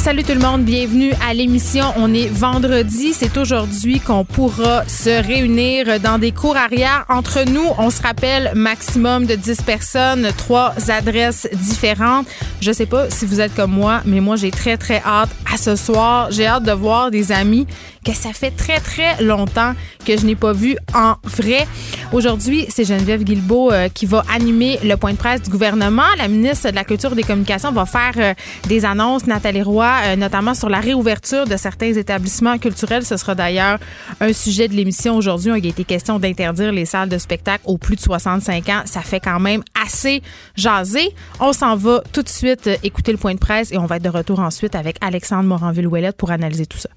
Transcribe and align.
Salut 0.00 0.24
tout 0.24 0.32
le 0.32 0.40
monde, 0.40 0.64
bienvenue 0.64 1.12
à 1.22 1.34
l'émission. 1.34 1.84
On 1.98 2.14
est 2.14 2.28
vendredi, 2.28 3.12
c'est 3.12 3.36
aujourd'hui 3.36 4.00
qu'on 4.00 4.24
pourra 4.24 4.82
se 4.88 5.10
réunir 5.10 6.00
dans 6.00 6.18
des 6.18 6.32
cours 6.32 6.56
arrière. 6.56 7.04
Entre 7.10 7.44
nous, 7.44 7.66
on 7.76 7.90
se 7.90 8.00
rappelle 8.00 8.50
maximum 8.54 9.26
de 9.26 9.34
10 9.34 9.60
personnes, 9.60 10.30
trois 10.38 10.72
adresses 10.88 11.46
différentes. 11.52 12.26
Je 12.62 12.72
sais 12.72 12.86
pas 12.86 13.10
si 13.10 13.26
vous 13.26 13.42
êtes 13.42 13.54
comme 13.54 13.72
moi, 13.72 14.00
mais 14.06 14.20
moi 14.20 14.36
j'ai 14.36 14.50
très 14.50 14.78
très 14.78 15.02
hâte 15.04 15.28
à 15.52 15.58
ce 15.58 15.76
soir. 15.76 16.28
J'ai 16.30 16.46
hâte 16.46 16.64
de 16.64 16.72
voir 16.72 17.10
des 17.10 17.30
amis 17.30 17.66
que 18.04 18.12
ça 18.12 18.32
fait 18.32 18.50
très 18.50 18.80
très 18.80 19.22
longtemps 19.22 19.74
que 20.06 20.16
je 20.16 20.24
n'ai 20.24 20.36
pas 20.36 20.52
vu 20.52 20.76
en 20.94 21.14
vrai. 21.24 21.66
Aujourd'hui, 22.12 22.66
c'est 22.68 22.84
Geneviève 22.84 23.22
Guilbeault 23.22 23.72
euh, 23.72 23.88
qui 23.88 24.06
va 24.06 24.24
animer 24.32 24.78
le 24.82 24.96
point 24.96 25.12
de 25.12 25.16
presse 25.16 25.42
du 25.42 25.50
gouvernement. 25.50 26.02
La 26.18 26.28
ministre 26.28 26.70
de 26.70 26.74
la 26.74 26.84
Culture 26.84 27.12
et 27.12 27.14
des 27.14 27.22
Communications 27.22 27.72
va 27.72 27.86
faire 27.86 28.12
euh, 28.16 28.34
des 28.66 28.84
annonces, 28.84 29.26
Nathalie 29.26 29.62
Roy, 29.62 29.92
euh, 30.04 30.16
notamment 30.16 30.54
sur 30.54 30.68
la 30.68 30.80
réouverture 30.80 31.46
de 31.46 31.56
certains 31.56 31.92
établissements 31.92 32.58
culturels. 32.58 33.04
Ce 33.04 33.16
sera 33.16 33.34
d'ailleurs 33.34 33.78
un 34.20 34.32
sujet 34.32 34.68
de 34.68 34.74
l'émission 34.74 35.16
aujourd'hui. 35.16 35.52
Il 35.58 35.66
a 35.66 35.68
été 35.68 35.84
question 35.84 36.18
d'interdire 36.18 36.72
les 36.72 36.86
salles 36.86 37.08
de 37.08 37.18
spectacle 37.18 37.62
aux 37.66 37.78
plus 37.78 37.96
de 37.96 38.00
65 38.00 38.68
ans. 38.70 38.82
Ça 38.86 39.02
fait 39.02 39.20
quand 39.20 39.40
même 39.40 39.62
assez 39.80 40.22
jaser. 40.56 41.14
On 41.38 41.52
s'en 41.52 41.76
va 41.76 42.02
tout 42.12 42.22
de 42.22 42.28
suite 42.28 42.68
écouter 42.82 43.12
le 43.12 43.18
point 43.18 43.34
de 43.34 43.38
presse 43.38 43.70
et 43.72 43.78
on 43.78 43.86
va 43.86 43.96
être 43.96 44.02
de 44.02 44.08
retour 44.08 44.40
ensuite 44.40 44.74
avec 44.74 44.96
Alexandre 45.00 45.44
Moranville-Ouellette 45.44 46.16
pour 46.16 46.30
analyser 46.30 46.66
tout 46.66 46.78
ça. 46.78 46.88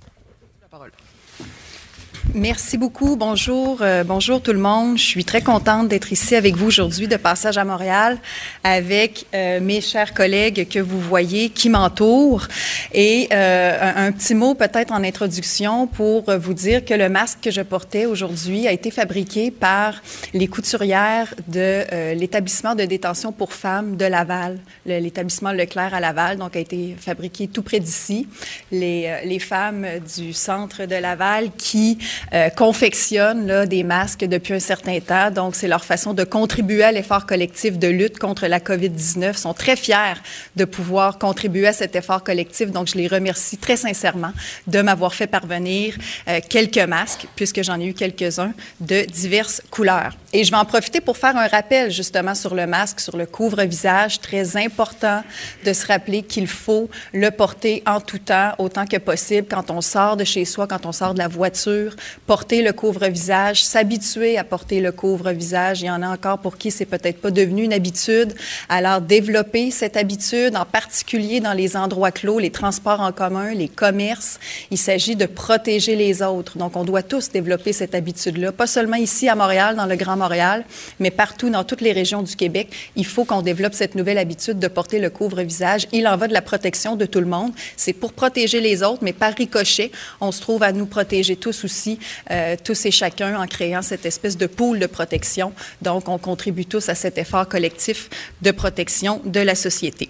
Merci 2.31 2.77
beaucoup. 2.77 3.15
Bonjour, 3.15 3.79
euh, 3.81 4.03
bonjour 4.03 4.41
tout 4.41 4.53
le 4.53 4.59
monde. 4.59 4.97
Je 4.97 5.03
suis 5.03 5.25
très 5.25 5.41
contente 5.41 5.89
d'être 5.89 6.11
ici 6.11 6.35
avec 6.35 6.55
vous 6.55 6.67
aujourd'hui 6.67 7.07
de 7.07 7.17
passage 7.17 7.57
à 7.57 7.65
Montréal 7.65 8.17
avec 8.63 9.25
euh, 9.35 9.59
mes 9.59 9.81
chers 9.81 10.13
collègues 10.13 10.67
que 10.69 10.79
vous 10.79 10.99
voyez 10.99 11.49
qui 11.49 11.69
m'entourent 11.69 12.47
et 12.93 13.27
euh, 13.33 14.07
un, 14.07 14.11
petit 14.13 14.33
mot 14.35 14.55
peut-être 14.55 14.93
en 14.93 15.03
introduction 15.03 15.85
pour 15.85 16.31
vous 16.37 16.53
dire 16.53 16.85
que 16.85 16.93
le 16.93 17.09
masque 17.09 17.39
que 17.41 17.51
je 17.51 17.61
portais 17.61 18.05
aujourd'hui 18.05 18.67
a 18.67 18.71
été 18.71 18.89
fabriqué 18.89 19.51
par 19.51 20.01
les 20.33 20.47
couturières 20.47 21.35
de 21.47 22.13
l'établissement 22.15 22.73
de 22.73 22.85
détention 22.85 23.31
pour 23.31 23.53
femmes 23.53 23.97
de 23.97 24.05
Laval, 24.05 24.59
l'établissement 24.85 25.51
Leclerc 25.51 25.93
à 25.93 25.99
Laval, 25.99 26.37
donc 26.37 26.55
a 26.55 26.59
été 26.59 26.95
fabriqué 26.99 27.47
tout 27.47 27.63
près 27.63 27.79
d'ici. 27.79 28.27
Les, 28.71 29.21
les 29.25 29.39
femmes 29.39 29.85
du 30.15 30.33
centre 30.33 30.85
de 30.85 30.95
Laval 30.95 31.51
qui 31.57 31.97
euh, 32.33 32.49
confectionnent 32.49 33.47
là, 33.47 33.65
des 33.65 33.83
masques 33.83 34.25
depuis 34.25 34.53
un 34.53 34.59
certain 34.59 34.99
temps. 34.99 35.31
Donc, 35.31 35.55
c'est 35.55 35.67
leur 35.67 35.83
façon 35.85 36.13
de 36.13 36.23
contribuer 36.23 36.83
à 36.83 36.91
l'effort 36.91 37.25
collectif 37.25 37.77
de 37.77 37.87
lutte 37.87 38.19
contre 38.19 38.47
la 38.47 38.59
COVID-19. 38.59 39.31
Ils 39.33 39.37
sont 39.37 39.53
très 39.53 39.75
fiers 39.75 40.21
de 40.55 40.65
pouvoir 40.65 41.17
contribuer 41.17 41.67
à 41.67 41.73
cet 41.73 41.95
effort 41.95 42.23
collectif. 42.23 42.71
Donc, 42.71 42.87
je 42.87 42.95
les 42.95 43.07
remercie 43.07 43.57
très 43.57 43.77
sincèrement 43.77 44.31
de 44.67 44.81
m'avoir 44.81 45.13
fait 45.13 45.27
parvenir 45.27 45.95
euh, 46.27 46.39
quelques 46.47 46.77
masques, 46.77 47.27
puisque 47.35 47.63
j'en 47.63 47.79
ai 47.79 47.85
eu 47.85 47.93
quelques-uns 47.93 48.53
de 48.79 49.05
diverses 49.05 49.61
couleurs. 49.69 50.15
Et 50.31 50.43
je 50.43 50.51
vais 50.51 50.57
en 50.57 50.65
profiter 50.65 50.99
pour 50.99 51.17
faire 51.17 51.37
un 51.37 51.47
rappel 51.47 51.91
justement 51.91 52.35
sur 52.35 52.55
le 52.55 52.65
masque, 52.65 52.99
sur 52.99 53.17
le 53.17 53.25
couvre-visage. 53.25 54.19
Très 54.19 54.57
important 54.57 55.23
de 55.65 55.73
se 55.73 55.85
rappeler 55.85 56.23
qu'il 56.23 56.47
faut 56.47 56.89
le 57.13 57.29
porter 57.29 57.83
en 57.85 57.99
tout 58.01 58.17
temps, 58.17 58.53
autant 58.57 58.85
que 58.85 58.97
possible, 58.97 59.47
quand 59.49 59.69
on 59.69 59.81
sort 59.81 60.17
de 60.17 60.23
chez 60.23 60.45
soi, 60.45 60.67
quand 60.67 60.85
on 60.85 60.91
sort 60.91 61.13
de 61.13 61.19
la 61.19 61.27
voiture, 61.27 61.95
porter 62.25 62.61
le 62.61 62.73
couvre-visage, 62.73 63.63
s'habituer 63.63 64.37
à 64.37 64.43
porter 64.43 64.79
le 64.79 64.91
couvre-visage. 64.91 65.81
Il 65.81 65.85
y 65.85 65.91
en 65.91 66.01
a 66.01 66.07
encore 66.07 66.39
pour 66.39 66.57
qui 66.57 66.71
c'est 66.71 66.85
peut-être 66.85 67.21
pas 67.21 67.31
devenu 67.31 67.63
une 67.63 67.73
habitude. 67.73 68.33
Alors, 68.69 69.01
développer 69.01 69.71
cette 69.71 69.97
habitude, 69.97 70.55
en 70.55 70.65
particulier 70.65 71.39
dans 71.39 71.53
les 71.53 71.75
endroits 71.75 72.11
clos, 72.11 72.39
les 72.39 72.51
transports 72.51 73.01
en 73.01 73.11
commun, 73.11 73.53
les 73.53 73.67
commerces. 73.67 74.39
Il 74.71 74.77
s'agit 74.77 75.15
de 75.15 75.25
protéger 75.25 75.95
les 75.95 76.21
autres. 76.21 76.57
Donc, 76.57 76.75
on 76.75 76.83
doit 76.83 77.03
tous 77.03 77.29
développer 77.29 77.73
cette 77.73 77.95
habitude-là, 77.95 78.51
pas 78.51 78.67
seulement 78.67 78.97
ici 78.97 79.29
à 79.29 79.35
Montréal, 79.35 79.75
dans 79.75 79.85
le 79.85 79.95
Grand 79.95 80.17
Montréal, 80.17 80.65
mais 80.99 81.11
partout 81.11 81.49
dans 81.49 81.63
toutes 81.63 81.81
les 81.81 81.91
régions 81.91 82.21
du 82.21 82.35
Québec. 82.35 82.69
Il 82.95 83.05
faut 83.05 83.25
qu'on 83.25 83.41
développe 83.41 83.73
cette 83.73 83.95
nouvelle 83.95 84.17
habitude 84.17 84.59
de 84.59 84.67
porter 84.67 84.99
le 84.99 85.09
couvre-visage. 85.09 85.87
Il 85.91 86.07
en 86.07 86.17
va 86.17 86.27
de 86.27 86.33
la 86.33 86.41
protection 86.41 86.95
de 86.95 87.05
tout 87.05 87.19
le 87.19 87.25
monde. 87.25 87.51
C'est 87.77 87.93
pour 87.93 88.13
protéger 88.13 88.61
les 88.61 88.83
autres, 88.83 89.03
mais 89.03 89.13
par 89.13 89.33
ricochet, 89.33 89.91
on 90.21 90.31
se 90.31 90.41
trouve 90.41 90.63
à 90.63 90.71
nous 90.71 90.85
protéger 90.85 91.35
tous 91.35 91.63
aussi 91.63 91.92
euh, 92.31 92.55
tous 92.63 92.85
et 92.85 92.91
chacun 92.91 93.39
en 93.39 93.47
créant 93.47 93.81
cette 93.81 94.05
espèce 94.05 94.37
de 94.37 94.47
pool 94.47 94.79
de 94.79 94.87
protection. 94.87 95.53
Donc, 95.81 96.09
on 96.09 96.17
contribue 96.17 96.65
tous 96.65 96.89
à 96.89 96.95
cet 96.95 97.17
effort 97.17 97.47
collectif 97.47 98.09
de 98.41 98.51
protection 98.51 99.21
de 99.25 99.39
la 99.39 99.55
société. 99.55 100.09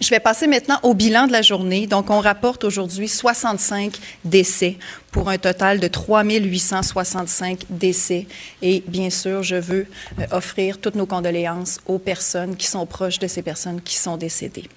Je 0.00 0.10
vais 0.10 0.20
passer 0.20 0.46
maintenant 0.46 0.78
au 0.84 0.94
bilan 0.94 1.26
de 1.26 1.32
la 1.32 1.42
journée. 1.42 1.88
Donc, 1.88 2.10
on 2.10 2.20
rapporte 2.20 2.62
aujourd'hui 2.62 3.08
65 3.08 3.98
décès 4.24 4.76
pour 5.10 5.28
un 5.28 5.38
total 5.38 5.80
de 5.80 5.88
3 5.88 6.22
865 6.22 7.64
décès. 7.68 8.26
Et 8.62 8.84
bien 8.86 9.10
sûr, 9.10 9.42
je 9.42 9.56
veux 9.56 9.86
euh, 10.20 10.26
offrir 10.30 10.78
toutes 10.78 10.94
nos 10.94 11.06
condoléances 11.06 11.78
aux 11.86 11.98
personnes 11.98 12.54
qui 12.56 12.68
sont 12.68 12.86
proches 12.86 13.18
de 13.18 13.26
ces 13.26 13.42
personnes 13.42 13.80
qui 13.80 13.96
sont 13.96 14.16
décédées. 14.16 14.68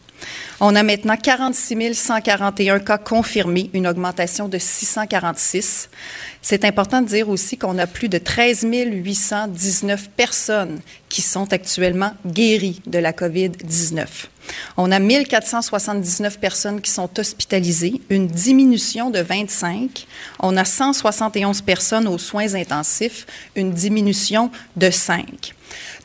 On 0.59 0.75
a 0.75 0.83
maintenant 0.83 1.17
46 1.17 1.93
141 1.93 2.79
cas 2.79 2.97
confirmés, 2.97 3.69
une 3.73 3.87
augmentation 3.87 4.47
de 4.47 4.57
646. 4.57 5.89
C'est 6.41 6.65
important 6.65 7.01
de 7.01 7.07
dire 7.07 7.29
aussi 7.29 7.57
qu'on 7.57 7.77
a 7.77 7.87
plus 7.87 8.09
de 8.09 8.17
13 8.17 8.67
819 8.71 10.09
personnes 10.09 10.79
qui 11.09 11.21
sont 11.21 11.51
actuellement 11.53 12.13
guéries 12.25 12.81
de 12.85 12.99
la 12.99 13.11
COVID-19. 13.11 14.05
On 14.77 14.91
a 14.91 14.99
1479 14.99 16.39
personnes 16.39 16.81
qui 16.81 16.91
sont 16.91 17.09
hospitalisées, 17.19 18.01
une 18.09 18.27
diminution 18.27 19.09
de 19.09 19.19
25. 19.19 20.07
On 20.39 20.57
a 20.57 20.65
171 20.65 21.61
personnes 21.61 22.07
aux 22.07 22.17
soins 22.17 22.55
intensifs, 22.55 23.25
une 23.55 23.71
diminution 23.71 24.51
de 24.75 24.89
5. 24.89 25.53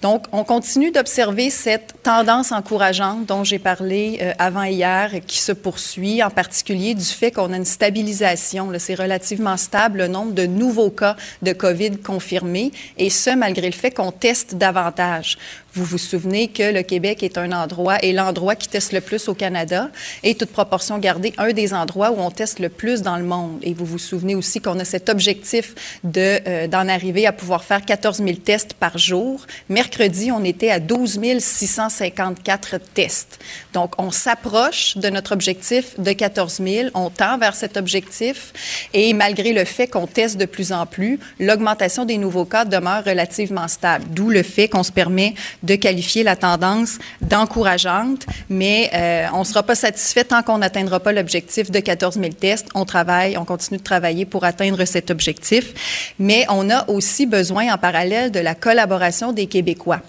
Donc, 0.02 0.26
on 0.32 0.44
continue 0.44 0.90
d'observer 0.90 1.50
cette 1.50 1.94
tendance 2.02 2.52
encourageante 2.52 3.26
dont 3.26 3.44
j'ai 3.44 3.58
parlé 3.58 4.18
euh, 4.20 4.32
avant 4.38 4.64
hier, 4.64 5.12
qui 5.26 5.38
se 5.38 5.52
poursuit, 5.52 6.22
en 6.22 6.30
particulier 6.30 6.94
du 6.94 7.04
fait 7.04 7.30
qu'on 7.30 7.52
a 7.52 7.56
une 7.56 7.64
stabilisation. 7.64 8.70
C'est 8.78 8.94
relativement 8.94 9.56
stable 9.56 9.98
le 9.98 10.08
nombre 10.08 10.32
de 10.32 10.46
nouveaux 10.46 10.90
cas 10.90 11.16
de 11.42 11.52
COVID 11.52 11.98
confirmés, 11.98 12.72
et 12.98 13.10
ce, 13.10 13.30
malgré 13.30 13.66
le 13.66 13.72
fait 13.72 13.90
qu'on 13.90 14.12
teste 14.12 14.54
davantage. 14.54 15.38
Vous 15.76 15.84
vous 15.84 15.98
souvenez 15.98 16.48
que 16.48 16.72
le 16.72 16.82
Québec 16.82 17.22
est 17.22 17.36
un 17.36 17.52
endroit, 17.52 18.02
et 18.02 18.14
l'endroit 18.14 18.54
qui 18.54 18.66
teste 18.66 18.94
le 18.94 19.02
plus 19.02 19.28
au 19.28 19.34
Canada, 19.34 19.90
et 20.22 20.34
toute 20.34 20.48
proportion 20.48 20.96
gardée, 20.96 21.34
un 21.36 21.52
des 21.52 21.74
endroits 21.74 22.12
où 22.12 22.18
on 22.18 22.30
teste 22.30 22.60
le 22.60 22.70
plus 22.70 23.02
dans 23.02 23.18
le 23.18 23.24
monde. 23.24 23.58
Et 23.60 23.74
vous 23.74 23.84
vous 23.84 23.98
souvenez 23.98 24.34
aussi 24.34 24.60
qu'on 24.60 24.78
a 24.80 24.86
cet 24.86 25.10
objectif 25.10 25.74
de, 26.02 26.40
euh, 26.48 26.66
d'en 26.66 26.88
arriver 26.88 27.26
à 27.26 27.32
pouvoir 27.32 27.62
faire 27.62 27.84
14 27.84 28.22
000 28.24 28.36
tests 28.36 28.72
par 28.72 28.96
jour. 28.96 29.44
Mercredi, 29.68 30.32
on 30.32 30.44
était 30.44 30.70
à 30.70 30.80
12 30.80 31.20
654 31.40 32.78
tests. 32.94 33.38
Donc, 33.74 33.92
on 33.98 34.10
s'approche 34.10 34.96
de 34.96 35.10
notre 35.10 35.32
objectif 35.32 36.00
de 36.00 36.12
14 36.12 36.58
000. 36.64 36.88
On 36.94 37.10
tend 37.10 37.36
vers 37.36 37.54
cet 37.54 37.76
objectif. 37.76 38.88
Et 38.94 39.12
malgré 39.12 39.52
le 39.52 39.66
fait 39.66 39.88
qu'on 39.88 40.06
teste 40.06 40.38
de 40.38 40.46
plus 40.46 40.72
en 40.72 40.86
plus, 40.86 41.20
l'augmentation 41.38 42.06
des 42.06 42.16
nouveaux 42.16 42.46
cas 42.46 42.64
demeure 42.64 43.04
relativement 43.04 43.68
stable. 43.68 44.06
D'où 44.08 44.30
le 44.30 44.42
fait 44.42 44.68
qu'on 44.68 44.82
se 44.82 44.92
permet 44.92 45.34
de 45.66 45.74
qualifier 45.74 46.22
la 46.22 46.36
tendance 46.36 46.98
d'encourageante, 47.20 48.26
mais 48.48 48.90
euh, 48.94 49.26
on 49.34 49.40
ne 49.40 49.44
sera 49.44 49.62
pas 49.62 49.74
satisfait 49.74 50.24
tant 50.24 50.42
qu'on 50.42 50.58
n'atteindra 50.58 51.00
pas 51.00 51.12
l'objectif 51.12 51.70
de 51.70 51.80
14 51.80 52.14
000 52.14 52.28
tests. 52.28 52.68
On 52.74 52.84
travaille, 52.84 53.36
on 53.36 53.44
continue 53.44 53.78
de 53.78 53.84
travailler 53.84 54.24
pour 54.24 54.44
atteindre 54.44 54.84
cet 54.84 55.10
objectif, 55.10 56.14
mais 56.18 56.46
on 56.48 56.70
a 56.70 56.88
aussi 56.88 57.26
besoin 57.26 57.72
en 57.72 57.78
parallèle 57.78 58.30
de 58.30 58.40
la 58.40 58.54
collaboration 58.54 59.32
des 59.32 59.46
Québécois. 59.46 60.00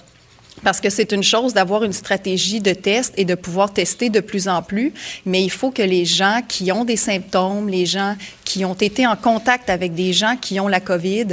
Parce 0.63 0.81
que 0.81 0.89
c'est 0.89 1.11
une 1.11 1.23
chose 1.23 1.53
d'avoir 1.53 1.83
une 1.83 1.93
stratégie 1.93 2.61
de 2.61 2.73
test 2.73 3.13
et 3.15 3.25
de 3.25 3.35
pouvoir 3.35 3.71
tester 3.71 4.09
de 4.09 4.19
plus 4.19 4.47
en 4.47 4.63
plus, 4.63 4.91
mais 5.25 5.43
il 5.43 5.51
faut 5.51 5.71
que 5.71 5.83
les 5.83 6.05
gens 6.05 6.41
qui 6.47 6.71
ont 6.71 6.83
des 6.83 6.95
symptômes, 6.95 7.69
les 7.69 7.85
gens 7.85 8.15
qui 8.43 8.65
ont 8.65 8.73
été 8.73 9.05
en 9.05 9.15
contact 9.15 9.69
avec 9.69 9.93
des 9.93 10.13
gens 10.13 10.35
qui 10.39 10.59
ont 10.59 10.67
la 10.67 10.79
COVID 10.79 11.27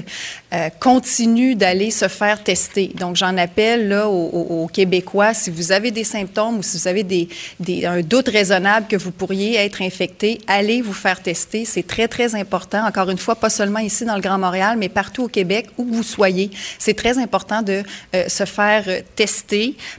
euh, 0.53 0.69
continuent 0.79 1.57
d'aller 1.57 1.91
se 1.91 2.09
faire 2.09 2.43
tester. 2.43 2.91
Donc, 2.99 3.17
j'en 3.17 3.37
appelle 3.39 3.89
là 3.89 4.09
aux, 4.09 4.69
Québécois, 4.73 5.35
si 5.35 5.51
vous 5.51 5.73
avez 5.73 5.91
des 5.91 6.05
symptômes 6.05 6.59
ou 6.59 6.63
si 6.63 6.77
vous 6.79 6.89
avez 6.89 7.03
des, 7.03 7.29
des, 7.61 7.87
un 7.87 8.01
doute 8.01 8.29
raisonnable 8.29 8.87
que 8.89 8.97
vous 8.97 9.13
pourriez 9.13 9.57
être 9.57 9.83
infecté, 9.83 10.41
allez 10.47 10.83
vous 10.83 10.93
faire 10.93 11.21
tester. 11.21 11.65
C'est 11.65 11.87
très, 11.87 12.09
très 12.09 12.35
important. 12.35 12.85
Encore 12.87 13.11
une 13.11 13.19
fois, 13.19 13.37
pas 13.37 13.51
seulement 13.51 13.79
ici 13.79 14.05
dans 14.05 14.17
le 14.17 14.21
Grand 14.21 14.39
Montréal, 14.39 14.77
mais 14.79 14.89
partout 14.89 15.25
au 15.25 15.29
Québec, 15.29 15.69
où 15.79 15.85
vous 15.85 16.03
soyez. 16.03 16.51
C'est 16.79 16.95
très 16.95 17.19
important 17.19 17.63
de 17.63 17.83
euh, 18.15 18.29
se 18.29 18.45
faire 18.45 18.85
tester 18.85 19.14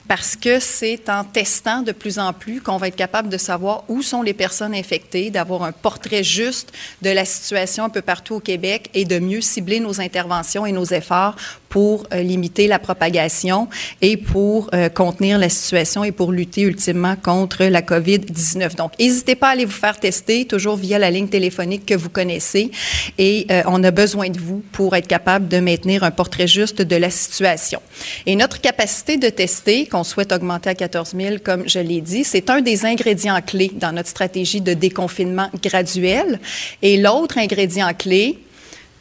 parce 0.07 0.35
que 0.35 0.59
c'est 0.59 1.09
en 1.09 1.23
testant 1.23 1.81
de 1.81 1.91
plus 1.91 2.19
en 2.19 2.33
plus 2.33 2.61
qu'on 2.61 2.77
va 2.77 2.87
être 2.87 2.95
capable 2.95 3.29
de 3.29 3.37
savoir 3.37 3.83
où 3.87 4.01
sont 4.01 4.21
les 4.21 4.33
personnes 4.33 4.73
infectées, 4.73 5.29
d'avoir 5.29 5.63
un 5.63 5.71
portrait 5.71 6.23
juste 6.23 6.71
de 7.01 7.09
la 7.09 7.25
situation 7.25 7.85
un 7.85 7.89
peu 7.89 8.01
partout 8.01 8.35
au 8.35 8.39
Québec 8.39 8.89
et 8.93 9.05
de 9.05 9.19
mieux 9.19 9.41
cibler 9.41 9.79
nos 9.79 10.01
interventions 10.01 10.65
et 10.65 10.71
nos 10.71 10.85
efforts 10.85 11.35
pour 11.75 12.07
euh, 12.13 12.21
limiter 12.21 12.67
la 12.67 12.79
propagation 12.79 13.67
et 14.01 14.15
pour 14.15 14.69
euh, 14.73 14.87
contenir 14.87 15.37
la 15.37 15.49
situation 15.49 16.05
et 16.05 16.13
pour 16.13 16.31
lutter 16.31 16.61
ultimement 16.61 17.17
contre 17.21 17.65
la 17.65 17.81
COVID-19. 17.81 18.77
Donc, 18.77 18.93
n'hésitez 18.97 19.35
pas 19.35 19.49
à 19.49 19.51
aller 19.51 19.65
vous 19.65 19.71
faire 19.71 19.99
tester, 19.99 20.45
toujours 20.45 20.77
via 20.77 20.97
la 20.99 21.11
ligne 21.11 21.27
téléphonique 21.27 21.85
que 21.85 21.93
vous 21.93 22.07
connaissez. 22.09 22.71
Et 23.17 23.45
euh, 23.51 23.61
on 23.65 23.83
a 23.83 23.91
besoin 23.91 24.29
de 24.29 24.39
vous 24.39 24.63
pour 24.71 24.95
être 24.95 25.09
capable 25.09 25.49
de 25.49 25.59
maintenir 25.59 26.05
un 26.05 26.11
portrait 26.11 26.47
juste 26.47 26.81
de 26.81 26.95
la 26.95 27.09
situation. 27.09 27.81
Et 28.25 28.37
notre 28.37 28.61
capacité 28.61 29.17
de 29.17 29.27
tester, 29.27 29.85
qu'on 29.85 30.05
souhaite 30.05 30.31
augmenter 30.31 30.69
à 30.69 30.75
14 30.75 31.13
000, 31.13 31.35
comme 31.43 31.67
je 31.67 31.79
l'ai 31.79 31.99
dit, 31.99 32.23
c'est 32.23 32.49
un 32.49 32.61
des 32.61 32.85
ingrédients 32.85 33.41
clés 33.45 33.73
dans 33.75 33.91
notre 33.91 34.07
stratégie 34.07 34.61
de 34.61 34.73
déconfinement 34.73 35.49
graduel. 35.61 36.39
Et 36.81 36.95
l'autre 36.95 37.37
ingrédient 37.37 37.93
clé, 37.93 38.39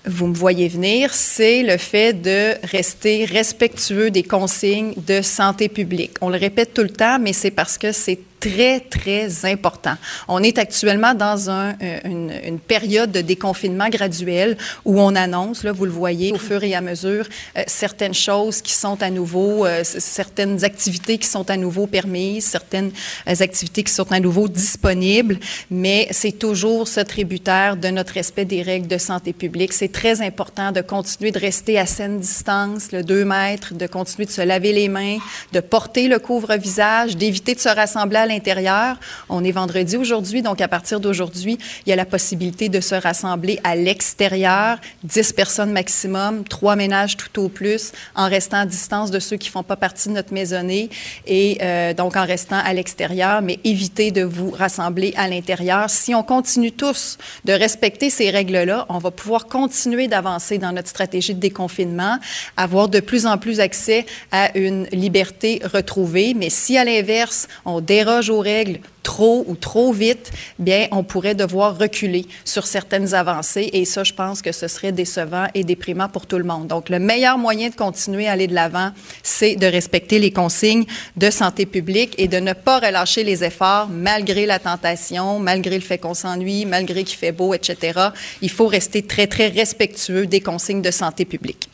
vous 0.06 0.26
me 0.26 0.34
voyez 0.34 0.68
venir, 0.68 1.14
c'est 1.14 1.62
le 1.62 1.76
fait 1.78 2.12
de 2.12 2.54
rester 2.66 3.24
respectueux 3.24 4.10
des 4.10 4.22
consignes 4.22 4.94
de 4.96 5.22
santé 5.22 5.68
publique. 5.68 6.16
On 6.20 6.28
le 6.28 6.36
répète 6.36 6.74
tout 6.74 6.82
le 6.82 6.90
temps, 6.90 7.18
mais 7.18 7.32
c'est 7.32 7.50
parce 7.50 7.78
que 7.78 7.92
c'est 7.92 8.18
très, 8.44 8.80
très 8.80 9.46
important. 9.46 9.96
On 10.28 10.42
est 10.42 10.58
actuellement 10.58 11.14
dans 11.14 11.48
un, 11.48 11.70
euh, 11.82 11.98
une, 12.04 12.32
une, 12.44 12.58
période 12.58 13.10
de 13.10 13.22
déconfinement 13.22 13.88
graduel 13.88 14.58
où 14.84 15.00
on 15.00 15.14
annonce, 15.14 15.64
là, 15.64 15.72
vous 15.72 15.86
le 15.86 15.90
voyez, 15.90 16.32
au 16.32 16.38
fur 16.38 16.62
et 16.62 16.74
à 16.74 16.82
mesure, 16.82 17.26
euh, 17.56 17.62
certaines 17.66 18.12
choses 18.12 18.60
qui 18.60 18.74
sont 18.74 19.02
à 19.02 19.08
nouveau, 19.08 19.64
euh, 19.64 19.82
certaines 19.82 20.62
activités 20.62 21.16
qui 21.16 21.26
sont 21.26 21.48
à 21.50 21.56
nouveau 21.56 21.86
permises, 21.86 22.44
certaines 22.44 22.92
activités 23.26 23.82
qui 23.82 23.92
sont 23.92 24.12
à 24.12 24.20
nouveau 24.20 24.46
disponibles, 24.46 25.38
mais 25.70 26.06
c'est 26.10 26.38
toujours 26.38 26.86
ce 26.86 27.00
tributaire 27.00 27.76
de 27.76 27.88
notre 27.88 28.12
respect 28.12 28.44
des 28.44 28.62
règles 28.62 28.88
de 28.88 28.98
santé 28.98 29.32
publique. 29.32 29.72
C'est 29.72 29.92
très 29.92 30.20
important 30.20 30.70
de 30.70 30.82
continuer 30.82 31.30
de 31.30 31.38
rester 31.38 31.78
à 31.78 31.86
saine 31.86 32.20
distance, 32.20 32.92
le 32.92 33.02
2 33.02 33.24
mètres, 33.24 33.74
de 33.74 33.86
continuer 33.86 34.26
de 34.26 34.30
se 34.30 34.42
laver 34.42 34.72
les 34.72 34.88
mains, 34.88 35.16
de 35.52 35.60
porter 35.60 36.08
le 36.08 36.18
couvre-visage, 36.18 37.16
d'éviter 37.16 37.54
de 37.54 37.60
se 37.60 37.68
rassembler 37.70 38.18
à 38.18 38.26
l'intérieur. 38.34 38.96
On 39.28 39.44
est 39.44 39.52
vendredi 39.52 39.96
aujourd'hui, 39.96 40.42
donc 40.42 40.60
à 40.60 40.68
partir 40.68 41.00
d'aujourd'hui, 41.00 41.58
il 41.86 41.90
y 41.90 41.92
a 41.92 41.96
la 41.96 42.04
possibilité 42.04 42.68
de 42.68 42.80
se 42.80 42.94
rassembler 42.94 43.60
à 43.64 43.76
l'extérieur, 43.76 44.78
10 45.04 45.32
personnes 45.32 45.72
maximum, 45.72 46.44
trois 46.44 46.76
ménages 46.76 47.16
tout 47.16 47.40
au 47.40 47.48
plus, 47.48 47.92
en 48.14 48.28
restant 48.28 48.58
à 48.58 48.66
distance 48.66 49.10
de 49.10 49.20
ceux 49.20 49.36
qui 49.36 49.48
font 49.48 49.62
pas 49.62 49.76
partie 49.76 50.08
de 50.08 50.14
notre 50.14 50.32
maisonnée 50.32 50.90
et 51.26 51.58
euh, 51.62 51.94
donc 51.94 52.16
en 52.16 52.24
restant 52.24 52.60
à 52.64 52.72
l'extérieur, 52.72 53.42
mais 53.42 53.58
évitez 53.64 54.10
de 54.10 54.22
vous 54.22 54.50
rassembler 54.50 55.14
à 55.16 55.28
l'intérieur. 55.28 55.88
Si 55.88 56.14
on 56.14 56.22
continue 56.22 56.72
tous 56.72 57.18
de 57.44 57.52
respecter 57.52 58.10
ces 58.10 58.30
règles-là, 58.30 58.86
on 58.88 58.98
va 58.98 59.10
pouvoir 59.10 59.46
continuer 59.46 60.08
d'avancer 60.08 60.58
dans 60.58 60.72
notre 60.72 60.88
stratégie 60.88 61.34
de 61.34 61.40
déconfinement, 61.40 62.18
avoir 62.56 62.88
de 62.88 63.00
plus 63.00 63.26
en 63.26 63.38
plus 63.38 63.60
accès 63.60 64.06
à 64.32 64.56
une 64.58 64.86
liberté 64.92 65.60
retrouvée. 65.64 66.34
Mais 66.34 66.50
si 66.50 66.76
à 66.76 66.84
l'inverse, 66.84 67.48
on 67.64 67.80
déroge 67.80 68.13
aux 68.30 68.40
règles 68.40 68.80
trop 69.04 69.44
ou 69.46 69.54
trop 69.54 69.92
vite, 69.92 70.32
bien, 70.58 70.88
on 70.90 71.04
pourrait 71.04 71.36
devoir 71.36 71.78
reculer 71.78 72.26
sur 72.44 72.66
certaines 72.66 73.14
avancées 73.14 73.70
et 73.72 73.84
ça, 73.84 74.02
je 74.02 74.12
pense 74.12 74.42
que 74.42 74.50
ce 74.50 74.66
serait 74.66 74.90
décevant 74.90 75.46
et 75.54 75.62
déprimant 75.62 76.08
pour 76.08 76.26
tout 76.26 76.38
le 76.38 76.44
monde. 76.44 76.66
Donc, 76.66 76.88
le 76.88 76.98
meilleur 76.98 77.38
moyen 77.38 77.68
de 77.68 77.76
continuer 77.76 78.26
à 78.26 78.32
aller 78.32 78.48
de 78.48 78.54
l'avant, 78.54 78.90
c'est 79.22 79.54
de 79.54 79.66
respecter 79.66 80.18
les 80.18 80.32
consignes 80.32 80.86
de 81.16 81.30
santé 81.30 81.66
publique 81.66 82.14
et 82.18 82.26
de 82.26 82.38
ne 82.38 82.54
pas 82.54 82.80
relâcher 82.80 83.22
les 83.22 83.44
efforts 83.44 83.88
malgré 83.88 84.46
la 84.46 84.58
tentation, 84.58 85.38
malgré 85.38 85.76
le 85.76 85.84
fait 85.84 85.98
qu'on 85.98 86.14
s'ennuie, 86.14 86.64
malgré 86.64 87.04
qu'il 87.04 87.18
fait 87.18 87.32
beau, 87.32 87.54
etc. 87.54 88.00
Il 88.40 88.50
faut 88.50 88.66
rester 88.66 89.02
très, 89.02 89.26
très 89.26 89.48
respectueux 89.48 90.26
des 90.26 90.40
consignes 90.40 90.82
de 90.82 90.90
santé 90.90 91.24
publique. 91.26 91.68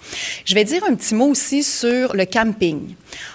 Je 0.44 0.54
vais 0.54 0.64
dire 0.64 0.82
un 0.88 0.94
petit 0.94 1.14
mot 1.14 1.28
aussi 1.28 1.62
sur 1.62 2.14
le 2.14 2.24
camping. 2.26 2.94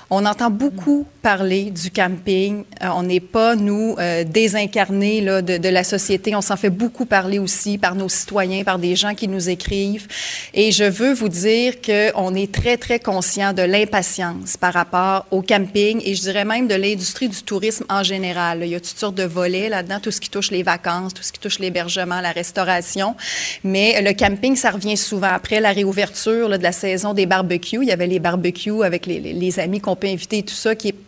On 0.09 0.25
entend 0.25 0.51
beaucoup 0.51 1.05
parler 1.21 1.71
du 1.71 1.89
camping. 1.89 2.63
Euh, 2.83 2.87
on 2.95 3.03
n'est 3.03 3.19
pas, 3.19 3.55
nous, 3.55 3.84
euh, 3.99 4.23
désincarnés 4.23 5.21
de, 5.21 5.69
la 5.69 5.83
société. 5.83 6.35
On 6.35 6.41
s'en 6.41 6.57
fait 6.57 6.69
beaucoup 6.69 7.05
parler 7.05 7.39
aussi 7.39 7.77
par 7.77 7.95
nos 7.95 8.09
citoyens, 8.09 8.63
par 8.63 8.79
des 8.79 8.95
gens 8.95 9.13
qui 9.13 9.27
nous 9.27 9.49
écrivent. 9.49 10.07
Et 10.53 10.71
je 10.71 10.83
veux 10.83 11.13
vous 11.13 11.29
dire 11.29 11.81
qu'on 11.81 12.33
est 12.35 12.51
très, 12.51 12.77
très 12.77 12.99
conscient 12.99 13.53
de 13.53 13.61
l'impatience 13.61 14.57
par 14.57 14.73
rapport 14.73 15.25
au 15.31 15.41
camping 15.41 16.01
et 16.03 16.15
je 16.15 16.21
dirais 16.21 16.45
même 16.45 16.67
de 16.67 16.75
l'industrie 16.75 17.29
du 17.29 17.41
tourisme 17.43 17.85
en 17.89 18.03
général. 18.03 18.59
Il 18.63 18.69
y 18.69 18.75
a 18.75 18.79
toutes 18.79 18.97
sortes 18.97 19.15
de 19.15 19.23
volets 19.23 19.69
là-dedans, 19.69 19.99
tout 20.01 20.11
ce 20.11 20.21
qui 20.21 20.29
touche 20.29 20.51
les 20.51 20.63
vacances, 20.63 21.13
tout 21.13 21.23
ce 21.23 21.31
qui 21.31 21.39
touche 21.39 21.59
l'hébergement, 21.59 22.21
la 22.21 22.31
restauration. 22.31 23.15
Mais 23.63 24.01
le 24.01 24.13
camping, 24.13 24.55
ça 24.55 24.71
revient 24.71 24.97
souvent. 24.97 25.33
Après 25.33 25.59
la 25.59 25.71
réouverture 25.71 26.49
de 26.49 26.63
la 26.63 26.71
saison 26.71 27.13
des 27.13 27.25
barbecues, 27.25 27.79
il 27.81 27.87
y 27.87 27.91
avait 27.91 28.07
les 28.07 28.19
barbecues 28.19 28.83
avec 28.83 29.05
les, 29.05 29.19
les, 29.19 29.59
amis 29.59 29.79
qu'on 29.79 29.95
peut 29.95 30.07
inviter, 30.07 30.43
tout 30.43 30.53
ça 30.53 30.75
qui 30.75 30.89
est 30.89 31.04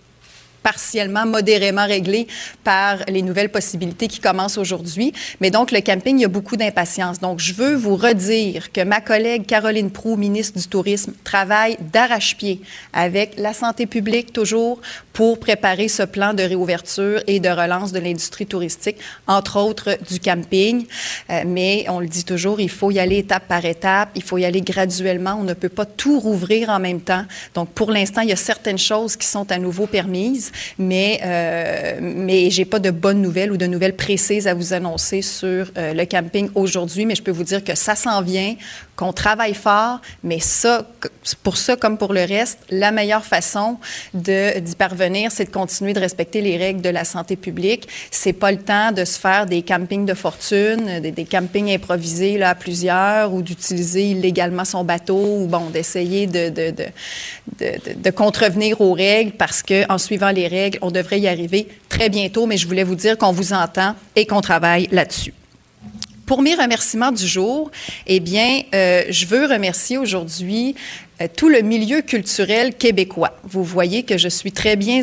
partiellement, 0.63 1.25
modérément 1.25 1.86
réglé 1.86 2.27
par 2.63 2.98
les 3.07 3.21
nouvelles 3.21 3.51
possibilités 3.51 4.07
qui 4.07 4.19
commencent 4.19 4.57
aujourd'hui. 4.57 5.13
Mais 5.42 5.51
donc, 5.51 5.71
le 5.71 5.81
camping, 5.81 6.18
il 6.18 6.21
y 6.21 6.25
a 6.25 6.30
beaucoup 6.30 6.57
d'impatience. 6.57 7.19
Donc, 7.19 7.39
je 7.39 7.54
veux 7.54 7.75
vous 7.75 7.95
redire 7.95 8.71
que 8.71 8.83
ma 8.83 9.01
collègue 9.01 9.45
Caroline 9.45 9.92
Proux, 9.92 10.15
ministre 10.15 10.59
du 10.59 10.68
Tourisme, 10.68 11.13
travaille 11.24 11.77
d'arrache-pied 11.94 12.62
avec 12.94 13.38
la 13.38 13.54
santé 13.54 13.86
publique 13.86 14.33
toujours 14.33 14.81
pour 15.18 15.40
préparer 15.40 15.88
ce 15.88 16.04
plan 16.04 16.36
de 16.36 16.44
réouverture 16.44 17.24
et 17.25 17.40
de 17.40 17.50
relance 17.50 17.92
de 17.92 17.98
l'industrie 17.98 18.46
touristique, 18.46 18.98
entre 19.25 19.60
autres 19.60 19.98
du 20.12 20.19
camping. 20.19 20.86
Euh, 21.31 21.42
mais 21.48 21.86
on 21.90 22.00
le 22.00 22.08
dit 22.08 22.24
toujours, 22.24 22.60
il 22.60 22.69
faut 22.69 22.92
y 22.92 23.00
aller 23.00 23.18
étape 23.18 23.48
par 23.48 23.66
étape, 23.66 24.12
il 24.14 24.22
faut 24.22 24.38
y 24.38 24.46
aller 24.46 24.62
graduellement. 24.62 25.36
On 25.40 25.44
ne 25.44 25.56
peut 25.56 25.69
pas 25.69 25.86
tout 25.86 26.19
rouvrir 26.19 26.69
en 26.69 26.80
même 26.80 27.02
temps. 27.02 27.25
Donc, 27.56 27.69
pour 27.69 27.90
l'instant, 27.90 28.22
il 28.22 28.30
y 28.30 28.31
a 28.31 28.36
certaines 28.36 28.78
choses 28.78 29.16
qui 29.16 29.25
sont 29.25 29.52
à 29.52 29.58
nouveau 29.58 29.88
permises 29.88 30.52
mais, 30.78 31.19
euh, 31.24 32.00
mais 32.02 32.50
je 32.50 32.60
n'ai 32.60 32.66
pas 32.66 32.80
de 32.80 32.92
bonnes 32.92 33.22
nouvelles 33.22 33.52
ou 33.52 33.58
de 33.58 33.66
nouvelles 33.66 33.96
précises 33.96 34.48
à 34.48 34.54
vous 34.54 34.74
annoncer 34.74 35.22
sur 35.22 35.72
euh, 35.78 35.94
le 35.94 36.06
camping 36.06 36.50
aujourd'hui, 36.56 37.06
mais 37.06 37.16
je 37.16 37.24
peux 37.24 37.31
vous 37.31 37.44
dire 37.44 37.64
que 37.64 37.75
ça 37.75 37.96
s'en 37.96 38.22
vient, 38.22 38.56
qu'on 38.98 39.14
travaille 39.14 39.54
fort, 39.54 40.02
mais 40.24 40.40
ça, 40.40 40.86
pour 41.44 41.56
ça 41.56 41.78
comme 41.78 41.98
pour 41.98 42.14
le 42.14 42.26
reste, 42.26 42.60
la 42.69 42.92
meilleure 42.92 43.24
façon 43.24 43.78
d'y 44.14 44.76
parvenir, 44.78 45.31
c'est 45.31 45.45
de 45.45 45.52
continuer 45.52 45.94
de 45.94 46.00
respecter 46.00 46.42
les 46.42 46.57
règles 46.57 46.81
de 46.81 46.90
la 46.90 47.06
santé 47.06 47.36
publique. 47.36 47.88
C'est 48.12 48.33
pas 48.33 48.52
le 48.52 48.57
temps 48.57 48.92
de 48.92 49.06
se 49.06 49.19
faire 49.19 49.45
des 49.45 49.62
campings 49.62 50.06
de 50.06 50.16
fortune, 50.16 51.00
des, 51.00 51.26
campings 51.26 51.69
improvisés 51.69 52.42
à 52.42 52.56
plusieurs 52.56 53.33
ou 53.33 53.42
d'utiliser 53.42 54.12
illégalement 54.12 54.66
son 54.66 54.83
bateau 54.83 55.42
ou 55.42 55.48
bon, 55.48 55.69
d'essayer 55.69 56.26
de, 56.26 56.50
de, 56.50 56.71
de, 56.71 56.86
de, 57.60 57.94
de 57.95 58.10
contrevenir 58.10 58.81
aux 58.81 58.94
règles 58.94 59.31
parce 59.31 59.62
que 59.62 59.90
en 59.92 59.98
suivant 59.98 60.31
les 60.31 60.48
règles. 60.48 60.80
On 60.81 60.92
devrait 60.92 61.19
y 61.19 61.28
arriver 61.28 61.68
très 61.90 62.10
bientôt, 62.10 62.45
mais 62.48 62.57
je 62.57 62.68
voulais 62.68 62.83
vous 62.83 62.95
dire 62.95 63.18
qu'on 63.18 63.31
vous 63.31 63.54
entend 63.54 63.95
et 64.16 64.26
qu'on 64.26 64.42
travaille 64.42 64.88
là-dessus. 64.92 65.33
Pour 66.28 66.42
mes 66.42 66.56
remerciements 66.56 67.14
du 67.14 67.26
jour, 67.26 67.72
eh 68.06 68.19
bien, 68.19 68.60
euh, 68.76 69.04
je 69.10 69.26
veux 69.26 69.46
remercier 69.46 69.98
aujourd'hui 69.98 70.76
euh, 71.22 71.28
tout 71.34 71.48
le 71.48 71.62
milieu 71.62 72.02
culturel 72.02 72.76
québécois. 72.76 73.38
Vous 73.46 73.64
voyez 73.64 74.04
que 74.04 74.18
je 74.18 74.28
suis 74.28 74.52
très 74.52 74.76
bien, 74.76 75.00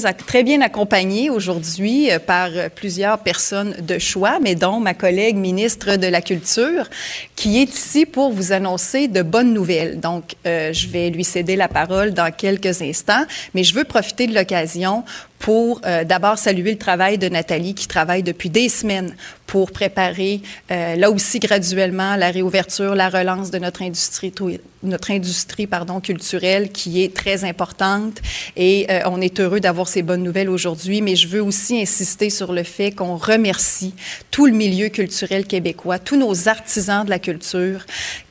accompagnée 0.61 1.31
aujourd'hui 1.31 2.11
euh, 2.11 2.19
par 2.19 2.51
plusieurs 2.75 3.21
personnes 3.21 3.75
de 3.81 3.99
choix, 3.99 4.39
mais 4.39 4.55
dont 4.55 4.81
ma 4.81 4.93
collègue 4.93 5.37
ministre 5.37 5.97
de 5.97 6.09
la 6.09 6.21
Culture, 6.21 6.91
qui 7.37 7.59
est 7.59 7.75
ici 7.75 8.05
pour 8.05 8.31
vous 8.31 8.53
annoncer 8.53 9.09
de 9.09 9.23
bonnes 9.23 9.55
nouvelles. 9.55 10.01
Donc, 10.01 10.35
je 10.45 10.89
vais 10.89 11.09
lui 11.09 11.25
céder 11.25 11.57
la 11.57 11.69
parole 11.69 12.13
dans 12.13 12.31
quelques 12.31 12.83
instants, 12.83 13.25
mais 13.55 13.65
je 13.65 13.75
veux 13.75 13.85
profiter 13.85 14.27
de 14.27 14.35
l'occasion 14.35 15.05
pour 15.45 15.83
euh, 15.85 16.05
d'abord 16.05 16.39
saluer 16.39 16.73
le 16.73 16.79
travail 16.79 17.19
de 17.19 17.29
Nathalie 17.29 17.75
qui 17.75 17.87
travaille 17.87 18.23
depuis 18.23 18.49
des 18.49 18.71
semaines 18.71 19.15
pour 19.47 19.73
préparer 19.73 20.41
euh, 20.71 20.97
là 20.97 21.11
aussi 21.11 21.39
graduellement 21.39 22.17
la 22.17 22.31
réouverture, 22.31 22.95
la 22.95 23.11
relance 23.11 23.51
de 23.51 23.59
notre 23.59 23.83
industrie 23.83 24.33
notre 24.83 25.11
industrie 25.11 25.67
pardon 25.67 26.01
culturelle 26.01 26.73
qui 26.73 27.03
est 27.03 27.15
très 27.15 27.45
importante. 27.45 28.23
Et 28.57 28.87
euh, 28.89 29.01
on 29.05 29.21
est 29.21 29.39
heureux 29.39 29.61
d'avoir 29.61 29.87
ces 29.87 30.01
bonnes 30.01 30.23
nouvelles 30.23 30.49
aujourd'hui 30.49 31.03
mais 31.03 31.15
je 31.15 31.29
veux 31.29 31.43
aussi 31.43 31.79
insister 31.79 32.31
sur 32.31 32.55
le 32.55 32.63
fait 32.63 32.93
qu'on 32.93 33.17
remercie 33.17 33.93
tout 34.31 34.47
le 34.47 34.53
milieu 34.53 34.89
culturel 34.89 35.47
québécois, 35.47 35.99
tous 35.99 36.17
nos 36.17 36.49
artisans 36.49 37.05
de 37.05 37.11
la 37.11 37.19
culture 37.19 37.85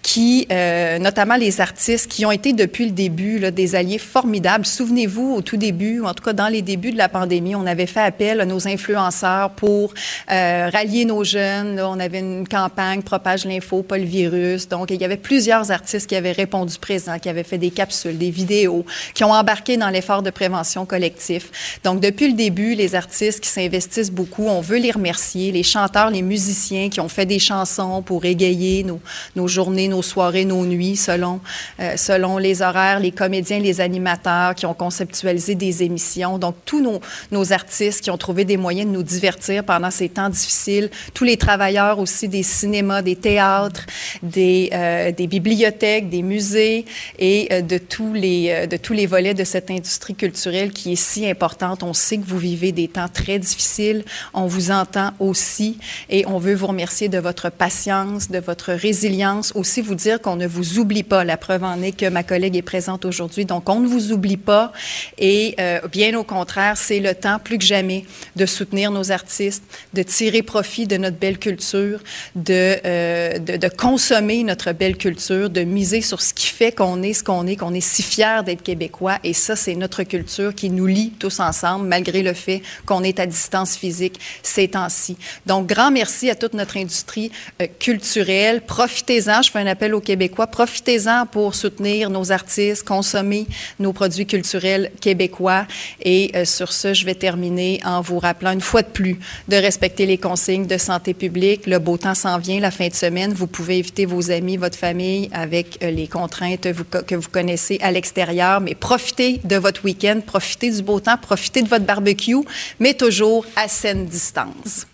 qui, 0.04 0.46
euh, 0.52 1.00
notamment 1.00 1.38
les 1.38 1.62
artistes 1.62 2.12
qui 2.12 2.26
ont 2.26 2.32
été 2.32 2.52
depuis 2.52 2.86
le 2.86 2.92
début 2.92 3.40
là, 3.40 3.52
des 3.52 3.74
alliés 3.74 3.98
formidables. 3.98 4.66
Souvenez-vous, 4.66 5.34
au 5.34 5.42
tout 5.42 5.56
début, 5.58 6.02
ou 6.02 6.06
en 6.06 6.14
tout 6.14 6.24
cas 6.24 6.34
dans 6.34 6.50
les 6.50 6.62
débuts 6.62 6.92
de 6.92 6.98
la 6.98 7.08
pandémie, 7.08 7.56
on 7.56 7.66
avait 7.66 7.86
fait 7.86 8.02
appel 8.02 8.42
à 8.42 8.46
nos 8.46 8.68
influenceurs 8.68 9.52
pour 9.52 9.94
euh, 10.30 10.70
rallier 10.72 11.06
nos 11.06 11.24
jeunes. 11.24 11.78
Là, 11.78 11.90
on 11.90 12.00
avait 12.00 12.20
une 12.20 12.48
campagne 12.48 13.02
Propage 13.02 13.46
l'info, 13.46 13.82
pas 13.82 13.98
le 13.98 14.04
virus. 14.04 14.68
Donc, 14.68 14.92
il 14.92 15.00
y 15.00 15.06
avait 15.06 15.18
plusieurs 15.18 15.72
artistes 15.72 16.08
qui 16.08 16.16
avaient 16.16 16.34
répondu 16.34 16.78
présent, 16.80 17.18
qui 17.18 17.30
avaient 17.30 17.44
fait 17.44 17.58
des 17.58 17.72
capsules, 17.72 18.18
des 18.18 18.30
vidéos, 18.30 18.86
qui 19.14 19.24
ont 19.24 19.32
embarqué 19.32 19.78
dans 19.78 19.90
l'effort 19.90 20.22
de 20.22 20.30
prévention 20.30 20.86
collectif. 20.86 21.80
Donc, 21.84 22.02
depuis 22.02 22.28
le 22.28 22.34
début, 22.34 22.76
les 22.76 22.94
artistes 22.96 23.40
qui 23.40 23.50
s'investissent 23.50 24.12
beaucoup, 24.12 24.48
on 24.48 24.60
veut 24.60 24.80
les 24.80 24.92
remercier. 24.92 25.52
Les 25.54 25.64
chanteurs, 25.64 26.10
les 26.10 26.22
musiciens 26.22 26.90
qui 26.90 27.00
ont 27.00 27.08
fait 27.08 27.26
des 27.26 27.40
chansons 27.40 28.02
pour 28.02 28.26
égayer 28.26 28.84
nos, 28.84 29.00
nos 29.36 29.48
journées, 29.48 29.93
nos 29.94 30.02
soirées, 30.02 30.46
nos 30.46 30.66
nuits, 30.66 30.98
selon, 30.98 31.40
euh, 31.80 31.96
selon 31.98 32.38
les 32.38 32.62
horaires, 32.62 33.00
les 33.00 33.12
comédiens, 33.12 33.60
les 33.60 33.80
animateurs 33.80 34.56
qui 34.56 34.66
ont 34.66 34.74
conceptualisé 34.74 35.56
des 35.56 35.84
émissions. 35.84 36.38
Donc, 36.38 36.56
tous 36.66 36.82
nos, 36.82 37.00
nos 37.32 37.54
artistes 37.54 38.02
qui 38.02 38.10
ont 38.10 38.18
trouvé 38.18 38.44
des 38.44 38.58
moyens 38.58 38.88
de 38.90 38.94
nous 38.94 39.04
divertir 39.04 39.64
pendant 39.64 39.92
ces 39.92 40.10
temps 40.10 40.30
difficiles, 40.30 40.90
tous 41.14 41.24
les 41.24 41.38
travailleurs 41.38 42.00
aussi 42.00 42.28
des 42.28 42.44
cinémas, 42.44 43.02
des 43.02 43.16
théâtres, 43.16 43.86
des, 44.24 44.70
euh, 44.74 45.12
des 45.12 45.28
bibliothèques, 45.28 46.10
des 46.10 46.24
musées 46.24 46.86
et 47.20 47.48
euh, 47.52 47.62
de, 47.62 47.78
tous 47.78 48.14
les, 48.14 48.68
de 48.68 48.78
tous 48.78 48.94
les 48.94 49.06
volets 49.06 49.36
de 49.36 49.44
cette 49.44 49.70
industrie 49.70 50.16
culturelle 50.16 50.72
qui 50.72 50.94
est 50.94 51.04
si 51.12 51.30
importante. 51.30 51.84
On 51.84 51.94
sait 51.94 52.18
que 52.18 52.26
vous 52.26 52.40
vivez 52.40 52.72
des 52.72 52.88
temps 52.88 53.10
très 53.14 53.38
difficiles. 53.38 54.04
On 54.34 54.48
vous 54.48 54.72
entend 54.72 55.12
aussi 55.20 55.78
et 56.10 56.26
on 56.26 56.40
veut 56.40 56.56
vous 56.56 56.68
remercier 56.68 57.10
de 57.10 57.20
votre 57.20 57.50
patience, 57.50 58.32
de 58.32 58.40
votre 58.40 58.74
résilience, 58.74 59.52
aussi 59.56 59.82
vous 59.84 59.96
dire 59.96 60.22
qu'on 60.22 60.36
ne 60.36 60.48
vous 60.48 60.80
oublie 60.80 61.04
pas. 61.04 61.24
La 61.24 61.38
preuve 61.38 61.64
en 61.64 61.82
est 61.82 61.92
que 61.92 62.10
ma 62.10 62.24
collègue 62.24 62.56
est 62.56 62.62
présente 62.62 63.06
aujourd'hui. 63.06 63.46
Donc, 63.46 63.70
on 63.70 63.80
ne 63.80 63.88
vous 63.88 64.12
oublie 64.12 64.38
pas. 64.38 64.72
Et 65.18 65.56
euh, 65.60 65.80
bien 65.92 66.18
au 66.18 66.24
contraire, 66.24 66.78
c'est 66.78 67.00
le 67.00 67.14
temps 67.14 67.40
plus 67.44 67.58
que 67.58 67.66
jamais 67.66 68.06
de 68.36 68.46
soutenir 68.46 68.92
nos 68.92 69.12
artistes, 69.12 69.64
de 69.94 70.04
tirer 70.04 70.42
profit 70.42 70.88
de 70.88 70.98
notre 70.98 71.18
belle 71.18 71.38
culture, 71.38 72.00
de, 72.36 72.78
euh, 72.86 73.38
de, 73.40 73.58
de, 73.58 73.68
consommer 73.68 74.44
notre 74.44 74.72
belle 74.72 74.98
culture, 74.98 75.50
de 75.50 75.62
miser 75.62 76.02
sur 76.02 76.22
ce 76.22 76.34
qui 76.34 76.48
fait 76.48 76.72
qu'on 76.72 77.02
est 77.04 77.14
ce 77.14 77.24
qu'on 77.24 77.46
est, 77.48 77.56
qu'on 77.56 77.74
est 77.74 77.82
si 77.82 78.04
fiers 78.04 78.42
d'être 78.46 78.64
québécois. 78.64 79.18
Et 79.24 79.34
ça, 79.34 79.56
c'est 79.56 79.76
notre 79.76 80.04
culture 80.04 80.56
qui 80.56 80.70
nous 80.70 80.88
lie 80.88 81.12
tous 81.20 81.40
ensemble, 81.40 81.88
malgré 81.88 82.24
le 82.24 82.34
fait 82.34 82.62
qu'on 82.86 83.04
est 83.04 83.20
à 83.20 83.26
distance 83.26 83.76
physique 83.76 84.20
ces 84.42 84.68
temps-ci. 84.70 85.18
Donc, 85.46 85.68
grand 85.68 85.92
merci 85.92 86.30
à 86.30 86.36
toute 86.36 86.54
notre 86.54 86.78
industrie 86.78 87.32
euh, 87.62 87.68
culturelle. 87.80 88.62
Profitez-en. 88.62 89.42
Je 89.42 89.52
fais 89.52 89.60
un 89.60 89.68
appel 89.74 89.96
aux 89.96 90.02
Québécois. 90.02 90.46
Profitez-en 90.46 91.26
pour 91.26 91.56
soutenir 91.56 92.12
nos 92.12 92.32
artistes, 92.32 92.88
consommer 92.88 93.48
nos 93.80 93.92
produits 93.92 94.28
culturels 94.28 94.92
québécois. 95.02 95.66
Et 96.04 96.32
euh, 96.36 96.46
sur 96.46 96.72
ce, 96.72 96.94
je 96.94 97.06
vais 97.06 97.16
terminer 97.16 97.80
en 97.84 98.02
vous 98.02 98.20
rappelant 98.20 98.52
une 98.52 98.62
fois 98.62 98.84
de 98.84 98.88
plus 98.88 99.18
de 99.48 99.56
respecter 99.56 100.06
les 100.06 100.20
consignes 100.20 100.68
de 100.68 100.78
santé 100.78 101.16
publique. 101.16 101.66
Le 101.66 101.80
beau 101.80 101.98
temps 101.98 102.14
s'en 102.14 102.38
vient 102.38 102.60
la 102.60 102.70
fin 102.70 102.88
de 102.88 102.94
semaine. 102.94 103.34
Vous 103.34 103.48
pouvez 103.48 103.80
éviter 103.80 104.06
vos 104.06 104.30
amis, 104.30 104.58
votre 104.58 104.78
famille 104.78 105.30
avec 105.34 105.84
euh, 105.84 105.90
les 105.90 106.08
contraintes 106.08 106.68
que 107.08 107.16
vous 107.16 107.30
connaissez 107.30 107.80
à 107.82 107.92
l'extérieur, 107.92 108.62
mais 108.62 108.76
profitez 108.76 109.42
de 109.44 109.56
votre 109.56 109.84
week-end, 109.84 110.22
profitez 110.26 110.70
du 110.70 110.84
beau 110.84 111.00
temps, 111.00 111.18
profitez 111.18 111.64
de 111.64 111.68
votre 111.68 111.86
barbecue, 111.86 112.44
mais 112.80 112.94
toujours 112.94 113.44
à 113.56 113.68
saine 113.68 114.06
distance. 114.06 114.86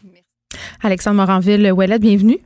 Alexandre 0.82 1.18
Moranville-Ouellet, 1.18 2.00
bienvenue. 2.00 2.40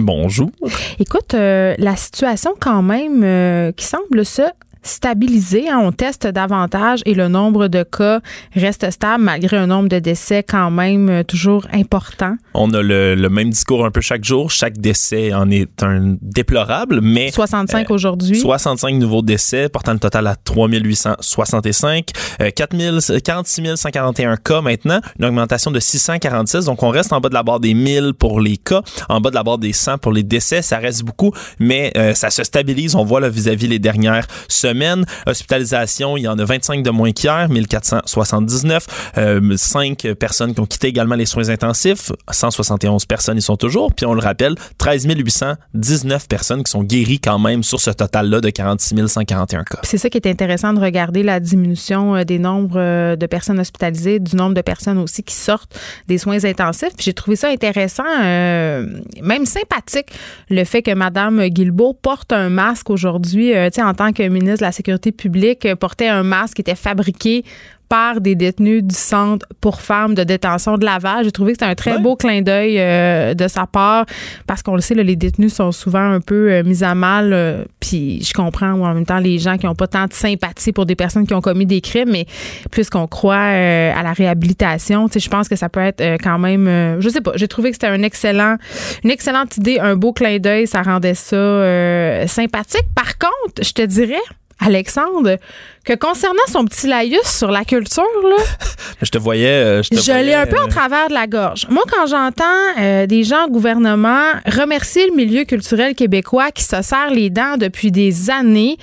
Bonjour. 0.00 0.50
Écoute, 0.98 1.34
euh, 1.34 1.74
la 1.78 1.94
situation 1.94 2.54
quand 2.58 2.82
même 2.82 3.22
euh, 3.22 3.72
qui 3.72 3.84
semble 3.84 4.24
se 4.24 4.42
stabilisé. 4.82 5.68
Hein. 5.68 5.80
on 5.82 5.92
teste 5.92 6.26
davantage 6.26 7.00
et 7.06 7.14
le 7.14 7.28
nombre 7.28 7.68
de 7.68 7.82
cas 7.82 8.20
reste 8.54 8.90
stable 8.90 9.24
malgré 9.24 9.56
un 9.56 9.66
nombre 9.66 9.88
de 9.88 9.98
décès 9.98 10.42
quand 10.42 10.70
même 10.70 11.08
euh, 11.08 11.22
toujours 11.22 11.66
important. 11.72 12.36
On 12.54 12.72
a 12.72 12.82
le, 12.82 13.28
même 13.28 13.50
discours 13.50 13.84
un 13.84 13.90
peu 13.90 14.00
chaque 14.00 14.24
jour. 14.24 14.50
Chaque 14.50 14.78
décès 14.78 15.32
en 15.32 15.50
est 15.50 15.82
un 15.82 16.16
déplorable, 16.22 17.00
mais 17.02 17.30
65 17.30 17.90
euh, 17.90 17.94
aujourd'hui. 17.94 18.38
65 18.38 18.94
nouveaux 18.94 19.22
décès, 19.22 19.68
portant 19.68 19.92
le 19.92 19.98
total 19.98 20.26
à 20.26 20.36
3865. 20.36 22.10
Euh, 22.40 22.50
46 22.50 23.76
141 23.76 24.36
cas 24.36 24.60
maintenant, 24.60 25.00
une 25.18 25.26
augmentation 25.26 25.70
de 25.70 25.80
646. 25.80 26.64
Donc 26.64 26.82
on 26.82 26.88
reste 26.88 27.12
en 27.12 27.20
bas 27.20 27.28
de 27.28 27.34
la 27.34 27.42
barre 27.42 27.60
des 27.60 27.74
1000 27.74 28.14
pour 28.18 28.40
les 28.40 28.56
cas, 28.56 28.82
en 29.08 29.20
bas 29.20 29.30
de 29.30 29.34
la 29.34 29.42
barre 29.42 29.58
des 29.58 29.72
100 29.72 29.98
pour 29.98 30.12
les 30.12 30.22
décès. 30.22 30.62
Ça 30.62 30.78
reste 30.78 31.04
beaucoup, 31.04 31.32
mais 31.58 31.92
euh, 31.96 32.14
ça 32.14 32.30
se 32.30 32.42
stabilise. 32.44 32.94
On 32.94 33.04
voit 33.04 33.20
vis-à-vis 33.28 33.66
-vis 33.66 33.70
les 33.70 33.78
dernières 33.78 34.26
semaines 34.48 34.69
semaine. 34.70 35.04
Hospitalisation, 35.26 36.16
il 36.16 36.22
y 36.22 36.28
en 36.28 36.38
a 36.38 36.44
25 36.44 36.82
de 36.82 36.90
moins 36.90 37.12
qu'hier, 37.12 37.48
1479. 37.48 39.12
Euh, 39.18 39.56
5 39.56 40.14
personnes 40.18 40.54
qui 40.54 40.60
ont 40.60 40.66
quitté 40.66 40.88
également 40.88 41.14
les 41.14 41.26
soins 41.26 41.48
intensifs. 41.48 42.12
171 42.30 43.06
personnes 43.06 43.38
y 43.38 43.42
sont 43.42 43.56
toujours. 43.56 43.92
Puis 43.92 44.06
on 44.06 44.14
le 44.14 44.20
rappelle, 44.20 44.54
13 44.78 45.06
819 45.06 46.28
personnes 46.28 46.62
qui 46.62 46.70
sont 46.70 46.82
guéries 46.82 47.20
quand 47.20 47.38
même 47.38 47.62
sur 47.62 47.80
ce 47.80 47.90
total-là 47.90 48.40
de 48.40 48.50
46 48.50 49.06
141 49.06 49.64
cas. 49.64 49.78
C'est 49.82 49.98
ça 49.98 50.08
qui 50.08 50.18
est 50.18 50.26
intéressant 50.26 50.72
de 50.72 50.80
regarder 50.80 51.22
la 51.22 51.40
diminution 51.40 52.16
euh, 52.16 52.24
des 52.24 52.38
nombres 52.38 52.78
euh, 52.78 53.16
de 53.16 53.26
personnes 53.26 53.58
hospitalisées, 53.58 54.18
du 54.18 54.36
nombre 54.36 54.54
de 54.54 54.60
personnes 54.60 54.98
aussi 54.98 55.22
qui 55.22 55.34
sortent 55.34 55.78
des 56.08 56.18
soins 56.18 56.44
intensifs. 56.44 56.94
Puis 56.96 57.04
j'ai 57.04 57.12
trouvé 57.12 57.36
ça 57.36 57.48
intéressant, 57.48 58.04
euh, 58.22 58.86
même 59.22 59.46
sympathique, 59.46 60.06
le 60.48 60.64
fait 60.64 60.82
que 60.82 60.92
Mme 60.92 61.48
Guilbeault 61.48 61.94
porte 61.94 62.32
un 62.32 62.48
masque 62.48 62.90
aujourd'hui, 62.90 63.54
euh, 63.54 63.68
en 63.78 63.94
tant 63.94 64.12
que 64.12 64.22
ministre 64.22 64.59
de 64.60 64.66
la 64.66 64.72
Sécurité 64.72 65.12
publique 65.12 65.66
euh, 65.66 65.74
portait 65.74 66.08
un 66.08 66.22
masque 66.22 66.56
qui 66.56 66.60
était 66.60 66.74
fabriqué 66.74 67.44
par 67.88 68.20
des 68.20 68.36
détenus 68.36 68.84
du 68.84 68.94
centre 68.94 69.44
pour 69.60 69.80
femmes 69.80 70.14
de 70.14 70.22
détention 70.22 70.78
de 70.78 70.84
Laval. 70.84 71.24
J'ai 71.24 71.32
trouvé 71.32 71.52
que 71.52 71.58
c'était 71.58 71.72
un 71.72 71.74
très 71.74 71.98
beau 71.98 72.14
clin 72.14 72.40
d'œil 72.40 72.76
euh, 72.78 73.34
de 73.34 73.48
sa 73.48 73.66
part 73.66 74.06
parce 74.46 74.62
qu'on 74.62 74.76
le 74.76 74.80
sait, 74.80 74.94
les 74.94 75.16
détenus 75.16 75.52
sont 75.52 75.72
souvent 75.72 76.12
un 76.12 76.20
peu 76.20 76.52
euh, 76.52 76.62
mis 76.62 76.84
à 76.84 76.94
mal. 76.94 77.66
puis 77.80 78.22
je 78.22 78.32
comprends 78.32 78.70
en 78.74 78.94
même 78.94 79.04
temps 79.04 79.18
les 79.18 79.40
gens 79.40 79.58
qui 79.58 79.66
n'ont 79.66 79.74
pas 79.74 79.88
tant 79.88 80.06
de 80.06 80.12
sympathie 80.12 80.70
pour 80.70 80.86
des 80.86 80.94
personnes 80.94 81.26
qui 81.26 81.34
ont 81.34 81.40
commis 81.40 81.66
des 81.66 81.80
crimes, 81.80 82.10
mais 82.12 82.26
puisqu'on 82.70 83.08
croit 83.08 83.34
à 83.34 84.02
la 84.04 84.12
réhabilitation, 84.12 85.08
je 85.12 85.28
pense 85.28 85.48
que 85.48 85.56
ça 85.56 85.68
peut 85.68 85.80
être 85.80 86.00
quand 86.22 86.38
même, 86.38 87.00
je 87.00 87.08
sais 87.08 87.20
pas, 87.20 87.32
j'ai 87.34 87.48
trouvé 87.48 87.70
que 87.70 87.74
c'était 87.74 87.88
un 87.88 88.02
excellent, 88.02 88.54
une 89.02 89.10
excellente 89.10 89.56
idée, 89.56 89.80
un 89.80 89.96
beau 89.96 90.12
clin 90.12 90.38
d'œil, 90.38 90.68
ça 90.68 90.82
rendait 90.82 91.14
ça 91.14 92.26
sympathique. 92.28 92.86
Par 92.94 93.18
contre, 93.18 93.64
je 93.64 93.72
te 93.72 93.82
dirais, 93.82 94.22
Alexandre, 94.60 95.40
que 95.84 95.94
concernant 95.94 96.38
son 96.48 96.64
petit 96.64 96.86
laïus 96.86 97.24
sur 97.24 97.50
la 97.50 97.64
culture, 97.64 98.02
là, 98.22 98.36
je 99.02 99.10
te 99.10 99.18
voyais. 99.18 99.48
Euh, 99.48 99.82
je, 99.82 100.24
l'ai 100.24 100.34
un 100.34 100.46
peu 100.46 100.58
en 100.58 100.66
euh, 100.66 100.68
travers 100.68 101.08
de 101.08 101.14
la 101.14 101.26
gorge. 101.26 101.66
Moi, 101.70 101.82
quand 101.90 102.06
j'entends 102.06 102.44
euh, 102.78 103.06
des 103.06 103.24
gens 103.24 103.46
au 103.46 103.50
gouvernement 103.50 104.32
remercier 104.46 105.06
le 105.08 105.14
milieu 105.14 105.44
culturel 105.44 105.94
québécois 105.94 106.50
qui 106.50 106.64
se 106.64 106.82
serre 106.82 107.10
les 107.10 107.30
dents 107.30 107.56
depuis 107.56 107.90
des 107.90 108.30
années, 108.30 108.76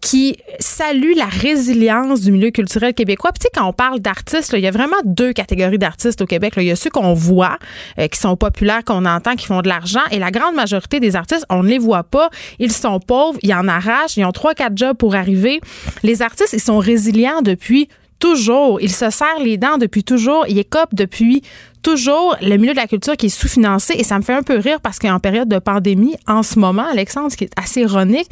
qui 0.00 0.36
salue 0.60 1.14
la 1.16 1.26
résilience 1.26 2.20
du 2.20 2.30
milieu 2.30 2.50
culturel 2.50 2.94
québécois. 2.94 3.32
Puis, 3.32 3.40
tu 3.40 3.44
sais, 3.44 3.50
quand 3.54 3.68
on 3.68 3.72
parle 3.72 3.98
d'artistes, 3.98 4.52
il 4.52 4.60
y 4.60 4.66
a 4.66 4.70
vraiment 4.70 4.96
deux 5.04 5.32
catégories 5.32 5.78
d'artistes 5.78 6.20
au 6.20 6.26
Québec. 6.26 6.54
Il 6.58 6.64
y 6.64 6.70
a 6.70 6.76
ceux 6.76 6.90
qu'on 6.90 7.14
voit, 7.14 7.58
qui 7.98 8.18
sont 8.18 8.36
populaires, 8.36 8.84
qu'on 8.84 9.04
entend, 9.04 9.34
qui 9.34 9.46
font 9.46 9.62
de 9.62 9.68
l'argent. 9.68 10.02
Et 10.12 10.18
la 10.18 10.30
grande 10.30 10.54
majorité 10.54 11.00
des 11.00 11.16
artistes, 11.16 11.44
on 11.50 11.62
ne 11.62 11.68
les 11.68 11.78
voit 11.78 12.04
pas. 12.04 12.30
Ils 12.58 12.72
sont 12.72 13.00
pauvres, 13.00 13.38
ils 13.42 13.52
en 13.52 13.66
arrachent, 13.66 14.16
ils 14.16 14.24
ont 14.24 14.32
trois, 14.32 14.54
quatre 14.54 14.76
jobs 14.76 14.96
pour 14.96 15.14
arriver. 15.14 15.60
Les 16.02 16.22
artistes, 16.22 16.52
ils 16.52 16.60
sont 16.60 16.78
résilients 16.78 17.42
depuis 17.42 17.88
toujours. 18.18 18.80
Ils 18.80 18.92
se 18.92 19.10
serrent 19.10 19.40
les 19.42 19.56
dents 19.56 19.78
depuis 19.78 20.04
toujours. 20.04 20.44
Ils 20.48 20.58
écopent 20.58 20.94
depuis 20.94 21.42
toujours 21.82 22.36
le 22.40 22.56
milieu 22.56 22.72
de 22.72 22.78
la 22.78 22.86
culture 22.86 23.16
qui 23.16 23.26
est 23.26 23.30
sous-financé. 23.30 23.94
Et 23.96 24.04
ça 24.04 24.18
me 24.18 24.22
fait 24.22 24.34
un 24.34 24.42
peu 24.42 24.58
rire 24.58 24.80
parce 24.80 24.98
qu'en 24.98 25.20
période 25.20 25.48
de 25.48 25.58
pandémie, 25.58 26.16
en 26.26 26.42
ce 26.42 26.58
moment, 26.58 26.86
Alexandre, 26.90 27.30
ce 27.30 27.36
qui 27.36 27.44
est 27.44 27.52
assez 27.56 27.82
ironique, 27.82 28.28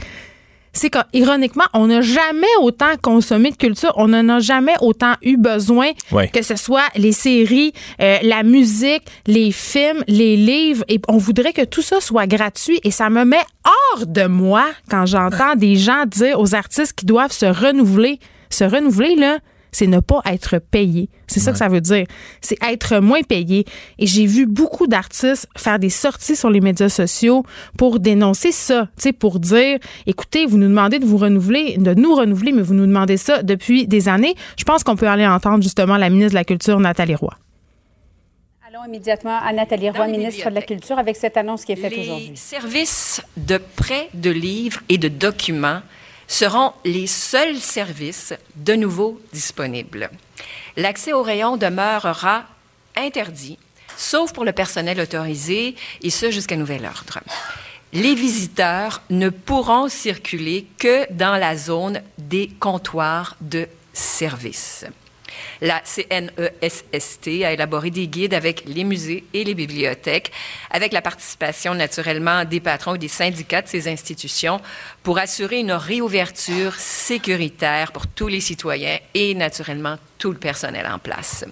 c'est 0.74 0.90
qu'ironiquement, 0.90 1.64
on 1.72 1.86
n'a 1.86 2.02
jamais 2.02 2.46
autant 2.60 2.92
consommé 3.00 3.50
de 3.50 3.56
culture, 3.56 3.92
on 3.96 4.08
n'en 4.08 4.28
a 4.28 4.40
jamais 4.40 4.74
autant 4.80 5.14
eu 5.22 5.36
besoin, 5.36 5.92
que 6.32 6.42
ce 6.42 6.56
soit 6.56 6.88
les 6.96 7.12
séries, 7.12 7.72
euh, 8.02 8.18
la 8.22 8.42
musique, 8.42 9.04
les 9.26 9.52
films, 9.52 10.02
les 10.08 10.36
livres, 10.36 10.84
et 10.88 11.00
on 11.08 11.16
voudrait 11.16 11.52
que 11.52 11.64
tout 11.64 11.82
ça 11.82 12.00
soit 12.00 12.26
gratuit. 12.26 12.80
Et 12.82 12.90
ça 12.90 13.08
me 13.08 13.24
met 13.24 13.42
hors 13.64 14.06
de 14.06 14.26
moi 14.26 14.66
quand 14.90 15.06
j'entends 15.06 15.54
des 15.56 15.76
gens 15.76 16.04
dire 16.06 16.38
aux 16.38 16.54
artistes 16.54 16.92
qui 16.94 17.06
doivent 17.06 17.32
se 17.32 17.46
renouveler. 17.46 18.18
Se 18.50 18.64
renouveler, 18.64 19.14
là, 19.16 19.38
c'est 19.74 19.86
ne 19.86 20.00
pas 20.00 20.20
être 20.26 20.58
payé. 20.58 21.08
C'est 21.26 21.40
ça 21.40 21.52
que 21.52 21.58
ça 21.58 21.68
veut 21.68 21.80
dire. 21.80 22.06
C'est 22.40 22.56
être 22.62 23.00
moins 23.00 23.22
payé. 23.22 23.64
Et 23.98 24.06
j'ai 24.06 24.26
vu 24.26 24.46
beaucoup 24.46 24.86
d'artistes 24.86 25.48
faire 25.56 25.78
des 25.78 25.90
sorties 25.90 26.36
sur 26.36 26.50
les 26.50 26.60
médias 26.60 26.88
sociaux 26.88 27.44
pour 27.76 27.98
dénoncer 27.98 28.52
ça, 28.52 28.88
tu 28.96 29.02
sais, 29.02 29.12
pour 29.12 29.40
dire, 29.40 29.78
écoutez, 30.06 30.46
vous 30.46 30.58
nous 30.58 30.68
demandez 30.68 30.98
de 30.98 31.04
vous 31.04 31.16
renouveler, 31.16 31.76
de 31.78 31.94
nous 31.94 32.14
renouveler, 32.14 32.52
mais 32.52 32.62
vous 32.62 32.74
nous 32.74 32.86
demandez 32.86 33.16
ça 33.16 33.42
depuis 33.42 33.86
des 33.86 34.08
années. 34.08 34.34
Je 34.56 34.64
pense 34.64 34.84
qu'on 34.84 34.96
peut 34.96 35.08
aller 35.08 35.26
entendre 35.26 35.62
justement 35.62 35.96
la 35.96 36.08
ministre 36.10 36.32
de 36.32 36.36
la 36.36 36.44
Culture, 36.44 36.78
Nathalie 36.78 37.14
Roy. 37.14 37.32
Allons 38.68 38.84
immédiatement 38.86 39.38
à 39.38 39.52
Nathalie 39.52 39.90
Roy, 39.90 40.06
ministre 40.08 40.50
de 40.50 40.54
la 40.54 40.62
Culture, 40.62 40.98
avec 40.98 41.16
cette 41.16 41.36
annonce 41.36 41.64
qui 41.64 41.72
est 41.72 41.76
faite 41.76 41.92
aujourd'hui. 41.92 42.30
Les 42.30 42.36
services 42.36 43.22
de 43.36 43.58
prêt 43.76 44.08
de 44.14 44.30
livres 44.30 44.80
et 44.88 44.98
de 44.98 45.08
documents 45.08 45.80
seront 46.26 46.72
les 46.84 47.06
seuls 47.06 47.56
services 47.56 48.34
de 48.56 48.74
nouveau 48.74 49.20
disponibles. 49.32 50.10
L'accès 50.76 51.12
au 51.12 51.22
rayon 51.22 51.56
demeurera 51.56 52.44
interdit, 52.96 53.58
sauf 53.96 54.32
pour 54.32 54.44
le 54.44 54.52
personnel 54.52 55.00
autorisé, 55.00 55.74
et 56.02 56.10
ce 56.10 56.30
jusqu'à 56.30 56.56
nouvel 56.56 56.84
ordre. 56.84 57.20
Les 57.92 58.14
visiteurs 58.14 59.02
ne 59.10 59.28
pourront 59.28 59.88
circuler 59.88 60.66
que 60.78 61.12
dans 61.12 61.36
la 61.36 61.56
zone 61.56 62.02
des 62.18 62.48
comptoirs 62.58 63.36
de 63.40 63.68
service. 63.92 64.84
La 65.60 65.80
CNESST 65.80 67.28
a 67.44 67.52
élaboré 67.52 67.90
des 67.90 68.08
guides 68.08 68.34
avec 68.34 68.64
les 68.66 68.84
musées 68.84 69.24
et 69.32 69.44
les 69.44 69.54
bibliothèques, 69.54 70.32
avec 70.70 70.92
la 70.92 71.02
participation 71.02 71.74
naturellement 71.74 72.44
des 72.44 72.60
patrons 72.60 72.94
et 72.94 72.98
des 72.98 73.08
syndicats 73.08 73.62
de 73.62 73.68
ces 73.68 73.88
institutions, 73.88 74.60
pour 75.02 75.18
assurer 75.18 75.60
une 75.60 75.72
réouverture 75.72 76.74
sécuritaire 76.74 77.92
pour 77.92 78.06
tous 78.06 78.28
les 78.28 78.40
citoyens 78.40 78.98
et 79.14 79.34
naturellement 79.34 79.96
tout 80.18 80.32
le 80.32 80.38
personnel 80.38 80.86
en 80.86 80.98
place. 80.98 81.44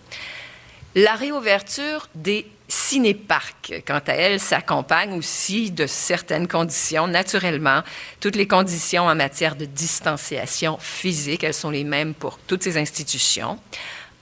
La 0.94 1.14
réouverture 1.14 2.08
des 2.14 2.46
cinéparcs, 2.72 3.82
quant 3.86 4.00
à 4.06 4.14
elle, 4.14 4.40
s'accompagne 4.40 5.12
aussi 5.12 5.70
de 5.70 5.86
certaines 5.86 6.48
conditions. 6.48 7.06
Naturellement, 7.06 7.82
toutes 8.18 8.34
les 8.34 8.46
conditions 8.48 9.04
en 9.04 9.14
matière 9.14 9.56
de 9.56 9.66
distanciation 9.66 10.78
physique, 10.80 11.44
elles 11.44 11.52
sont 11.52 11.68
les 11.68 11.84
mêmes 11.84 12.14
pour 12.14 12.38
toutes 12.38 12.62
ces 12.62 12.78
institutions. 12.78 13.58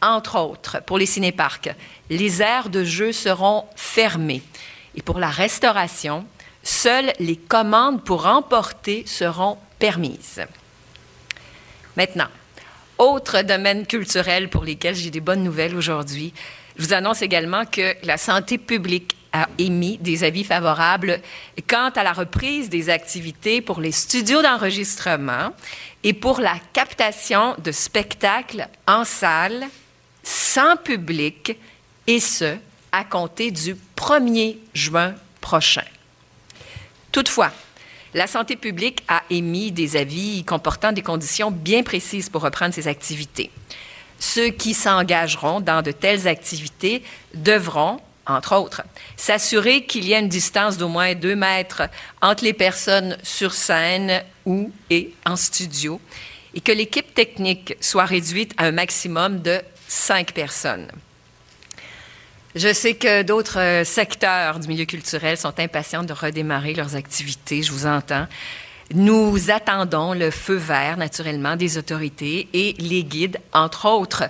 Entre 0.02 0.36
autres, 0.36 0.82
pour 0.84 0.98
les 0.98 1.06
cinéparcs, 1.06 1.70
les 2.08 2.42
aires 2.42 2.70
de 2.70 2.82
jeu 2.82 3.12
seront 3.12 3.66
fermées. 3.76 4.42
Et 4.96 5.02
pour 5.02 5.20
la 5.20 5.30
restauration, 5.30 6.26
seules 6.64 7.12
les 7.20 7.36
commandes 7.36 8.02
pour 8.02 8.26
emporter 8.26 9.04
seront 9.06 9.58
permises. 9.78 10.42
Maintenant, 11.96 12.28
autre 12.98 13.42
domaine 13.42 13.86
culturel 13.86 14.50
pour 14.50 14.64
lesquels 14.64 14.96
j'ai 14.96 15.10
des 15.10 15.20
bonnes 15.20 15.44
nouvelles 15.44 15.76
aujourd'hui, 15.76 16.34
je 16.80 16.86
vous 16.86 16.94
annonce 16.94 17.20
également 17.20 17.66
que 17.66 17.94
la 18.04 18.16
santé 18.16 18.56
publique 18.56 19.14
a 19.34 19.50
émis 19.58 19.98
des 19.98 20.24
avis 20.24 20.44
favorables 20.44 21.20
quant 21.68 21.90
à 21.90 22.02
la 22.02 22.14
reprise 22.14 22.70
des 22.70 22.88
activités 22.88 23.60
pour 23.60 23.82
les 23.82 23.92
studios 23.92 24.40
d'enregistrement 24.40 25.50
et 26.02 26.14
pour 26.14 26.40
la 26.40 26.54
captation 26.72 27.54
de 27.62 27.70
spectacles 27.70 28.66
en 28.88 29.04
salle 29.04 29.66
sans 30.22 30.76
public, 30.76 31.54
et 32.06 32.18
ce, 32.18 32.56
à 32.92 33.04
compter 33.04 33.50
du 33.50 33.76
1er 33.96 34.56
juin 34.72 35.14
prochain. 35.42 35.84
Toutefois, 37.12 37.52
la 38.14 38.26
santé 38.26 38.56
publique 38.56 39.02
a 39.06 39.22
émis 39.28 39.70
des 39.70 39.96
avis 39.96 40.44
comportant 40.44 40.92
des 40.92 41.02
conditions 41.02 41.50
bien 41.50 41.82
précises 41.82 42.30
pour 42.30 42.40
reprendre 42.40 42.72
ces 42.72 42.88
activités. 42.88 43.50
Ceux 44.20 44.50
qui 44.50 44.74
s'engageront 44.74 45.60
dans 45.60 45.80
de 45.82 45.90
telles 45.90 46.28
activités 46.28 47.02
devront, 47.34 47.98
entre 48.26 48.54
autres, 48.54 48.82
s'assurer 49.16 49.86
qu'il 49.86 50.06
y 50.06 50.14
a 50.14 50.18
une 50.18 50.28
distance 50.28 50.76
d'au 50.76 50.88
moins 50.88 51.14
deux 51.14 51.34
mètres 51.34 51.82
entre 52.20 52.44
les 52.44 52.52
personnes 52.52 53.16
sur 53.22 53.54
scène 53.54 54.22
ou 54.44 54.70
et 54.90 55.14
en 55.26 55.36
studio 55.36 56.00
et 56.54 56.60
que 56.60 56.70
l'équipe 56.70 57.14
technique 57.14 57.76
soit 57.80 58.04
réduite 58.04 58.52
à 58.58 58.66
un 58.66 58.72
maximum 58.72 59.40
de 59.40 59.60
cinq 59.88 60.32
personnes. 60.32 60.90
Je 62.54 62.72
sais 62.74 62.94
que 62.94 63.22
d'autres 63.22 63.84
secteurs 63.86 64.58
du 64.58 64.68
milieu 64.68 64.84
culturel 64.84 65.38
sont 65.38 65.58
impatients 65.58 66.02
de 66.02 66.12
redémarrer 66.12 66.74
leurs 66.74 66.94
activités, 66.94 67.62
je 67.62 67.72
vous 67.72 67.86
entends. 67.86 68.26
Nous 68.92 69.52
attendons 69.52 70.14
le 70.14 70.32
feu 70.32 70.56
vert, 70.56 70.96
naturellement, 70.96 71.54
des 71.54 71.78
autorités 71.78 72.48
et 72.52 72.74
les 72.80 73.04
guides, 73.04 73.38
entre 73.52 73.86
autres, 73.88 74.24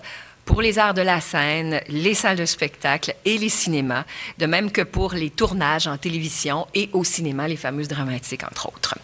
pour 0.44 0.60
les 0.60 0.78
arts 0.78 0.92
de 0.92 1.00
la 1.00 1.22
scène, 1.22 1.80
les 1.88 2.12
salles 2.12 2.36
de 2.36 2.44
spectacle 2.44 3.14
et 3.24 3.38
les 3.38 3.48
cinémas, 3.48 4.04
de 4.36 4.44
même 4.44 4.70
que 4.70 4.82
pour 4.82 5.14
les 5.14 5.30
tournages 5.30 5.86
en 5.86 5.96
télévision 5.96 6.66
et 6.74 6.90
au 6.92 7.04
cinéma, 7.04 7.48
les 7.48 7.56
fameuses 7.56 7.88
dramatiques, 7.88 8.44
entre 8.44 8.66
autres. 8.66 8.98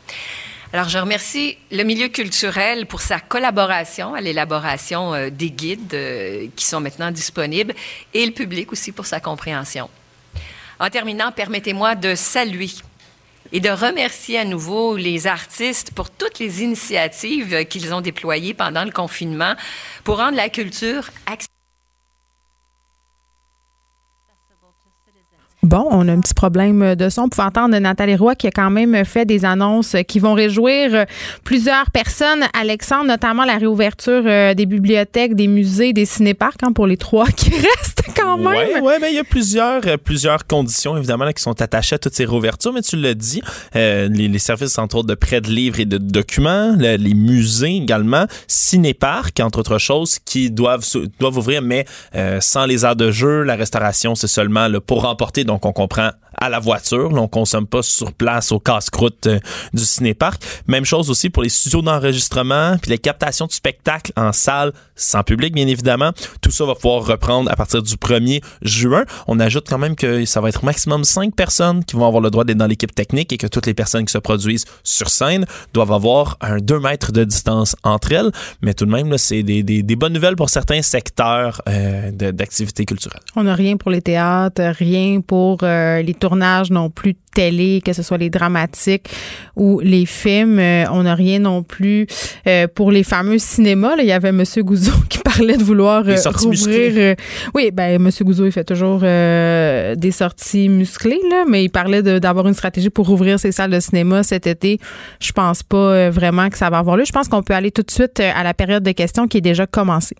Alors, 0.75 0.91
je 0.91 0.99
remercie 0.99 1.57
le 1.71 1.85
milieu 1.85 2.09
culturel 2.09 2.85
pour 2.85 3.01
sa 3.01 3.19
collaboration 3.19 4.15
à 4.15 4.21
l'élaboration 4.21 5.15
euh, 5.15 5.31
des 5.31 5.51
guides 5.51 5.95
euh, 5.95 6.49
qui 6.55 6.67
sont 6.67 6.81
maintenant 6.81 7.11
disponibles 7.11 7.73
et 8.13 8.27
le 8.27 8.33
public 8.33 8.73
aussi 8.73 8.93
pour 8.93 9.07
sa 9.07 9.21
compréhension. 9.21 9.89
En 10.79 10.91
terminant, 10.91 11.33
permettez-moi 11.33 11.95
de 11.95 12.15
saluer 12.15 12.69
et 13.57 13.61
de 13.61 13.71
remercier 13.71 14.39
à 14.39 14.45
nouveau 14.45 14.99
les 14.99 15.27
artistes 15.27 15.91
pour 15.93 16.11
toutes 16.11 16.39
les 16.41 16.63
initiatives 16.63 17.65
qu'ils 17.65 17.95
ont 17.95 18.03
déployées 18.03 18.53
pendant 18.53 18.85
le 18.85 18.91
confinement 18.91 19.55
pour 20.05 20.19
rendre 20.19 20.37
la 20.37 20.51
culture 20.51 21.09
accessible 21.25 21.56
Bon, 25.63 25.87
on 25.91 26.07
a 26.07 26.13
un 26.13 26.21
petit 26.21 26.35
problème 26.35 26.95
de 26.95 27.09
son. 27.09 27.23
On 27.23 27.29
peut 27.29 27.43
entendre 27.43 27.77
Nathalie 27.79 28.15
Roy 28.15 28.35
qui 28.35 28.47
a 28.47 28.51
quand 28.51 28.71
même 28.71 29.05
fait 29.05 29.25
des 29.25 29.45
annonces 29.45 29.97
qui 30.07 30.21
vont 30.21 30.35
réjouir 30.35 31.07
plusieurs 31.45 31.91
personnes. 31.91 32.45
Alexandre, 32.53 33.07
notamment 33.07 33.45
la 33.45 33.57
réouverture 33.57 34.23
euh, 34.27 34.55
des 34.55 34.67
bibliothèques, 34.67 35.35
des 35.35 35.47
musées, 35.47 35.93
des 35.93 36.05
cinéparcs 36.05 36.63
hein, 36.63 36.73
pour 36.73 36.87
les 36.87 36.97
trois 36.97 37.27
qui 37.29 37.51
restent 37.51 38.03
quand 38.15 38.37
même. 38.37 38.69
Oui, 38.77 38.81
ouais, 38.81 38.99
mais 39.01 39.11
il 39.13 39.17
y 39.17 39.19
a 39.19 39.25
plusieurs, 39.25 39.81
euh, 39.87 39.97
plusieurs 39.97 40.47
conditions, 40.47 40.97
évidemment, 40.97 41.25
là, 41.25 41.33
qui 41.33 41.43
sont 41.43 41.61
attachées 41.61 41.95
à 41.95 41.99
toutes 41.99 42.15
ces 42.15 42.27
réouvertures. 42.27 42.73
Mais 42.73 42.83
tu 42.83 42.97
l'as 42.97 43.15
dit, 43.15 43.43
euh, 43.75 44.09
les, 44.09 44.29
les, 44.29 44.39
services, 44.39 44.79
entre 44.79 44.97
autres, 44.97 45.09
de 45.09 45.15
prêt 45.15 45.41
de 45.41 45.49
livres 45.49 45.81
et 45.81 45.85
de 45.85 45.99
documents, 45.99 46.75
le, 46.79 46.97
les 46.97 47.15
musées 47.15 47.77
également, 47.77 48.27
cinéparcs, 48.47 49.41
entre 49.41 49.61
autres 49.61 49.79
choses, 49.79 50.19
qui 50.25 50.51
doivent, 50.51 50.85
doivent 51.19 51.39
ouvrir, 51.39 51.63
mais 51.63 51.87
sans 52.41 52.67
les 52.67 52.85
arts 52.85 52.97
de 52.97 53.11
jeu, 53.11 53.43
la 53.43 53.57
restauration, 53.57 54.15
c'est 54.15 54.27
seulement 54.27 54.69
là, 54.69 54.81
pour 54.81 55.03
remporter. 55.03 55.45
Donc, 55.45 55.56
donc 55.57 55.65
on 55.65 55.73
comprend 55.73 56.11
à 56.39 56.51
la 56.51 56.59
voiture. 56.59 57.11
Là, 57.13 57.23
on 57.23 57.29
consomme 57.29 57.67
pas 57.67 57.83
sur 57.83 58.13
place 58.13 58.53
au 58.53 58.59
casse-croûte 58.59 59.27
euh, 59.27 59.39
du 59.73 59.85
cinéparc. 59.85 60.43
Même 60.67 60.85
chose 60.85 61.09
aussi 61.09 61.31
pour 61.31 61.43
les 61.43 61.49
studios 61.49 61.81
d'enregistrement, 61.81 62.77
puis 62.83 62.91
les 62.91 62.99
captations 62.99 63.47
de 63.47 63.53
spectacles 63.53 64.13
en 64.17 64.33
salle 64.33 64.73
sans 64.97 65.23
public, 65.23 65.55
bien 65.55 65.67
évidemment. 65.67 66.11
Tout 66.43 66.51
ça 66.51 66.67
va 66.67 66.75
pouvoir 66.75 67.07
reprendre 67.07 67.51
à 67.51 67.57
partir 67.57 67.83
du 67.83 67.95
1er 67.95 68.43
juin. 68.61 69.05
On 69.27 69.41
ajoute 69.41 69.67
quand 69.67 69.79
même 69.79 69.97
que 69.97 70.27
ça 70.27 70.43
va 70.43 70.51
être 70.51 70.63
maximum 70.63 71.05
5 71.05 71.35
personnes 71.35 71.85
qui 71.85 71.97
vont 71.97 72.07
avoir 72.07 72.23
le 72.23 72.31
droit 72.31 72.45
d'être 72.45 72.59
dans 72.59 72.67
l'équipe 72.67 72.95
technique 72.95 73.33
et 73.33 73.39
que 73.39 73.47
toutes 73.47 73.67
les 73.67 73.75
personnes 73.75 74.05
qui 74.05 74.13
se 74.13 74.19
produisent 74.19 74.67
sur 74.85 75.09
scène 75.09 75.47
doivent 75.73 75.93
avoir 75.93 76.37
un 76.43 76.59
2 76.59 76.81
mètres 76.81 77.13
de 77.13 77.25
distance 77.25 77.77
entre 77.83 78.13
elles. 78.13 78.31
Mais 78.61 78.75
tout 78.75 78.85
de 78.85 78.91
même, 78.91 79.17
c'est 79.17 79.43
des, 79.43 79.97
bonnes 79.97 80.13
nouvelles 80.13 80.37
pour 80.37 80.51
certains 80.51 80.83
secteurs 80.83 81.63
euh, 81.69 82.11
d'activité 82.11 82.85
culturelle. 82.85 83.23
On 83.37 83.45
n'a 83.45 83.55
rien 83.55 83.79
pour 83.79 83.91
les 83.91 84.03
théâtres, 84.03 84.63
rien 84.63 85.23
pour 85.23 85.36
euh, 85.63 86.03
les 86.03 86.15
tournages 86.15 86.71
non 86.71 86.91
plus 86.91 87.13
de 87.13 87.19
télé, 87.35 87.83
que 87.85 87.93
ce 87.93 88.03
soit 88.03 88.19
les 88.19 88.31
dramatiques 88.31 89.09
ou 89.57 89.81
les 89.81 90.07
films. 90.07 90.59
Euh, 90.59 90.85
on 90.91 91.03
n'a 91.03 91.15
rien 91.15 91.39
non 91.39 91.63
plus 91.63 92.07
euh, 92.47 92.67
pour 92.67 92.91
les 92.91 93.03
fameux 93.03 93.39
cinémas. 93.39 93.97
Là, 93.97 94.03
il 94.03 94.09
y 94.09 94.13
avait 94.13 94.31
M. 94.31 94.43
Gouzeau 94.59 94.93
qui 95.09 95.19
parlait 95.19 95.57
de 95.57 95.63
vouloir 95.65 96.05
rouvrir. 96.05 97.17
Oui, 97.55 97.71
ben 97.73 97.95
M. 97.95 98.11
Gouzeau, 98.23 98.47
il 98.47 98.53
fait 98.53 98.65
toujours 98.65 99.01
des 99.01 100.11
sorties 100.13 100.69
musclées, 100.69 101.21
là, 101.31 101.45
mais 101.49 101.65
il 101.65 101.71
parlait 101.71 102.03
d'avoir 102.03 102.47
une 102.47 102.55
stratégie 102.55 102.91
pour 102.91 103.07
rouvrir 103.07 103.39
ses 103.39 103.53
salles 103.53 103.71
de 103.71 103.81
cinéma 103.81 104.23
cet 104.23 104.47
été. 104.47 104.79
Je 105.21 105.33
pense 105.33 105.63
pas 105.63 106.11
vraiment 106.11 106.49
que 106.49 106.59
ça 106.59 106.71
va 106.71 106.79
avoir 106.79 106.97
lieu. 106.97 107.05
Je 107.05 107.13
pense 107.13 107.29
qu'on 107.29 107.43
peut 107.43 107.55
aller 107.55 107.71
tout 107.71 107.83
de 107.83 107.91
suite 107.91 108.21
à 108.21 108.43
la 108.43 108.55
période 108.55 108.83
de 108.83 108.93
questions 108.93 109.27
qui 109.29 109.39
est 109.39 109.43
déjà 109.43 109.67
commencée. 109.67 110.17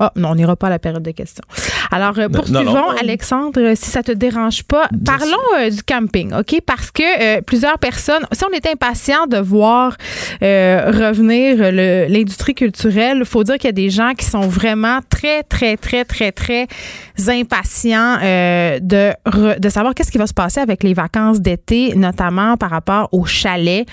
Ah, 0.00 0.12
non, 0.14 0.30
on 0.30 0.34
n'ira 0.36 0.54
pas 0.54 0.68
à 0.68 0.70
la 0.70 0.78
période 0.78 1.02
de 1.02 1.10
questions. 1.10 1.44
Alors, 1.90 2.16
euh, 2.18 2.28
poursuivons, 2.28 2.90
Alexandre, 3.00 3.74
si 3.74 3.90
ça 3.90 4.02
te 4.02 4.12
dérange 4.12 4.62
pas. 4.62 4.88
Parlons 5.04 5.36
euh, 5.58 5.70
du 5.70 5.82
camping, 5.82 6.32
OK? 6.34 6.60
Parce 6.64 6.90
que 6.90 7.40
plusieurs 7.40 7.78
personnes, 7.78 8.24
si 8.32 8.44
on 8.44 8.56
était 8.56 8.70
impatient 8.70 9.26
de 9.26 9.38
voir 9.38 9.96
revenir 10.40 11.72
l'industrie 12.08 12.54
culturelle, 12.54 13.18
il 13.20 13.24
faut 13.24 13.42
dire 13.42 13.56
qu'il 13.56 13.66
y 13.66 13.68
a 13.68 13.72
des 13.72 13.90
gens 13.90 14.12
qui 14.14 14.24
sont 14.24 14.46
vraiment 14.46 15.00
très, 15.08 15.42
très, 15.42 15.76
très, 15.76 16.04
très, 16.04 16.32
très 16.32 16.66
impatients 17.28 18.16
de, 18.18 19.58
de 19.58 19.68
savoir 19.68 19.94
qu'est-ce 19.94 20.12
qui 20.12 20.18
va 20.18 20.26
se 20.26 20.34
passer 20.34 20.60
avec 20.60 20.82
les 20.82 20.94
vacances 20.94 21.40
d'été, 21.40 21.94
notamment 21.94 22.56
par 22.56 22.70
rapport 22.70 23.08
aux 23.12 23.24
chalets. 23.24 23.86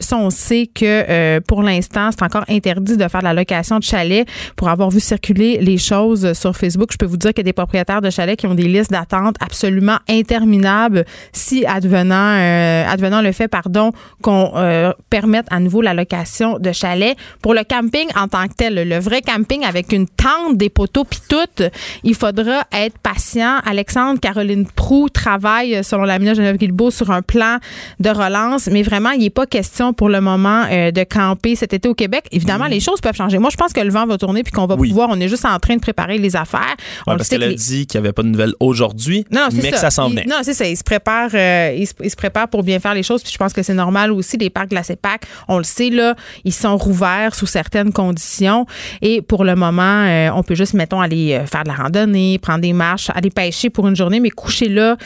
ça, 0.00 0.16
on 0.16 0.30
sait 0.30 0.68
que 0.72 1.38
pour 1.40 1.62
l'instant, 1.62 2.10
c'est 2.12 2.24
encore 2.24 2.44
interdit 2.48 2.96
de 2.96 3.08
faire 3.08 3.20
de 3.20 3.26
la 3.26 3.34
location 3.34 3.78
de 3.78 3.84
chalets. 3.84 4.26
Pour 4.56 4.68
avoir 4.68 4.90
vu 4.90 5.00
circuler 5.00 5.49
les 5.58 5.78
choses 5.78 6.32
sur 6.34 6.56
Facebook, 6.56 6.90
je 6.92 6.96
peux 6.96 7.06
vous 7.06 7.16
dire 7.16 7.30
qu'il 7.30 7.40
y 7.40 7.48
a 7.48 7.50
des 7.50 7.52
propriétaires 7.52 8.00
de 8.00 8.10
chalets 8.10 8.38
qui 8.38 8.46
ont 8.46 8.54
des 8.54 8.68
listes 8.68 8.90
d'attente 8.90 9.36
absolument 9.40 9.98
interminables 10.08 11.04
si 11.32 11.66
advenant, 11.66 12.36
euh, 12.36 12.84
advenant 12.86 13.22
le 13.22 13.32
fait, 13.32 13.48
pardon, 13.48 13.92
qu'on 14.22 14.52
euh, 14.56 14.92
permette 15.08 15.46
à 15.50 15.60
nouveau 15.60 15.82
la 15.82 15.94
location 15.94 16.58
de 16.58 16.72
chalets. 16.72 17.16
Pour 17.42 17.54
le 17.54 17.64
camping 17.64 18.06
en 18.16 18.28
tant 18.28 18.46
que 18.48 18.54
tel, 18.54 18.88
le 18.88 18.98
vrai 18.98 19.22
camping 19.22 19.64
avec 19.64 19.92
une 19.92 20.06
tente, 20.06 20.56
des 20.56 20.68
poteaux 20.68 21.04
puis 21.04 21.20
tout, 21.28 21.64
il 22.04 22.14
faudra 22.14 22.64
être 22.72 22.98
patient. 22.98 23.58
Alexandre 23.64 24.20
Caroline 24.20 24.66
Prou 24.66 25.08
travaille, 25.08 25.82
selon 25.84 26.04
la 26.04 26.18
ministre 26.18 26.36
Geneviève 26.36 26.58
Guilbeault, 26.58 26.90
sur 26.90 27.10
un 27.10 27.22
plan 27.22 27.58
de 27.98 28.10
relance, 28.10 28.68
mais 28.70 28.82
vraiment, 28.82 29.10
il 29.10 29.20
n'est 29.20 29.30
pas 29.30 29.46
question 29.46 29.92
pour 29.92 30.08
le 30.08 30.20
moment 30.20 30.64
euh, 30.70 30.90
de 30.90 31.04
camper 31.04 31.56
cet 31.56 31.72
été 31.72 31.88
au 31.88 31.94
Québec. 31.94 32.24
Évidemment, 32.32 32.66
mm. 32.66 32.70
les 32.70 32.80
choses 32.80 33.00
peuvent 33.00 33.16
changer. 33.16 33.38
Moi, 33.38 33.50
je 33.50 33.56
pense 33.56 33.72
que 33.72 33.80
le 33.80 33.90
vent 33.90 34.06
va 34.06 34.18
tourner 34.18 34.42
puis 34.42 34.52
qu'on 34.52 34.66
va 34.66 34.76
pouvoir, 34.76 35.08
on 35.10 35.20
est 35.20 35.28
juste 35.28 35.39
en 35.48 35.58
train 35.58 35.76
de 35.76 35.80
préparer 35.80 36.18
les 36.18 36.36
affaires. 36.36 36.76
on 37.06 37.16
parce 37.16 37.28
qu'elle 37.28 37.42
a 37.42 37.52
dit 37.52 37.86
qu'il 37.86 38.00
n'y 38.00 38.06
avait 38.06 38.12
pas 38.12 38.22
de 38.22 38.28
nouvelles 38.28 38.54
aujourd'hui, 38.60 39.24
mais 39.30 39.70
que 39.70 39.78
ça 39.78 39.90
s'en 39.90 40.08
venait. 40.08 40.24
non, 40.26 40.36
c'est 40.42 40.54
ça. 40.54 40.66
Ils 40.66 40.76
se 40.76 40.84
préparent, 40.84 41.30
euh, 41.34 41.76
ils, 41.76 41.86
se, 41.86 42.16
préparent 42.16 42.48
pour 42.48 42.62
bien 42.62 42.80
faire 42.80 42.94
les 42.94 43.02
choses. 43.02 43.22
Puis 43.22 43.32
je 43.32 43.38
pense 43.38 43.52
que 43.52 43.62
c'est 43.62 43.74
normal 43.74 44.12
aussi. 44.12 44.36
Les 44.36 44.50
parcs 44.50 44.68
de 44.68 44.74
la 44.74 44.82
CEPAC, 44.82 45.22
on 45.48 45.58
le 45.58 45.64
sait, 45.64 45.90
là, 45.90 46.14
ils 46.44 46.52
sont 46.52 46.76
rouverts 46.76 47.34
sous 47.34 47.46
certaines 47.46 47.92
conditions. 47.92 48.66
Et 49.02 49.22
pour 49.22 49.44
le 49.44 49.54
moment, 49.54 50.04
euh, 50.06 50.30
on 50.34 50.42
peut 50.42 50.54
juste, 50.54 50.74
mettons, 50.74 51.00
aller 51.00 51.34
euh, 51.34 51.46
faire 51.46 51.64
de 51.64 51.68
la 51.68 51.74
randonnée, 51.74 52.38
prendre 52.38 52.60
des 52.60 52.72
marches, 52.72 53.10
aller 53.14 53.30
pêcher 53.30 53.70
pour 53.70 53.88
une 53.88 53.96
journée, 53.96 54.20
mais 54.20 54.30
coucher 54.30 54.68
là, 54.68 54.96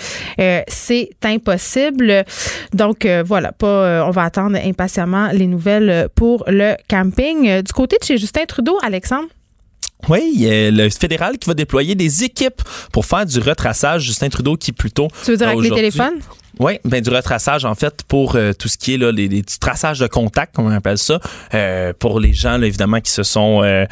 c'est 0.68 1.10
impossible. 1.24 2.24
Donc, 2.72 3.06
voilà, 3.24 3.52
pas, 3.52 4.04
on 4.06 4.10
va 4.10 4.22
attendre 4.22 4.58
impatiemment 4.62 5.28
les 5.32 5.46
nouvelles 5.46 6.08
pour 6.14 6.44
le 6.46 6.74
camping. 6.88 7.62
Du 7.62 7.72
côté 7.72 7.96
de 8.00 8.04
chez 8.04 8.18
Justin 8.18 8.44
Trudeau, 8.46 8.78
Alexandre? 8.82 9.28
Oui, 10.08 10.32
il 10.34 10.42
y 10.42 10.50
a 10.50 10.70
le 10.70 10.90
fédéral 10.90 11.38
qui 11.38 11.48
va 11.48 11.54
déployer 11.54 11.94
des 11.94 12.24
équipes 12.24 12.62
pour 12.92 13.06
faire 13.06 13.26
du 13.26 13.38
retraçage. 13.38 14.02
Justin 14.02 14.28
Trudeau 14.28 14.56
qui 14.56 14.72
plutôt. 14.72 15.08
Tu 15.24 15.30
veux 15.30 15.36
dire 15.36 15.48
avec 15.48 15.60
les 15.60 15.70
téléphones? 15.70 16.20
Oui, 16.60 16.78
ben 16.84 17.02
du 17.02 17.10
retraçage 17.10 17.64
en 17.64 17.74
fait 17.74 18.02
pour 18.06 18.36
euh, 18.36 18.52
tout 18.52 18.68
ce 18.68 18.78
qui 18.78 18.94
est 18.94 18.96
là 18.96 19.10
les, 19.10 19.26
les 19.26 19.42
traçages 19.42 19.98
de 19.98 20.06
contact, 20.06 20.54
comme 20.54 20.66
on 20.66 20.70
appelle 20.70 20.98
ça, 20.98 21.18
euh, 21.52 21.92
pour 21.98 22.20
les 22.20 22.32
gens 22.32 22.58
là, 22.58 22.66
évidemment 22.66 23.00
qui 23.00 23.10
se 23.10 23.24
sont 23.24 23.62
euh, 23.64 23.86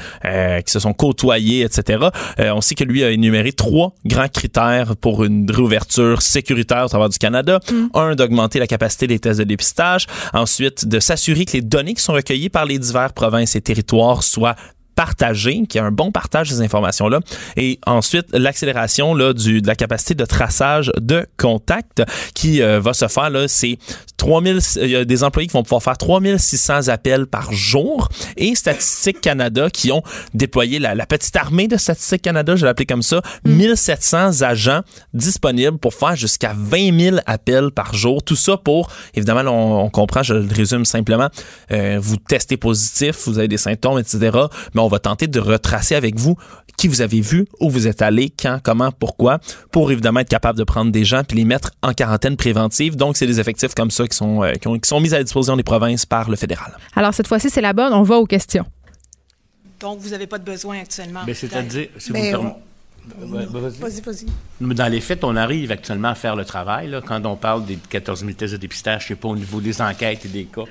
qui 0.60 0.72
se 0.72 0.78
sont 0.78 0.92
côtoyés, 0.92 1.62
etc. 1.62 2.06
on 2.38 2.60
sait 2.60 2.74
que 2.74 2.84
lui 2.84 3.02
a 3.02 3.10
énuméré 3.10 3.52
trois 3.52 3.94
grands 4.04 4.28
critères 4.28 4.96
pour 4.96 5.24
une 5.24 5.50
réouverture 5.50 6.22
sécuritaire 6.22 6.84
au 6.84 6.88
travers 6.88 7.08
du 7.08 7.18
Canada. 7.18 7.58
Mm. 7.70 7.86
Un, 7.94 8.14
d'augmenter 8.14 8.58
la 8.58 8.66
capacité 8.66 9.06
des 9.06 9.18
tests 9.18 9.40
de 9.40 9.44
dépistage. 9.44 10.06
Ensuite, 10.32 10.86
de 10.86 11.00
s'assurer 11.00 11.44
que 11.44 11.52
les 11.52 11.62
données 11.62 11.94
qui 11.94 12.02
sont 12.02 12.12
recueillies 12.12 12.48
par 12.48 12.64
les 12.64 12.78
divers 12.78 13.12
provinces 13.12 13.56
et 13.56 13.60
territoires 13.60 14.22
soient 14.22 14.54
partager, 14.94 15.62
qui 15.68 15.78
a 15.78 15.84
un 15.84 15.90
bon 15.90 16.12
partage 16.12 16.50
des 16.50 16.60
informations-là. 16.60 17.20
Et 17.56 17.78
ensuite, 17.86 18.26
l'accélération 18.32 19.14
là, 19.14 19.32
du, 19.32 19.62
de 19.62 19.66
la 19.66 19.74
capacité 19.74 20.14
de 20.14 20.24
traçage 20.24 20.92
de 21.00 21.26
contact 21.36 22.02
qui 22.34 22.62
euh, 22.62 22.80
va 22.80 22.92
se 22.92 23.08
faire, 23.08 23.30
là, 23.30 23.48
c'est 23.48 23.78
3000, 24.16 24.58
il 24.76 24.90
y 24.90 24.96
a 24.96 25.04
des 25.04 25.24
employés 25.24 25.48
qui 25.48 25.54
vont 25.54 25.64
pouvoir 25.64 25.82
faire 25.82 25.98
3600 25.98 26.88
appels 26.88 27.26
par 27.26 27.52
jour 27.52 28.08
et 28.36 28.54
Statistique 28.54 29.20
Canada 29.20 29.68
qui 29.68 29.90
ont 29.90 30.02
déployé 30.32 30.78
la, 30.78 30.94
la 30.94 31.06
petite 31.06 31.34
armée 31.34 31.66
de 31.66 31.76
Statistique 31.76 32.22
Canada, 32.22 32.54
je 32.54 32.64
l'appeler 32.64 32.86
comme 32.86 33.02
ça, 33.02 33.20
1700 33.44 34.30
mm. 34.40 34.44
agents 34.44 34.80
disponibles 35.12 35.78
pour 35.78 35.94
faire 35.94 36.14
jusqu'à 36.14 36.54
20 36.56 37.00
000 37.00 37.16
appels 37.26 37.70
par 37.72 37.94
jour. 37.94 38.22
Tout 38.22 38.36
ça 38.36 38.56
pour, 38.56 38.90
évidemment, 39.14 39.50
on, 39.50 39.84
on 39.86 39.90
comprend, 39.90 40.22
je 40.22 40.34
le 40.34 40.48
résume 40.54 40.84
simplement, 40.84 41.28
euh, 41.72 41.98
vous 42.00 42.16
testez 42.16 42.56
positif, 42.56 43.26
vous 43.26 43.38
avez 43.38 43.48
des 43.48 43.56
symptômes, 43.56 43.98
etc. 43.98 44.30
Mais 44.74 44.81
on 44.84 44.88
va 44.88 44.98
tenter 44.98 45.26
de 45.26 45.40
retracer 45.40 45.94
avec 45.94 46.18
vous 46.18 46.36
qui 46.76 46.88
vous 46.88 47.00
avez 47.00 47.20
vu, 47.20 47.46
où 47.60 47.70
vous 47.70 47.86
êtes 47.86 48.02
allé, 48.02 48.30
quand, 48.30 48.58
comment, 48.62 48.90
pourquoi, 48.92 49.38
pour 49.70 49.92
évidemment 49.92 50.20
être 50.20 50.28
capable 50.28 50.58
de 50.58 50.64
prendre 50.64 50.90
des 50.90 51.04
gens 51.04 51.22
puis 51.22 51.36
les 51.36 51.44
mettre 51.44 51.70
en 51.82 51.92
quarantaine 51.92 52.36
préventive. 52.36 52.96
Donc, 52.96 53.16
c'est 53.16 53.26
des 53.26 53.40
effectifs 53.40 53.74
comme 53.74 53.90
ça 53.90 54.06
qui 54.08 54.16
sont, 54.16 54.42
euh, 54.42 54.52
qui, 54.54 54.88
sont 54.88 55.00
mis 55.00 55.12
à 55.14 55.18
la 55.18 55.24
disposition 55.24 55.56
des 55.56 55.62
provinces 55.62 56.06
par 56.06 56.30
le 56.30 56.36
fédéral. 56.36 56.76
Alors, 56.96 57.14
cette 57.14 57.28
fois-ci, 57.28 57.50
c'est 57.50 57.60
la 57.60 57.72
bonne. 57.72 57.92
On 57.92 58.02
va 58.02 58.16
aux 58.16 58.26
questions. 58.26 58.64
Donc, 59.80 59.98
vous 60.00 60.10
n'avez 60.10 60.26
pas 60.26 60.38
de 60.38 60.44
besoin 60.44 60.80
actuellement. 60.80 61.20
Mais 61.26 61.34
c'est-à-dire, 61.34 61.88
si 61.98 62.10
vous 62.10 62.52
ben, 63.04 63.46
Vas-y, 63.46 64.00
vas-y. 64.00 64.26
Dans 64.60 64.90
les 64.90 65.00
faits, 65.00 65.24
on 65.24 65.36
arrive 65.36 65.72
actuellement 65.72 66.08
à 66.08 66.14
faire 66.14 66.36
le 66.36 66.44
travail. 66.44 66.88
Là, 66.88 67.00
quand 67.00 67.24
on 67.26 67.36
parle 67.36 67.64
des 67.64 67.76
14 67.76 68.20
000 68.20 68.32
tests 68.32 68.52
de 68.52 68.58
dépistage, 68.58 69.08
ce 69.08 69.12
n'est 69.12 69.18
pas 69.18 69.28
au 69.28 69.36
niveau 69.36 69.60
des 69.60 69.80
enquêtes 69.82 70.24
et 70.24 70.28
des 70.28 70.44
cas 70.44 70.64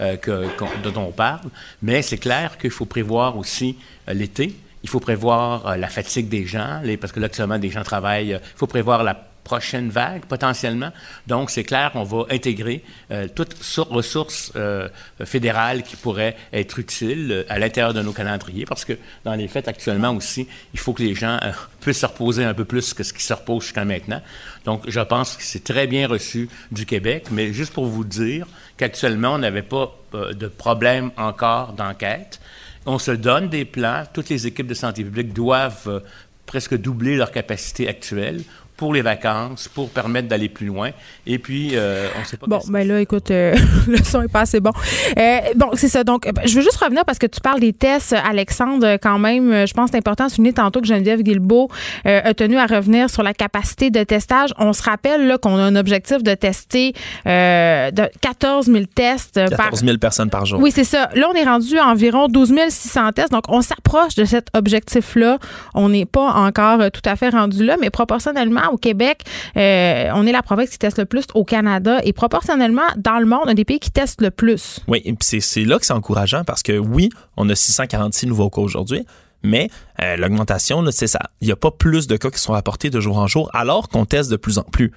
euh, 0.00 0.16
que, 0.16 0.46
dont 0.82 1.00
on 1.00 1.12
parle, 1.12 1.48
mais 1.82 2.02
c'est 2.02 2.18
clair 2.18 2.58
qu'il 2.58 2.70
faut 2.70 2.86
prévoir 2.86 3.36
aussi 3.36 3.76
euh, 4.08 4.14
l'été. 4.14 4.56
Il 4.82 4.88
faut 4.88 5.00
prévoir 5.00 5.66
euh, 5.66 5.76
la 5.76 5.88
fatigue 5.88 6.28
des 6.28 6.46
gens, 6.46 6.80
les, 6.82 6.96
parce 6.96 7.12
que 7.12 7.20
là, 7.20 7.26
actuellement, 7.26 7.58
des 7.58 7.70
gens 7.70 7.82
travaillent. 7.82 8.30
Il 8.30 8.58
faut 8.58 8.66
prévoir 8.66 9.04
la 9.04 9.14
prochaine 9.46 9.90
vague 9.90 10.24
potentiellement. 10.26 10.90
Donc, 11.28 11.50
c'est 11.50 11.62
clair, 11.62 11.92
on 11.94 12.02
va 12.02 12.26
intégrer 12.30 12.82
euh, 13.12 13.28
toutes 13.32 13.54
ressources 13.88 14.52
euh, 14.56 14.88
fédérales 15.24 15.84
qui 15.84 15.94
pourraient 15.94 16.36
être 16.52 16.80
utiles 16.80 17.30
euh, 17.30 17.44
à 17.48 17.60
l'intérieur 17.60 17.94
de 17.94 18.02
nos 18.02 18.12
calendriers, 18.12 18.66
parce 18.66 18.84
que 18.84 18.94
dans 19.24 19.34
les 19.34 19.46
faits, 19.46 19.68
actuellement 19.68 20.10
aussi, 20.10 20.48
il 20.74 20.80
faut 20.80 20.92
que 20.92 21.02
les 21.02 21.14
gens 21.14 21.38
puissent 21.80 22.00
se 22.00 22.06
reposer 22.06 22.44
un 22.44 22.54
peu 22.54 22.64
plus 22.64 22.92
que 22.92 23.04
ce 23.04 23.12
qui 23.12 23.22
se 23.22 23.32
repose 23.32 23.62
jusqu'à 23.62 23.84
maintenant. 23.84 24.20
Donc, 24.64 24.82
je 24.88 25.00
pense 25.00 25.36
que 25.36 25.44
c'est 25.44 25.62
très 25.62 25.86
bien 25.86 26.08
reçu 26.08 26.48
du 26.72 26.84
Québec, 26.84 27.26
mais 27.30 27.52
juste 27.52 27.72
pour 27.72 27.86
vous 27.86 28.04
dire 28.04 28.48
qu'actuellement, 28.76 29.34
on 29.34 29.38
n'avait 29.38 29.62
pas 29.62 29.96
de 30.12 30.48
problème 30.48 31.12
encore 31.16 31.72
d'enquête. 31.72 32.40
On 32.84 32.98
se 32.98 33.12
donne 33.12 33.48
des 33.48 33.64
plans. 33.64 34.04
Toutes 34.12 34.28
les 34.28 34.46
équipes 34.46 34.66
de 34.66 34.74
santé 34.74 35.04
publique 35.04 35.32
doivent 35.32 36.02
presque 36.46 36.76
doubler 36.76 37.16
leur 37.16 37.30
capacité 37.30 37.88
actuelle 37.88 38.42
pour 38.76 38.92
les 38.92 39.02
vacances, 39.02 39.68
pour 39.68 39.88
permettre 39.88 40.28
d'aller 40.28 40.48
plus 40.48 40.66
loin. 40.66 40.90
Et 41.26 41.38
puis, 41.38 41.70
euh, 41.72 42.08
on 42.16 42.20
ne 42.20 42.24
sait 42.24 42.36
pas. 42.36 42.46
Bon, 42.46 42.60
ben 42.68 42.86
là, 42.86 43.00
écoute, 43.00 43.30
euh, 43.30 43.56
le 43.88 43.96
son 43.98 44.22
est 44.22 44.28
pas 44.28 44.40
assez 44.40 44.60
bon. 44.60 44.72
Euh, 45.18 45.38
bon, 45.56 45.70
c'est 45.74 45.88
ça. 45.88 46.04
Donc, 46.04 46.30
je 46.44 46.54
veux 46.54 46.62
juste 46.62 46.76
revenir 46.76 47.04
parce 47.04 47.18
que 47.18 47.26
tu 47.26 47.40
parles 47.40 47.60
des 47.60 47.72
tests, 47.72 48.12
Alexandre, 48.12 48.98
quand 49.02 49.18
même. 49.18 49.66
Je 49.66 49.72
pense 49.72 49.86
que 49.86 49.92
c'est 49.92 49.98
important 49.98 50.26
de 50.26 50.30
souligner 50.30 50.52
tantôt 50.52 50.80
que 50.80 50.86
Geneviève 50.86 51.22
Guilbeault 51.22 51.70
a 52.04 52.34
tenu 52.34 52.58
à 52.58 52.66
revenir 52.66 53.08
sur 53.08 53.22
la 53.22 53.32
capacité 53.32 53.90
de 53.90 54.02
testage. 54.04 54.50
On 54.58 54.72
se 54.72 54.82
rappelle 54.82 55.26
là, 55.26 55.38
qu'on 55.38 55.56
a 55.56 55.62
un 55.62 55.76
objectif 55.76 56.22
de 56.22 56.34
tester 56.34 56.92
de 57.24 58.20
14 58.20 58.66
000 58.66 58.84
tests 58.94 59.40
14 59.48 59.84
000 59.84 59.98
personnes 59.98 60.30
par 60.30 60.44
jour. 60.44 60.60
Oui, 60.60 60.70
c'est 60.70 60.84
ça. 60.84 61.08
Là, 61.14 61.28
on 61.32 61.34
est 61.34 61.44
rendu 61.44 61.78
à 61.78 61.86
environ 61.86 62.28
12 62.28 62.52
600 62.68 63.12
tests. 63.12 63.32
Donc, 63.32 63.44
on 63.48 63.62
s'approche 63.62 64.14
de 64.16 64.24
cet 64.24 64.48
objectif-là. 64.54 65.38
On 65.74 65.88
n'est 65.88 66.06
pas 66.06 66.32
encore 66.32 66.90
tout 66.90 67.02
à 67.04 67.16
fait 67.16 67.30
rendu 67.30 67.64
là, 67.64 67.76
mais 67.80 67.90
proportionnellement, 67.90 68.65
au 68.70 68.76
Québec, 68.76 69.22
euh, 69.56 70.10
on 70.14 70.26
est 70.26 70.32
la 70.32 70.42
province 70.42 70.70
qui 70.70 70.78
teste 70.78 70.98
le 70.98 71.06
plus 71.06 71.26
au 71.34 71.44
Canada 71.44 72.00
et 72.04 72.12
proportionnellement, 72.12 72.86
dans 72.96 73.18
le 73.18 73.26
monde, 73.26 73.48
un 73.48 73.54
des 73.54 73.64
pays 73.64 73.80
qui 73.80 73.90
teste 73.90 74.20
le 74.20 74.30
plus. 74.30 74.80
Oui, 74.88 75.02
c'est 75.20 75.64
là 75.64 75.78
que 75.78 75.86
c'est 75.86 75.92
encourageant 75.92 76.44
parce 76.44 76.62
que 76.62 76.78
oui, 76.78 77.10
on 77.36 77.48
a 77.48 77.54
646 77.54 78.26
nouveaux 78.26 78.50
cas 78.50 78.60
aujourd'hui, 78.60 79.04
mais 79.42 79.70
euh, 80.02 80.16
l'augmentation, 80.16 80.84
c'est 80.90 81.06
ça. 81.06 81.20
Il 81.40 81.46
n'y 81.46 81.52
a 81.52 81.56
pas 81.56 81.70
plus 81.70 82.06
de 82.06 82.16
cas 82.16 82.30
qui 82.30 82.40
sont 82.40 82.52
rapportés 82.52 82.90
de 82.90 83.00
jour 83.00 83.18
en 83.18 83.26
jour, 83.26 83.50
alors 83.54 83.88
qu'on 83.88 84.04
teste 84.04 84.30
de 84.30 84.36
plus 84.36 84.58
en 84.58 84.62
plus. 84.62 84.92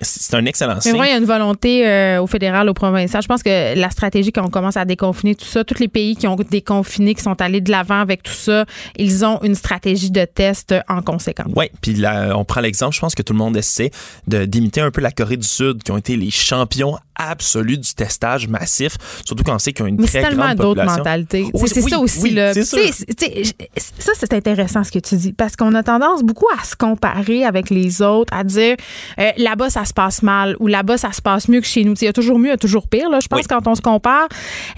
C'est 0.00 0.34
un, 0.34 0.46
excellent 0.46 0.80
signe. 0.80 0.92
Mais 0.92 1.08
il 1.08 1.10
y 1.10 1.14
a 1.14 1.18
une 1.18 1.24
volonté 1.24 1.86
euh, 1.86 2.22
au 2.22 2.26
fédéral, 2.26 2.68
au 2.68 2.74
provincial. 2.74 3.22
Je 3.22 3.28
pense 3.28 3.42
que 3.42 3.78
la 3.78 3.90
stratégie, 3.90 4.32
quand 4.32 4.44
on 4.44 4.50
commence 4.50 4.76
à 4.76 4.84
déconfiner 4.84 5.34
tout 5.34 5.44
ça, 5.44 5.64
tous 5.64 5.78
les 5.78 5.88
pays 5.88 6.16
qui 6.16 6.26
ont 6.26 6.36
déconfiné, 6.36 7.14
qui 7.14 7.22
sont 7.22 7.40
allés 7.40 7.60
de 7.60 7.70
l'avant 7.70 8.00
avec 8.00 8.22
tout 8.22 8.32
ça, 8.32 8.64
ils 8.96 9.24
ont 9.24 9.40
une 9.42 9.54
stratégie 9.54 10.10
de 10.10 10.24
test 10.24 10.74
en 10.88 11.02
conséquence. 11.02 11.52
Oui, 11.54 11.66
puis 11.80 11.94
là, 11.94 12.36
on 12.36 12.44
prend 12.44 12.60
l'exemple, 12.60 12.94
je 12.94 13.00
pense 13.00 13.14
que 13.14 13.22
tout 13.22 13.32
le 13.32 13.38
monde 13.38 13.56
essaie 13.56 13.90
d'imiter 14.26 14.80
un 14.80 14.90
peu 14.90 15.00
la 15.00 15.10
Corée 15.10 15.36
du 15.36 15.46
Sud, 15.46 15.82
qui 15.82 15.92
ont 15.92 15.98
été 15.98 16.16
les 16.16 16.30
champions 16.30 16.96
absolus 17.16 17.78
du 17.78 17.94
testage 17.94 18.48
massif, 18.48 18.96
surtout 19.24 19.44
quand 19.44 19.54
on 19.54 19.58
sait 19.58 19.72
qu'ils 19.72 19.84
ont 19.84 19.88
une 19.88 20.04
très 20.04 20.22
grande 20.22 20.56
population. 20.56 20.56
c'est 20.56 20.56
tellement 20.56 20.74
d'autres 20.74 20.98
mentalités. 20.98 21.46
c'est 21.66 21.80
ça 21.82 21.98
aussi. 21.98 22.30
là. 22.30 22.52
ça, 22.54 24.13
c'est 24.18 24.32
intéressant 24.32 24.84
ce 24.84 24.92
que 24.92 24.98
tu 24.98 25.16
dis 25.16 25.32
parce 25.32 25.56
qu'on 25.56 25.74
a 25.74 25.82
tendance 25.82 26.22
beaucoup 26.22 26.46
à 26.58 26.64
se 26.64 26.76
comparer 26.76 27.44
avec 27.44 27.70
les 27.70 28.02
autres, 28.02 28.32
à 28.34 28.44
dire 28.44 28.76
euh, 29.18 29.30
là-bas 29.36 29.70
ça 29.70 29.84
se 29.84 29.92
passe 29.92 30.22
mal 30.22 30.56
ou 30.60 30.66
là-bas 30.66 30.98
ça 30.98 31.12
se 31.12 31.20
passe 31.20 31.48
mieux 31.48 31.60
que 31.60 31.66
chez 31.66 31.84
nous. 31.84 31.94
Il 32.00 32.04
y 32.04 32.08
a 32.08 32.12
toujours 32.12 32.38
mieux, 32.38 32.48
il 32.48 32.50
y 32.50 32.54
a 32.54 32.58
toujours 32.58 32.88
pire. 32.88 33.10
Là, 33.10 33.20
je 33.20 33.28
pense 33.28 33.46
quand 33.46 33.66
on 33.66 33.74
se 33.74 33.80
compare. 33.80 34.28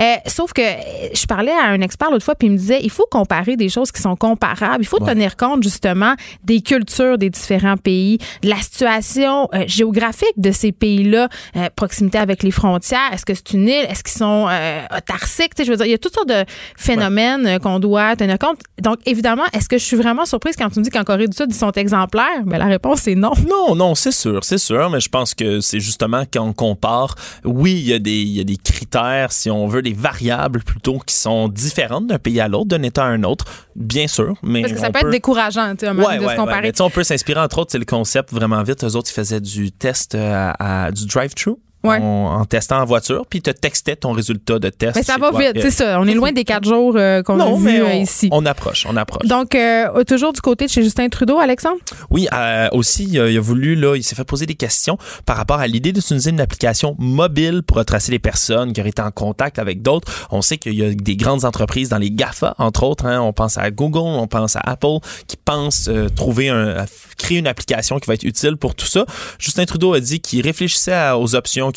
Euh, 0.01 0.15
sauf 0.27 0.53
que 0.53 0.63
je 0.63 1.27
parlais 1.27 1.53
à 1.53 1.67
un 1.67 1.81
expert 1.81 2.11
l'autre 2.11 2.25
fois 2.25 2.35
puis 2.35 2.49
il 2.49 2.53
me 2.53 2.57
disait 2.57 2.81
il 2.83 2.91
faut 2.91 3.07
comparer 3.11 3.57
des 3.57 3.69
choses 3.69 3.93
qui 3.93 4.01
sont 4.01 4.17
comparables. 4.17 4.83
Il 4.83 4.87
faut 4.87 4.99
tenir 4.99 5.37
compte 5.37 5.63
justement 5.63 6.15
des 6.45 6.61
cultures 6.61 7.19
des 7.19 7.31
différents 7.31 7.77
pays, 7.77 8.19
de 8.43 8.49
la 8.49 8.57
situation 8.57 9.49
euh, 9.55 9.65
géographique 9.67 10.35
de 10.37 10.51
ces 10.51 10.73
pays-là, 10.73 11.29
proximité 11.77 12.19
avec 12.19 12.43
les 12.43 12.51
frontières. 12.51 13.13
Est-ce 13.13 13.25
que 13.25 13.35
c'est 13.35 13.53
une 13.53 13.69
île? 13.69 13.87
Est-ce 13.89 14.03
qu'ils 14.03 14.19
sont 14.19 14.49
autarciques? 14.97 15.53
Je 15.59 15.71
veux 15.71 15.77
dire, 15.77 15.87
il 15.87 15.91
y 15.91 15.95
a 15.95 15.99
toutes 15.99 16.15
sortes 16.15 16.29
de 16.29 16.45
phénomènes 16.77 17.59
qu'on 17.61 17.79
doit 17.79 18.17
tenir 18.17 18.39
compte. 18.39 18.59
Donc 18.81 18.99
évidemment, 19.07 19.26
est-ce 19.53 19.69
que 19.69 19.79
je 19.79 19.85
suis 19.85 19.97
vraiment 19.97 20.25
surprise 20.25 20.57
quand 20.57 20.71
tu 20.71 20.79
me 20.79 20.85
dis 20.85 20.91
qu'en 20.91 21.05
Corée 21.05 21.27
du 21.27 21.37
Sud, 21.37 21.47
ils 21.51 21.55
sont 21.55 21.73
exemplaires? 21.73 22.45
Mais 22.45 22.59
la 22.59 22.67
réponse 22.67 23.07
est 23.09 23.15
non. 23.15 23.33
Non, 23.49 23.75
non, 23.75 23.95
c'est 23.95 24.13
sûr, 24.13 24.45
c'est 24.45 24.59
sûr, 24.59 24.91
mais 24.91 25.01
je 25.01 25.09
pense 25.09 25.35
que 25.35 25.61
c'est 25.61 25.81
justement 25.81 26.25
quand 26.33 26.45
on 26.45 26.53
compare, 26.53 27.15
oui, 27.45 27.73
il 27.73 27.89
y, 27.89 27.93
a 27.93 27.99
des, 27.99 28.11
il 28.11 28.37
y 28.37 28.41
a 28.41 28.45
des 28.45 28.57
critères, 28.57 29.33
si 29.33 29.51
on 29.51 29.67
veut, 29.67 29.83
des 29.83 29.93
variables 29.93 30.63
plutôt 30.63 30.99
qui 30.99 31.15
sont 31.15 31.49
différentes 31.49 32.07
d'un 32.07 32.19
pays 32.19 32.41
à 32.41 32.49
l'autre, 32.49 32.67
d'un 32.67 32.83
État 32.83 33.05
à 33.05 33.09
un 33.09 33.23
autre, 33.25 33.45
bien 33.75 34.07
sûr, 34.07 34.35
mais... 34.43 34.63
Parce 34.63 34.75
que 34.75 34.81
ça 34.81 34.91
peut, 34.91 35.01
être 35.01 35.11
décourageant, 35.11 35.75
tu 35.77 35.87
sais, 35.87 35.93
ouais, 35.93 36.19
de 36.19 36.29
se 36.29 36.37
comparer. 36.37 36.73
on 36.81 36.91
peut 36.91 37.05
s'inspirer, 37.05 37.41
entre 37.41 37.59
autres, 37.59 37.73
c'est 37.73 37.79
le 37.79 37.85
concept 37.85 38.33
vraiment 38.33 38.63
vite. 38.63 38.85
Eux 38.85 38.97
autres, 38.97 39.11
ils 39.11 39.15
faisaient 39.15 39.41
du 39.41 39.73
test 39.73 40.15
euh, 40.15 40.53
à 40.59 40.91
du 40.93 41.07
drive-thru 41.07 41.57
en 41.95 42.45
testant 42.45 42.81
en 42.81 42.85
voiture, 42.85 43.27
puis 43.29 43.43
te 43.43 43.51
textais 43.51 43.97
ton 43.97 44.13
résultat 44.13 44.59
de 44.59 44.69
test. 44.69 44.97
Mais 44.97 45.03
ça 45.03 45.17
va 45.19 45.31
vite, 45.31 45.61
c'est 45.61 45.71
ça. 45.71 46.01
On 46.01 46.07
est 46.07 46.15
loin 46.17 46.33
des 46.33 46.45
quatre 46.45 46.69
jours 46.69 46.95
euh, 46.97 47.23
qu'on 47.23 47.41
a 47.41 47.57
vu 47.57 47.83
euh, 47.83 47.95
ici. 47.95 48.29
On 48.33 48.45
approche, 48.47 48.87
on 48.89 48.97
approche. 48.97 49.27
Donc, 49.27 49.55
euh, 49.55 50.05
toujours 50.05 50.33
du 50.33 50.41
côté 50.41 50.67
de 50.67 50.71
chez 50.71 50.83
Justin 50.83 51.09
Trudeau, 51.09 51.39
Alexandre? 51.39 51.79
Oui, 52.11 52.29
aussi, 52.73 53.05
il 53.05 53.19
a, 53.19 53.41
voulu, 53.41 53.75
là, 53.75 53.97
il 53.97 54.03
s'est 54.03 54.15
fait 54.15 54.25
poser 54.25 54.47
des 54.47 54.55
questions 54.55 54.99
par 55.25 55.37
rapport 55.37 55.59
à 55.59 55.67
l'idée 55.67 55.93
d'utiliser 55.93 56.31
une 56.31 56.41
application 56.41 56.97
mobile 56.99 57.63
pour 57.63 57.79
retracer 57.79 58.13
les 58.13 58.19
personnes 58.19 58.73
qui 58.73 58.81
auraient 58.81 58.91
été 58.91 59.03
en 59.03 59.11
contact 59.11 59.59
avec 59.59 59.83
d'autres. 59.83 60.27
On 60.31 60.43
sait 60.43 60.59
qu'il 60.59 60.75
y 60.75 60.85
a 60.85 60.93
des 60.93 61.17
grandes 61.17 61.45
entreprises 61.45 61.89
dans 61.89 61.99
les 61.99 62.11
GAFA, 62.11 62.55
entre 62.59 62.85
autres. 62.85 63.07
Hein. 63.07 63.21
on 63.21 63.33
pense 63.33 63.59
à 63.59 63.71
Google, 63.71 63.99
on 63.99 64.27
pense 64.27 64.57
à 64.57 64.61
Apple, 64.65 64.99
qui 65.27 65.37
pensent 65.37 65.91
trouver 66.15 66.49
un, 66.49 66.87
créer 67.17 67.39
une 67.39 67.47
application 67.47 67.99
qui 67.99 68.07
va 68.07 68.15
être 68.15 68.25
utile 68.25 68.57
pour 68.57 68.75
tout 68.75 68.87
ça. 68.87 69.05
Justin 69.39 69.65
Trudeau 69.65 69.95
a 69.95 70.01
dit 70.01 70.21
qu'il 70.21 70.43
réfléchissait 70.43 71.11
aux 71.13 71.35
options 71.35 71.73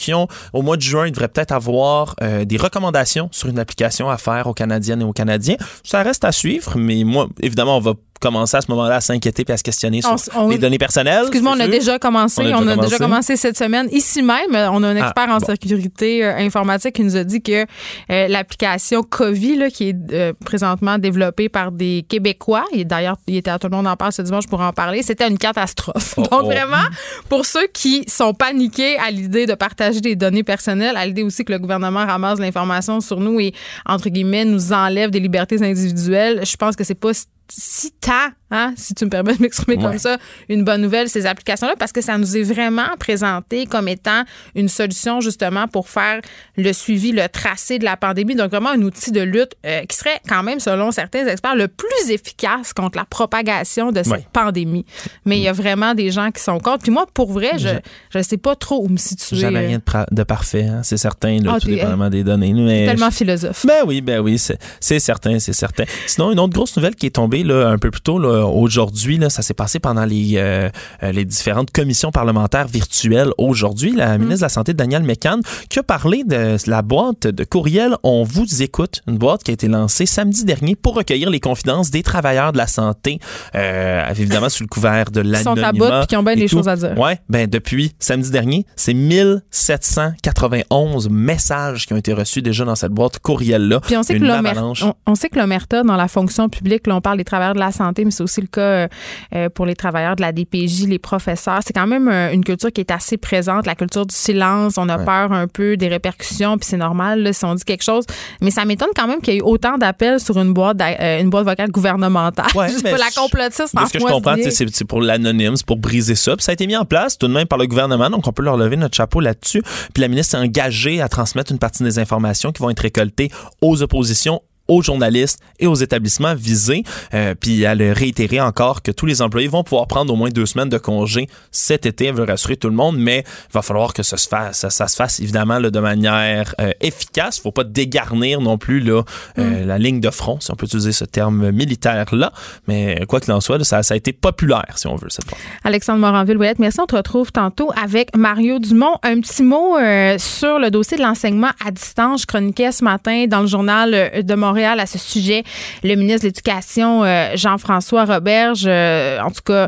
Au 0.53 0.61
mois 0.61 0.77
de 0.77 0.81
juin, 0.81 1.07
il 1.07 1.11
devrait 1.11 1.27
peut-être 1.27 1.51
avoir 1.51 2.15
euh, 2.21 2.45
des 2.45 2.57
recommandations 2.57 3.29
sur 3.31 3.49
une 3.49 3.59
application 3.59 4.09
à 4.09 4.17
faire 4.17 4.47
aux 4.47 4.53
Canadiennes 4.53 5.01
et 5.01 5.05
aux 5.05 5.13
Canadiens. 5.13 5.57
Ça 5.83 6.03
reste 6.03 6.23
à 6.23 6.31
suivre, 6.31 6.77
mais 6.77 7.03
moi, 7.03 7.27
évidemment, 7.41 7.77
on 7.77 7.81
va 7.81 7.93
commencer 8.19 8.57
à 8.57 8.61
ce 8.61 8.69
moment-là 8.71 8.97
à 8.97 9.01
s'inquiéter 9.01 9.45
et 9.47 9.51
à 9.51 9.57
se 9.57 9.63
questionner 9.63 10.01
sur 10.01 10.15
les 10.49 10.57
données 10.57 10.77
personnelles. 10.77 11.21
Excuse-moi, 11.21 11.53
on 11.55 11.59
a 11.59 11.67
déjà 11.67 11.99
commencé. 11.99 12.41
On 12.53 12.67
a, 12.67 12.75
déjà, 12.75 12.97
commencé. 12.97 13.35
cette 13.37 13.57
semaine. 13.57 13.87
Ici 13.91 14.21
même, 14.21 14.53
on 14.53 14.83
a 14.83 14.87
un 14.87 14.95
ah, 14.97 15.07
expert 15.07 15.29
en 15.29 15.39
sécurité 15.39 16.23
euh, 16.23 16.37
informatique 16.37 16.95
qui 16.95 17.03
nous 17.03 17.15
a 17.15 17.23
dit 17.23 17.41
que 17.41 17.65
euh, 18.11 18.27
l'application 18.27 19.03
COVID, 19.03 19.57
là, 19.57 19.69
qui 19.69 19.89
est 19.89 20.13
euh, 20.13 20.33
présentement 20.45 20.97
développée 20.97 21.49
par 21.49 21.71
des 21.71 22.05
Québécois, 22.07 22.65
et 22.73 22.85
d'ailleurs, 22.85 23.17
il 23.27 23.37
était 23.37 23.51
à 23.51 23.59
tout 23.59 23.67
le 23.67 23.75
monde 23.75 23.87
en 23.87 23.95
parle 23.95 24.11
ce 24.11 24.21
dimanche 24.21 24.47
pour 24.47 24.61
en 24.61 24.73
parler, 24.73 25.01
c'était 25.01 25.27
une 25.27 25.37
catastrophe. 25.37 26.15
Oh, 26.17 26.21
Donc, 26.29 26.41
oh. 26.43 26.45
vraiment, 26.45 26.85
pour 27.29 27.45
ceux 27.45 27.67
qui 27.67 28.03
sont 28.07 28.33
paniqués 28.33 28.97
à 28.97 29.11
l'idée 29.11 29.45
de 29.45 29.53
partager 29.53 30.01
des 30.01 30.15
données 30.15 30.43
personnelles, 30.43 30.97
à 30.97 31.05
l'idée 31.05 31.23
aussi 31.23 31.45
que 31.45 31.51
le 31.51 31.59
gouvernement 31.59 32.05
ramasse 32.05 32.39
l'information 32.39 32.99
sur 33.01 33.19
nous 33.19 33.39
et, 33.39 33.53
entre 33.85 34.09
guillemets, 34.09 34.45
nous 34.45 34.73
enlève 34.73 35.09
des 35.09 35.19
libertés 35.19 35.61
individuelles, 35.63 36.41
je 36.45 36.55
pense 36.57 36.75
que 36.75 36.83
c'est 36.83 36.95
pas 36.95 37.11
si 37.51 37.91
tant, 37.91 38.33
hein, 38.51 38.73
si 38.75 38.93
tu 38.93 39.05
me 39.05 39.09
permets 39.09 39.35
de 39.35 39.41
m'exprimer 39.41 39.77
comme 39.77 39.97
ça, 39.97 40.17
une 40.47 40.63
bonne 40.63 40.81
nouvelle, 40.81 41.09
ces 41.09 41.25
applications-là, 41.25 41.75
parce 41.77 41.91
que 41.91 42.01
ça 42.01 42.17
nous 42.17 42.37
est 42.37 42.43
vraiment 42.43 42.95
présenté 42.99 43.65
comme 43.65 43.87
étant 43.87 44.23
une 44.55 44.69
solution 44.69 45.21
justement 45.21 45.67
pour 45.67 45.89
faire 45.89 46.21
le 46.57 46.73
suivi, 46.73 47.11
le 47.11 47.27
tracé 47.29 47.79
de 47.79 47.85
la 47.85 47.97
pandémie. 47.97 48.35
Donc 48.35 48.51
vraiment 48.51 48.71
un 48.71 48.81
outil 48.81 49.11
de 49.11 49.21
lutte 49.21 49.55
euh, 49.65 49.81
qui 49.85 49.95
serait 49.95 50.19
quand 50.27 50.43
même, 50.43 50.59
selon 50.59 50.91
certains 50.91 51.27
experts, 51.27 51.55
le 51.55 51.67
plus 51.67 52.11
efficace 52.11 52.73
contre 52.73 52.97
la 52.97 53.05
propagation 53.05 53.91
de 53.91 54.03
cette 54.03 54.29
pandémie. 54.29 54.85
Mais 55.25 55.37
il 55.37 55.43
y 55.43 55.47
a 55.47 55.53
vraiment 55.53 55.93
des 55.93 56.11
gens 56.11 56.31
qui 56.31 56.41
sont 56.41 56.59
contre. 56.59 56.83
Puis 56.83 56.91
moi, 56.91 57.05
pour 57.13 57.31
vrai, 57.31 57.57
je 57.57 58.17
ne 58.17 58.23
sais 58.23 58.37
pas 58.37 58.55
trop 58.55 58.83
où 58.83 58.87
me 58.87 58.97
situer. 58.97 59.37
Jamais 59.37 59.67
rien 59.67 59.79
de, 60.11 60.23
parfait, 60.23 60.65
hein, 60.65 60.81
c'est 60.83 60.97
certain, 60.97 61.39
là, 61.39 61.53
ah, 61.55 61.59
tout 61.59 61.67
dépendamment 61.67 62.09
des 62.09 62.23
données. 62.23 62.53
Mais 62.53 62.85
tellement 62.85 63.11
philosophe. 63.11 63.65
Ben 63.65 63.83
oui, 63.85 64.01
ben 64.01 64.19
oui, 64.19 64.37
c'est 64.37 64.99
certain, 64.99 65.39
c'est 65.39 65.53
certain. 65.53 65.83
Sinon, 66.05 66.31
une 66.31 66.39
autre 66.39 66.53
grosse 66.53 66.75
nouvelle 66.75 66.95
qui 66.95 67.07
est 67.07 67.15
tombée 67.15 67.43
un 67.49 67.77
peu 67.77 67.91
plus 67.91 68.01
tôt 68.01 68.19
aujourd'hui. 68.45 69.19
Ça 69.29 69.41
s'est 69.41 69.53
passé 69.53 69.79
pendant 69.79 70.05
les, 70.05 70.33
euh, 70.35 70.69
euh, 71.03 71.11
les 71.11 71.25
différentes 71.25 71.71
commissions 71.71 72.11
parlementaires 72.11 72.67
virtuelles. 72.67 73.31
Aujourd'hui, 73.37 73.93
la 73.93 74.17
mm. 74.17 74.21
ministre 74.21 74.39
de 74.39 74.45
la 74.45 74.49
Santé, 74.49 74.73
Danielle 74.73 75.03
McCann, 75.03 75.41
qui 75.69 75.79
a 75.79 75.83
parlé 75.83 76.23
de 76.23 76.57
la 76.67 76.81
boîte 76.81 77.27
de 77.27 77.43
courriel 77.43 77.95
On 78.03 78.23
vous 78.23 78.63
écoute, 78.63 79.01
une 79.07 79.17
boîte 79.17 79.43
qui 79.43 79.51
a 79.51 79.53
été 79.53 79.67
lancée 79.67 80.05
samedi 80.05 80.45
dernier 80.45 80.75
pour 80.75 80.95
recueillir 80.95 81.29
les 81.29 81.39
confidences 81.39 81.91
des 81.91 82.03
travailleurs 82.03 82.51
de 82.51 82.57
la 82.57 82.67
santé, 82.67 83.19
euh, 83.55 84.09
évidemment 84.09 84.49
sous 84.49 84.63
le 84.63 84.69
couvert 84.69 85.11
de 85.11 85.21
l'anonymat. 85.21 85.39
Ils 85.39 85.55
sont 85.55 85.63
à 85.63 85.71
bout 85.71 86.03
et 86.03 86.07
qui 86.07 86.15
ont 86.15 86.23
bien 86.23 86.35
des 86.35 86.47
choses 86.47 86.67
à 86.67 86.75
dire. 86.75 86.97
Ouais, 86.97 87.19
ben 87.29 87.47
depuis 87.47 87.93
samedi 87.99 88.31
dernier, 88.31 88.65
c'est 88.75 88.93
1791 88.93 91.09
messages 91.09 91.85
qui 91.85 91.93
ont 91.93 91.97
été 91.97 92.13
reçus 92.13 92.41
déjà 92.41 92.65
dans 92.65 92.75
cette 92.75 92.91
boîte 92.91 93.19
courriel-là. 93.19 93.79
Puis 93.81 93.97
on 93.97 94.03
sait, 94.03 94.19
que 94.19 94.85
on, 94.85 94.93
on 95.05 95.15
sait 95.15 95.29
que 95.29 95.37
l'Omerta, 95.37 95.83
dans 95.83 95.95
la 95.95 96.07
fonction 96.07 96.49
publique, 96.49 96.87
là, 96.87 96.95
on 96.95 97.01
parle 97.01 97.17
des 97.17 97.23
travailleurs 97.23 97.55
de 97.55 97.59
la 97.59 97.71
santé, 97.71 98.05
mais 98.05 98.11
c'est 98.11 98.23
aussi 98.23 98.28
le 98.37 98.47
cas 98.47 98.61
euh, 98.61 98.87
euh, 99.35 99.49
pour 99.49 99.65
les 99.65 99.75
travailleurs 99.75 100.15
de 100.15 100.21
la 100.21 100.31
DPJ, 100.31 100.87
les 100.87 100.99
professeurs. 100.99 101.59
C'est 101.65 101.73
quand 101.73 101.87
même 101.87 102.07
euh, 102.07 102.31
une 102.31 102.43
culture 102.43 102.71
qui 102.71 102.81
est 102.81 102.91
assez 102.91 103.17
présente, 103.17 103.65
la 103.65 103.75
culture 103.75 104.05
du 104.05 104.15
silence. 104.15 104.75
On 104.77 104.89
a 104.89 104.97
peur 104.97 105.31
un 105.31 105.47
peu 105.47 105.77
des 105.77 105.87
répercussions, 105.87 106.57
puis 106.57 106.67
c'est 106.67 106.77
normal 106.77 107.33
si 107.33 107.45
on 107.45 107.55
dit 107.55 107.63
quelque 107.63 107.83
chose. 107.83 108.05
Mais 108.41 108.51
ça 108.51 108.65
m'étonne 108.65 108.89
quand 108.95 109.07
même 109.07 109.21
qu'il 109.21 109.33
y 109.33 109.37
ait 109.37 109.39
eu 109.39 109.43
autant 109.43 109.77
d'appels 109.77 110.19
sur 110.19 110.37
une 110.39 110.53
boîte, 110.53 110.81
une 110.81 111.29
boîte 111.29 111.45
vocale 111.45 111.71
gouvernementale. 111.71 112.47
Ouais, 112.55 112.67
pas 112.83 112.97
la 112.97 113.11
complotiste. 113.15 113.73
Ce 113.75 113.93
que 113.93 113.99
je 113.99 114.05
comprends, 114.05 114.35
c'est 114.41 114.85
pour 114.85 115.01
l'anonyme, 115.01 115.55
c'est 115.55 115.65
pour 115.65 115.77
briser 115.77 116.15
ça. 116.15 116.35
Puis 116.35 116.43
ça 116.43 116.51
a 116.51 116.53
été 116.53 116.67
mis 116.67 116.77
en 116.77 116.85
place 116.85 117.17
tout 117.17 117.27
de 117.27 117.33
même 117.33 117.47
par 117.47 117.57
le 117.57 117.67
gouvernement, 117.67 118.09
donc 118.09 118.27
on 118.27 118.31
peut 118.31 118.43
leur 118.43 118.57
lever 118.57 118.77
notre 118.77 118.95
chapeau 118.95 119.19
là-dessus. 119.19 119.61
Puis 119.93 120.01
la 120.01 120.07
ministre 120.07 120.31
s'est 120.31 120.43
engagée 120.43 121.01
à 121.01 121.09
transmettre 121.09 121.51
une 121.51 121.59
partie 121.59 121.83
des 121.83 121.99
informations 121.99 122.51
qui 122.51 122.61
vont 122.61 122.69
être 122.69 122.79
récoltées 122.79 123.31
aux 123.61 123.81
oppositions 123.81 124.41
aux 124.69 124.81
journalistes 124.81 125.39
et 125.59 125.67
aux 125.67 125.75
établissements 125.75 126.35
visés. 126.35 126.83
Euh, 127.13 127.35
puis 127.35 127.63
elle 127.63 127.81
a 127.81 127.93
réitéré 127.93 128.39
encore 128.39 128.81
que 128.81 128.91
tous 128.91 129.05
les 129.05 129.21
employés 129.21 129.49
vont 129.49 129.63
pouvoir 129.63 129.87
prendre 129.87 130.13
au 130.13 130.15
moins 130.15 130.29
deux 130.29 130.45
semaines 130.45 130.69
de 130.69 130.77
congé 130.77 131.27
cet 131.51 131.85
été. 131.85 132.05
Elle 132.05 132.15
veut 132.15 132.23
rassurer 132.23 132.55
tout 132.55 132.69
le 132.69 132.75
monde, 132.75 132.97
mais 132.97 133.25
il 133.49 133.53
va 133.53 133.61
falloir 133.61 133.93
que 133.93 134.03
ça 134.03 134.15
se 134.15 134.29
fasse, 134.29 134.67
ça, 134.69 134.87
se 134.87 134.95
fasse 134.95 135.19
évidemment 135.19 135.59
là, 135.59 135.71
de 135.71 135.79
manière 135.79 136.55
euh, 136.61 136.71
efficace. 136.79 137.37
Il 137.37 137.41
faut 137.41 137.51
pas 137.51 137.63
dégarnir 137.63 138.39
non 138.39 138.57
plus 138.57 138.79
là, 138.79 139.01
euh, 139.37 139.63
mm. 139.63 139.67
la 139.67 139.77
ligne 139.77 139.99
de 139.99 140.09
front, 140.11 140.39
si 140.39 140.51
on 140.51 140.55
peut 140.55 140.67
utiliser 140.67 140.91
ce 140.91 141.05
terme 141.05 141.51
militaire-là. 141.51 142.31
Mais 142.67 143.05
quoi 143.07 143.19
qu'il 143.19 143.33
en 143.33 143.41
soit, 143.41 143.61
ça, 143.63 143.81
ça, 143.83 143.95
a 143.95 143.97
été 143.97 144.13
populaire, 144.13 144.73
si 144.75 144.87
on 144.87 144.95
veut, 144.95 145.09
cette 145.09 145.27
fois. 145.27 145.37
Alexandre 145.63 145.99
Moranville-Ouellette, 145.99 146.59
merci. 146.59 146.79
On 146.79 146.85
te 146.85 146.95
retrouve 146.95 147.31
tantôt 147.31 147.71
avec 147.81 148.15
Mario 148.15 148.59
Dumont. 148.59 148.97
Un 149.01 149.19
petit 149.19 149.43
mot 149.43 149.77
sur 150.17 150.59
le 150.59 150.69
dossier 150.69 150.97
de 150.97 151.01
l'enseignement 151.01 151.49
à 151.65 151.71
distance. 151.71 152.21
Je 152.21 152.27
chroniquais 152.27 152.71
ce 152.71 152.83
matin 152.83 153.25
dans 153.27 153.41
le 153.41 153.47
journal 153.47 154.21
de 154.23 154.35
Montréal 154.35 154.58
à 154.65 154.85
ce 154.85 154.97
sujet. 154.97 155.43
Le 155.83 155.95
ministre 155.95 156.21
de 156.21 156.27
l'Éducation, 156.27 157.03
euh, 157.03 157.31
Jean-François 157.35 158.05
Roberge, 158.05 158.65
euh, 158.67 159.19
en 159.21 159.31
tout 159.31 159.41
cas, 159.45 159.67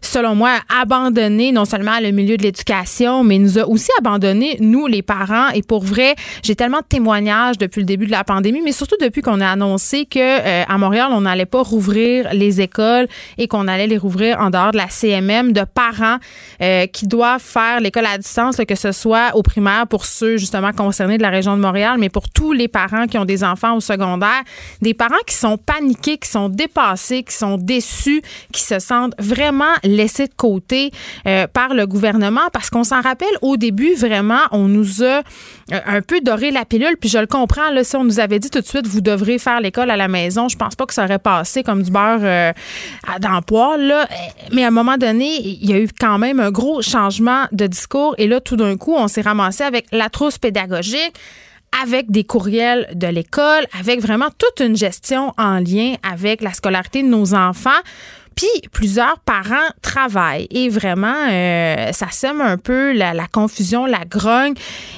selon 0.00 0.34
moi, 0.34 0.50
a 0.68 0.82
abandonné 0.82 1.52
non 1.52 1.64
seulement 1.64 1.98
le 2.00 2.10
milieu 2.10 2.36
de 2.36 2.42
l'éducation, 2.42 3.22
mais 3.22 3.38
nous 3.38 3.58
a 3.58 3.66
aussi 3.66 3.90
abandonné, 3.98 4.56
nous, 4.60 4.86
les 4.86 5.02
parents. 5.02 5.48
Et 5.50 5.62
pour 5.62 5.84
vrai, 5.84 6.14
j'ai 6.42 6.54
tellement 6.54 6.78
de 6.78 6.86
témoignages 6.88 7.58
depuis 7.58 7.80
le 7.80 7.86
début 7.86 8.06
de 8.06 8.10
la 8.10 8.24
pandémie, 8.24 8.62
mais 8.64 8.72
surtout 8.72 8.96
depuis 9.00 9.22
qu'on 9.22 9.40
a 9.40 9.48
annoncé 9.48 10.06
que 10.06 10.18
euh, 10.18 10.64
à 10.66 10.78
Montréal, 10.78 11.08
on 11.12 11.22
n'allait 11.22 11.46
pas 11.46 11.62
rouvrir 11.62 12.28
les 12.32 12.60
écoles 12.60 13.06
et 13.38 13.46
qu'on 13.46 13.68
allait 13.68 13.86
les 13.86 13.98
rouvrir 13.98 14.40
en 14.40 14.50
dehors 14.50 14.72
de 14.72 14.78
la 14.78 14.88
CMM, 14.88 15.52
de 15.52 15.64
parents 15.64 16.18
qui 16.92 17.06
doivent 17.06 17.40
faire 17.40 17.80
l'école 17.80 18.06
à 18.06 18.18
distance, 18.18 18.56
que 18.56 18.74
ce 18.74 18.92
soit 18.92 19.30
au 19.34 19.42
primaire 19.42 19.86
pour 19.86 20.04
ceux 20.04 20.36
justement 20.36 20.72
concernés 20.72 21.16
de 21.16 21.22
la 21.22 21.30
région 21.30 21.56
de 21.56 21.62
Montréal, 21.62 21.96
mais 21.98 22.08
pour 22.08 22.28
tous 22.28 22.52
les 22.52 22.68
parents 22.68 23.06
qui 23.06 23.18
ont 23.18 23.24
des 23.24 23.44
enfants 23.44 23.76
au 23.76 23.80
secondaire 23.80 24.29
des 24.82 24.94
parents 24.94 25.14
qui 25.26 25.34
sont 25.34 25.58
paniqués, 25.58 26.18
qui 26.18 26.28
sont 26.28 26.48
dépassés, 26.48 27.22
qui 27.22 27.34
sont 27.34 27.56
déçus, 27.56 28.22
qui 28.52 28.62
se 28.62 28.78
sentent 28.78 29.14
vraiment 29.18 29.74
laissés 29.82 30.26
de 30.26 30.34
côté 30.34 30.90
euh, 31.26 31.46
par 31.46 31.74
le 31.74 31.86
gouvernement. 31.86 32.48
Parce 32.52 32.70
qu'on 32.70 32.84
s'en 32.84 33.00
rappelle 33.00 33.28
au 33.42 33.56
début 33.56 33.94
vraiment 33.94 34.40
on 34.52 34.68
nous 34.68 35.02
a 35.02 35.22
euh, 35.72 35.80
un 35.86 36.02
peu 36.02 36.20
doré 36.20 36.50
la 36.50 36.64
pilule. 36.64 36.96
Puis 37.00 37.08
je 37.08 37.18
le 37.18 37.26
comprends 37.26 37.70
là 37.70 37.84
si 37.84 37.96
on 37.96 38.04
nous 38.04 38.20
avait 38.20 38.38
dit 38.38 38.50
tout 38.50 38.60
de 38.60 38.66
suite 38.66 38.86
vous 38.86 39.00
devrez 39.00 39.38
faire 39.38 39.60
l'école 39.60 39.90
à 39.90 39.96
la 39.96 40.08
maison, 40.08 40.48
je 40.48 40.56
pense 40.56 40.74
pas 40.74 40.86
que 40.86 40.94
ça 40.94 41.04
aurait 41.04 41.18
passé 41.18 41.62
comme 41.62 41.82
du 41.82 41.90
beurre 41.90 42.20
euh, 42.22 42.52
dans 43.20 43.40
là, 43.76 44.08
mais 44.52 44.64
à 44.64 44.68
un 44.68 44.70
moment 44.70 44.96
donné, 44.96 45.40
il 45.40 45.68
y 45.68 45.72
a 45.72 45.78
eu 45.78 45.88
quand 45.98 46.18
même 46.18 46.40
un 46.40 46.50
gros 46.50 46.82
changement 46.82 47.46
de 47.52 47.66
discours. 47.66 48.14
Et 48.18 48.26
là 48.26 48.40
tout 48.40 48.56
d'un 48.56 48.76
coup, 48.76 48.94
on 48.96 49.08
s'est 49.08 49.22
ramassé 49.22 49.64
avec 49.64 49.86
la 49.92 50.08
trousse 50.08 50.38
pédagogique 50.38 51.12
avec 51.82 52.10
des 52.10 52.24
courriels 52.24 52.88
de 52.94 53.06
l'école, 53.06 53.66
avec 53.78 54.00
vraiment 54.00 54.28
toute 54.36 54.64
une 54.64 54.76
gestion 54.76 55.32
en 55.38 55.58
lien 55.58 55.94
avec 56.02 56.42
la 56.42 56.52
scolarité 56.52 57.02
de 57.02 57.08
nos 57.08 57.34
enfants. 57.34 57.70
Puis 58.34 58.48
plusieurs 58.72 59.18
parents 59.20 59.68
travaillent 59.82 60.46
et 60.50 60.68
vraiment, 60.68 61.28
euh, 61.30 61.92
ça 61.92 62.06
sème 62.10 62.40
un 62.40 62.56
peu 62.56 62.92
la, 62.92 63.26
confusion, 63.30 63.86
la 63.86 64.04
grogne. 64.04 64.54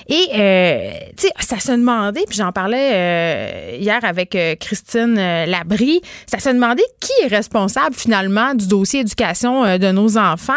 Et, 0.09 0.29
euh, 0.35 0.91
tu 1.17 1.27
sais, 1.27 1.33
ça 1.41 1.59
se 1.59 1.73
demandait, 1.73 2.25
puis 2.29 2.37
j'en 2.37 2.53
parlais 2.53 2.91
euh, 2.93 3.77
hier 3.79 4.01
avec 4.05 4.37
Christine 4.61 5.15
Labrie, 5.15 6.01
ça 6.27 6.39
se 6.39 6.51
demandait 6.51 6.83
qui 7.01 7.13
est 7.23 7.29
responsable 7.29 7.95
finalement 7.95 8.55
du 8.55 8.69
dossier 8.69 9.01
éducation 9.01 9.79
de 9.79 9.93
nos 9.93 10.19
enfants. 10.19 10.53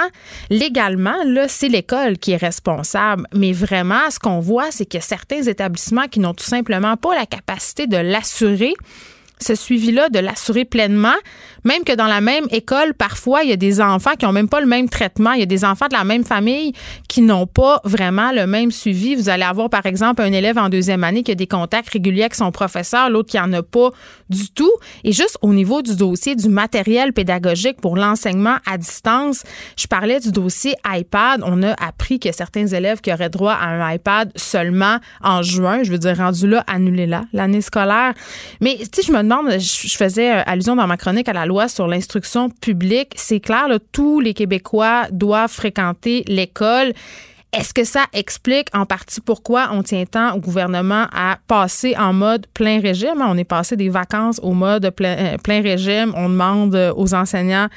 Légalement, 0.49 1.15
là, 1.25 1.47
c'est 1.47 1.69
l'école 1.69 2.17
qui 2.17 2.31
est 2.31 2.37
responsable. 2.37 3.27
Mais 3.33 3.51
vraiment, 3.51 4.09
ce 4.09 4.19
qu'on 4.19 4.39
voit, 4.39 4.71
c'est 4.71 4.85
que 4.85 4.99
certains 4.99 5.43
établissements 5.43 6.07
qui 6.07 6.19
n'ont 6.19 6.33
tout 6.33 6.45
simplement 6.45 6.97
pas 6.97 7.15
la 7.15 7.25
capacité 7.25 7.87
de 7.87 7.97
l'assurer 7.97 8.73
ce 9.39 9.55
suivi-là, 9.55 10.09
de 10.09 10.19
l'assurer 10.19 10.65
pleinement, 10.65 11.15
même 11.65 11.83
que 11.83 11.93
dans 11.93 12.05
la 12.05 12.21
même 12.21 12.45
école, 12.51 12.93
parfois, 12.93 13.43
il 13.43 13.49
y 13.49 13.53
a 13.53 13.57
des 13.57 13.81
enfants 13.81 14.13
qui 14.17 14.25
n'ont 14.25 14.31
même 14.31 14.47
pas 14.47 14.61
le 14.61 14.67
même 14.67 14.87
traitement. 14.87 15.31
Il 15.33 15.39
y 15.39 15.43
a 15.43 15.47
des 15.47 15.65
enfants 15.65 15.87
de 15.87 15.95
la 15.95 16.03
même 16.03 16.23
famille 16.23 16.73
qui 17.09 17.21
n'ont 17.21 17.47
pas 17.47 17.81
vraiment 17.83 18.31
le 18.31 18.45
même 18.45 18.71
suivi. 18.71 19.15
Vous 19.15 19.29
allez 19.29 19.43
avoir, 19.43 19.69
par 19.69 19.85
exemple, 19.87 20.21
un 20.21 20.31
élève 20.31 20.59
en 20.59 20.69
deuxième 20.69 21.03
année 21.03 21.23
qui 21.23 21.31
a 21.31 21.35
des 21.35 21.47
contacts 21.47 21.89
réguliers 21.89 22.21
avec 22.21 22.35
son 22.35 22.51
professeur, 22.51 23.09
l'autre 23.09 23.31
qui 23.31 23.37
n'en 23.37 23.51
a 23.53 23.63
pas 23.63 23.89
du 24.29 24.51
tout. 24.51 24.71
Et 25.03 25.11
juste 25.11 25.39
au 25.41 25.53
niveau 25.53 25.81
du 25.81 25.95
dossier 25.95 26.35
du 26.35 26.49
matériel 26.49 27.13
pédagogique 27.13 27.81
pour 27.81 27.97
l'enseignement 27.97 28.57
à 28.67 28.77
distance, 28.77 29.43
je 29.77 29.87
parlais 29.87 30.19
du 30.19 30.31
dossier 30.31 30.75
iPad. 30.85 31.41
On 31.43 31.63
a 31.63 31.73
appris 31.83 32.19
que 32.19 32.31
certains 32.31 32.67
élèves 32.67 33.01
qui 33.01 33.11
auraient 33.11 33.29
droit 33.29 33.53
à 33.53 33.65
un 33.69 33.91
iPad 33.91 34.31
seulement 34.35 34.97
en 35.23 35.41
juin, 35.41 35.81
je 35.81 35.91
veux 35.91 35.97
dire, 35.97 36.17
rendu 36.17 36.47
là, 36.47 36.63
annulé 36.67 37.07
là, 37.07 37.23
l'année 37.33 37.61
scolaire. 37.61 38.13
Mais, 38.61 38.77
tu 38.91 39.01
je 39.01 39.11
me 39.11 39.23
demande, 39.23 39.49
je 39.59 39.97
faisais 39.97 40.31
euh, 40.31 40.43
allusion 40.45 40.75
dans 40.75 40.87
ma 40.87 40.97
chronique 40.97 41.27
à 41.27 41.33
la 41.33 41.45
loi 41.45 41.54
sur 41.67 41.87
l'instruction 41.87 42.49
publique. 42.49 43.13
C'est 43.15 43.39
clair, 43.39 43.67
tous 43.91 44.19
les 44.19 44.33
Québécois 44.33 45.07
doivent 45.11 45.51
fréquenter 45.51 46.23
l'école. 46.27 46.93
Est-ce 47.53 47.73
que 47.73 47.85
ça 47.85 48.05
explique 48.11 48.67
en 48.73 48.85
partie 48.85 49.21
pourquoi 49.21 49.69
on 49.71 49.81
tient 49.81 50.05
tant 50.05 50.35
au 50.35 50.39
gouvernement 50.39 51.07
à 51.13 51.37
passer 51.47 51.95
en 51.97 52.11
mode 52.11 52.47
plein 52.53 52.81
régime? 52.81 53.21
On 53.21 53.37
est 53.37 53.45
passé 53.45 53.77
des 53.77 53.87
vacances 53.87 54.39
au 54.43 54.51
mode 54.51 54.89
plein, 54.89 55.15
euh, 55.17 55.37
plein 55.37 55.61
régime. 55.61 56.13
On 56.17 56.27
demande 56.27 56.75
aux 56.97 57.13
enseignants 57.13 57.69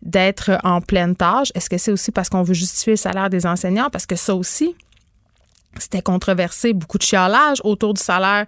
d'être 0.00 0.52
en 0.62 0.80
pleine 0.80 1.16
tâche. 1.16 1.48
Est-ce 1.56 1.68
que 1.68 1.78
c'est 1.78 1.90
aussi 1.90 2.12
parce 2.12 2.28
qu'on 2.28 2.42
veut 2.42 2.54
justifier 2.54 2.92
le 2.92 2.98
salaire 2.98 3.28
des 3.28 3.46
enseignants? 3.46 3.88
Parce 3.90 4.06
que 4.06 4.14
ça 4.14 4.34
aussi, 4.34 4.76
c'était 5.82 6.02
controversé, 6.02 6.72
beaucoup 6.72 6.98
de 6.98 7.02
chialage 7.02 7.58
autour 7.64 7.94
du 7.94 8.02
salaire 8.02 8.46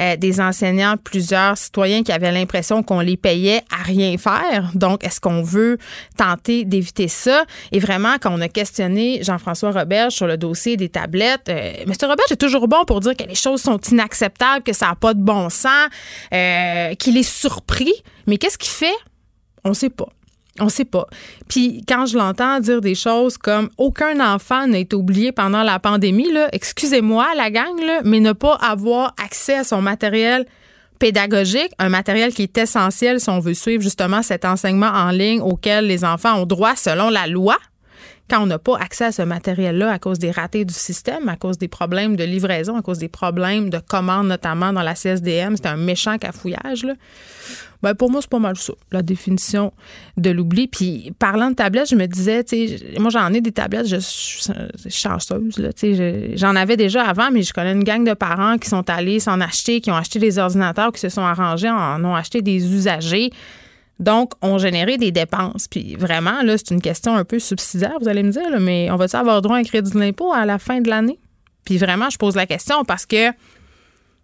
euh, 0.00 0.16
des 0.16 0.40
enseignants, 0.40 0.96
plusieurs 0.96 1.56
citoyens 1.56 2.02
qui 2.02 2.12
avaient 2.12 2.32
l'impression 2.32 2.82
qu'on 2.82 3.00
les 3.00 3.16
payait 3.16 3.62
à 3.70 3.82
rien 3.82 4.16
faire. 4.18 4.70
Donc, 4.74 5.04
est-ce 5.04 5.20
qu'on 5.20 5.42
veut 5.42 5.78
tenter 6.16 6.64
d'éviter 6.64 7.08
ça? 7.08 7.44
Et 7.72 7.78
vraiment, 7.78 8.16
quand 8.20 8.32
on 8.32 8.40
a 8.40 8.48
questionné 8.48 9.22
Jean-François 9.22 9.70
Robert 9.70 10.10
sur 10.10 10.26
le 10.26 10.36
dossier 10.36 10.76
des 10.76 10.88
tablettes, 10.88 11.48
euh, 11.48 11.72
M. 11.86 11.92
Robert 12.02 12.26
est 12.30 12.40
toujours 12.40 12.66
bon 12.68 12.84
pour 12.84 13.00
dire 13.00 13.16
que 13.16 13.24
les 13.24 13.34
choses 13.34 13.62
sont 13.62 13.78
inacceptables, 13.78 14.62
que 14.62 14.72
ça 14.72 14.88
n'a 14.88 14.94
pas 14.96 15.14
de 15.14 15.22
bon 15.22 15.48
sens, 15.48 15.88
euh, 16.32 16.94
qu'il 16.94 17.16
est 17.16 17.22
surpris. 17.22 17.94
Mais 18.26 18.38
qu'est-ce 18.38 18.58
qu'il 18.58 18.70
fait? 18.70 18.96
On 19.64 19.70
ne 19.70 19.74
sait 19.74 19.90
pas. 19.90 20.08
On 20.60 20.68
sait 20.68 20.84
pas. 20.84 21.06
Puis 21.48 21.82
quand 21.88 22.06
je 22.06 22.16
l'entends 22.16 22.60
dire 22.60 22.80
des 22.80 22.94
choses 22.94 23.36
comme 23.36 23.70
aucun 23.76 24.20
enfant 24.20 24.68
n'a 24.68 24.78
été 24.78 24.94
oublié 24.94 25.32
pendant 25.32 25.64
la 25.64 25.80
pandémie, 25.80 26.28
excusez-moi 26.52 27.26
la 27.36 27.50
gang, 27.50 27.74
mais 28.04 28.20
ne 28.20 28.32
pas 28.32 28.54
avoir 28.54 29.14
accès 29.22 29.56
à 29.58 29.64
son 29.64 29.82
matériel 29.82 30.46
pédagogique, 31.00 31.72
un 31.80 31.88
matériel 31.88 32.32
qui 32.32 32.44
est 32.44 32.56
essentiel 32.56 33.20
si 33.20 33.28
on 33.28 33.40
veut 33.40 33.54
suivre 33.54 33.82
justement 33.82 34.22
cet 34.22 34.44
enseignement 34.44 34.86
en 34.86 35.10
ligne 35.10 35.40
auquel 35.40 35.86
les 35.86 36.04
enfants 36.04 36.40
ont 36.40 36.46
droit 36.46 36.76
selon 36.76 37.10
la 37.10 37.26
loi. 37.26 37.56
Quand 38.30 38.42
on 38.42 38.46
n'a 38.46 38.58
pas 38.58 38.78
accès 38.78 39.04
à 39.04 39.12
ce 39.12 39.20
matériel-là 39.20 39.90
à 39.90 39.98
cause 39.98 40.18
des 40.18 40.30
ratés 40.30 40.64
du 40.64 40.72
système, 40.72 41.28
à 41.28 41.36
cause 41.36 41.58
des 41.58 41.68
problèmes 41.68 42.16
de 42.16 42.24
livraison, 42.24 42.76
à 42.76 42.80
cause 42.80 42.98
des 42.98 43.08
problèmes 43.08 43.68
de 43.68 43.78
commande, 43.78 44.28
notamment 44.28 44.72
dans 44.72 44.82
la 44.82 44.94
CSDM, 44.94 45.56
c'est 45.56 45.66
un 45.66 45.76
méchant 45.76 46.16
cafouillage. 46.16 46.84
Là. 46.84 46.94
Ben, 47.84 47.94
pour 47.94 48.10
moi, 48.10 48.22
c'est 48.22 48.30
pas 48.30 48.38
mal 48.38 48.56
ça, 48.56 48.72
la 48.92 49.02
définition 49.02 49.74
de 50.16 50.30
l'oubli. 50.30 50.68
Puis, 50.68 51.12
parlant 51.18 51.50
de 51.50 51.54
tablettes, 51.54 51.90
je 51.90 51.96
me 51.96 52.06
disais, 52.06 52.42
tu 52.42 52.66
sais, 52.66 52.98
moi, 52.98 53.10
j'en 53.10 53.30
ai 53.34 53.42
des 53.42 53.52
tablettes, 53.52 53.86
je 53.86 53.98
suis 53.98 54.40
chanceuse, 54.88 55.58
là, 55.58 55.70
tu 55.74 55.94
sais, 55.94 56.34
j'en 56.34 56.56
avais 56.56 56.78
déjà 56.78 57.04
avant, 57.04 57.30
mais 57.30 57.42
je 57.42 57.52
connais 57.52 57.72
une 57.72 57.84
gang 57.84 58.02
de 58.02 58.14
parents 58.14 58.56
qui 58.56 58.70
sont 58.70 58.88
allés 58.88 59.20
s'en 59.20 59.38
acheter, 59.42 59.82
qui 59.82 59.90
ont 59.90 59.96
acheté 59.96 60.18
des 60.18 60.38
ordinateurs, 60.38 60.92
qui 60.92 61.00
se 61.00 61.10
sont 61.10 61.20
arrangés, 61.20 61.68
en 61.68 62.02
ont 62.02 62.14
acheté 62.14 62.40
des 62.40 62.72
usagers. 62.72 63.30
Donc, 64.00 64.32
on 64.40 64.56
généré 64.56 64.96
des 64.96 65.12
dépenses. 65.12 65.68
Puis 65.68 65.94
vraiment, 65.94 66.42
là, 66.42 66.56
c'est 66.56 66.70
une 66.70 66.80
question 66.80 67.14
un 67.14 67.24
peu 67.24 67.38
subsidiaire, 67.38 67.98
vous 68.00 68.08
allez 68.08 68.22
me 68.22 68.30
dire, 68.30 68.60
mais 68.60 68.90
on 68.90 68.96
va-tu 68.96 69.16
avoir 69.16 69.42
droit 69.42 69.56
à 69.56 69.58
un 69.58 69.62
crédit 69.62 69.92
d'impôt 69.92 70.32
à 70.32 70.46
la 70.46 70.58
fin 70.58 70.80
de 70.80 70.88
l'année? 70.88 71.18
Puis 71.66 71.76
vraiment, 71.76 72.08
je 72.08 72.16
pose 72.16 72.34
la 72.34 72.46
question 72.46 72.82
parce 72.86 73.04
que 73.04 73.30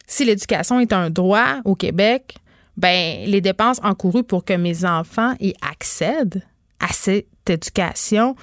si 0.07 0.25
l'éducation 0.25 0.81
est 0.81 0.95
un 0.95 1.11
droit 1.11 1.61
au 1.67 1.75
Québec, 1.75 2.37
ben 2.81 3.27
les 3.27 3.43
dépenses 3.43 3.79
encourues 3.83 4.25
pour 4.25 4.45
que 4.45 4.55
mes 4.55 4.87
enfants 4.87 5.35
y 5.39 5.55
accèdent 5.61 6.43
à 6.81 6.89
cette 6.93 7.27
éducation, 7.47 8.37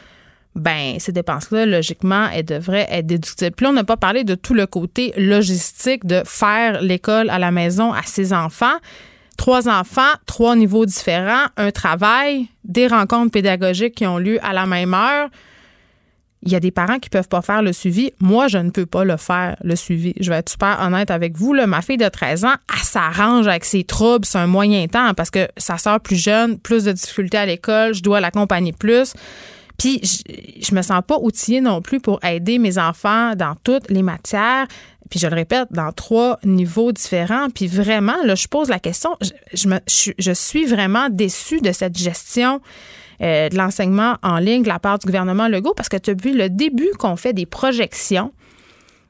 ben 0.53 0.99
ces 0.99 1.11
dépenses-là, 1.11 1.65
logiquement, 1.65 2.29
elles 2.31 2.45
devraient 2.45 2.87
être 2.91 3.07
déductibles. 3.07 3.55
Puis 3.55 3.63
là, 3.63 3.71
on 3.71 3.73
n'a 3.73 3.83
pas 3.83 3.97
parlé 3.97 4.23
de 4.23 4.35
tout 4.35 4.53
le 4.53 4.67
côté 4.67 5.11
logistique 5.17 6.05
de 6.05 6.21
faire 6.23 6.81
l'école 6.81 7.31
à 7.31 7.39
la 7.39 7.49
maison 7.49 7.93
à 7.93 8.03
ses 8.03 8.31
enfants. 8.31 8.77
Trois 9.37 9.67
enfants, 9.69 10.13
trois 10.27 10.55
niveaux 10.55 10.85
différents, 10.85 11.45
un 11.57 11.71
travail, 11.71 12.47
des 12.63 12.87
rencontres 12.87 13.31
pédagogiques 13.31 13.95
qui 13.95 14.05
ont 14.05 14.19
lieu 14.19 14.37
à 14.43 14.53
la 14.53 14.67
même 14.67 14.93
heure 14.93 15.29
il 16.43 16.51
y 16.51 16.55
a 16.55 16.59
des 16.59 16.71
parents 16.71 16.99
qui 16.99 17.09
peuvent 17.09 17.27
pas 17.27 17.41
faire 17.41 17.61
le 17.61 17.73
suivi. 17.73 18.11
Moi, 18.19 18.47
je 18.47 18.57
ne 18.57 18.69
peux 18.69 18.85
pas 18.85 19.03
le 19.03 19.17
faire, 19.17 19.55
le 19.63 19.75
suivi. 19.75 20.13
Je 20.19 20.29
vais 20.29 20.37
être 20.37 20.49
super 20.49 20.79
honnête 20.81 21.09
avec 21.09 21.35
vous. 21.35 21.53
Ma 21.53 21.81
fille 21.81 21.97
de 21.97 22.07
13 22.07 22.45
ans, 22.45 22.53
elle 22.71 22.83
s'arrange 22.83 23.47
avec 23.47 23.65
ses 23.65 23.83
troubles. 23.83 24.25
C'est 24.25 24.37
un 24.37 24.47
moyen 24.47 24.87
temps 24.87 25.13
parce 25.15 25.31
que 25.31 25.47
sa 25.57 25.77
sœur 25.77 25.99
plus 25.99 26.15
jeune, 26.15 26.59
plus 26.59 26.83
de 26.83 26.91
difficultés 26.91 27.37
à 27.37 27.45
l'école, 27.45 27.93
je 27.93 28.03
dois 28.03 28.19
l'accompagner 28.19 28.71
plus. 28.71 29.13
Puis, 29.77 29.99
je, 30.03 30.63
je 30.65 30.75
me 30.75 30.81
sens 30.81 31.01
pas 31.05 31.17
outillée 31.19 31.61
non 31.61 31.81
plus 31.81 31.99
pour 31.99 32.23
aider 32.23 32.59
mes 32.59 32.77
enfants 32.77 33.35
dans 33.35 33.55
toutes 33.63 33.89
les 33.89 34.03
matières. 34.03 34.67
Puis, 35.09 35.19
je 35.19 35.27
le 35.27 35.35
répète, 35.35 35.67
dans 35.71 35.91
trois 35.91 36.39
niveaux 36.43 36.91
différents. 36.91 37.49
Puis, 37.49 37.67
vraiment, 37.67 38.15
je 38.23 38.47
pose 38.47 38.69
la 38.69 38.79
question. 38.79 39.11
Je, 39.53 39.67
je 40.17 40.31
suis 40.31 40.65
vraiment 40.65 41.09
déçue 41.09 41.61
de 41.61 41.71
cette 41.71 41.97
gestion 41.97 42.61
euh, 43.21 43.49
de 43.49 43.57
l'enseignement 43.57 44.17
en 44.23 44.37
ligne 44.37 44.63
de 44.63 44.67
la 44.67 44.79
part 44.79 44.99
du 44.99 45.05
gouvernement 45.05 45.47
Legault 45.47 45.73
parce 45.73 45.89
que 45.89 45.97
depuis 45.97 46.33
le 46.33 46.49
début 46.49 46.91
qu'on 46.99 47.15
fait 47.15 47.33
des 47.33 47.45
projections, 47.45 48.31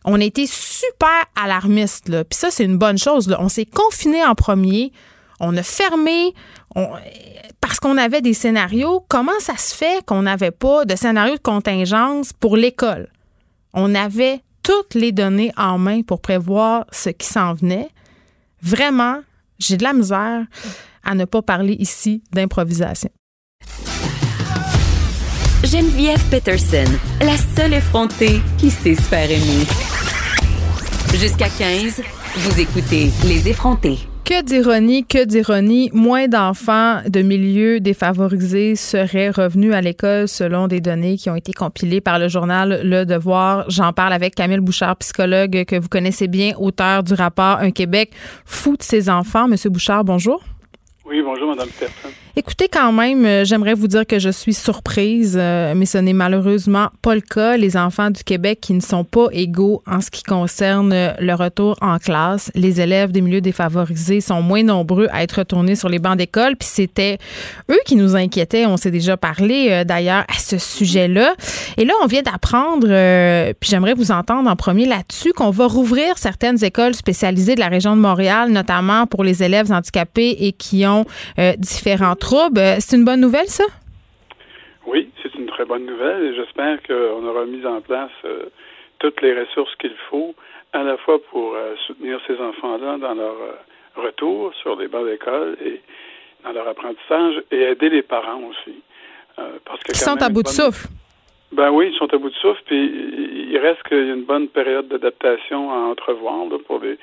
on 0.06 0.20
été 0.20 0.48
super 0.48 1.26
alarmiste. 1.36 2.08
Là. 2.08 2.24
Puis 2.24 2.40
ça, 2.40 2.50
c'est 2.50 2.64
une 2.64 2.78
bonne 2.78 2.98
chose. 2.98 3.36
On 3.40 3.50
s'est 3.50 3.66
confiné 3.66 4.24
en 4.24 4.36
premier. 4.36 4.94
On 5.40 5.56
a 5.58 5.64
fermé 5.64 6.34
parce 7.60 7.80
qu'on 7.80 7.98
avait 7.98 8.22
des 8.22 8.34
scénarios. 8.34 9.06
Comment 9.10 9.40
ça 9.40 9.58
se 9.58 9.76
fait 9.76 10.04
qu'on 10.06 10.22
n'avait 10.22 10.52
pas 10.52 10.86
de 10.86 10.96
scénario 10.96 11.36
de 11.36 11.42
contingence 11.42 12.32
pour 12.32 12.56
l'école? 12.56 13.10
On 13.74 13.94
avait 13.94 14.42
toutes 14.64 14.96
les 14.96 15.12
données 15.12 15.52
en 15.58 15.78
main 15.78 16.02
pour 16.02 16.22
prévoir 16.22 16.86
ce 16.92 17.10
qui 17.10 17.28
s'en 17.28 17.54
venait. 17.54 17.90
Vraiment, 18.62 19.20
j'ai 19.60 19.78
de 19.78 19.84
la 19.84 19.94
misère 19.94 20.46
à 21.04 21.16
ne 21.16 21.26
pas 21.26 21.42
parler 21.42 21.74
ici 21.74 22.24
d'improvisation. 22.32 23.10
Geneviève 25.72 26.24
Peterson, 26.30 26.86
la 27.20 27.36
seule 27.36 27.74
effrontée 27.74 28.40
qui 28.58 28.70
sait 28.70 28.96
se 28.96 29.02
faire 29.02 29.30
aimer. 29.30 29.66
Jusqu'à 31.14 31.50
15, 31.50 32.02
vous 32.38 32.62
écoutez 32.62 33.10
Les 33.26 33.50
effrontés. 33.50 33.98
Que 34.24 34.42
d'ironie, 34.44 35.06
que 35.06 35.26
d'ironie, 35.26 35.90
moins 35.92 36.30
d'enfants 36.30 37.02
de 37.06 37.22
milieux 37.22 37.82
défavorisés 37.82 38.78
seraient 38.78 39.30
revenus 39.30 39.74
à 39.74 39.82
l'école 39.82 40.30
selon 40.30 40.70
des 40.70 40.80
données 40.80 41.18
qui 41.18 41.30
ont 41.30 41.36
été 41.36 41.52
compilées 41.52 42.00
par 42.00 42.18
le 42.18 42.30
journal 42.30 42.80
Le 42.86 43.04
Devoir. 43.04 43.70
J'en 43.70 43.92
parle 43.92 44.14
avec 44.14 44.36
Camille 44.36 44.62
Bouchard, 44.62 44.96
psychologue 44.96 45.66
que 45.66 45.78
vous 45.78 45.90
connaissez 45.90 46.30
bien, 46.30 46.54
auteur 46.58 47.04
du 47.04 47.14
rapport 47.14 47.58
Un 47.58 47.72
Québec 47.72 48.12
fou 48.46 48.78
de 48.78 48.84
ses 48.84 49.10
enfants. 49.10 49.50
Monsieur 49.50 49.70
Bouchard, 49.70 50.06
bonjour. 50.06 50.42
Oui, 51.10 51.22
bonjour, 51.24 51.56
Peterson. 51.56 52.10
Écoutez, 52.36 52.68
quand 52.68 52.92
même, 52.92 53.26
euh, 53.26 53.46
j'aimerais 53.46 53.74
vous 53.74 53.88
dire 53.88 54.06
que 54.06 54.20
je 54.20 54.30
suis 54.30 54.54
surprise, 54.54 55.38
euh, 55.40 55.74
mais 55.76 55.88
ce 55.88 55.98
n'est 55.98 56.14
malheureusement 56.14 56.90
pas 57.02 57.16
le 57.16 57.22
cas. 57.22 57.58
Les 57.58 57.78
enfants 57.78 58.12
du 58.12 58.24
Québec 58.24 58.60
qui 58.62 58.74
ne 58.74 58.82
sont 58.82 59.04
pas 59.06 59.28
égaux 59.32 59.82
en 59.88 60.02
ce 60.02 60.12
qui 60.12 60.22
concerne 60.22 60.94
euh, 60.94 61.14
le 61.20 61.34
retour 61.34 61.78
en 61.82 61.98
classe. 61.98 62.52
Les 62.54 62.82
élèves 62.82 63.12
des 63.12 63.22
milieux 63.22 63.42
défavorisés 63.42 64.22
sont 64.22 64.42
moins 64.42 64.62
nombreux 64.62 65.08
à 65.12 65.24
être 65.24 65.40
retournés 65.40 65.76
sur 65.76 65.90
les 65.90 65.98
bancs 65.98 66.18
d'école. 66.18 66.58
Puis 66.58 66.70
c'était 66.70 67.18
eux 67.72 67.80
qui 67.86 67.96
nous 67.96 68.16
inquiétaient. 68.16 68.66
On 68.66 68.78
s'est 68.78 68.92
déjà 68.92 69.18
parlé 69.18 69.84
d'ailleurs 69.86 70.26
à 70.28 70.38
ce 70.38 70.58
sujet-là. 70.60 71.34
Et 71.78 71.86
là, 71.86 71.94
on 72.04 72.08
vient 72.08 72.22
d'apprendre, 72.22 72.88
puis 73.60 73.70
j'aimerais 73.70 73.94
vous 73.94 74.12
entendre 74.12 74.50
en 74.50 74.56
premier 74.56 74.86
là-dessus, 74.86 75.34
qu'on 75.34 75.50
va 75.52 75.66
rouvrir 75.66 76.18
certaines 76.18 76.64
écoles 76.64 76.94
spécialisées 76.94 77.56
de 77.56 77.62
la 77.62 77.68
région 77.68 77.96
de 77.96 78.02
Montréal, 78.02 78.52
notamment 78.52 79.08
pour 79.08 79.24
les 79.24 79.42
élèves 79.42 79.72
handicapés 79.72 80.38
et 80.40 80.52
qui 80.52 80.86
ont 80.86 80.97
euh, 81.40 81.54
différents 81.58 82.16
troubles. 82.16 82.60
Euh, 82.60 82.76
c'est 82.80 82.96
une 82.96 83.06
bonne 83.06 83.22
nouvelle, 83.22 83.48
ça? 83.48 83.66
Oui, 84.86 85.10
c'est 85.22 85.34
une 85.36 85.48
très 85.48 85.66
bonne 85.66 85.86
nouvelle 85.86 86.24
et 86.24 86.36
j'espère 86.36 86.82
qu'on 86.84 87.26
aura 87.26 87.46
mis 87.46 87.66
en 87.66 87.82
place 87.82 88.12
euh, 88.26 88.46
toutes 89.00 89.22
les 89.22 89.38
ressources 89.40 89.76
qu'il 89.76 89.96
faut, 90.10 90.34
à 90.74 90.84
la 90.84 90.98
fois 90.98 91.20
pour 91.32 91.56
soutenir 91.86 92.20
ces 92.28 92.38
enfants-là 92.40 92.98
dans 92.98 93.14
leur 93.14 93.36
retour 93.96 94.54
sur 94.62 94.76
les 94.76 94.88
bancs 94.88 95.06
d'école 95.06 95.58
et 95.64 95.82
dans 96.44 96.52
leur 96.52 96.68
apprentissage 96.68 97.42
et 97.52 97.62
aider 97.64 97.90
les 97.90 98.02
parents 98.02 98.42
aussi. 98.50 98.82
parce 99.66 99.82
que 99.84 99.92
Ils 99.92 99.98
sont 99.98 100.22
à 100.22 100.30
bout 100.30 100.44
de 100.44 100.48
souffle. 100.48 100.88
Ben 101.52 101.72
oui, 101.72 101.90
ils 101.94 101.98
sont 101.98 102.14
à 102.14 102.18
bout 102.18 102.30
de 102.30 102.36
souffle, 102.36 102.62
puis 102.66 103.48
il 103.50 103.58
reste 103.58 103.82
qu'il 103.84 104.06
y 104.06 104.10
a 104.10 104.14
une 104.14 104.26
bonne 104.26 104.50
période 104.50 104.88
d'adaptation 104.90 105.72
à 105.72 105.78
entrevoir 105.92 106.46
pour 106.68 106.80
les, 106.80 106.98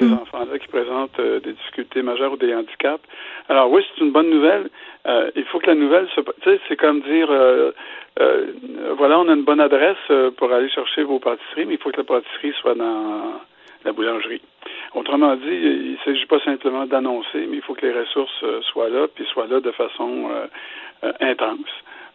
ces 0.00 0.06
mm. 0.06 0.14
enfants-là 0.14 0.58
qui 0.58 0.68
présentent 0.68 1.18
euh, 1.20 1.40
des 1.40 1.52
difficultés 1.52 2.02
majeures 2.02 2.32
ou 2.32 2.36
des 2.36 2.54
handicaps. 2.54 3.02
Alors 3.48 3.70
oui, 3.70 3.84
c'est 3.88 4.02
une 4.02 4.12
bonne 4.12 4.30
nouvelle. 4.30 4.70
Euh, 5.06 5.30
il 5.36 5.44
faut 5.44 5.58
que 5.58 5.66
la 5.66 5.74
nouvelle 5.74 6.08
se... 6.14 6.20
Tu 6.20 6.30
sais, 6.44 6.60
c'est 6.68 6.76
comme 6.76 7.00
dire, 7.02 7.28
euh, 7.30 7.72
voilà, 8.96 9.18
on 9.20 9.28
a 9.28 9.34
une 9.34 9.44
bonne 9.44 9.60
adresse 9.60 9.96
pour 10.36 10.52
aller 10.52 10.68
chercher 10.68 11.02
vos 11.02 11.18
pâtisseries, 11.18 11.66
mais 11.66 11.74
il 11.74 11.78
faut 11.80 11.90
que 11.90 11.98
la 11.98 12.04
pâtisserie 12.04 12.52
soit 12.60 12.74
dans 12.74 13.40
la 13.84 13.92
boulangerie. 13.92 14.42
Autrement 14.94 15.36
dit, 15.36 15.46
il 15.48 15.92
ne 15.92 15.96
s'agit 16.04 16.26
pas 16.26 16.40
simplement 16.40 16.86
d'annoncer, 16.86 17.46
mais 17.48 17.56
il 17.56 17.62
faut 17.62 17.74
que 17.74 17.86
les 17.86 17.98
ressources 17.98 18.44
soient 18.72 18.88
là, 18.88 19.06
puis 19.14 19.24
soient 19.26 19.46
là 19.46 19.60
de 19.60 19.70
façon 19.70 20.28
intense. 21.20 21.70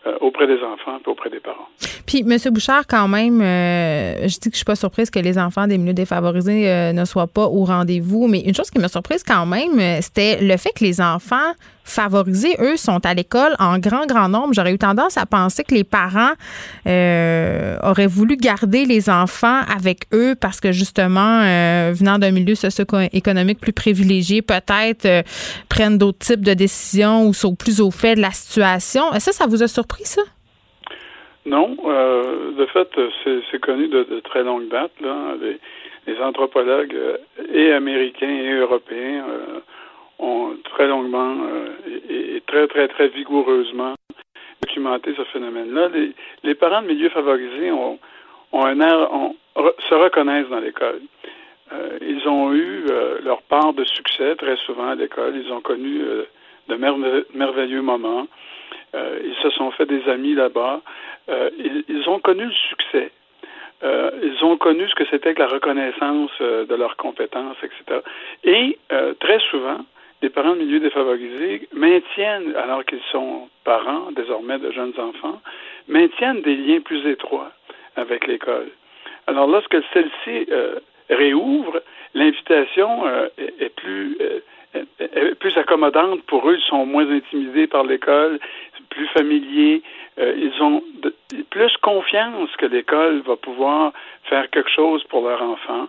Euh, 0.07 0.17
auprès 0.21 0.45
des 0.45 0.61
enfants 0.61 0.99
et 1.03 1.09
auprès 1.09 1.31
des 1.31 1.39
parents. 1.39 1.67
Puis, 2.05 2.19
M. 2.19 2.37
Bouchard, 2.53 2.85
quand 2.85 3.07
même, 3.07 3.41
euh, 3.41 4.27
je 4.27 4.39
dis 4.39 4.49
que 4.49 4.51
je 4.51 4.57
suis 4.57 4.65
pas 4.65 4.75
surprise 4.75 5.09
que 5.09 5.17
les 5.17 5.39
enfants 5.39 5.65
des 5.65 5.79
milieux 5.79 5.95
défavorisés 5.95 6.69
euh, 6.69 6.93
ne 6.93 7.05
soient 7.05 7.25
pas 7.25 7.47
au 7.47 7.63
rendez-vous, 7.63 8.27
mais 8.27 8.41
une 8.41 8.53
chose 8.53 8.69
qui 8.69 8.77
m'a 8.77 8.87
surprise 8.87 9.23
quand 9.23 9.47
même, 9.47 9.79
c'était 10.03 10.39
le 10.41 10.57
fait 10.57 10.69
que 10.75 10.83
les 10.83 11.01
enfants 11.01 11.53
favorisés, 11.86 12.55
eux, 12.59 12.77
sont 12.77 13.05
à 13.05 13.13
l'école 13.13 13.55
en 13.59 13.77
grand, 13.77 14.05
grand 14.05 14.27
nombre. 14.27 14.53
J'aurais 14.53 14.73
eu 14.73 14.77
tendance 14.77 15.17
à 15.17 15.25
penser 15.25 15.63
que 15.63 15.73
les 15.73 15.83
parents 15.83 16.33
auraient 16.86 18.07
voulu 18.07 18.36
garder 18.36 18.86
les 18.86 19.09
enfants 19.09 19.61
avec 19.73 20.05
eux 20.13 20.36
parce 20.39 20.59
que, 20.59 20.71
justement, 20.71 21.41
venant 21.93 22.19
d'un 22.19 22.31
milieu 22.31 22.55
socio-économique 22.55 23.59
plus 23.59 23.73
privilégié, 23.73 24.41
peut-être 24.41 25.23
prennent 25.69 25.97
d'autres 25.97 26.19
types 26.19 26.43
de 26.43 26.53
décisions 26.53 27.27
ou 27.27 27.33
sont 27.33 27.55
plus 27.55 27.81
au 27.81 27.91
fait 27.91 28.15
de 28.15 28.21
la 28.21 28.31
situation. 28.31 29.03
Ça, 29.19 29.31
ça 29.31 29.45
vous 29.47 29.63
a 29.63 29.67
surpris? 29.67 30.05
ça? 30.05 30.21
Non. 31.45 31.77
Euh, 31.86 32.51
de 32.57 32.65
fait, 32.67 32.89
c'est 33.51 33.59
connu 33.59 33.88
de, 33.88 34.19
très 34.21 34.43
longue 34.43 34.67
date. 34.69 34.91
Là. 35.01 35.36
Les, 35.41 35.59
anthropologues 36.21 36.93
euh, 36.93 37.17
et 37.51 37.73
américains 37.73 38.29
et 38.29 38.51
européens 38.53 39.25
euh, 39.27 39.59
ont 40.20 40.55
très 40.63 40.88
longuement 40.88 41.36
et, 42.09 42.41
très, 42.47 42.68
très, 42.68 42.88
très 42.88 43.07
vigoureusement 43.09 43.95
documenté 44.61 45.13
ce 45.16 45.24
phénomène-là. 45.26 45.89
Les, 46.43 46.55
parents 46.55 46.82
de 46.82 46.88
milieux 46.88 47.09
favorisés 47.09 47.72
ont, 47.72 47.99
un 48.53 48.80
air, 48.80 49.09
se 49.89 49.93
reconnaissent 49.93 50.49
dans 50.49 50.59
l'école. 50.59 51.01
ils 52.01 52.28
ont 52.28 52.53
eu 52.53 52.86
leur 53.24 53.41
part 53.43 53.74
de 53.74 53.84
succès 53.84 54.36
très 54.36 54.55
souvent 54.57 54.89
à 54.89 54.95
l'école. 54.95 55.36
Ils 55.36 55.51
ont 55.51 55.61
connu 55.61 56.01
de 56.68 56.76
merveilleux 57.34 57.82
moments. 57.82 58.28
Euh, 58.95 59.20
ils 59.24 59.36
se 59.36 59.49
sont 59.51 59.72
fait 59.72 59.86
des 59.86 60.07
amis 60.09 60.34
là-bas. 60.34 60.82
Euh, 61.30 61.49
ils, 61.88 62.07
ont 62.07 62.20
connu 62.20 62.45
le 62.45 62.53
succès. 62.70 63.11
Euh, 63.84 64.11
ils 64.24 64.43
ont 64.43 64.57
connu 64.57 64.88
ce 64.88 64.95
que 64.95 65.05
c'était 65.09 65.34
que 65.34 65.41
la 65.41 65.47
reconnaissance 65.47 66.32
de 66.39 66.76
leurs 66.76 66.95
compétences, 66.95 67.57
etc. 67.61 68.01
Et 68.43 68.78
très 69.20 69.39
souvent, 69.51 69.80
les 70.22 70.30
parents 70.30 70.55
de 70.55 70.59
milieux 70.59 70.80
défavorisés 70.80 71.68
maintiennent, 71.74 72.55
alors 72.55 72.84
qu'ils 72.86 73.03
sont 73.11 73.49
parents 73.63 74.11
désormais 74.16 74.57
de 74.59 74.72
jeunes 74.72 74.93
enfants, 74.97 75.41
maintiennent 75.88 76.41
des 76.41 76.55
liens 76.55 76.82
plus 76.82 77.05
étroits 77.07 77.51
avec 77.95 78.28
l'école. 78.28 78.70
Alors 79.28 79.47
lorsque 79.47 79.78
celle-ci 79.93 80.47
réouvre, 81.09 81.82
l'invitation 82.13 83.03
est, 83.38 83.70
plus 83.76 84.18
plus 85.39 85.57
accommodante 85.57 86.22
pour 86.24 86.49
eux, 86.49 86.57
ils 86.57 86.70
sont 86.70 86.86
moins 86.86 87.09
intimidés 87.09 87.68
par 87.68 87.84
l'école, 87.84 88.39
plus 88.95 89.07
familiers, 89.07 89.82
euh, 90.20 90.34
ils 90.38 90.61
ont 90.61 90.82
plus 91.49 91.76
confiance 91.82 92.49
que 92.57 92.66
l'école 92.66 93.22
va 93.22 93.36
pouvoir 93.36 93.91
faire 94.24 94.49
quelque 94.49 94.70
chose 94.70 95.03
pour 95.05 95.28
leur 95.28 95.41
enfant. 95.41 95.88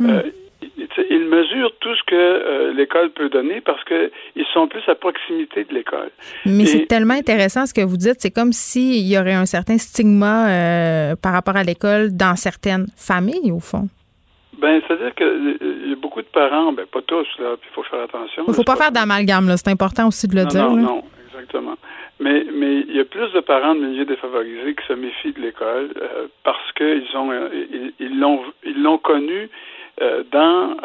Hmm. 0.00 0.20
Euh, 0.62 1.04
ils 1.10 1.24
mesurent 1.28 1.72
tout 1.80 1.94
ce 1.94 2.02
que 2.04 2.14
euh, 2.14 2.72
l'école 2.72 3.10
peut 3.10 3.28
donner 3.28 3.60
parce 3.60 3.82
qu'ils 3.84 4.46
sont 4.52 4.66
plus 4.66 4.82
à 4.88 4.94
proximité 4.94 5.64
de 5.64 5.74
l'école. 5.74 6.10
Mais 6.44 6.66
c'est 6.66 6.86
tellement 6.86 7.14
intéressant 7.14 7.66
ce 7.66 7.74
que 7.74 7.82
vous 7.82 7.96
dites. 7.96 8.16
C'est 8.18 8.32
comme 8.32 8.52
s'il 8.52 9.06
y 9.06 9.18
aurait 9.18 9.34
un 9.34 9.46
certain 9.46 9.78
stigma 9.78 11.14
par 11.22 11.32
rapport 11.32 11.56
à 11.56 11.62
l'école 11.62 12.16
dans 12.16 12.36
certaines 12.36 12.86
familles, 12.96 13.52
au 13.52 13.60
fond. 13.60 13.88
Ben, 14.58 14.80
c'est-à-dire 14.86 15.14
qu'il 15.14 15.88
y 15.88 15.92
a 15.92 15.96
beaucoup 15.96 16.20
de 16.20 16.26
parents, 16.26 16.72
ben 16.72 16.84
pas 16.86 17.02
tous, 17.02 17.28
là, 17.38 17.56
puis 17.60 17.70
il 17.70 17.74
faut 17.74 17.84
faire 17.84 18.02
attention. 18.02 18.42
Il 18.46 18.50
ne 18.50 18.54
faut 18.54 18.64
pas, 18.64 18.74
faire 18.74 18.90
d'amalgame, 18.90 19.46
là. 19.46 19.56
C'est 19.56 19.70
important 19.70 20.08
aussi 20.08 20.26
de 20.26 20.34
le 20.34 20.46
dire. 20.46 20.68
Non, 20.68 20.76
non, 20.76 21.04
exactement. 21.28 21.76
Mais, 22.18 22.44
mais 22.52 22.80
il 22.88 22.96
y 22.96 22.98
a 22.98 23.04
plus 23.04 23.32
de 23.32 23.38
parents 23.38 23.76
de 23.76 23.80
milieux 23.80 24.04
défavorisés 24.04 24.74
qui 24.74 24.86
se 24.88 24.94
méfient 24.94 25.32
de 25.32 25.40
l'école 25.40 25.90
euh, 26.02 26.26
parce 26.42 26.72
qu'ils 26.72 27.16
ont 27.16 27.30
euh, 27.30 27.48
ils 28.00 28.18
l'ont 28.18 28.42
ils 28.64 28.82
l'ont 28.82 28.98
connu 28.98 29.48
euh, 30.00 30.22
dans 30.30 30.76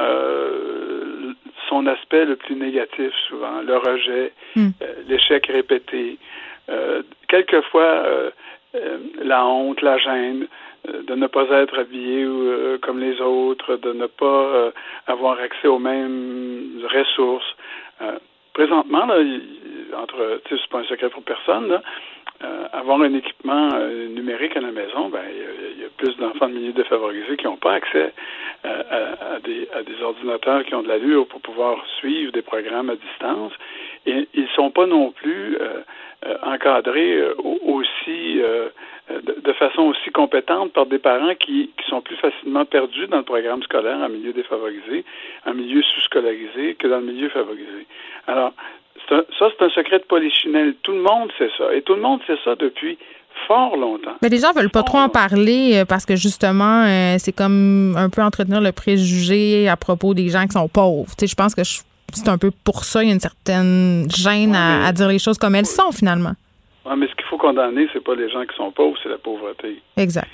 son 1.70 1.88
aspect 1.88 2.26
le 2.26 2.36
plus 2.36 2.56
négatif 2.56 3.12
souvent, 3.28 3.62
le 3.62 3.78
rejet, 3.78 4.34
hmm. 4.56 4.70
l'échec 5.08 5.48
répété, 5.48 6.18
quelquefois 7.28 8.04
la 9.22 9.46
honte, 9.46 9.82
la 9.82 9.98
gêne 9.98 10.48
de 10.88 11.16
ne 11.16 11.28
pas 11.28 11.48
être 11.62 11.80
habillé 11.80 12.28
comme 12.82 13.00
les 13.00 13.20
autres, 13.22 13.78
de 13.78 13.94
ne 13.94 14.08
pas 14.08 14.72
avoir 15.08 15.40
accès 15.40 15.68
aux 15.68 15.80
mêmes 15.80 16.82
ressources 16.94 17.56
présentement, 18.54 19.06
là, 19.06 19.16
entre, 19.98 20.42
c'est 20.50 20.68
pas 20.70 20.80
un 20.80 20.84
secret 20.86 21.10
pour 21.10 21.24
personne, 21.24 21.68
là, 21.70 21.82
euh, 22.44 22.66
avoir 22.74 23.00
un 23.02 23.14
équipement 23.14 23.70
euh, 23.74 24.08
numérique 24.10 24.58
à 24.58 24.62
la 24.62 24.72
maison, 24.72 25.08
ben 25.08 25.22
il 25.32 25.82
y, 25.82 25.86
a 25.86 25.90
plus 25.98 26.18
d'enfants 26.18 26.50
de 26.50 26.56
milieux 26.56 26.74
défavorisés 26.74 27.38
qui 27.38 27.46
n'ont 27.46 27.58
pas 27.58 27.74
accès 27.74 28.12
euh, 28.66 28.84
à, 29.36 29.40
des, 29.40 29.70
à, 29.74 29.84
des, 29.84 30.02
ordinateurs 30.02 30.66
qui 30.66 30.76
ont 30.76 30.82
de 30.82 30.90
l'allure 30.90 31.26
pour 31.28 31.40
pouvoir 31.40 31.78
suivre 32.00 32.34
des 32.34 32.42
programmes 32.42 32.90
à 32.90 32.96
distance. 32.96 33.54
Et 34.06 34.28
ils 34.34 34.50
sont 34.56 34.72
pas 34.72 34.88
non 34.88 35.12
plus 35.12 35.58
encadrés 36.42 37.22
aussi 37.38 38.42
de, 39.10 39.54
façon 39.54 39.84
aussi 39.84 40.10
compétente 40.12 40.74
par 40.74 40.86
des 40.86 40.98
parents 40.98 41.36
qui, 41.36 41.72
qui 41.78 41.90
sont 41.90 42.02
plus 42.02 42.16
facilement 42.16 42.66
perdus 42.66 43.08
dans 43.08 43.18
le 43.18 43.24
programme 43.24 43.62
scolaire 43.64 43.98
en 43.98 44.10
milieu 44.10 44.34
défavorisé, 44.34 45.06
en 45.46 45.54
milieu 45.54 45.82
sous-scolarisé 45.82 46.76
que 46.76 46.88
dans 46.88 47.00
le 47.00 47.06
milieu 47.06 47.30
favorisé. 47.30 47.86
Alors, 48.28 48.54
ça, 49.10 49.24
c'est 49.40 49.66
un 49.66 49.70
secret 49.70 50.00
de 50.00 50.06
polichinelle. 50.06 50.76
Tout 50.82 50.94
le 50.94 51.02
monde 51.02 51.30
sait 51.38 51.50
ça. 51.58 51.74
Et 51.74 51.82
tout 51.82 51.96
le 51.96 52.02
monde 52.02 52.22
sait 52.26 52.38
ça 52.44 52.56
depuis 52.56 52.98
fort 53.48 53.76
longtemps. 53.76 54.16
Mais 54.22 54.30
les 54.30 54.40
gens 54.40 54.52
veulent 54.54 54.70
pas 54.70 54.84
trop 54.84 55.00
en 55.00 55.10
parler 55.10 55.74
euh, 55.76 55.86
parce 55.86 56.06
que 56.06 56.16
justement, 56.16 56.84
euh, 56.86 57.16
c'est 57.18 57.32
comme 57.32 57.96
un 57.98 58.10
peu 58.10 58.22
entretenir 58.22 58.62
le 58.62 58.72
préjugé 58.72 59.68
à 59.68 59.76
propos 59.76 60.14
des 60.14 60.30
gens 60.30 60.46
qui 60.46 60.54
sont 60.54 60.68
pauvres. 60.68 61.10
Tu 61.18 61.26
sais, 61.26 61.28
je 61.28 61.36
pense 61.36 61.56
que 61.56 61.64
c'est 61.64 62.30
un 62.30 62.38
peu 62.38 62.52
pour 62.64 62.84
ça, 62.84 63.04
il 63.04 63.08
y 63.08 63.12
a 63.12 63.14
une 63.14 63.20
certaine 63.20 64.08
gêne 64.10 64.56
à, 64.56 64.92
dire 64.92 65.08
les 65.08 65.20
choses 65.20 65.38
comme 65.38 65.56
elles 65.56 65.66
sont 65.66 65.92
finalement. 65.92 66.34
Oui, 66.86 66.94
mais 66.98 67.08
ce 67.08 67.16
qu'il 67.16 67.26
faut 67.26 67.38
condamner, 67.38 67.88
c'est 67.94 68.04
pas 68.04 68.16
les 68.16 68.30
gens 68.30 68.46
qui 68.46 68.56
sont 68.56 68.72
pauvres, 68.72 68.98
c'est 69.02 69.10
la 69.10 69.18
pauvreté. 69.18 69.82
Exact. 69.98 70.30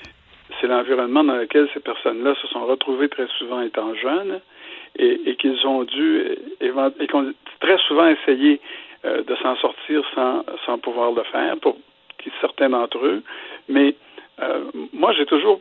C'est 0.60 0.66
l'environnement 0.66 1.24
dans 1.24 1.36
lequel 1.36 1.68
ces 1.72 1.80
personnes-là 1.80 2.34
se 2.40 2.46
sont 2.48 2.66
retrouvées 2.66 3.08
très 3.08 3.28
souvent 3.38 3.60
étant 3.60 3.94
jeunes 3.94 4.40
et, 4.96 5.36
qu'ils 5.36 5.64
ont 5.66 5.84
dû 5.84 6.24
et, 6.60 7.06
qu'on 7.06 7.32
très 7.60 7.78
souvent 7.86 8.08
essayé 8.08 8.60
euh, 9.04 9.22
de 9.22 9.36
s'en 9.36 9.56
sortir 9.56 10.02
sans, 10.14 10.44
sans 10.66 10.78
pouvoir 10.78 11.12
le 11.12 11.22
faire 11.24 11.56
pour 11.58 11.76
certains 12.40 12.68
d'entre 12.70 12.98
eux. 12.98 13.22
Mais 13.68 13.94
euh, 14.40 14.64
moi, 14.92 15.12
j'ai 15.12 15.26
toujours 15.26 15.60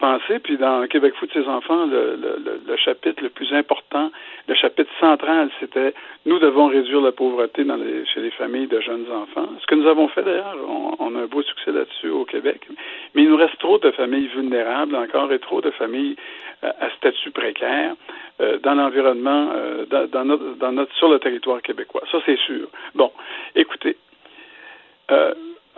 pensée. 0.00 0.38
Puis 0.40 0.56
dans 0.56 0.86
Québec 0.88 1.14
Foot 1.14 1.30
ses 1.32 1.46
enfants, 1.46 1.86
le, 1.86 2.18
le, 2.66 2.76
chapitre 2.76 3.22
le 3.22 3.28
plus 3.28 3.52
important, 3.52 4.10
le 4.48 4.54
chapitre 4.54 4.90
central, 4.98 5.50
c'était 5.60 5.94
nous 6.26 6.38
devons 6.38 6.66
réduire 6.66 7.00
la 7.00 7.12
pauvreté 7.12 7.62
dans 7.64 7.76
les, 7.76 8.04
chez 8.06 8.20
les 8.20 8.30
familles 8.30 8.66
de 8.66 8.80
jeunes 8.80 9.06
enfants. 9.12 9.48
Ce 9.60 9.66
que 9.66 9.74
nous 9.74 9.86
avons 9.86 10.08
fait 10.08 10.22
d'ailleurs, 10.22 10.56
on, 10.98 11.14
a 11.14 11.20
un 11.20 11.26
beau 11.26 11.42
succès 11.42 11.70
là-dessus 11.70 12.08
au 12.08 12.24
Québec. 12.24 12.66
Mais 13.14 13.22
il 13.22 13.28
nous 13.28 13.36
reste 13.36 13.58
trop 13.58 13.78
de 13.78 13.90
familles 13.92 14.28
vulnérables 14.28 14.96
encore 14.96 15.32
et 15.32 15.38
trop 15.38 15.60
de 15.60 15.70
familles 15.70 16.16
euh, 16.64 16.70
à 16.80 16.90
statut 16.96 17.30
précaire 17.30 17.94
euh, 18.40 18.58
dans 18.58 18.74
l'environnement, 18.74 19.50
euh, 19.54 19.84
dans, 19.86 20.24
notre, 20.24 20.56
dans 20.56 20.72
notre, 20.72 20.94
sur 20.96 21.08
le 21.08 21.18
territoire 21.18 21.62
québécois. 21.62 22.02
Ça, 22.10 22.18
c'est 22.26 22.38
sûr. 22.38 22.68
Bon, 22.94 23.12
écoutez. 23.54 23.96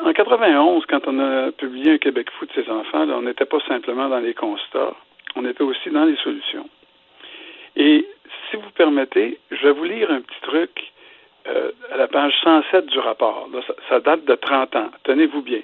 En 0.04 0.12
91, 0.12 0.84
quand 0.86 1.06
on 1.06 1.18
a 1.20 1.52
publié 1.52 1.92
un 1.92 1.98
Québec 1.98 2.28
fou 2.38 2.46
de 2.46 2.52
ses 2.52 2.68
enfants, 2.68 3.08
on 3.08 3.22
n'était 3.22 3.44
pas 3.44 3.60
simplement 3.68 4.08
dans 4.08 4.18
les 4.18 4.34
constats, 4.34 4.94
on 5.36 5.44
était 5.44 5.62
aussi 5.62 5.90
dans 5.90 6.04
les 6.04 6.16
solutions. 6.16 6.68
Et 7.76 8.06
si 8.50 8.56
vous 8.56 8.70
permettez, 8.70 9.38
je 9.50 9.62
vais 9.62 9.72
vous 9.72 9.84
lire 9.84 10.10
un 10.10 10.20
petit 10.20 10.40
truc 10.42 10.92
euh, 11.46 11.70
à 11.92 11.96
la 11.96 12.08
page 12.08 12.34
107 12.42 12.86
du 12.86 12.98
rapport. 12.98 13.48
ça, 13.88 14.00
date 14.00 14.24
de 14.24 14.34
30 14.34 14.76
ans. 14.76 14.90
Tenez-vous 15.04 15.42
bien. 15.42 15.60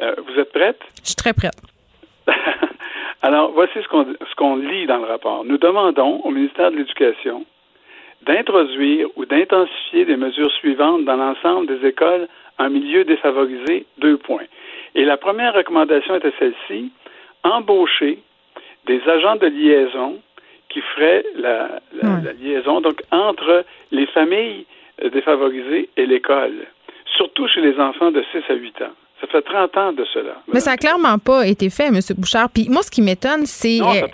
Euh, 0.00 0.14
vous 0.26 0.40
êtes 0.40 0.52
prête? 0.52 0.80
Je 1.02 1.08
suis 1.08 1.16
très 1.16 1.34
prête. 1.34 1.60
Alors, 3.22 3.52
voici 3.52 3.78
ce 3.82 4.34
qu'on 4.36 4.56
lit 4.56 4.86
dans 4.86 4.98
le 4.98 5.04
rapport. 5.04 5.44
Nous 5.44 5.58
demandons 5.58 6.20
au 6.24 6.30
ministère 6.30 6.70
de 6.70 6.76
l'Éducation 6.76 7.44
d'introduire 8.22 9.08
ou 9.16 9.24
d'intensifier 9.26 10.04
des 10.04 10.16
mesures 10.16 10.52
suivantes 10.52 11.04
dans 11.04 11.16
l'ensemble 11.16 11.66
des 11.66 11.86
écoles 11.86 12.28
en 12.58 12.70
milieu 12.70 13.04
défavorisé, 13.04 13.86
deux 13.98 14.16
points. 14.16 14.46
Et 14.94 15.04
la 15.04 15.16
première 15.16 15.54
recommandation 15.54 16.14
était 16.16 16.32
celle-ci, 16.38 16.92
embaucher 17.44 18.18
des 18.86 19.00
agents 19.08 19.36
de 19.36 19.46
liaison 19.46 20.20
qui 20.68 20.80
feraient 20.80 21.24
la, 21.36 21.80
liaison 22.40 22.80
donc 22.80 23.02
entre 23.10 23.64
les 23.90 24.06
familles 24.06 24.66
défavorisées 25.12 25.88
et 25.96 26.06
l'école, 26.06 26.66
surtout 27.16 27.46
chez 27.48 27.60
les 27.60 27.78
enfants 27.78 28.10
de 28.10 28.24
6 28.32 28.42
à 28.48 28.54
8 28.54 28.82
ans. 28.82 28.96
Ça 29.22 29.28
fait 29.28 29.42
30 29.42 29.76
ans 29.76 29.92
de 29.92 30.04
cela. 30.12 30.32
Mais 30.52 30.58
ça 30.58 30.72
n'a 30.72 30.76
clairement 30.76 31.16
pas 31.18 31.46
été 31.46 31.70
fait, 31.70 31.86
M. 31.86 32.00
Bouchard. 32.18 32.50
Puis 32.50 32.68
moi, 32.68 32.82
ce 32.82 32.90
qui 32.90 33.02
m'étonne, 33.02 33.46
c'est 33.46 33.80
euh, 33.80 34.08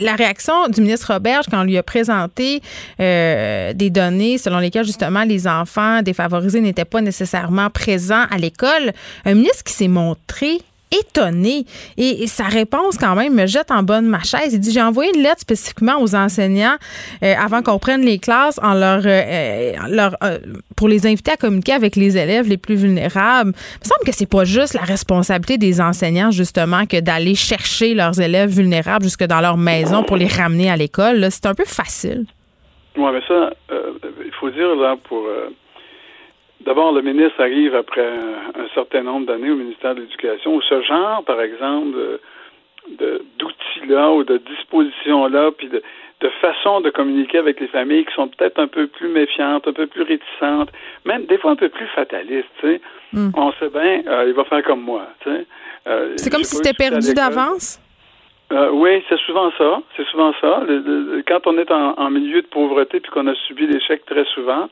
la 0.00 0.16
réaction 0.16 0.66
du 0.66 0.80
ministre 0.80 1.12
Roberge 1.12 1.46
quand 1.48 1.60
on 1.60 1.64
lui 1.64 1.78
a 1.78 1.84
présenté 1.84 2.60
euh, 2.98 3.72
des 3.72 3.90
données 3.90 4.36
selon 4.36 4.58
lesquelles, 4.58 4.84
justement, 4.84 5.22
les 5.22 5.46
enfants 5.46 6.02
défavorisés 6.02 6.60
n'étaient 6.60 6.84
pas 6.84 7.00
nécessairement 7.00 7.70
présents 7.70 8.24
à 8.32 8.36
l'école. 8.36 8.92
Un 9.24 9.34
ministre 9.34 9.62
qui 9.62 9.72
s'est 9.72 9.88
montré 9.88 10.58
étonné. 10.90 11.64
Et, 11.96 12.26
sa 12.26 12.44
réponse, 12.44 12.96
quand 12.98 13.14
même, 13.14 13.34
me 13.34 13.46
jette 13.46 13.70
en 13.70 13.82
bonne 13.82 14.06
ma 14.06 14.22
chaise. 14.22 14.52
Il 14.52 14.60
dit 14.60 14.72
J'ai 14.72 14.82
envoyé 14.82 15.10
une 15.14 15.22
lettre 15.22 15.40
spécifiquement 15.40 16.00
aux 16.00 16.14
enseignants 16.14 16.76
euh, 17.22 17.34
avant 17.38 17.62
qu'on 17.62 17.78
prenne 17.78 18.02
les 18.02 18.18
classes 18.18 18.60
euh, 18.62 19.00
euh, 19.04 20.38
pour 20.76 20.88
les 20.88 21.06
inviter 21.06 21.32
à 21.32 21.36
communiquer 21.36 21.72
avec 21.72 21.96
les 21.96 22.16
élèves 22.16 22.48
les 22.48 22.56
plus 22.56 22.76
vulnérables. 22.76 23.52
Il 23.54 23.84
me 23.84 23.84
semble 23.84 24.04
que 24.06 24.12
c'est 24.12 24.28
pas 24.28 24.44
juste 24.44 24.74
la 24.74 24.82
responsabilité 24.82 25.58
des 25.58 25.80
enseignants, 25.80 26.30
justement, 26.30 26.86
que 26.86 27.00
d'aller 27.00 27.34
chercher 27.34 27.94
leurs 27.94 28.20
élèves 28.20 28.50
vulnérables 28.50 29.04
jusque 29.04 29.24
dans 29.24 29.40
leur 29.40 29.56
maison 29.56 30.02
pour 30.02 30.16
les 30.16 30.26
ramener 30.26 30.70
à 30.70 30.76
l'école. 30.76 31.26
C'est 31.30 31.46
un 31.46 31.54
peu 31.54 31.64
facile. 31.64 32.24
Oui, 32.96 33.10
mais 33.12 33.20
ça, 33.28 33.50
il 34.24 34.32
faut 34.40 34.50
dire, 34.50 34.74
là, 34.74 34.96
pour 35.08 35.24
D'abord, 36.68 36.92
le 36.92 37.00
ministre 37.00 37.40
arrive 37.40 37.74
après 37.74 38.06
un, 38.06 38.68
certain 38.74 39.02
nombre 39.02 39.24
d'années 39.24 39.50
au 39.50 39.56
ministère 39.56 39.94
de 39.94 40.02
l'Éducation 40.02 40.54
où 40.54 40.60
ce 40.60 40.82
genre, 40.82 41.24
par 41.24 41.40
exemple, 41.40 41.96
d'outils-là 42.90 44.12
ou 44.12 44.22
de 44.22 44.36
dispositions-là, 44.36 45.50
puis 45.56 45.70
de, 45.70 45.82
façon 46.42 46.82
de 46.82 46.90
communiquer 46.90 47.38
avec 47.38 47.58
les 47.58 47.68
familles 47.68 48.04
qui 48.04 48.12
sont 48.12 48.28
peut-être 48.28 48.60
un 48.60 48.66
peu 48.66 48.86
plus 48.86 49.08
méfiantes, 49.08 49.66
un 49.66 49.72
peu 49.72 49.86
plus 49.86 50.02
réticentes, 50.02 50.68
même 51.06 51.24
des 51.24 51.38
fois 51.38 51.52
un 51.52 51.56
peu 51.56 51.70
plus 51.70 51.86
fatalistes. 51.86 52.62
Hmm. 53.14 53.30
On 53.34 53.50
sait 53.52 53.70
bien, 53.70 54.02
euh, 54.06 54.26
il 54.28 54.34
va 54.34 54.44
faire 54.44 54.62
comme 54.62 54.82
moi. 54.82 55.06
Euh, 55.26 56.12
c'est 56.16 56.28
comme 56.28 56.44
si 56.44 56.56
c'était 56.56 56.74
perdu 56.74 57.14
d'avance? 57.14 57.80
Euh, 58.52 58.68
oui, 58.72 59.02
c'est 59.08 59.18
souvent 59.20 59.50
ça. 59.56 59.80
C'est 59.96 60.06
souvent 60.08 60.34
ça. 60.38 60.64
quand 61.26 61.46
on 61.46 61.56
est 61.56 61.70
en, 61.70 61.94
en 61.98 62.10
milieu 62.10 62.42
de 62.42 62.46
pauvreté 62.46 63.00
puis 63.00 63.10
qu'on 63.10 63.26
a 63.26 63.34
subi 63.46 63.66
l'échec 63.66 64.04
très 64.04 64.26
souvent, 64.34 64.68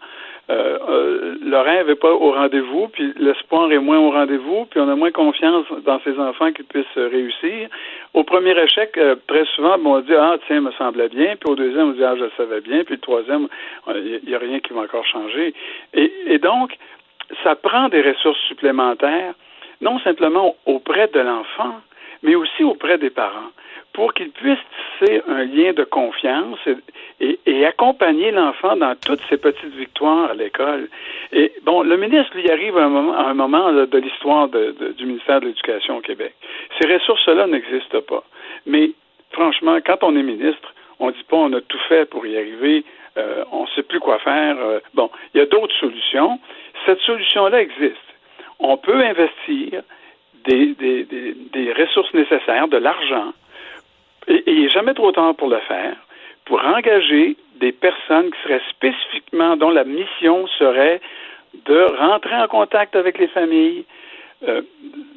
euh, 0.48 0.78
euh, 0.88 1.84
n'est 1.84 1.94
pas 1.96 2.12
au 2.12 2.32
rendez-vous, 2.32 2.88
puis 2.88 3.12
l'espoir 3.16 3.70
est 3.72 3.78
moins 3.78 3.98
au 3.98 4.10
rendez-vous, 4.10 4.66
puis 4.66 4.80
on 4.80 4.88
a 4.88 4.94
moins 4.94 5.10
confiance 5.10 5.66
dans 5.84 6.00
ces 6.00 6.18
enfants 6.18 6.52
qui 6.52 6.62
puissent 6.62 6.86
réussir. 6.96 7.68
Au 8.14 8.22
premier 8.22 8.58
échec, 8.58 8.96
euh, 8.96 9.16
très 9.26 9.44
souvent, 9.56 9.76
on 9.84 10.00
dit 10.00 10.14
Ah, 10.14 10.36
tiens, 10.46 10.60
me 10.60 10.72
semblait 10.72 11.08
bien, 11.08 11.36
puis 11.36 11.50
au 11.50 11.56
deuxième, 11.56 11.88
on 11.88 11.92
dit 11.92 12.04
Ah, 12.04 12.14
je 12.16 12.24
le 12.24 12.30
savais 12.36 12.60
bien, 12.60 12.84
puis 12.84 12.94
le 12.94 13.00
troisième, 13.00 13.48
il 13.88 14.20
n'y 14.26 14.34
a 14.34 14.38
rien 14.38 14.60
qui 14.60 14.72
va 14.72 14.82
encore 14.82 15.06
changer. 15.06 15.54
Et, 15.94 16.12
et 16.26 16.38
donc, 16.38 16.76
ça 17.42 17.56
prend 17.56 17.88
des 17.88 18.02
ressources 18.02 18.40
supplémentaires, 18.46 19.34
non 19.80 19.98
simplement 20.00 20.54
auprès 20.64 21.08
de 21.08 21.20
l'enfant, 21.20 21.80
mais 22.22 22.34
aussi 22.34 22.62
auprès 22.62 22.98
des 22.98 23.10
parents 23.10 23.50
pour 23.92 24.14
qu'ils 24.14 24.30
puissent 24.30 24.58
un 25.26 25.44
lien 25.44 25.72
de 25.72 25.84
confiance 25.84 26.58
et, 27.20 27.66
accompagner 27.66 28.30
l'enfant 28.30 28.76
dans 28.76 28.94
toutes 28.94 29.20
ses 29.28 29.36
petites 29.36 29.74
victoires 29.74 30.30
à 30.30 30.34
l'école. 30.34 30.88
Et 31.32 31.52
bon, 31.64 31.82
le 31.82 31.96
ministre 31.96 32.36
lui 32.36 32.50
arrive 32.50 32.76
à 32.78 32.84
un 32.84 32.88
moment, 32.88 33.16
un 33.16 33.34
moment 33.34 33.72
de 33.72 33.98
l'histoire 33.98 34.48
du 34.48 35.06
ministère 35.06 35.40
de 35.40 35.46
l'Éducation 35.46 35.96
au 35.96 36.00
Québec. 36.00 36.34
Ces 36.80 36.92
ressources-là 36.92 37.46
n'existent 37.46 38.02
pas. 38.02 38.22
Mais 38.66 38.92
franchement, 39.32 39.78
quand 39.84 39.98
on 40.02 40.16
est 40.16 40.22
ministre, 40.22 40.74
on 41.00 41.08
ne 41.08 41.12
dit 41.12 41.24
pas 41.28 41.36
on 41.36 41.52
a 41.52 41.60
tout 41.60 41.80
fait 41.88 42.08
pour 42.08 42.26
y 42.26 42.36
arriver, 42.36 42.84
euh, 43.16 43.44
on 43.50 43.62
ne 43.62 43.68
sait 43.68 43.82
plus 43.82 44.00
quoi 44.00 44.18
faire. 44.18 44.56
Euh, 44.58 44.80
bon, 44.94 45.10
il 45.34 45.38
y 45.38 45.40
a 45.40 45.46
d'autres 45.46 45.74
solutions. 45.76 46.38
Cette 46.84 47.00
solution-là 47.00 47.62
existe. 47.62 47.96
On 48.58 48.76
peut 48.76 49.00
investir 49.02 49.82
des, 50.44 50.74
des 50.76 51.72
ressources 51.72 52.14
nécessaires, 52.14 52.68
de 52.68 52.76
l'argent, 52.76 53.32
et 54.28 54.42
il 54.46 54.62
n'est 54.62 54.68
jamais 54.68 54.94
trop 54.94 55.12
tard 55.12 55.34
pour 55.34 55.48
le 55.48 55.58
faire, 55.60 55.96
pour 56.44 56.60
engager 56.64 57.36
des 57.60 57.72
personnes 57.72 58.30
qui 58.30 58.42
seraient 58.42 58.62
spécifiquement, 58.70 59.56
dont 59.56 59.70
la 59.70 59.84
mission 59.84 60.46
serait 60.58 61.00
de 61.64 61.80
rentrer 61.98 62.36
en 62.36 62.48
contact 62.48 62.96
avec 62.96 63.18
les 63.18 63.28
familles, 63.28 63.84
euh, 64.46 64.62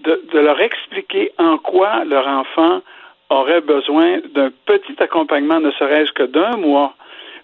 de, 0.04 0.24
de, 0.32 0.40
leur 0.40 0.60
expliquer 0.62 1.32
en 1.38 1.58
quoi 1.58 2.06
leur 2.06 2.26
enfant 2.28 2.82
aurait 3.30 3.62
besoin 3.62 4.20
d'un 4.34 4.50
petit 4.66 4.96
accompagnement, 5.00 5.60
ne 5.60 5.72
serait-ce 5.72 6.14
que 6.14 6.24
d'un 6.24 6.56
mois, 6.58 6.94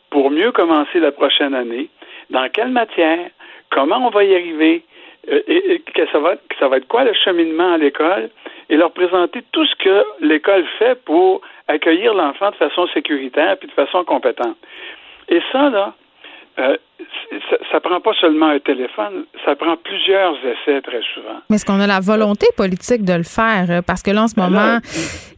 pour 0.09 0.32
mieux 0.32 0.51
commencer 0.51 0.99
la 0.99 1.11
prochaine 1.11 1.53
année, 1.53 1.89
dans 2.30 2.47
quelle 2.49 2.70
matière, 2.70 3.30
comment 3.70 4.07
on 4.07 4.09
va 4.09 4.24
y 4.24 4.34
arriver, 4.34 4.84
euh, 5.32 5.41
et, 5.47 5.80
que 5.80 6.05
ça 6.11 6.19
va, 6.19 6.36
que 6.36 6.55
ça 6.59 6.67
va 6.67 6.78
être 6.78 6.88
quoi 6.88 7.03
le 7.03 7.13
cheminement 7.13 7.73
à 7.73 7.78
l'école, 7.78 8.30
et 8.69 8.78
leur 8.78 8.91
présenter 8.91 9.43
tout 9.51 9.65
ce 9.65 9.76
que 9.76 10.03
l'école 10.21 10.65
fait 10.80 10.95
pour 11.03 11.41
accueillir 11.67 12.13
l'enfant 12.13 12.51
de 12.51 12.55
façon 12.55 12.88
sécuritaire 12.88 13.57
puis 13.57 13.67
de 13.67 13.73
façon 13.73 14.03
compétente. 14.03 14.57
Et 15.30 15.41
ça, 15.51 15.69
là, 15.69 15.93
euh, 16.60 16.78
ça, 17.72 17.80
prend 17.80 17.99
pas 17.99 18.14
seulement 18.20 18.47
un 18.47 18.60
téléphone, 18.60 19.26
ça 19.43 19.56
prend 19.56 19.76
plusieurs 19.78 20.36
essais 20.45 20.82
très 20.82 21.01
souvent. 21.14 21.39
Mais 21.49 21.58
est-ce 21.58 21.66
qu'on 21.66 21.80
a 21.80 21.88
la 21.88 21.99
volonté 21.99 22.47
politique 22.56 23.03
de 23.03 23.14
le 23.14 23.24
faire? 23.24 23.84
Parce 23.86 24.01
que 24.01 24.12
là, 24.12 24.24
en 24.24 24.28
ce 24.28 24.36
ben 24.36 24.49
moment, 24.49 24.78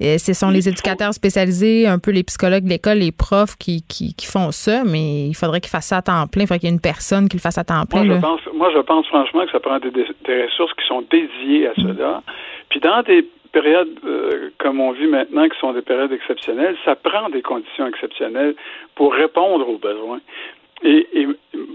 euh, 0.02 0.18
ce 0.18 0.34
sont 0.34 0.50
les 0.50 0.70
éducateurs 0.70 1.14
spécialisés, 1.14 1.88
un 1.88 2.00
peu 2.00 2.12
les 2.12 2.24
psychologues 2.24 2.66
de 2.66 2.70
l'école, 2.70 2.98
les 2.98 3.12
profs 3.12 3.56
qui, 3.58 3.82
qui, 3.88 4.14
font 4.26 4.52
ça, 4.52 4.84
mais 4.86 5.28
il 5.28 5.34
faudrait 5.34 5.60
qu'ils 5.60 5.72
fassent 5.72 5.88
ça 5.88 5.98
à 5.98 6.02
temps 6.02 6.28
plein. 6.28 6.44
Il 6.44 6.48
faudrait 6.48 6.60
qu'il 6.60 6.70
y 6.70 6.72
ait 6.72 6.76
une 6.76 6.82
personne 6.82 7.28
qui 7.30 7.38
le 7.38 7.42
fasse 7.42 7.58
à 7.58 7.64
temps 7.64 7.86
plein. 7.90 8.04
Moi, 8.04 8.16
je 8.16 8.22
pense, 8.22 8.42
moi, 8.54 8.72
je 8.74 8.80
pense 8.80 9.08
franchement 9.08 9.46
que 9.46 9.52
ça 9.52 9.60
prend 9.60 9.80
des, 9.80 9.92
des 9.92 10.44
ressources 10.44 10.74
qui 10.74 10.86
sont 10.88 11.04
dédiées 11.10 11.68
à 11.68 11.74
cela. 11.76 12.22
Puis 12.70 12.80
dans 12.80 13.02
des 13.04 13.26
périodes 13.58 14.00
euh, 14.06 14.50
comme 14.60 14.80
on 14.80 14.92
vit 14.92 15.08
maintenant, 15.08 15.48
qui 15.48 15.58
sont 15.60 15.74
des 15.74 15.82
périodes 15.82 16.12
exceptionnelles, 16.12 16.76
ça 16.86 16.96
prend 16.96 17.30
des 17.30 17.42
conditions 17.42 17.88
exceptionnelles 17.88 18.56
pour 18.96 19.14
répondre 19.14 19.68
aux 19.68 19.78
besoins. 19.78 20.20
Et, 20.84 21.28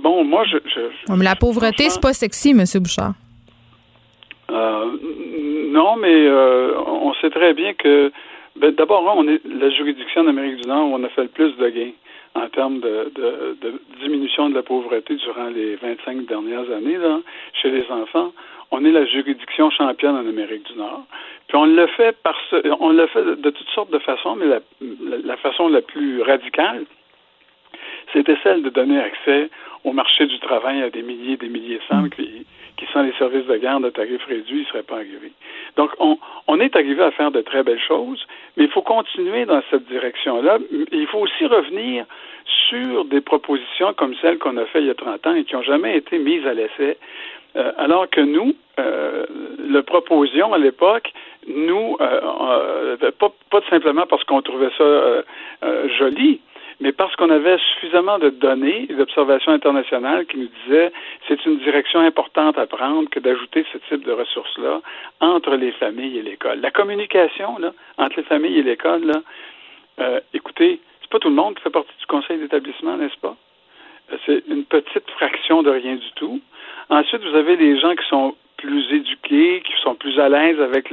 bon, 0.03 0.25
moi, 0.25 0.45
je. 0.45 0.59
mais 1.13 1.25
la 1.25 1.37
pauvreté, 1.37 1.91
c'est 1.91 2.01
pas 2.01 2.13
sexy, 2.13 2.51
M. 2.51 2.65
Bouchard. 2.81 3.15
Euh, 4.51 4.85
non, 5.71 5.97
mais 5.97 6.27
euh, 6.27 6.75
on 6.79 7.13
sait 7.15 7.31
très 7.31 7.55
bien 7.55 7.75
que. 7.75 8.13
Ben, 8.57 8.71
D'abord, 8.75 9.03
on 9.17 9.27
est 9.29 9.41
la 9.45 9.71
juridiction 9.71 10.25
d'Amérique 10.25 10.61
du 10.63 10.69
Nord 10.69 10.89
où 10.89 10.95
on 10.95 11.05
a 11.05 11.09
fait 11.09 11.23
le 11.23 11.29
plus 11.29 11.57
de 11.57 11.69
gains 11.71 11.93
en 12.35 12.49
termes 12.49 12.81
de, 12.81 13.13
de, 13.15 13.81
diminution 14.01 14.49
de 14.51 14.55
la 14.55 14.63
pauvreté 14.63 15.17
durant 15.17 15.49
les 15.49 15.77
25 15.77 16.27
dernières 16.27 16.71
années 16.71 16.97
là, 16.97 17.21
chez 17.61 17.71
les 17.71 17.85
enfants. 17.91 18.33
On 18.71 18.85
est 18.85 18.91
la 18.91 19.05
juridiction 19.05 19.71
championne 19.71 20.17
en 20.17 20.27
Amérique 20.27 20.67
du 20.71 20.79
Nord. 20.79 21.05
Puis 21.49 21.57
on 21.57 21.67
le 21.67 21.87
fait 21.89 22.17
par 22.23 22.35
on 22.81 22.91
le 22.91 23.07
fait 23.07 23.25
de 23.25 23.51
toutes 23.51 23.69
sortes 23.75 23.91
de 23.91 23.99
façons, 23.99 24.37
mais 24.37 24.47
la, 24.47 24.61
la 25.25 25.37
façon 25.37 25.69
la 25.69 25.83
plus 25.83 26.23
radicale, 26.23 26.85
c'était 28.13 28.37
celle 28.43 28.63
de 28.63 28.71
donner 28.71 29.01
accès 29.01 29.51
au 29.85 29.93
marché 29.93 30.27
du 30.27 30.39
travail 30.39 30.83
à 30.83 30.91
des 30.91 31.03
milliers 31.03 31.35
et 31.35 31.37
des 31.37 31.49
milliers 31.49 31.79
de 31.79 31.83
femmes 31.83 32.11
qui, 32.11 32.47
qui, 32.77 32.87
sans 32.93 33.03
les 33.03 33.13
services 33.15 33.47
de 33.47 33.57
garde 33.57 33.85
de 33.85 33.91
tarifs 33.91 34.25
réduits, 34.27 34.61
ne 34.61 34.65
seraient 34.67 34.83
pas 34.83 34.97
arrivés. 34.97 35.33
Donc, 35.77 35.91
on, 35.99 36.19
on 36.47 36.61
est 36.61 36.77
arrivé 36.77 37.03
à 37.03 37.11
faire 37.11 37.31
de 37.31 37.41
très 37.41 37.63
belles 37.63 37.81
choses, 37.81 38.25
mais 38.57 38.65
il 38.65 38.71
faut 38.71 38.83
continuer 38.83 39.45
dans 39.45 39.63
cette 39.71 39.87
direction-là. 39.87 40.59
Il 40.93 41.07
faut 41.09 41.19
aussi 41.19 41.47
revenir 41.47 42.07
sur 42.69 43.05
des 43.05 43.21
propositions 43.21 43.93
comme 43.95 44.15
celles 44.21 44.39
qu'on 44.39 44.57
a 44.57 44.67
faites 44.67 44.83
il 44.83 44.89
y 44.89 44.91
a 44.91 44.95
30 44.95 45.27
ans 45.27 45.35
et 45.35 45.45
qui 45.45 45.55
n'ont 45.55 45.63
jamais 45.63 45.97
été 45.97 46.19
mises 46.19 46.47
à 46.47 46.55
l'essai. 46.55 46.99
Euh, 47.55 47.73
alors 47.77 48.09
que 48.09 48.21
nous, 48.21 48.55
euh, 48.79 49.27
le 49.59 49.83
proposions 49.83 50.53
à 50.55 50.59
l'époque, 50.59 51.13
nous, 51.47 51.97
euh, 52.01 52.97
pas, 53.19 53.33
pas, 53.51 53.61
simplement 53.69 54.07
parce 54.07 54.25
qu'on 54.25 54.41
trouvait 54.41 54.71
ça 54.79 55.23
joli, 55.99 56.41
mais 56.83 56.91
parce 56.91 57.15
qu'on 57.15 57.31
avait 57.31 57.59
suffisamment 57.59 58.19
de 58.19 58.29
données 58.29 58.87
et 58.91 58.95
d'observations 58.95 59.53
internationales 59.53 60.27
qui 60.27 60.37
nous 60.37 60.49
disaient 60.65 60.93
c'est 61.29 61.47
une 61.47 61.59
direction 61.59 62.01
importante 62.01 62.59
à 62.59 62.67
prendre 62.67 63.09
que 63.09 63.21
d'ajouter 63.21 63.65
ce 63.73 63.79
type 63.89 64.05
de 64.05 64.11
ressources-là 64.11 64.81
entre 65.21 65.55
les 65.55 65.71
familles 65.73 66.19
et 66.19 66.23
l'école. 66.23 66.61
La 66.61 66.73
communication 66.73 67.57
là, 67.59 67.73
entre 67.99 68.17
les 68.17 68.25
familles 68.25 68.59
et 68.59 68.63
l'école, 68.65 69.05
là, 69.05 69.23
euh, 70.01 70.21
écoutez, 70.35 70.81
c'est 71.01 71.11
pas 71.11 71.21
tout 71.21 71.29
le 71.29 71.37
monde 71.37 71.55
qui 71.55 71.63
fait 71.63 71.71
partie 71.71 71.97
du 72.01 72.07
conseil 72.07 72.39
d'établissement, 72.39 72.97
n'est-ce 72.97 73.19
pas? 73.21 73.37
Euh, 74.13 74.17
c'est 74.27 74.43
une 74.49 74.65
petite 74.65 75.09
fraction 75.13 75.63
de 75.63 75.71
rien 75.71 75.95
du 75.95 76.13
tout. 76.17 76.41
Ensuite, 76.91 77.23
vous 77.23 77.37
avez 77.37 77.55
les 77.55 77.79
gens 77.79 77.95
qui 77.95 78.07
sont 78.09 78.35
plus 78.63 78.85
éduqués, 78.95 79.61
qui 79.67 79.73
sont 79.83 79.97
plus 79.97 80.19
à 80.21 80.29
l'aise 80.29 80.57
avec 80.61 80.87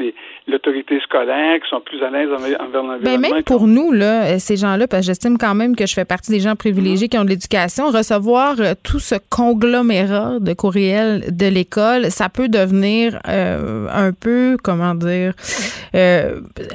l'autorité 0.48 1.00
scolaire, 1.02 1.60
qui 1.62 1.70
sont 1.70 1.82
plus 1.82 2.02
à 2.04 2.10
l'aise 2.10 2.30
envers 2.32 2.58
l'environnement. 2.60 2.98
Ben 3.04 3.20
même 3.22 3.44
pour 3.44 3.68
nous, 3.68 3.92
là, 3.92 4.26
euh, 4.26 4.40
ces 4.40 4.58
gens-là, 4.58 4.88
parce 4.88 5.02
que 5.02 5.08
j'estime 5.08 5.38
quand 5.38 5.54
même 5.54 5.76
que 5.76 5.86
je 5.86 5.94
fais 5.94 6.04
partie 6.04 6.32
des 6.32 6.40
gens 6.40 6.56
privilégiés 6.56 7.06
mm-hmm. 7.06 7.12
qui 7.12 7.18
ont 7.20 7.24
de 7.24 7.30
l'éducation, 7.30 7.92
recevoir 7.92 8.56
euh, 8.60 8.74
tout 8.84 8.98
ce 8.98 9.16
conglomérat 9.30 10.40
de 10.40 10.54
courriels 10.54 11.26
de 11.30 11.46
l'école, 11.46 12.10
ça 12.10 12.28
peut 12.28 12.50
devenir 12.50 13.20
euh, 13.28 13.88
un 13.94 14.14
peu, 14.14 14.58
comment 14.64 14.96
dire, 14.96 15.34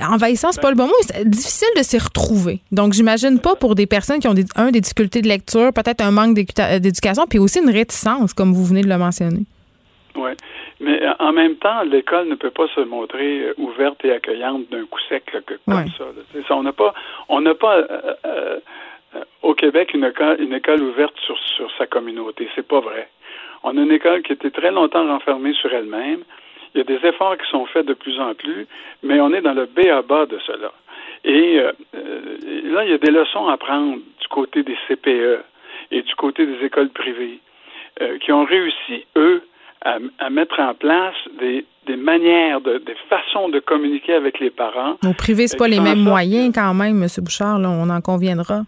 envahissant, 0.09 0.53
c'est 0.53 0.62
pas 0.62 0.70
le 0.70 0.76
bon 0.76 0.86
mot, 0.86 0.95
mais 1.01 1.24
difficile 1.24 1.68
de 1.76 1.82
s'y 1.82 1.99
retrouver. 1.99 2.61
Donc, 2.70 2.92
j'imagine 2.92 3.40
pas 3.40 3.57
pour 3.57 3.74
des 3.74 3.86
personnes 3.86 4.20
qui 4.20 4.28
ont 4.28 4.34
des, 4.34 4.45
un, 4.55 4.70
des 4.70 4.80
difficultés 4.80 5.22
de 5.22 5.28
lecture, 5.28 5.72
peut-être 5.72 6.03
un 6.03 6.12
manque 6.12 6.34
d'éducation, 6.34 7.26
puis 7.28 7.40
aussi 7.40 7.59
une 7.59 7.70
réticence, 7.70 8.32
comme 8.32 8.53
vous 8.53 8.64
venez 8.64 8.82
de 8.82 8.88
le 8.88 8.99
mentionner. 8.99 9.45
Oui. 10.16 10.30
Mais 10.81 11.03
euh, 11.03 11.12
en 11.18 11.33
même 11.33 11.57
temps, 11.57 11.83
l'école 11.83 12.29
ne 12.29 12.35
peut 12.35 12.51
pas 12.51 12.66
se 12.68 12.81
montrer 12.81 13.43
euh, 13.43 13.55
ouverte 13.59 14.05
et 14.05 14.12
accueillante 14.12 14.68
d'un 14.70 14.85
coup 14.87 15.01
sec 15.09 15.25
comme 15.31 15.89
ça, 15.99 16.05
ça. 16.49 16.57
On 16.57 16.62
n'a 16.62 16.72
pas, 16.72 16.95
on 17.29 17.41
n'a 17.41 17.55
pas 17.55 17.79
euh, 18.25 18.59
au 19.43 19.55
Québec 19.55 19.95
une 19.95 20.05
école, 20.05 20.41
une 20.41 20.53
école 20.53 20.83
ouverte 20.83 21.14
sur, 21.25 21.39
sur 21.57 21.70
sa 21.79 21.87
communauté. 21.87 22.49
C'est 22.55 22.66
pas 22.66 22.81
vrai. 22.81 23.09
On 23.62 23.77
a 23.79 23.81
une 23.81 23.93
école 23.93 24.22
qui 24.22 24.33
était 24.33 24.51
très 24.51 24.70
longtemps 24.70 25.07
renfermée 25.07 25.55
sur 25.55 25.72
elle-même. 25.72 26.22
Il 26.75 26.79
y 26.79 26.81
a 26.81 26.85
des 26.85 27.07
efforts 27.07 27.39
qui 27.39 27.49
sont 27.51 27.66
faits 27.66 27.87
de 27.87 27.95
plus 27.95 28.18
en 28.18 28.35
plus, 28.35 28.66
mais 29.03 29.20
on 29.20 29.33
est 29.33 29.41
dans 29.41 29.55
le 29.55 29.66
B 29.66 29.87
à 29.87 30.03
bas 30.03 30.27
de 30.27 30.39
cela. 30.45 30.72
Et 31.22 31.57
là, 31.57 32.85
il 32.85 32.91
y 32.91 32.93
a 32.93 32.99
des 32.99 33.12
leçons 33.12 33.47
à 33.47 33.57
prendre 33.57 33.97
du 33.97 34.29
côté 34.29 34.64
des 34.64 34.77
CPE 34.89 35.41
et 35.93 36.03
du 36.03 36.14
côté 36.16 36.45
des 36.45 36.66
écoles 36.66 36.91
privées 36.91 37.39
qui 38.20 38.33
ont 38.33 38.45
réussi, 38.45 39.07
eux, 39.16 39.41
à, 39.85 40.30
mettre 40.30 40.61
en 40.61 40.74
place 40.74 41.14
des, 41.39 41.64
des 41.87 41.97
manières, 41.97 42.61
de, 42.61 42.78
des 42.78 42.97
façons 43.09 43.49
de 43.49 43.61
communiquer 43.61 44.14
avec 44.14 44.41
les 44.41 44.51
parents. 44.51 44.97
Au 45.05 45.12
privé, 45.12 45.47
c'est 45.47 45.59
pas 45.59 45.68
les 45.68 45.80
mêmes 45.80 46.01
moyens 46.01 46.55
quand 46.55 46.74
même, 46.74 47.03
M. 47.03 47.09
Bouchard, 47.18 47.59
là, 47.59 47.68
on 47.68 47.91
en 47.91 48.01
conviendra. 48.01 48.62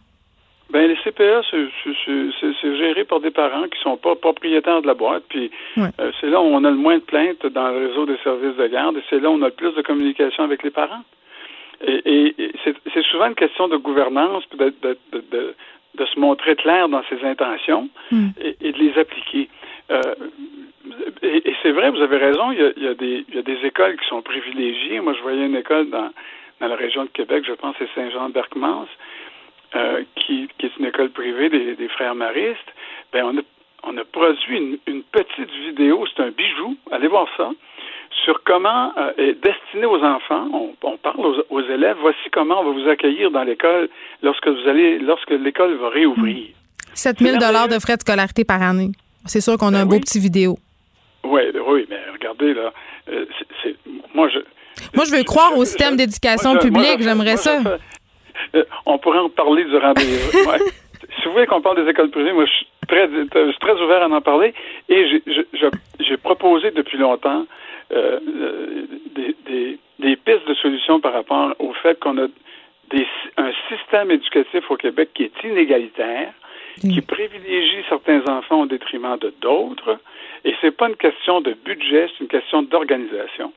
Ben 0.71 0.89
les 0.89 0.97
CPA, 0.97 1.43
c'est 1.51 2.77
géré 2.77 3.05
par 3.05 3.21
des 3.21 3.31
parents 3.31 3.69
qui 3.69 3.81
sont 3.83 3.97
pas 3.97 4.17
propriétaires 4.17 4.83
de 4.83 4.87
la 4.89 4.95
boîte. 4.95 5.23
Puis 5.29 5.51
euh, 5.79 6.11
c'est 6.21 6.27
là 6.27 6.41
où 6.41 6.45
on 6.45 6.65
a 6.65 6.71
le 6.71 6.77
moins 6.77 6.97
de 6.97 7.03
plaintes 7.03 7.47
dans 7.47 7.69
le 7.69 7.87
réseau 7.87 8.05
des 8.05 8.19
services 8.25 8.57
de 8.57 8.67
garde 8.67 8.97
et 8.97 9.03
c'est 9.09 9.21
là 9.21 9.31
où 9.31 9.35
on 9.35 9.43
a 9.43 9.47
le 9.47 9.53
plus 9.53 9.73
de 9.75 9.83
communication 9.83 10.43
avec 10.43 10.65
les 10.65 10.71
parents. 10.71 11.03
Et, 11.87 12.35
c'est 12.65 13.05
souvent 13.05 13.27
une 13.27 13.35
question 13.35 13.69
de 13.69 13.77
gouvernance, 13.77 14.45
de, 14.59 14.73
de, 14.83 14.99
de, 15.13 15.55
de, 15.97 16.07
se 16.07 16.19
montrer 16.19 16.57
clair 16.57 16.89
dans 16.89 17.03
ses 17.09 17.25
intentions 17.25 17.89
hmm. 18.11 18.29
et, 18.41 18.57
et, 18.61 18.73
de 18.73 18.79
les 18.79 18.99
appliquer. 18.99 19.49
Euh, 19.91 20.15
et, 21.23 21.55
c'est 21.63 21.73
vrai, 21.73 21.91
vous 21.91 22.01
avez 22.01 22.17
raison, 22.17 22.53
il 22.53 22.59
y, 22.59 22.87
a, 22.87 22.95
des, 22.95 23.25
il 23.29 23.35
y, 23.35 23.39
a, 23.39 23.43
des, 23.43 23.65
écoles 23.67 23.97
qui 23.97 24.07
sont 24.09 24.23
privilégiées. 24.23 25.01
Moi, 25.01 25.15
je 25.15 25.23
voyais 25.23 25.47
une 25.47 25.57
école 25.57 25.91
dans, 25.91 26.11
dans 26.61 26.69
la 26.69 26.77
région 26.77 27.05
de 27.05 27.11
Québec, 27.11 27.45
je 27.47 27.53
pense 27.53 27.75
c'est 27.79 27.89
Saint-Jean-Berckmans, 27.95 28.89
euh, 29.75 30.03
qui, 30.15 30.49
qui, 30.59 30.67
est 30.67 30.77
une 30.79 30.87
école 30.87 31.11
privée 31.11 31.49
des, 31.49 31.75
des 31.75 31.89
frères 31.89 32.15
maristes. 32.15 32.73
Ben, 33.13 33.25
on 33.25 33.39
a, 33.39 33.43
on 33.85 33.97
a 33.97 34.05
produit 34.05 34.57
une, 34.57 34.79
une 34.87 35.03
petite 35.03 35.51
vidéo, 35.51 36.05
c'est 36.15 36.23
un 36.23 36.31
bijou, 36.31 36.77
allez 36.91 37.09
voir 37.09 37.29
ça, 37.37 37.51
sur 38.25 38.43
comment 38.45 38.93
euh, 38.97 39.13
est 39.19 39.35
destiné 39.35 39.87
aux 39.87 40.03
enfants. 40.03 40.49
On, 40.53 40.71
on 40.83 40.97
parle 40.97 41.21
aux, 41.21 41.43
aux, 41.51 41.63
élèves. 41.63 41.97
Voici 42.01 42.19
comment 42.33 42.61
on 42.61 42.65
va 42.65 42.83
vous 42.83 42.89
accueillir 42.89 43.31
dans 43.31 43.43
l'école 43.43 43.89
lorsque 44.23 44.49
vous 44.49 44.69
allez, 44.69 44.99
lorsque 44.99 45.31
l'école 45.31 45.75
va 45.77 45.89
réouvrir. 45.89 46.49
7 46.95 47.19
000 47.19 47.39
dollars 47.39 47.69
de 47.69 47.79
frais 47.79 47.97
de 47.97 48.01
scolarité 48.03 48.45
par 48.45 48.63
année. 48.63 48.91
C'est 49.27 49.41
sûr 49.41 49.59
qu'on 49.59 49.69
a 49.69 49.71
ben 49.73 49.81
un 49.81 49.87
beau 49.87 49.99
petit 49.99 50.19
vidéo. 50.19 50.57
Oui, 51.25 51.43
oui, 51.67 51.87
mais 51.91 51.99
regardez, 52.13 52.55
là, 52.55 52.73
euh, 53.11 53.27
c'est, 53.63 53.75
moi, 54.15 54.29
je... 54.29 54.39
Moi, 54.95 55.05
je 55.05 55.17
veux 55.17 55.25
croire 55.25 55.57
au 55.57 55.65
système 55.65 55.97
d'éducation 55.97 56.57
publique, 56.59 57.01
j'aimerais 57.01 57.37
ça. 57.37 57.59
Euh, 58.55 58.65
on 58.85 58.99
pourrait 58.99 59.19
en 59.19 59.31
parler 59.31 59.65
durant 59.65 59.93
des... 59.95 60.03
ouais. 60.47 60.59
Si 61.17 61.25
vous 61.25 61.33
voulez 61.33 61.47
qu'on 61.47 61.63
parle 61.63 61.83
des 61.83 61.91
écoles 61.91 62.11
privées, 62.11 62.33
moi, 62.33 62.45
je 62.45 62.53
suis 62.53 62.67
très, 62.87 63.09
je 63.09 63.51
suis 63.51 63.59
très 63.59 63.81
ouvert 63.83 64.03
à 64.03 64.09
en 64.09 64.21
parler 64.21 64.55
et 64.89 65.23
j'ai 66.01 66.17
proposé 66.19 66.71
depuis 66.71 66.99
longtemps 66.99 67.47
euh, 67.93 68.19
des, 69.15 69.37
des, 69.47 69.79
des, 69.99 70.17
pistes 70.17 70.47
de 70.49 70.55
solutions 70.55 71.01
par 71.01 71.13
rapport 71.13 71.55
au 71.59 71.73
fait 71.75 71.99
qu'on 72.01 72.19
a 72.19 72.27
des, 72.91 73.07
un 73.37 73.53
système 73.69 74.11
éducatif 74.11 74.71
au 74.71 74.77
Québec 74.77 75.11
qui 75.15 75.25
est 75.25 75.45
inégalitaire, 75.45 76.33
qui 76.81 77.01
privilégie 77.01 77.83
certains 77.89 78.23
enfants 78.29 78.63
au 78.63 78.67
détriment 78.67 79.17
de 79.19 79.33
d'autres, 79.41 79.99
et 80.45 80.55
c'est 80.61 80.77
pas 80.77 80.89
une 80.89 80.97
question 80.97 81.41
de 81.41 81.55
budget, 81.65 82.09
c'est 82.13 82.25
une 82.25 82.29
question 82.29 82.63
d'organisation. 82.63 83.53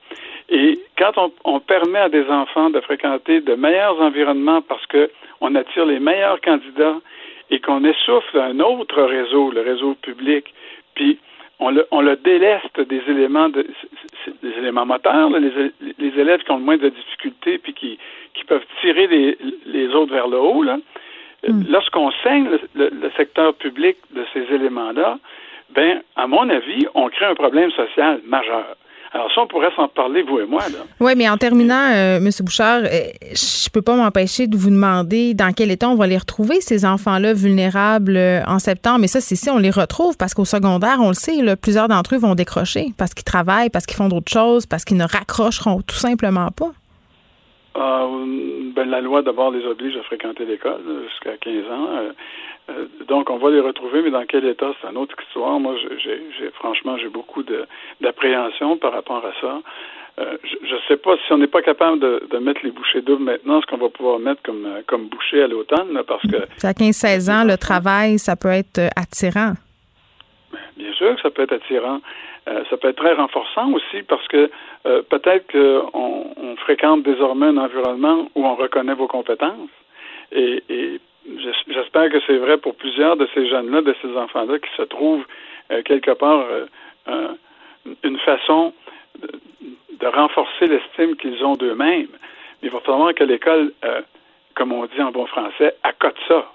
Et 0.50 0.80
quand 0.98 1.12
on, 1.18 1.32
on, 1.44 1.60
permet 1.60 2.00
à 2.00 2.10
des 2.10 2.26
enfants 2.28 2.70
de 2.70 2.80
fréquenter 2.82 3.42
de 3.42 3.56
meilleurs 3.56 4.02
environnements 4.02 4.62
parce 4.62 4.86
que 4.88 5.12
on 5.42 5.54
attire 5.56 5.86
les 5.86 6.00
meilleurs 6.00 6.42
candidats 6.42 6.98
et 7.52 7.60
qu'on 7.60 7.84
essouffle 7.84 8.40
un 8.40 8.60
autre 8.60 9.02
réseau, 9.04 9.52
le 9.52 9.62
réseau 9.62 9.96
public, 9.96 10.54
puis 10.96 11.20
on 11.60 11.72
le, 11.72 11.86
on 11.92 12.02
le 12.02 12.16
déleste 12.16 12.80
des 12.80 13.02
éléments 13.08 13.50
de, 13.50 13.68
des 14.42 14.52
éléments 14.58 14.86
moteurs, 14.86 15.30
les, 15.30 15.72
les, 15.98 16.20
élèves 16.20 16.44
qui 16.44 16.52
ont 16.52 16.58
le 16.58 16.64
moins 16.64 16.78
de 16.78 16.90
difficultés 16.90 17.58
puis 17.58 17.74
qui, 17.74 18.00
qui 18.34 18.44
peuvent 18.46 18.66
tirer 18.82 19.08
les, 19.08 19.38
les 19.66 19.88
autres 19.90 20.14
vers 20.14 20.28
le 20.28 20.40
haut, 20.40 20.64
là. 20.64 20.78
Hmm. 21.48 21.64
Lorsqu'on 21.70 22.12
saigne 22.24 22.50
le, 22.76 22.90
le, 22.90 23.12
secteur 23.16 23.54
public 23.54 23.96
de 24.12 24.26
ces 24.34 24.42
éléments-là, 24.54 25.20
ben, 25.70 26.02
à 26.18 26.28
mon 26.28 26.50
avis, 26.50 26.86
on 26.96 27.08
crée 27.08 27.26
un 27.26 27.36
problème 27.36 27.72
social 27.72 28.20
majeur. 28.26 28.76
Alors 29.12 29.32
ça, 29.34 29.42
on 29.42 29.48
pourrait 29.48 29.72
s'en 29.76 29.88
parler, 29.88 30.22
vous 30.22 30.40
et 30.40 30.46
moi. 30.46 30.62
Oui, 31.00 31.14
mais 31.18 31.28
en 31.28 31.38
terminant, 31.38 31.92
euh, 31.94 32.18
M. 32.18 32.30
Bouchard, 32.42 32.82
euh, 32.84 33.10
je 33.32 33.70
peux 33.72 33.82
pas 33.82 33.96
m'empêcher 33.96 34.46
de 34.46 34.56
vous 34.56 34.70
demander 34.70 35.34
dans 35.34 35.52
quel 35.52 35.72
état 35.72 35.90
on 35.90 35.96
va 35.96 36.06
les 36.06 36.18
retrouver, 36.18 36.62
ces 36.62 36.86
enfants-là 36.86 37.34
vulnérables 37.34 38.18
euh, 38.18 38.42
en 38.46 38.60
septembre. 38.60 39.00
Mais 39.00 39.08
ça, 39.08 39.20
c'est 39.20 39.36
si 39.36 39.50
on 39.50 39.58
les 39.58 39.72
retrouve, 39.72 40.16
parce 40.16 40.36
qu'au 40.36 40.46
secondaire, 40.46 40.98
on 41.00 41.08
le 41.08 41.16
sait, 41.16 41.42
là, 41.42 41.56
plusieurs 41.56 41.88
d'entre 41.88 42.16
eux 42.16 42.20
vont 42.20 42.36
décrocher 42.36 42.88
parce 43.00 43.16
qu'ils 43.16 43.24
travaillent, 43.24 43.72
parce 43.72 43.88
qu'ils 43.88 43.98
font 43.98 44.10
d'autres 44.10 44.32
choses, 44.32 44.68
parce 44.68 44.86
qu'ils 44.86 44.98
ne 44.98 45.06
raccrocheront 45.06 45.82
tout 45.82 45.96
simplement 45.96 46.50
pas. 46.52 46.72
ben, 47.76 48.86
la 48.86 49.02
loi, 49.02 49.24
d'abord, 49.24 49.50
les 49.50 49.66
oblige 49.66 49.98
à 49.98 50.04
fréquenter 50.04 50.46
l'école 50.46 50.82
jusqu'à 51.10 51.36
15 51.38 51.66
ans. 51.72 51.90
Euh, 52.70 52.86
donc, 53.08 53.30
on 53.30 53.38
va 53.38 53.50
les 53.50 53.60
retrouver, 53.60 54.02
mais 54.02 54.12
dans 54.12 54.26
quel 54.26 54.46
état, 54.46 54.72
c'est 54.82 54.90
une 54.90 54.98
autre 54.98 55.16
histoire. 55.28 55.60
Moi, 55.60 55.76
j'ai, 56.04 56.52
franchement, 56.54 56.98
j'ai 56.98 57.10
beaucoup 57.10 57.44
d'appréhension 58.02 58.78
par 58.78 58.94
rapport 58.94 59.26
à 59.26 59.32
ça. 59.42 59.62
Euh, 60.20 60.38
je 60.44 60.76
ne 60.76 60.80
sais 60.88 60.98
pas 60.98 61.16
si 61.26 61.32
on 61.32 61.38
n'est 61.38 61.48
pas 61.48 61.62
capable 61.62 62.00
de, 62.00 62.38
mettre 62.40 62.62
les 62.64 62.72
bouchées 62.72 63.02
doubles 63.02 63.24
maintenant, 63.24 63.62
ce 63.62 63.68
qu'on 63.68 63.78
va 63.78 63.90
pouvoir 63.90 64.20
mettre 64.20 64.42
comme, 64.44 64.66
euh, 64.66 64.82
comme 64.86 65.08
bouchée 65.08 65.42
à 65.42 65.48
l'automne, 65.48 66.02
parce 66.08 66.22
que... 66.24 66.38
À 66.66 66.74
15-16 66.74 67.32
ans, 67.32 67.44
le 67.46 67.58
travail, 67.58 68.20
ça 68.20 68.36
peut 68.36 68.50
être 68.50 68.82
attirant. 68.98 69.54
Bien 70.78 70.94
sûr 70.94 71.16
que 71.16 71.22
ça 71.22 71.30
peut 71.30 71.44
être 71.44 71.54
attirant. 71.54 72.02
ça 72.46 72.78
peut 72.78 72.90
être 72.90 72.98
très 72.98 73.14
renforçant 73.14 73.72
aussi 73.74 74.02
parce 74.08 74.28
que 74.30 74.50
peut-être 74.84 75.52
qu'on 75.52 76.34
on 76.36 76.56
fréquente 76.56 77.04
désormais 77.04 77.48
un 77.48 77.58
environnement 77.58 78.28
où 78.34 78.46
on 78.46 78.56
reconnaît 78.56 78.96
vos 78.96 79.08
compétences. 79.08 79.70
Et, 80.32 80.64
et 80.70 81.00
j'espère 81.68 82.10
que 82.10 82.20
c'est 82.26 82.38
vrai 82.38 82.58
pour 82.58 82.76
plusieurs 82.76 83.18
de 83.18 83.28
ces 83.34 83.48
jeunes-là, 83.48 83.82
de 83.82 83.96
ces 84.02 84.16
enfants-là, 84.16 84.60
qui 84.60 84.70
se 84.76 84.84
trouvent 84.84 85.26
euh, 85.72 85.82
quelque 85.84 86.12
part 86.12 86.46
euh, 87.08 87.34
une 88.04 88.18
façon 88.20 88.74
de, 89.22 90.08
renforcer 90.08 90.68
l'estime 90.68 91.16
qu'ils 91.18 91.44
ont 91.44 91.56
d'eux-mêmes. 91.56 92.08
Il 92.64 92.70
va 92.70 92.80
falloir 92.80 93.14
que 93.14 93.24
l'école, 93.24 93.74
euh, 93.84 94.02
comme 94.56 94.72
on 94.72 94.86
dit 94.86 95.02
en 95.02 95.12
bon 95.12 95.26
français, 95.26 95.76
accote 95.84 96.16
ça. 96.28 96.46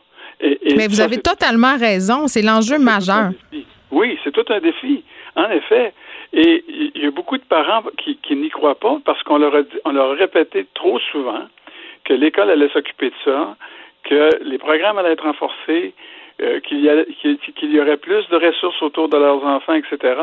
Mais 0.41 0.89
vous 0.89 1.01
avez 1.01 1.19
totalement 1.19 1.77
raison. 1.77 2.27
C'est 2.27 2.43
l'enjeu 2.43 2.79
majeur. 2.79 3.31
Oui, 3.91 4.19
c'est 4.25 4.33
tout 4.33 4.45
un 4.49 4.61
défi. 4.61 5.05
En 5.37 5.51
effet. 5.51 5.93
Et 6.33 6.65
il 6.69 7.03
y 7.03 7.07
a 7.07 7.11
beaucoup 7.11 7.39
de 7.39 7.45
parents 7.45 7.83
qui, 7.97 8.19
n'y 8.35 8.51
croient 8.51 8.79
pas 8.79 8.99
parce 9.05 9.23
qu'on 9.23 9.39
leur, 9.39 9.55
a, 9.55 9.61
on 9.85 9.93
leur 9.93 10.11
a 10.11 10.15
répété 10.15 10.67
trop 10.75 10.99
souvent 10.99 11.47
que 12.05 12.13
l'école 12.13 12.51
allait 12.51 12.69
s'occuper 12.71 13.11
de 13.11 13.15
ça, 13.25 13.57
que 14.05 14.43
les 14.43 14.59
programmes 14.59 14.99
allaient 14.99 15.13
être 15.13 15.25
renforcés, 15.25 15.95
euh, 16.43 16.61
qu'il 16.61 16.81
y, 16.81 16.87
y, 16.87 17.81
aurait 17.81 17.97
plus 17.97 18.29
de 18.29 18.37
ressources 18.37 18.83
autour 18.83 19.09
de 19.09 19.17
leurs 19.17 19.45
enfants, 19.45 19.75
etc. 19.75 20.15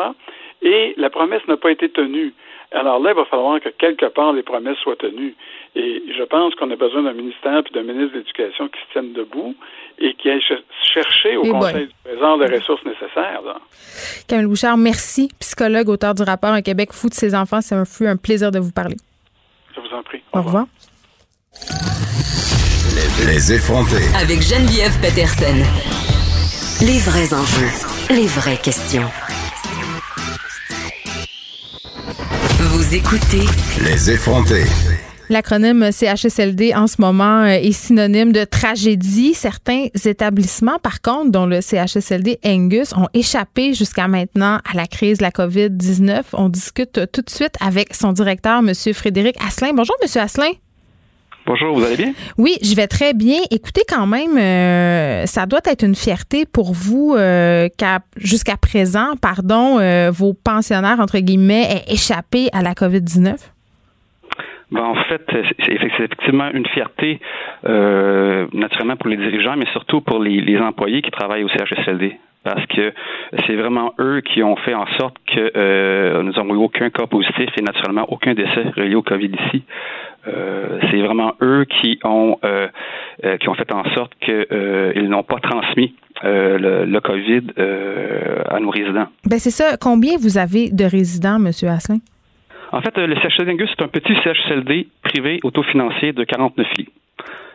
Et 0.61 0.93
la 0.97 1.09
promesse 1.09 1.41
n'a 1.47 1.57
pas 1.57 1.71
été 1.71 1.89
tenue. 1.89 2.33
Alors 2.73 2.99
là, 2.99 3.11
il 3.11 3.15
va 3.15 3.25
falloir 3.25 3.59
que 3.59 3.69
quelque 3.69 4.05
part 4.05 4.31
les 4.31 4.43
promesses 4.43 4.77
soient 4.77 4.95
tenues. 4.95 5.35
Et 5.75 6.03
je 6.17 6.23
pense 6.23 6.55
qu'on 6.55 6.71
a 6.71 6.75
besoin 6.75 7.03
d'un 7.03 7.13
ministère 7.13 7.59
et 7.59 7.73
d'un 7.73 7.83
ministre 7.83 8.13
de 8.13 8.19
l'Éducation 8.19 8.69
qui 8.69 8.79
se 8.79 8.91
tiennent 8.93 9.13
debout 9.13 9.55
et 9.99 10.13
qui 10.13 10.29
aillent 10.29 10.43
chercher 10.93 11.35
au 11.35 11.43
Conseil 11.43 11.87
du 11.87 11.93
Trésor 12.05 12.37
les 12.37 12.55
ressources 12.55 12.85
nécessaires. 12.85 13.41
Camille 14.27 14.47
Bouchard, 14.47 14.77
merci. 14.77 15.29
Psychologue, 15.39 15.89
auteur 15.89 16.13
du 16.13 16.23
rapport 16.23 16.51
Un 16.51 16.61
Québec 16.61 16.89
fou 16.93 17.09
de 17.09 17.13
ses 17.13 17.35
enfants. 17.35 17.59
C'est 17.61 17.75
un, 17.75 17.83
un 18.09 18.17
plaisir 18.17 18.51
de 18.51 18.59
vous 18.59 18.71
parler. 18.71 18.95
Je 19.75 19.81
vous 19.81 19.93
en 19.93 20.03
prie. 20.03 20.21
Au, 20.33 20.41
revoir. 20.41 20.65
Les 23.25 23.53
effronter. 23.53 24.03
Avec 24.19 24.41
Geneviève 24.41 24.91
Peterson. 24.99 25.55
Les 26.81 26.99
vrais 26.99 27.33
enjeux, 27.33 27.69
les 28.09 28.27
vraies 28.27 28.57
questions. 28.57 29.09
Vous 32.59 32.93
écoutez. 32.93 33.45
Les 33.85 34.11
effronter. 34.11 34.65
L'acronyme 35.29 35.89
CHSLD 35.93 36.73
en 36.75 36.87
ce 36.87 36.99
moment 36.99 37.43
euh, 37.43 37.51
est 37.61 37.71
synonyme 37.71 38.33
de 38.33 38.43
tragédie. 38.43 39.35
Certains 39.35 39.85
établissements, 40.03 40.79
par 40.79 41.01
contre, 41.01 41.31
dont 41.31 41.45
le 41.45 41.61
CHSLD 41.61 42.39
Angus, 42.43 42.91
ont 42.91 43.07
échappé 43.13 43.73
jusqu'à 43.73 44.09
maintenant 44.09 44.59
à 44.69 44.75
la 44.75 44.87
crise 44.87 45.19
de 45.19 45.23
la 45.23 45.31
COVID-19. 45.31 46.23
On 46.33 46.49
discute 46.49 46.99
tout 47.13 47.21
de 47.21 47.29
suite 47.29 47.55
avec 47.61 47.93
son 47.93 48.11
directeur, 48.11 48.59
M. 48.59 48.73
Frédéric 48.93 49.37
Asselin. 49.41 49.71
Bonjour, 49.73 49.95
M. 50.01 50.21
Asselin. 50.21 50.51
Bonjour, 51.45 51.75
vous 51.75 51.83
allez 51.83 51.97
bien? 51.97 52.13
Oui, 52.37 52.55
je 52.61 52.75
vais 52.75 52.87
très 52.87 53.13
bien. 53.13 53.39
Écoutez, 53.49 53.81
quand 53.87 54.05
même, 54.05 54.37
euh, 54.37 55.25
ça 55.25 55.45
doit 55.45 55.61
être 55.65 55.83
une 55.83 55.95
fierté 55.95 56.45
pour 56.45 56.73
vous 56.73 57.15
euh, 57.17 57.67
qu'à 57.77 57.99
jusqu'à 58.15 58.57
présent, 58.57 59.15
pardon, 59.21 59.79
euh, 59.79 60.11
vos 60.11 60.33
pensionnaires, 60.33 60.99
entre 60.99 61.17
guillemets, 61.17 61.63
aient 61.63 61.93
échappé 61.93 62.47
à 62.53 62.61
la 62.61 62.73
COVID-19? 62.73 63.35
Ben, 64.71 64.83
en 64.83 64.95
fait, 64.95 65.23
c'est 65.65 65.73
effectivement 65.73 66.49
une 66.53 66.65
fierté, 66.67 67.19
naturellement 67.63 68.95
pour 68.95 69.09
les 69.09 69.17
dirigeants, 69.17 69.57
mais 69.57 69.65
surtout 69.73 70.01
pour 70.01 70.19
les, 70.19 70.39
les 70.39 70.57
employés 70.59 71.01
qui 71.01 71.11
travaillent 71.11 71.43
au 71.43 71.49
CHSLD 71.49 72.17
parce 72.43 72.65
que 72.67 72.93
c'est 73.45 73.55
vraiment 73.55 73.93
eux 73.99 74.21
qui 74.21 74.41
ont 74.41 74.55
fait 74.57 74.73
en 74.73 74.87
sorte 74.97 75.15
que 75.27 75.51
euh, 75.55 76.23
nous 76.23 76.31
n'avons 76.31 76.55
eu 76.55 76.63
aucun 76.63 76.89
cas 76.89 77.05
positif 77.05 77.49
et 77.57 77.61
naturellement 77.61 78.05
aucun 78.09 78.33
décès 78.33 78.63
relié 78.75 78.95
au 78.95 79.03
COVID 79.03 79.31
ici. 79.47 79.63
Euh, 80.27 80.79
c'est 80.89 81.01
vraiment 81.01 81.33
eux 81.41 81.65
qui 81.65 81.99
ont 82.03 82.37
euh, 82.43 82.67
qui 83.39 83.49
ont 83.49 83.55
fait 83.55 83.71
en 83.71 83.83
sorte 83.95 84.13
qu'ils 84.19 85.09
n'ont 85.09 85.23
pas 85.23 85.39
transmis 85.39 85.95
le, 86.23 86.85
le, 86.85 86.99
COVID 86.99 87.41
à 88.49 88.59
nos 88.59 88.69
résidents. 88.69 89.07
Ben 89.25 89.39
c'est 89.39 89.49
ça. 89.49 89.77
Combien 89.77 90.17
vous 90.17 90.37
avez 90.37 90.69
de 90.69 90.85
résidents, 90.85 91.39
Monsieur 91.39 91.69
Asselin? 91.69 91.99
En 92.71 92.81
fait, 92.81 92.95
le 92.97 93.15
CHSLD 93.15 93.65
c'est 93.67 93.83
un 93.83 93.87
petit 93.87 94.13
CHSLD 94.23 94.87
privé 95.03 95.39
autofinancier 95.43 96.13
de 96.13 96.23
49 96.23 96.67
lits. 96.77 96.89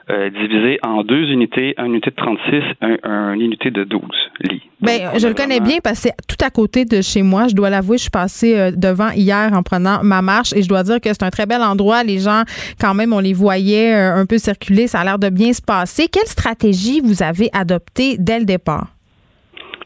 Euh, 0.08 0.30
divisé 0.30 0.78
en 0.84 1.02
deux 1.02 1.32
unités, 1.32 1.74
une 1.78 1.86
unité 1.86 2.10
de 2.10 2.16
36, 2.16 2.62
un, 3.02 3.32
une 3.32 3.40
unité 3.40 3.72
de 3.72 3.82
12 3.82 4.00
lits. 4.42 4.62
Bien, 4.80 5.10
je 5.18 5.26
le 5.26 5.34
connais 5.34 5.58
bien 5.58 5.78
parce 5.82 5.96
que 6.00 6.10
c'est 6.10 6.26
tout 6.28 6.44
à 6.44 6.50
côté 6.50 6.84
de 6.84 7.02
chez 7.02 7.22
moi. 7.22 7.48
Je 7.48 7.56
dois 7.56 7.70
l'avouer, 7.70 7.96
je 7.98 8.02
suis 8.02 8.10
passée 8.10 8.56
euh, 8.56 8.70
devant 8.70 9.10
hier 9.10 9.52
en 9.52 9.64
prenant 9.64 10.04
ma 10.04 10.22
marche 10.22 10.52
et 10.54 10.62
je 10.62 10.68
dois 10.68 10.84
dire 10.84 11.00
que 11.00 11.08
c'est 11.08 11.24
un 11.24 11.30
très 11.30 11.46
bel 11.46 11.60
endroit. 11.60 12.04
Les 12.04 12.20
gens, 12.20 12.44
quand 12.80 12.94
même, 12.94 13.12
on 13.12 13.18
les 13.18 13.32
voyait 13.32 13.94
euh, 13.94 14.14
un 14.14 14.26
peu 14.26 14.38
circuler. 14.38 14.86
Ça 14.86 15.00
a 15.00 15.04
l'air 15.04 15.18
de 15.18 15.28
bien 15.28 15.52
se 15.52 15.60
passer. 15.60 16.06
Quelle 16.06 16.28
stratégie 16.28 17.00
vous 17.00 17.24
avez 17.24 17.50
adoptée 17.52 18.16
dès 18.16 18.38
le 18.38 18.44
départ? 18.44 18.95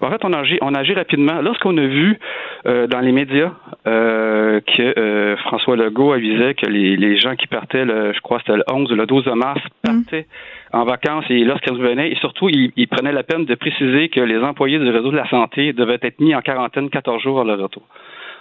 En 0.02 0.10
fait, 0.10 0.24
on 0.24 0.32
a 0.32 0.38
agi, 0.38 0.58
on 0.62 0.74
a 0.74 0.78
agi 0.78 0.94
rapidement. 0.94 1.42
Lorsqu'on 1.42 1.76
a 1.76 1.86
vu 1.86 2.18
euh, 2.66 2.86
dans 2.86 3.00
les 3.00 3.12
médias 3.12 3.52
euh, 3.86 4.60
que 4.60 4.98
euh, 4.98 5.36
François 5.38 5.76
Legault 5.76 6.12
avisait 6.12 6.54
que 6.54 6.66
les, 6.66 6.96
les 6.96 7.18
gens 7.18 7.36
qui 7.36 7.46
partaient, 7.46 7.84
le, 7.84 8.12
je 8.14 8.20
crois 8.20 8.38
c'était 8.38 8.56
le 8.56 8.64
11 8.70 8.92
ou 8.92 8.94
le 8.94 9.06
12 9.06 9.26
mars, 9.34 9.60
mm. 9.62 9.68
partaient 9.82 10.26
en 10.72 10.84
vacances 10.84 11.24
et 11.28 11.44
lorsqu'ils 11.44 11.72
revenaient, 11.72 12.10
et 12.10 12.16
surtout, 12.16 12.48
il, 12.48 12.72
il, 12.76 12.88
prenait 12.88 13.12
la 13.12 13.24
peine 13.24 13.44
de 13.44 13.54
préciser 13.54 14.08
que 14.08 14.20
les 14.20 14.38
employés 14.38 14.78
du 14.78 14.88
réseau 14.88 15.10
de 15.10 15.16
la 15.16 15.28
santé 15.28 15.72
devaient 15.72 15.98
être 16.00 16.20
mis 16.20 16.34
en 16.34 16.40
quarantaine 16.40 16.88
14 16.88 17.22
jours 17.22 17.40
à 17.40 17.44
leur 17.44 17.58
retour. 17.58 17.82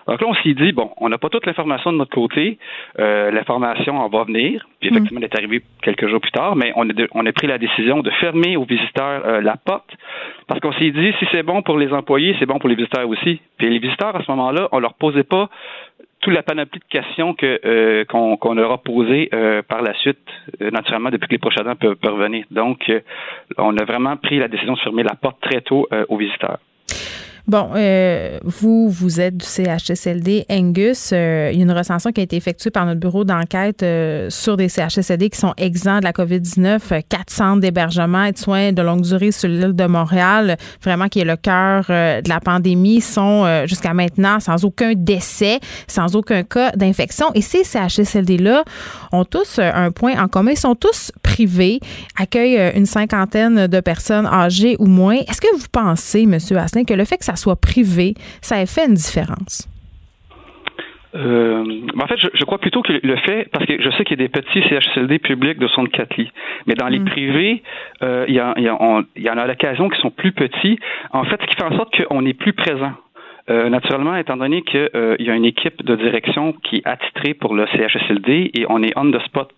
Donc 0.10 0.22
là, 0.22 0.28
on 0.28 0.34
s'est 0.34 0.55
dit, 0.55 0.72
bon, 0.72 0.89
on 0.97 1.07
n'a 1.07 1.20
pas 1.20 1.30
toute 1.30 1.45
l'information 1.45 1.91
de 1.91 1.97
notre 1.97 2.14
côté. 2.14 2.57
Euh, 2.97 3.30
l'information 3.30 3.95
en 3.99 4.10
va 4.10 4.24
venir. 4.24 4.68
Puis 4.80 4.89
effectivement, 4.89 5.20
elle 5.20 5.26
est 5.26 5.36
arrivée 5.36 5.62
quelques 5.84 6.07
jours 6.07 6.20
plus 6.20 6.32
tard, 6.32 6.55
mais 6.55 6.74
on 6.76 6.89
a, 6.89 6.93
on 7.12 7.26
a 7.28 7.32
pris 7.32 7.45
la 7.45 7.60
décision 7.60 7.99
de 8.01 8.10
fermer 8.12 8.57
aux 8.57 8.66
visiteurs 8.66 9.24
euh, 9.26 9.41
la 9.41 9.55
porte 9.55 9.91
parce 10.47 10.60
qu'on 10.62 10.74
s'est 10.74 10.89
dit, 10.89 11.14
si 11.20 11.28
c'est 11.32 11.43
bon 11.43 11.62
pour 11.62 11.78
les 11.78 11.93
employés, 11.93 12.36
c'est 12.39 12.47
bon 12.47 12.57
pour 12.57 12.70
les 12.70 12.76
visiteurs 12.76 13.07
aussi. 13.07 13.39
Puis 13.60 13.70
les 13.70 13.78
visiteurs, 13.78 14.16
à 14.16 14.24
ce 14.24 14.32
moment-là, 14.32 14.68
on 14.72 14.80
leur 14.80 14.95
posait 14.95 15.24
pas 15.24 15.47
toute 16.22 16.34
la 16.34 16.41
panoplie 16.41 16.80
de 16.80 16.86
questions 16.86 17.36
que 17.36 17.62
euh, 17.64 18.03
qu'on 18.05 18.53
leur 18.55 18.72
a 18.72 18.80
posées 18.80 19.30
par 19.68 19.84
la 19.84 19.93
suite, 19.93 20.18
naturellement, 20.60 21.12
depuis 21.12 21.28
que 21.28 21.34
les 21.34 21.38
prochains 21.38 21.68
ans 21.68 21.76
peuvent, 21.76 21.95
peuvent 21.95 22.16
revenir. 22.16 22.45
Donc, 22.49 22.91
on 23.57 23.78
a 23.78 23.86
vraiment 23.86 24.18
pris 24.18 24.39
la 24.39 24.47
décision 24.47 24.74
de 24.74 24.80
fermer 24.80 25.03
la 25.03 25.14
porte 25.14 25.39
très 25.39 25.62
tôt 25.62 25.88
aux 26.10 26.18
visiteurs. 26.18 26.57
Bon, 27.50 27.72
euh, 27.76 28.38
vous, 28.43 28.91
vous 28.91 29.20
êtes 29.20 29.36
du 29.36 29.43
CHSLD 29.43 30.45
Angus. 30.52 31.10
Euh, 31.12 31.50
il 31.52 31.58
y 31.58 31.62
a 31.62 31.64
une 31.64 31.72
recension 31.72 32.12
qui 32.12 32.22
a 32.22 32.24
été 32.24 32.36
effectuée 32.36 32.70
par 32.70 32.86
notre 32.86 33.00
bureau 33.00 33.24
d'enquête 33.24 33.82
euh, 33.82 34.30
sur 34.30 34.56
des 34.56 34.70
CHSLD 34.70 35.32
qui 35.32 35.39
sont 35.39 35.56
exempts 35.58 35.97
de 35.97 36.04
la 36.04 36.12
COVID-19, 36.12 37.02
quatre 37.10 37.32
centres 37.32 37.62
d'hébergement 37.62 38.26
et 38.26 38.34
de 38.34 38.38
soins 38.38 38.72
de 38.72 38.84
longue 38.84 39.02
durée 39.02 39.32
sur 39.32 39.50
l'île 39.50 39.74
de 39.74 39.86
Montréal, 39.88 40.58
vraiment 40.84 41.08
qui 41.08 41.22
est 41.22 41.26
le 41.26 41.38
cœur 41.38 41.86
de 41.88 42.30
la 42.30 42.39
pandémie, 42.39 43.02
sont 43.02 43.66
jusqu'à 43.66 43.95
maintenant 43.95 44.39
sans 44.39 44.64
aucun 44.64 44.93
décès, 44.95 45.60
sans 45.88 46.16
aucun 46.16 46.43
cas 46.43 46.70
d'infection. 46.74 47.32
Et 47.34 47.41
ces 47.41 47.64
CHSLD-là 47.64 48.64
ont 49.12 49.26
tous 49.26 49.58
un 49.58 49.89
point 49.89 50.22
en 50.22 50.28
commun. 50.28 50.52
Ils 50.52 50.60
sont 50.60 50.76
tous 50.76 51.12
privés, 51.40 51.80
accueillent 52.18 52.72
une 52.76 52.86
cinquantaine 52.86 53.68
de 53.68 53.80
personnes 53.80 54.26
âgées 54.26 54.76
ou 54.80 54.88
moins. 54.88 55.16
Est-ce 55.16 55.42
que 55.42 55.56
vous 55.56 55.68
pensez, 55.72 56.24
M. 56.24 56.34
Asselin, 56.34 56.84
que 56.84 56.94
le 56.94 57.06
fait 57.06 57.18
que 57.18 57.26
ça 57.26 57.36
soit 57.36 57.56
privé, 57.56 58.14
ça 58.42 58.56
a 58.56 58.66
fait 58.66 58.86
une 58.88 58.96
différence? 58.96 59.70
Euh, 61.16 61.64
en 62.00 62.08
fait, 62.08 62.18
je, 62.18 62.46
crois 62.46 62.60
plutôt 62.60 62.82
que 62.82 62.94
le 63.02 63.16
fait, 63.18 63.50
parce 63.52 63.66
que 63.66 63.82
je 63.82 63.90
sais 63.92 64.04
qu'il 64.04 64.20
y 64.20 64.24
a 64.24 64.28
des 64.28 64.30
petits 64.30 64.62
CHSLD 64.62 65.20
publics 65.20 65.58
de 65.58 65.68
64 65.68 66.18
lits, 66.18 66.32
mais 66.68 66.76
dans 66.76 66.88
les 66.88 67.00
mm. 67.00 67.06
privés, 67.06 67.64
euh, 68.04 68.26
il, 68.28 68.36
y 68.36 68.40
a, 68.40 68.54
il, 68.58 68.64
y 68.64 68.70
en 69.30 69.38
a 69.38 69.42
à 69.42 69.48
l'occasion 69.48 69.90
qui 69.90 70.00
sont 70.02 70.12
plus 70.12 70.34
petits. 70.34 70.78
En 71.12 71.24
fait, 71.24 71.42
ce 71.42 71.48
qui 71.48 71.56
fait 71.56 71.64
en 71.64 71.76
sorte 71.76 71.96
qu'on 71.96 72.26
est 72.26 72.34
plus 72.34 72.54
présent. 72.54 72.94
Euh, 73.50 73.70
naturellement, 73.70 74.16
étant 74.16 74.38
donné 74.38 74.62
qu'il 74.62 74.88
y 75.20 75.30
a 75.30 75.34
une 75.34 75.46
équipe 75.46 75.84
de 75.84 75.96
direction 75.96 76.54
qui 76.54 76.78
est 76.78 76.88
attitrée 76.88 77.34
pour 77.34 77.56
le 77.56 77.66
CHSLD 77.66 78.52
et 78.54 78.66
on 78.70 78.84
est 78.84 78.96
on 78.96 79.10
the 79.10 79.20
spot. 79.26 79.50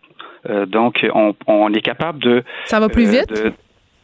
Donc, 0.68 1.06
on, 1.48 1.74
est 1.74 1.82
capable 1.82 2.20
de... 2.20 2.44
Ça 2.66 2.80
va 2.80 2.90
plus 2.90 3.10
vite? 3.10 3.32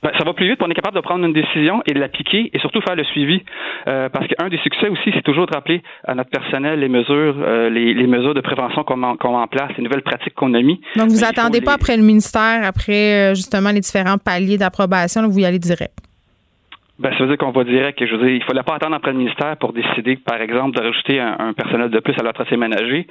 Ben, 0.04 0.12
ça 0.16 0.24
va 0.24 0.34
plus 0.34 0.48
vite, 0.48 0.60
on 0.62 0.70
est 0.70 0.76
capable 0.76 0.96
de 0.96 1.02
prendre 1.02 1.26
une 1.26 1.34
décision 1.34 1.82
et 1.88 1.94
de 1.94 2.00
l'appliquer 2.00 2.52
et 2.54 2.60
surtout 2.60 2.82
faire 2.82 2.96
le 2.96 3.04
suivi. 3.04 3.42
Euh, 3.88 4.10
parce 4.10 4.28
qu'un 4.28 4.48
des 4.48 4.60
succès 4.60 4.90
aussi, 4.90 5.12
c'est 5.14 5.24
toujours 5.24 5.48
de 5.48 5.54
rappeler 5.54 5.82
à 6.06 6.14
notre 6.14 6.30
personnel 6.30 6.80
les 6.80 6.88
mesures, 6.88 7.36
euh, 7.40 7.70
les, 7.70 8.06
mesures 8.06 8.36
de 8.36 8.42
prévention 8.42 8.84
qu'on 8.84 8.98
met, 8.98 9.08
en 9.08 9.48
place, 9.48 9.72
les 9.76 9.84
nouvelles 9.84 10.04
pratiques 10.04 10.36
qu'on 10.36 10.54
a 10.54 10.62
mis. 10.62 10.80
Donc, 10.96 11.10
vous 11.10 11.24
attendez 11.24 11.62
pas 11.62 11.74
après 11.74 11.98
le 11.98 12.04
ministère, 12.04 12.64
après 12.64 13.32
euh, 13.32 13.34
justement 13.34 13.72
les 13.72 13.80
différents 13.80 14.20
paliers 14.20 14.58
d'approbation, 14.58 15.28
vous 15.28 15.40
y 15.40 15.46
allez 15.46 15.60
direct? 15.60 15.98
Ben, 17.00 17.12
ça 17.14 17.24
veut 17.24 17.30
dire 17.30 17.38
qu'on 17.38 17.52
va 17.52 17.64
direct. 17.64 18.00
Je 18.00 18.16
veux 18.16 18.20
dire, 18.20 18.36
il 18.36 18.40
ne 18.40 18.46
fallait 18.46 18.64
pas 18.64 18.76
attendre 18.76 18.96
après 18.96 19.12
le 19.12 19.18
ministère 19.18 19.58
pour 19.58 19.74
décider, 19.74 20.16
par 20.18 20.40
exemple, 20.42 20.78
de 20.78 20.84
rajouter 20.84 21.20
un, 21.20 21.54
personnel 21.54 21.90
de 21.90 22.00
plus 22.00 22.14
à 22.20 22.24
l'entretien 22.24 22.58
ménager 22.58 23.08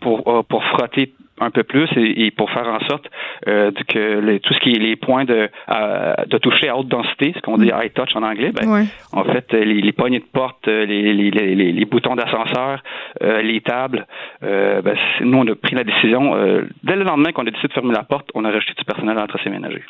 pour, 0.00 0.44
pour 0.48 0.64
frotter 0.64 1.12
un 1.40 1.50
peu 1.50 1.62
plus 1.62 1.88
et, 1.96 2.30
pour 2.30 2.50
faire 2.50 2.66
en 2.66 2.80
sorte 2.88 3.06
euh, 3.46 3.70
que 3.88 4.20
les, 4.20 4.40
tout 4.40 4.54
ce 4.54 4.60
qui 4.60 4.72
est 4.72 4.78
les 4.78 4.96
points 4.96 5.24
de, 5.24 5.48
de 6.26 6.38
toucher 6.38 6.68
à 6.68 6.76
haute 6.76 6.88
densité, 6.88 7.32
ce 7.34 7.40
qu'on 7.40 7.58
dit 7.58 7.70
high 7.74 7.92
touch 7.92 8.14
en 8.14 8.22
anglais, 8.22 8.52
ben, 8.52 8.86
en 9.12 9.24
fait, 9.24 9.52
les, 9.52 9.80
les 9.80 9.92
poignées 9.92 10.20
de 10.20 10.26
porte, 10.32 10.66
les, 10.66 11.84
boutons 11.90 12.16
d'ascenseur, 12.16 12.82
euh, 13.22 13.42
les 13.42 13.60
tables, 13.60 14.06
euh, 14.42 14.82
ben, 14.82 14.96
nous, 15.20 15.38
on 15.38 15.46
a 15.46 15.54
pris 15.54 15.74
la 15.74 15.84
décision, 15.84 16.34
euh, 16.34 16.62
dès 16.84 16.96
le 16.96 17.04
lendemain 17.04 17.32
qu'on 17.32 17.46
a 17.46 17.50
décidé 17.50 17.68
de 17.68 17.72
fermer 17.72 17.94
la 17.94 18.02
porte, 18.02 18.28
on 18.34 18.44
a 18.44 18.50
rajouté 18.50 18.74
du 18.76 18.84
personnel 18.84 19.16
à 19.16 19.20
l'entretien 19.22 19.50
ménager. 19.50 19.82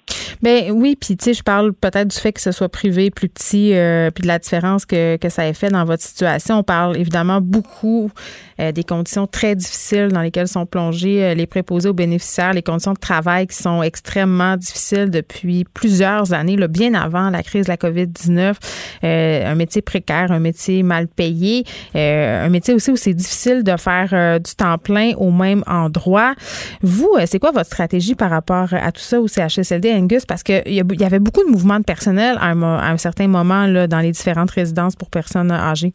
Ben 0.42 0.70
oui, 0.72 0.96
puis 1.00 1.16
tu 1.16 1.24
sais, 1.24 1.34
je 1.34 1.42
parle 1.42 1.72
peut-être 1.72 2.08
du 2.08 2.16
fait 2.16 2.32
que 2.32 2.40
ce 2.40 2.52
soit 2.52 2.68
privé, 2.68 3.10
plus 3.10 3.28
petit, 3.28 3.72
puis 4.14 4.22
de 4.22 4.28
la 4.28 4.38
différence 4.38 4.86
que, 4.86 5.16
que 5.16 5.28
ça 5.28 5.46
ait 5.46 5.54
fait 5.54 5.68
dans 5.68 5.84
votre 5.84 6.02
situation. 6.02 6.58
On 6.58 6.62
parle 6.62 6.96
évidemment 6.96 7.40
beaucoup 7.40 8.10
des 8.58 8.84
conditions 8.84 9.26
très 9.26 9.54
difficiles 9.54 10.08
dans 10.08 10.20
lesquelles 10.20 10.48
sont 10.48 10.66
plongés 10.66 11.34
les 11.38 11.46
préposés 11.46 11.88
aux 11.88 11.94
bénéficiaires, 11.94 12.52
les 12.52 12.62
conditions 12.62 12.92
de 12.92 12.98
travail 12.98 13.46
qui 13.46 13.56
sont 13.56 13.82
extrêmement 13.82 14.56
difficiles 14.56 15.10
depuis 15.10 15.64
plusieurs 15.64 16.32
années, 16.34 16.56
bien 16.68 16.94
avant 16.94 17.30
la 17.30 17.42
crise 17.42 17.66
de 17.66 17.70
la 17.70 17.76
COVID-19. 17.76 18.54
un 19.02 19.54
métier 19.54 19.80
précaire, 19.80 20.30
un 20.30 20.40
métier 20.40 20.82
mal 20.82 21.08
payé, 21.08 21.64
un 21.94 22.48
métier 22.48 22.74
aussi 22.74 22.90
où 22.90 22.96
c'est 22.96 23.14
difficile 23.14 23.62
de 23.62 23.76
faire 23.76 24.40
du 24.40 24.54
temps 24.54 24.76
plein 24.78 25.12
au 25.16 25.30
même 25.30 25.62
endroit. 25.66 26.34
Vous, 26.82 27.16
c'est 27.26 27.38
quoi 27.38 27.52
votre 27.52 27.66
stratégie 27.66 28.14
par 28.14 28.30
rapport 28.30 28.72
à 28.72 28.92
tout 28.92 29.00
ça 29.00 29.20
au 29.20 29.28
CHSLD, 29.28 29.92
Angus? 29.92 30.26
Parce 30.26 30.42
qu'il 30.42 30.62
y 30.66 31.04
avait 31.04 31.18
beaucoup 31.18 31.44
de 31.44 31.50
mouvements 31.50 31.78
de 31.78 31.84
personnel 31.84 32.36
à 32.40 32.50
un, 32.50 32.96
certain 32.96 33.28
moment 33.28 33.68
dans 33.86 34.00
les 34.00 34.10
différentes 34.10 34.50
résidences 34.50 34.96
pour 34.96 35.10
personnes 35.10 35.52
âgées. 35.52 35.92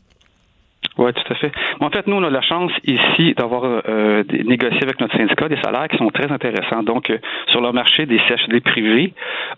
Oui, 0.97 1.11
tout 1.13 1.33
à 1.33 1.35
fait. 1.35 1.51
En 1.79 1.89
fait, 1.89 2.05
nous, 2.05 2.15
on 2.15 2.23
a 2.23 2.29
la 2.29 2.41
chance 2.41 2.71
ici 2.83 3.33
d'avoir 3.35 3.63
euh, 3.65 4.23
négocié 4.45 4.83
avec 4.83 4.99
notre 5.01 5.17
syndicat 5.17 5.49
des 5.49 5.59
salaires 5.63 5.87
qui 5.87 5.97
sont 5.97 6.09
très 6.09 6.31
intéressants. 6.31 6.83
Donc, 6.83 7.09
euh, 7.09 7.17
sur 7.47 7.61
le 7.61 7.71
marché 7.71 8.05
des 8.05 8.19
CHD 8.27 8.61
privés, 8.61 9.13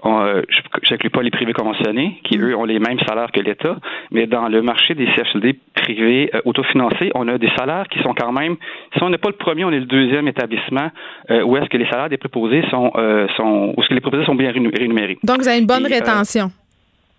euh, 0.06 0.42
je 0.50 0.94
n'inclus 0.94 1.10
pas 1.10 1.22
les 1.22 1.32
privés 1.32 1.52
conventionnés, 1.52 2.22
qui, 2.24 2.38
eux, 2.38 2.56
ont 2.56 2.64
les 2.64 2.80
mêmes 2.80 3.00
salaires 3.06 3.32
que 3.34 3.42
l'État, 3.42 3.76
mais 4.12 4.28
dans 4.28 4.48
le 4.48 4.62
marché 4.62 4.96
des 4.96 5.08
CHD 5.08 5.58
privés 5.74 6.30
euh, 6.34 6.42
autofinancés, 6.46 7.12
on 7.16 7.28
a 7.28 7.38
des 7.38 7.52
salaires 7.58 7.88
qui 7.90 8.00
sont 8.00 8.14
quand 8.14 8.32
même, 8.32 8.56
si 8.96 9.04
on 9.04 9.10
n'est 9.10 9.18
pas 9.18 9.30
le 9.30 9.36
premier, 9.36 9.66
on 9.66 9.72
est 9.72 9.80
le 9.80 9.86
deuxième 9.86 10.28
établissement 10.28 10.90
où 11.30 11.58
est-ce 11.58 11.70
que 11.70 11.78
les 11.78 11.88
salaires 11.88 12.10
des 12.10 12.18
préposés 12.18 12.64
sont, 12.70 12.92
sont 13.36 13.74
où 13.76 13.82
est-ce 13.82 13.90
que 13.90 13.94
les 13.94 14.02
préposés 14.02 14.26
sont 14.26 14.36
bien 14.36 14.52
rémunérés. 14.52 15.18
Donc, 15.24 15.40
vous 15.40 15.48
avez 15.48 15.60
une 15.60 15.66
bonne 15.66 15.86
rétention 15.86 16.50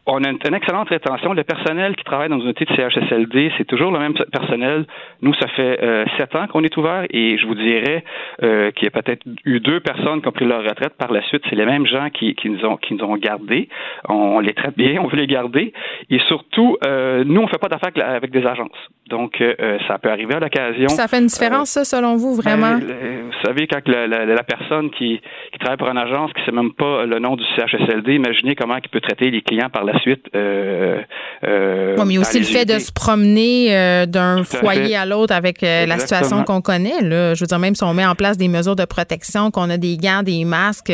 on 0.07 0.23
a 0.23 0.31
une, 0.31 0.55
excellente 0.55 0.89
rétention. 0.89 1.33
Le 1.33 1.43
personnel 1.43 1.97
qui 1.97 2.05
travaille 2.05 2.29
dans 2.29 2.39
une 2.39 2.45
unité 2.45 2.65
de 2.65 2.75
CHSLD, 2.75 3.53
c'est 3.59 3.65
toujours 3.65 3.91
le 3.91 3.99
même 3.99 4.15
personnel. 4.15 4.87
Nous, 5.21 5.35
ça 5.35 5.49
fait 5.49 5.83
euh, 5.83 6.05
sept 6.17 6.35
ans 6.37 6.47
qu'on 6.47 6.63
est 6.63 6.77
ouvert 6.77 7.05
et 7.11 7.37
je 7.39 7.47
vous 7.47 7.57
dirais 7.57 8.05
euh, 8.43 8.71
qu'il 8.71 8.85
y 8.85 8.89
a 8.89 8.91
peut-être 8.91 9.25
eu 9.45 9.59
deux 9.59 9.81
personnes 9.81 10.23
qui 10.23 10.29
ont 10.29 10.33
pris 10.33 10.45
leur 10.45 10.63
retraite 10.63 10.95
par 10.97 11.13
la 11.13 11.23
suite. 11.23 11.43
C'est 11.51 11.57
les 11.57 11.67
mêmes 11.67 11.87
gens 11.87 12.09
qui, 12.11 12.35
qui, 12.37 12.49
nous 12.49 12.65
ont 12.65 12.77
qui 12.77 12.95
nous 12.95 13.05
ont 13.05 13.17
gardés. 13.17 13.69
On, 14.09 14.39
les 14.39 14.55
traite 14.55 14.77
bien, 14.77 15.01
on 15.01 15.09
veut 15.09 15.17
les 15.17 15.27
garder. 15.27 15.73
Et 16.09 16.21
surtout, 16.29 16.77
euh, 16.87 17.25
nous, 17.25 17.41
on 17.41 17.49
fait 17.49 17.59
pas 17.59 17.69
d'affaires 17.69 17.91
avec 18.09 18.31
des 18.31 18.47
agences. 18.47 18.71
Donc, 19.09 19.41
euh, 19.41 19.79
ça 19.87 19.99
peut 19.99 20.11
arriver 20.11 20.35
à 20.35 20.41
l'occasion. 20.41 20.89
Ça 20.89 21.09
fait 21.09 21.19
une 21.19 21.27
différence, 21.27 21.71
ça, 21.71 21.85
selon 21.85 22.17
vous, 22.17 22.35
vraiment? 22.35 22.79
Ben, 22.79 23.23
vous 23.27 23.47
savez, 23.47 23.67
quand 23.67 23.87
la, 23.87 24.07
la, 24.07 24.43
personne 24.43 24.91
qui, 24.91 25.21
qui, 25.53 25.59
travaille 25.59 25.77
pour 25.77 25.89
une 25.89 25.99
agence, 25.99 26.33
qui 26.33 26.45
sait 26.45 26.53
même 26.53 26.73
pas 26.73 27.07
le 27.07 27.19
nom 27.19 27.37
du 27.37 27.45
CHSLD, 27.57 28.15
imaginez 28.15 28.57
comment 28.57 28.77
il 28.77 28.89
peut 28.89 29.01
traiter 29.01 29.31
les 29.31 29.43
clients 29.43 29.71
par 29.71 29.85
la 29.85 29.96
suite. 29.99 30.25
Euh, 30.35 31.01
euh, 31.45 31.97
oui, 31.99 32.05
mais 32.07 32.19
aussi 32.19 32.39
le 32.39 32.45
fait 32.45 32.65
de 32.65 32.79
se 32.79 32.93
promener 32.93 33.75
euh, 33.77 34.07
d'un 34.07 34.45
foyer 34.45 34.97
à, 34.97 35.07
l'autre 35.07 35.35
avec 35.35 35.61
la 35.63 35.99
situation 35.99 36.45
qu'on 36.45 36.61
connaît. 36.61 37.01
Là. 37.03 37.35
Je 37.35 37.41
veux 37.41 37.47
dire, 37.47 37.59
même 37.59 37.75
si 37.75 37.85
on 37.85 37.95
met 37.95 38.07
en 38.07 38.15
place 38.15 38.37
des 38.37 38.49
mesures 38.49 38.77
de 38.77 38.85
protection, 38.85 39.51
qu'on 39.51 39.71
a 39.71 39.77
des 39.77 39.97
gants, 39.97 40.23
des 40.23 40.45
masques, 40.45 40.93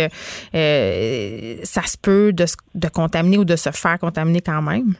ça 0.52 1.82
se 1.82 1.96
peut 2.00 2.32
de, 2.32 2.44
de 2.74 2.88
contaminer 2.88 3.38
ou 3.38 3.44
de 3.44 3.56
se 3.56 3.70
faire 3.70 3.98
contaminer 3.98 4.40
quand 4.40 4.62
même. 4.62 4.94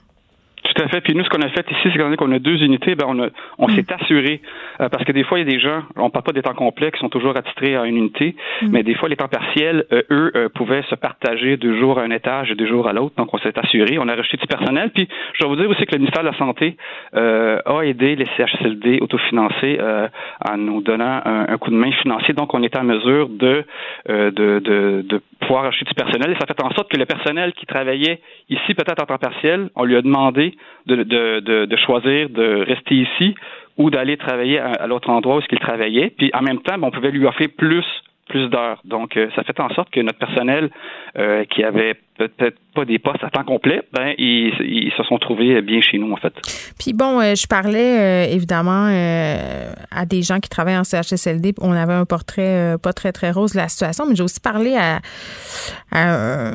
Tout 0.75 0.83
à 0.83 0.89
fait. 0.89 1.01
Puis 1.01 1.15
nous, 1.15 1.25
ce 1.25 1.29
qu'on 1.29 1.43
a 1.43 1.49
fait 1.49 1.67
ici, 1.71 1.89
c'est 1.93 2.17
qu'on 2.17 2.33
a 2.33 2.39
deux 2.39 2.63
unités, 2.63 2.95
ben 2.95 3.07
on, 3.09 3.31
on 3.59 3.69
mm. 3.69 3.75
s'est 3.75 3.93
assuré, 3.93 4.41
euh, 4.81 4.89
parce 4.89 5.05
que 5.05 5.13
des 5.13 5.25
fois, 5.25 5.39
il 5.39 5.47
y 5.47 5.51
a 5.51 5.53
des 5.53 5.61
gens, 5.61 5.83
on 5.97 6.11
parle 6.11 6.25
pas 6.25 6.33
des 6.33 6.43
temps 6.43 6.55
complets, 6.55 6.91
qui 6.93 7.01
sont 7.01 7.09
toujours 7.09 7.37
attitrés 7.37 7.77
à 7.77 7.85
une 7.85 7.97
unité, 7.97 8.37
mm. 8.63 8.69
mais 8.71 8.83
des 8.83 8.95
fois, 8.95 9.09
les 9.09 9.17
temps 9.17 9.29
partiels, 9.29 9.85
euh, 9.93 10.03
eux, 10.11 10.33
euh, 10.35 10.49
pouvaient 10.49 10.83
se 10.89 10.95
partager 10.95 11.57
deux 11.57 11.79
jours 11.79 11.99
à 11.99 12.03
un 12.03 12.11
étage 12.11 12.51
et 12.51 12.55
deux 12.55 12.67
jours 12.67 12.89
à 12.89 12.93
l'autre. 12.93 13.15
Donc, 13.17 13.33
on 13.35 13.39
s'est 13.39 13.59
assuré. 13.59 13.99
On 13.99 14.09
a 14.09 14.15
rejeté 14.15 14.37
du 14.37 14.47
personnel. 14.47 14.91
Puis, 14.95 15.09
je 15.35 15.43
vais 15.43 15.49
vous 15.49 15.57
dire 15.57 15.69
aussi 15.69 15.85
que 15.85 15.93
le 15.93 15.99
ministère 15.99 16.23
de 16.23 16.29
la 16.29 16.39
Santé 16.39 16.77
a 17.13 17.83
aidé 17.83 18.17
les 18.17 18.27
CHSLD 18.37 19.01
autofinancés 19.01 19.79
en 20.49 20.57
nous 20.57 20.81
donnant 20.83 21.21
un, 21.25 21.57
coup 21.59 21.71
de 21.71 21.77
main 21.77 21.93
financier. 21.93 22.35
Donc, 22.35 22.55
on 22.55 22.63
est 22.63 22.77
en 22.77 22.85
mesure 22.85 23.29
de, 23.29 23.65
de, 24.09 24.31
de, 24.31 25.05
de 25.05 25.23
pouvoir 25.41 25.67
acheter 25.67 25.85
du 25.85 25.95
personnel. 25.95 26.31
Et 26.31 26.35
ça 26.35 26.47
fait 26.47 26.63
en 26.63 26.71
sorte 26.71 26.91
que 26.91 26.97
le 26.97 27.07
personnel 27.07 27.53
qui 27.53 27.67
travaillait 27.67 28.21
ici, 28.49 28.75
peut-être 28.75 29.03
en 29.03 29.07
temps 29.07 29.19
partiel, 29.19 29.71
on 29.75 29.85
lui 29.85 29.97
a 29.97 30.03
demandé 30.03 30.55
de, 30.87 31.03
de, 31.03 31.65
de, 31.67 31.77
choisir 31.77 32.29
de 32.31 32.65
rester 32.67 32.95
ici 32.95 33.35
ou 33.77 33.91
d'aller 33.91 34.17
travailler 34.17 34.59
à, 34.59 34.87
l'autre 34.87 35.11
endroit 35.11 35.39
où 35.39 35.41
il 35.51 35.59
travaillait. 35.59 36.11
Puis 36.17 36.31
en 36.35 36.43
même 36.43 36.61
temps, 36.61 36.79
ben, 36.79 36.89
on 36.89 36.91
pouvait 36.91 37.11
lui 37.11 37.27
offrir 37.27 37.49
plus 37.57 37.85
plus 38.29 38.49
d'heures. 38.49 38.81
Donc, 38.85 39.17
euh, 39.17 39.29
ça 39.35 39.43
fait 39.43 39.59
en 39.61 39.69
sorte 39.71 39.91
que 39.91 40.01
notre 40.01 40.19
personnel 40.19 40.71
euh, 41.19 41.45
qui 41.45 41.63
avait 41.65 41.95
peut-être 42.17 42.57
pas 42.75 42.85
des 42.85 42.99
postes 42.99 43.23
à 43.23 43.31
temps 43.31 43.45
complet, 43.45 43.83
ben 43.93 44.15
ils, 44.17 44.93
se 44.97 45.03
sont 45.03 45.19
trouvés 45.19 45.61
bien 45.61 45.81
chez 45.81 45.99
nous 45.99 46.13
en 46.13 46.17
fait. 46.17 46.33
Puis 46.79 46.93
bon, 46.95 47.21
euh, 47.21 47.35
je 47.35 47.47
parlais 47.47 48.33
évidemment 48.33 48.87
à 49.95 50.07
des 50.07 50.23
gens 50.23 50.41
qui 50.41 50.49
travaillent 50.49 50.79
en 50.79 50.85
CHSLD. 50.85 51.55
On 51.61 51.73
avait 51.73 51.93
un 51.93 52.05
portrait 52.05 52.77
pas 52.83 52.93
très 52.93 53.13
très 53.13 53.31
rose 53.31 53.53
de 53.53 53.59
la 53.59 53.69
situation, 53.69 54.07
mais 54.07 54.15
j'ai 54.15 54.23
aussi 54.23 54.41
parlé 54.41 54.77
à, 54.77 55.01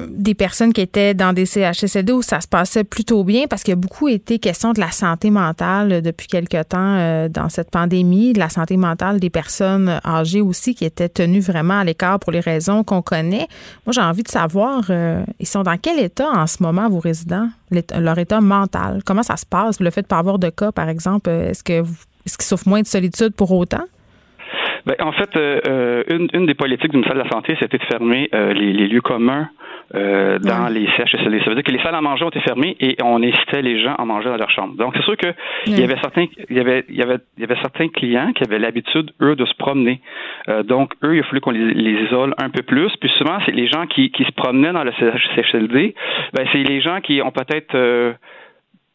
des 0.10 0.34
personnes 0.34 0.74
qui 0.74 0.82
étaient 0.82 1.14
dans 1.14 1.34
des 1.34 1.46
CHSLD 1.46 2.12
où 2.12 2.22
ça 2.22 2.42
se 2.42 2.48
passait 2.48 2.84
plutôt 2.84 3.24
bien 3.24 3.46
parce 3.48 3.64
qu'il 3.64 3.72
y 3.72 3.74
a 3.74 3.80
beaucoup 3.80 4.08
été 4.08 4.40
question 4.40 4.74
de 4.74 4.80
la 4.80 4.92
santé 4.92 5.30
mentale 5.30 6.02
depuis 6.02 6.28
quelque 6.28 6.62
temps 6.64 7.28
dans 7.30 7.50
cette 7.50 7.70
pandémie, 7.70 8.34
de 8.34 8.40
la 8.40 8.50
santé 8.50 8.78
mentale 8.78 9.20
des 9.20 9.30
personnes 9.30 10.00
âgées 10.06 10.42
aussi 10.42 10.76
qui 10.76 10.86
étaient 10.86 11.10
tenues 11.10 11.40
vraiment 11.40 11.80
à 11.80 11.84
l'écart 11.84 12.20
pour 12.20 12.32
les 12.32 12.40
raisons 12.40 12.84
qu'on 12.84 13.02
connaît. 13.02 13.48
Moi, 13.86 13.94
j'ai 13.94 14.02
envie 14.02 14.24
de 14.24 14.28
savoir, 14.30 14.84
euh, 14.90 15.24
ils 15.40 15.48
sont 15.48 15.64
dans 15.64 15.78
quel 15.78 16.00
état 16.00 16.30
en 16.30 16.48
ce 16.48 16.62
moment, 16.62 16.90
vos 16.90 17.00
résidents, 17.00 17.50
leur 17.72 18.18
état 18.18 18.42
mental? 18.42 19.02
Comment 19.06 19.24
ça 19.24 19.38
se 19.38 19.46
passe? 19.46 19.80
Le 19.80 19.90
fait 19.90 20.02
de 20.02 20.06
ne 20.06 20.10
pas 20.10 20.20
avoir 20.20 20.40
de 20.40 20.50
cas, 20.50 20.72
par 20.72 20.90
exemple, 20.90 21.30
euh, 21.30 21.50
est-ce 21.50 21.64
que 21.64 21.84
est-ce 22.28 22.38
qu'ils 22.38 22.46
souffrent 22.46 22.68
moins 22.68 22.82
de 22.82 22.88
solitude 22.88 23.34
pour 23.36 23.52
autant? 23.52 23.86
Ben, 24.86 24.96
en 25.00 25.12
fait, 25.12 25.30
euh, 25.36 26.04
une, 26.10 26.46
des 26.46 26.54
politiques 26.54 26.92
du 26.92 26.98
ministère 26.98 27.16
de 27.16 27.24
la 27.24 27.30
Santé, 27.30 27.58
c'était 27.60 27.78
de 27.78 27.84
fermer 27.84 28.30
les, 28.32 28.88
lieux 28.88 29.02
communs 29.02 29.50
euh, 29.96 30.38
dans 30.40 30.68
les 30.68 30.86
CHSLD. 30.98 31.40
Ça 31.46 31.50
veut 31.50 31.56
dire 31.56 31.64
que 31.64 31.72
les 31.72 31.82
salles 31.82 31.96
à 31.96 32.02
manger 32.02 32.26
ont 32.26 32.30
été 32.30 32.42
fermées 32.42 32.76
et 32.82 32.98
on 33.02 33.24
incitait 33.24 33.62
les 33.62 33.80
gens 33.80 33.96
à 33.96 34.04
manger 34.04 34.28
dans 34.28 34.36
leur 34.36 34.52
chambre. 34.52 34.76
Donc 34.76 34.94
c'est 34.98 35.04
sûr 35.04 35.16
que 35.16 35.28
il 35.66 35.80
y 35.80 35.84
avait 35.84 35.96
certains, 36.02 36.26
il 36.50 36.58
y 36.58 36.60
avait, 36.60 36.84
il 36.90 36.96
y 36.98 37.02
avait, 37.02 37.20
il 37.38 37.42
y 37.42 37.44
avait 37.46 37.56
certains 37.62 37.88
clients 37.88 38.34
qui 38.34 38.44
avaient 38.44 38.60
l'habitude 38.60 39.12
eux 39.22 39.38
de 39.38 39.46
se 39.46 39.54
promener. 39.54 40.02
Euh, 40.50 40.64
donc 40.64 40.92
eux, 41.06 41.16
il 41.16 41.22
a 41.22 41.24
fallu 41.24 41.40
qu'on 41.40 41.52
les, 41.52 42.04
isole 42.04 42.36
un 42.38 42.50
peu 42.50 42.64
plus. 42.64 42.92
Puis 43.00 43.10
souvent, 43.18 43.38
c'est 43.46 43.54
les 43.54 43.68
gens 43.68 43.88
qui, 43.88 44.12
qui 44.12 44.26
se 44.26 44.32
promenaient 44.34 44.74
dans 44.74 44.84
le 44.84 44.92
CHSLD. 44.92 45.96
Ben 46.34 46.46
c'est 46.52 46.64
les 46.64 46.82
gens 46.82 47.00
qui 47.00 47.22
ont 47.22 47.32
peut-être 47.32 47.74
euh, 47.76 48.12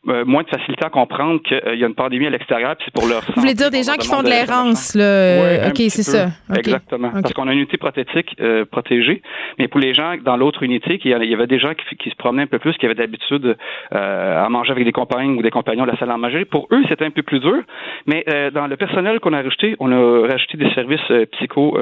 euh, 0.09 0.25
moins 0.25 0.43
de 0.43 0.49
facilité 0.49 0.85
à 0.85 0.91
comprendre 0.91 1.41
qu'il 1.43 1.61
euh, 1.65 1.77
y 1.77 1.85
a 1.85 1.87
une 1.87 1.95
pandémie 1.95 2.27
à 2.27 2.31
l'extérieur, 2.31 2.75
c'est 2.85 2.93
pour 2.93 3.07
leur 3.07 3.21
Vous 3.21 3.41
voulez 3.41 3.55
dire 3.55 3.71
des 3.71 3.85
gens 3.85 3.95
qui 3.95 4.09
font 4.09 4.25
de 4.25 4.29
l'errance, 4.29 4.97
là? 4.97 5.69
OK, 5.69 5.77
c'est 5.77 6.03
ça. 6.03 6.31
Exactement. 6.53 7.11
Parce 7.11 7.33
qu'on 7.33 7.47
a 7.47 7.53
une 7.53 7.61
unité 7.61 7.77
prothétique 7.77 8.35
euh, 8.41 8.65
protégée, 8.65 9.23
mais 9.61 9.69
pour 9.69 9.79
les 9.79 9.95
gens 9.95 10.17
dans 10.25 10.37
l'autre 10.37 10.65
unité, 10.65 10.99
il 11.05 11.09
y 11.09 11.35
avait 11.35 11.47
des 11.47 11.61
gens 11.61 11.73
qui, 11.75 12.11
se 12.11 12.17
promenaient 12.17 12.43
un 12.43 12.47
peu 12.49 12.59
plus, 12.59 12.77
qui 12.79 12.87
avaient 12.87 12.97
d'habitude 12.97 13.57
à 13.93 14.49
manger 14.49 14.73
avec 14.73 14.85
des 14.85 14.93
compagnes 14.93 15.39
ou 15.39 15.43
des 15.43 15.53
compagnons 15.53 15.85
de 15.85 15.93
la 15.93 15.97
salle 15.99 16.11
à 16.11 16.17
manger. 16.17 16.47
Pour 16.47 16.67
eux, 16.73 16.83
c'était 16.89 17.05
un 17.05 17.11
peu 17.11 17.23
plus 17.23 17.39
dur, 17.39 17.63
mais 18.07 18.25
dans 18.53 18.67
le 18.67 18.77
personnel 18.77 19.21
qu'on 19.21 19.33
a 19.33 19.37
rajouté, 19.37 19.77
on 19.79 19.93
a 19.93 20.29
rajouté 20.29 20.59
des 20.59 20.71
services 20.75 21.13
psycho, 21.33 21.79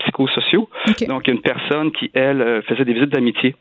psychosociaux. 0.00 0.68
Donc, 1.08 1.28
une 1.28 1.40
personne 1.40 1.92
qui, 1.92 2.10
elle, 2.12 2.62
faisait 2.68 2.84
des 2.84 2.92
visites 2.92 3.10
d'amitié 3.10 3.54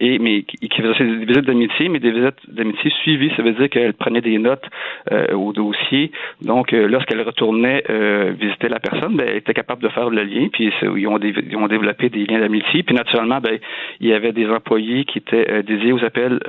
et 0.00 0.18
mais 0.18 0.42
qui, 0.42 0.68
faisait 0.68 1.04
des 1.04 1.24
visites 1.24 1.46
d'amitié, 1.46 1.88
mais 1.88 1.98
des 1.98 2.10
visites 2.10 2.48
d'amitié 2.48 2.90
suivies. 3.02 3.32
Ça 3.36 3.42
veut 3.42 3.52
dire 3.52 3.68
qu'elle 3.68 3.94
prenait 3.94 4.20
des 4.20 4.38
notes 4.38 4.64
euh, 5.10 5.32
au 5.34 5.52
dossier. 5.52 6.10
Donc, 6.42 6.72
euh, 6.72 6.86
lorsqu'elle 6.88 7.22
retournait 7.22 7.84
euh, 7.90 8.32
visiter 8.38 8.68
la 8.68 8.80
personne, 8.80 9.16
ben, 9.16 9.26
elle 9.28 9.36
était 9.36 9.54
capable 9.54 9.82
de 9.82 9.88
faire 9.88 10.10
le 10.10 10.22
lien. 10.24 10.48
Puis 10.52 10.72
ils 10.82 11.08
ont, 11.08 11.18
ils 11.18 11.56
ont 11.56 11.68
développé 11.68 12.08
des 12.08 12.26
liens 12.26 12.40
d'amitié. 12.40 12.82
Puis 12.82 12.94
naturellement, 12.94 13.40
ben, 13.40 13.58
il 14.00 14.08
y 14.08 14.12
avait 14.12 14.32
des 14.32 14.48
employés 14.48 15.04
qui 15.04 15.18
étaient 15.18 15.62
dédiés 15.62 15.92
aux 15.92 16.04
appels 16.04 16.40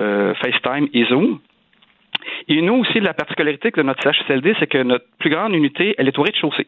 FaceTime 0.41 0.87
et 0.93 1.05
Zoom. 1.05 1.39
Et 2.47 2.61
nous 2.61 2.75
aussi, 2.75 2.99
la 2.99 3.13
particularité 3.13 3.71
de 3.71 3.81
notre 3.81 4.01
CHSLD, 4.03 4.55
c'est 4.59 4.67
que 4.67 4.77
notre 4.79 5.05
plus 5.19 5.29
grande 5.29 5.53
unité, 5.53 5.95
elle 5.97 6.07
est 6.07 6.17
au 6.17 6.23
rez-de-chaussée. 6.23 6.67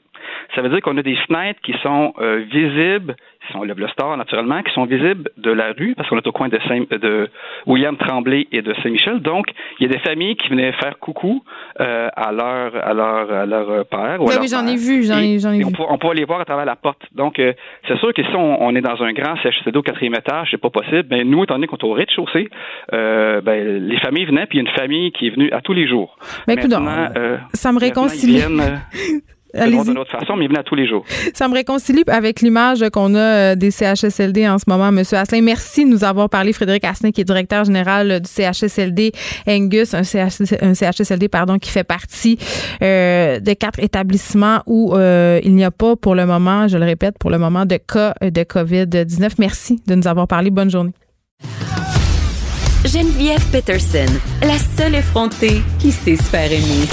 Ça 0.53 0.61
veut 0.61 0.69
dire 0.69 0.81
qu'on 0.81 0.97
a 0.97 1.01
des 1.01 1.15
fenêtres 1.27 1.59
qui 1.61 1.73
sont 1.81 2.13
visibles 2.51 3.15
qui 3.45 3.53
sont 3.53 3.63
le 3.63 3.87
Star 3.89 4.17
naturellement, 4.17 4.61
qui 4.63 4.73
sont 4.73 4.85
visibles 4.85 5.29
de 5.37 5.51
la 5.51 5.71
rue, 5.77 5.93
parce 5.95 6.09
qu'on 6.09 6.17
est 6.17 6.27
au 6.27 6.31
coin 6.31 6.49
de, 6.49 6.59
Saint, 6.67 6.83
de 6.89 7.29
William 7.65 7.95
Tremblay 7.97 8.47
et 8.51 8.61
de 8.61 8.73
Saint-Michel. 8.81 9.19
Donc, 9.19 9.47
il 9.79 9.87
y 9.87 9.89
a 9.89 9.93
des 9.93 9.99
familles 9.99 10.35
qui 10.35 10.49
venaient 10.49 10.71
faire 10.73 10.97
coucou 10.99 11.43
euh, 11.79 12.09
à 12.15 12.31
leur 12.31 12.75
à 12.75 12.93
leur 12.93 13.31
à 13.31 13.45
leur 13.45 13.85
père. 13.85 14.21
Ou 14.21 14.27
oui, 14.27 14.47
j'en 14.49 14.65
ai 14.67 14.75
vu, 14.75 15.03
j'en 15.03 15.19
ai, 15.19 15.35
ai 15.35 15.57
vu. 15.59 15.65
On 15.87 15.97
peut, 15.97 16.13
les 16.13 16.25
voir 16.25 16.39
à 16.39 16.45
travers 16.45 16.65
la 16.65 16.75
porte. 16.75 17.01
Donc, 17.13 17.39
euh, 17.39 17.53
c'est 17.87 17.97
sûr 17.97 18.13
que 18.13 18.23
si 18.23 18.35
on, 18.35 18.75
est 18.75 18.81
dans 18.81 19.01
un 19.03 19.11
grand 19.11 19.35
CHCD 19.37 19.77
au 19.77 19.81
quatrième 19.81 20.15
étage, 20.15 20.49
c'est 20.51 20.61
pas 20.61 20.69
possible. 20.69 21.05
Mais 21.09 21.23
nous, 21.23 21.43
étant 21.43 21.55
donné 21.55 21.67
qu'on 21.67 21.77
est 21.77 21.83
au 21.83 21.91
rez-de-chaussée, 21.91 22.49
euh, 22.93 23.41
ben, 23.41 23.87
les 23.87 23.99
familles 23.99 24.25
venaient, 24.25 24.45
puis 24.45 24.59
il 24.59 24.63
y 24.63 24.67
a 24.67 24.69
une 24.69 24.77
famille 24.77 25.11
qui 25.11 25.27
est 25.27 25.31
venue 25.31 25.51
à 25.51 25.61
tous 25.61 25.73
les 25.73 25.87
jours. 25.87 26.17
Mais 26.47 26.53
écoute, 26.53 26.71
ça 27.53 27.71
me 27.71 27.79
réconcilie. 27.79 28.41
d'une 29.55 29.97
autre 29.97 30.11
façon, 30.11 30.35
mais 30.35 30.45
il 30.45 30.47
venait 30.49 30.59
à 30.59 30.63
tous 30.63 30.75
les 30.75 30.87
jours. 30.87 31.05
Ça 31.33 31.47
me 31.47 31.53
réconcilie 31.53 32.03
avec 32.07 32.41
l'image 32.41 32.83
qu'on 32.91 33.15
a 33.15 33.19
euh, 33.19 33.55
des 33.55 33.71
CHSLD 33.71 34.47
en 34.47 34.57
ce 34.57 34.65
moment, 34.67 34.89
M. 34.89 34.99
Asselin. 34.99 35.41
Merci 35.41 35.85
de 35.85 35.89
nous 35.89 36.03
avoir 36.03 36.29
parlé, 36.29 36.53
Frédéric 36.53 36.83
Asselin, 36.83 37.11
qui 37.11 37.21
est 37.21 37.25
directeur 37.25 37.63
général 37.63 38.19
du 38.19 38.29
CHSLD 38.29 39.11
Angus, 39.47 39.93
un, 39.93 40.03
CHSLD 40.03 41.29
pardon, 41.29 41.57
qui 41.57 41.69
fait 41.69 41.83
partie 41.83 42.37
euh, 42.81 43.39
de 43.39 43.53
quatre 43.53 43.79
établissements 43.79 44.61
où 44.65 44.95
euh, 44.95 45.39
il 45.43 45.55
n'y 45.55 45.63
a 45.63 45.71
pas 45.71 45.95
pour 45.95 46.15
le 46.15 46.25
moment, 46.25 46.67
je 46.67 46.77
le 46.77 46.85
répète, 46.85 47.17
pour 47.19 47.29
le 47.29 47.37
moment, 47.37 47.65
de 47.65 47.77
cas 47.77 48.13
de 48.21 48.41
COVID-19. 48.41 49.35
Merci 49.39 49.81
de 49.87 49.95
nous 49.95 50.07
avoir 50.07 50.27
parlé. 50.27 50.49
Bonne 50.49 50.69
journée. 50.69 50.91
Geneviève 52.85 53.43
Peterson, 53.51 54.05
la 54.41 54.57
seule 54.57 54.95
effrontée 54.95 55.61
qui 55.79 55.91
sait 55.91 56.15
se 56.15 56.23
faire 56.23 56.51
aimer. 56.51 56.85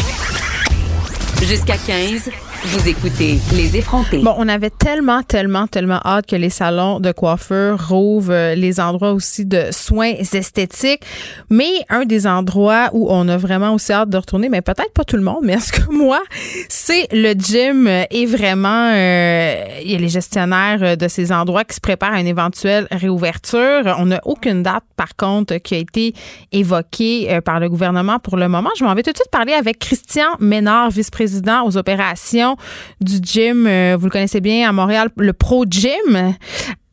Jusqu'à 1.43 1.77
15. 1.77 2.31
Vous 2.65 2.89
écoutez 2.89 3.41
Les 3.57 3.77
effrontés. 3.77 4.19
Bon, 4.19 4.35
on 4.39 4.49
avait 4.49 4.71
tellement, 4.71 5.25
tellement, 5.25 5.67
tellement 5.67 5.99
hâte 6.05 6.27
que 6.27 6.37
les 6.37 6.49
salons 6.49 7.01
de 7.01 7.11
coiffure 7.11 7.89
rouvrent 7.89 8.33
euh, 8.33 8.55
les 8.55 8.79
endroits 8.79 9.15
aussi 9.15 9.45
de 9.45 9.65
soins 9.73 10.13
esthétiques. 10.13 11.03
Mais 11.51 11.85
un 11.89 12.05
des 12.05 12.25
endroits 12.25 12.89
où 12.93 13.09
on 13.11 13.27
a 13.27 13.37
vraiment 13.37 13.75
aussi 13.75 13.93
hâte 13.93 14.11
de 14.11 14.17
retourner, 14.17 14.49
mais 14.49 14.63
peut-être 14.63 14.93
pas 14.93 15.03
tout 15.03 15.17
le 15.17 15.25
monde, 15.25 15.41
mais 15.43 15.55
est-ce 15.55 15.73
que 15.73 15.91
moi, 15.93 16.23
c'est 16.69 17.09
le 17.11 17.33
gym 17.33 17.89
et 17.89 18.27
vraiment, 18.27 18.93
euh, 18.95 19.65
il 19.83 19.91
y 19.91 19.97
a 19.97 19.99
les 19.99 20.09
gestionnaires 20.09 20.97
de 20.97 21.09
ces 21.09 21.33
endroits 21.33 21.65
qui 21.65 21.75
se 21.75 21.81
préparent 21.81 22.15
à 22.15 22.21
une 22.21 22.29
éventuelle 22.29 22.87
réouverture. 22.93 23.97
On 23.99 24.07
n'a 24.07 24.21
aucune 24.25 24.63
date, 24.63 24.85
par 24.97 25.17
contre, 25.17 25.57
qui 25.57 25.75
a 25.75 25.79
été 25.79 26.15
évoquée 26.53 27.27
euh, 27.29 27.41
par 27.41 27.59
le 27.59 27.69
gouvernement 27.69 28.21
pour 28.21 28.37
le 28.37 28.47
moment. 28.47 28.71
Je 28.79 28.85
m'en 28.85 28.95
vais 28.95 29.03
tout 29.03 29.11
de 29.11 29.17
suite 29.17 29.33
parler 29.33 29.53
avec 29.53 29.81
Christian 29.81 30.37
Ménard, 30.39 30.91
vice-président 30.91 31.67
aux 31.67 31.77
opérations 31.77 32.52
du 33.01 33.17
gym, 33.23 33.67
euh, 33.67 33.97
vous 33.99 34.07
le 34.07 34.11
connaissez 34.11 34.41
bien 34.41 34.69
à 34.69 34.73
Montréal, 34.73 35.09
le 35.17 35.33
Pro 35.33 35.65
Gym. 35.69 36.35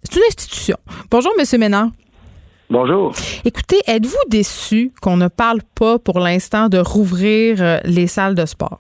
C'est 0.04 0.16
une 0.16 0.26
institution. 0.28 0.78
Bonjour, 1.12 1.32
Monsieur 1.38 1.58
Ménard. 1.58 1.90
Bonjour. 2.70 3.14
Écoutez, 3.46 3.80
êtes-vous 3.88 4.30
déçu 4.30 4.92
qu'on 5.02 5.18
ne 5.18 5.28
parle 5.28 5.60
pas 5.78 5.98
pour 5.98 6.20
l'instant 6.20 6.70
de 6.70 6.78
rouvrir 6.78 7.58
euh, 7.60 7.78
les 7.84 8.08
salles 8.08 8.36
de 8.36 8.46
sport? 8.46 8.80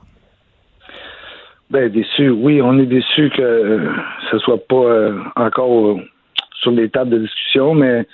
Bien, 1.72 1.90
déçu, 1.90 2.30
oui, 2.30 2.62
on 2.62 2.78
est 2.80 2.86
déçu 2.86 3.32
que 3.36 3.42
euh, 3.42 3.92
ce 4.30 4.36
ne 4.36 4.40
soit 4.42 4.68
pas 4.68 5.12
encore 5.36 6.00
sur 6.62 6.72
les 6.72 6.90
tables 6.90 7.12
de 7.12 7.20
discussion, 7.20 7.74
mais 7.74 8.06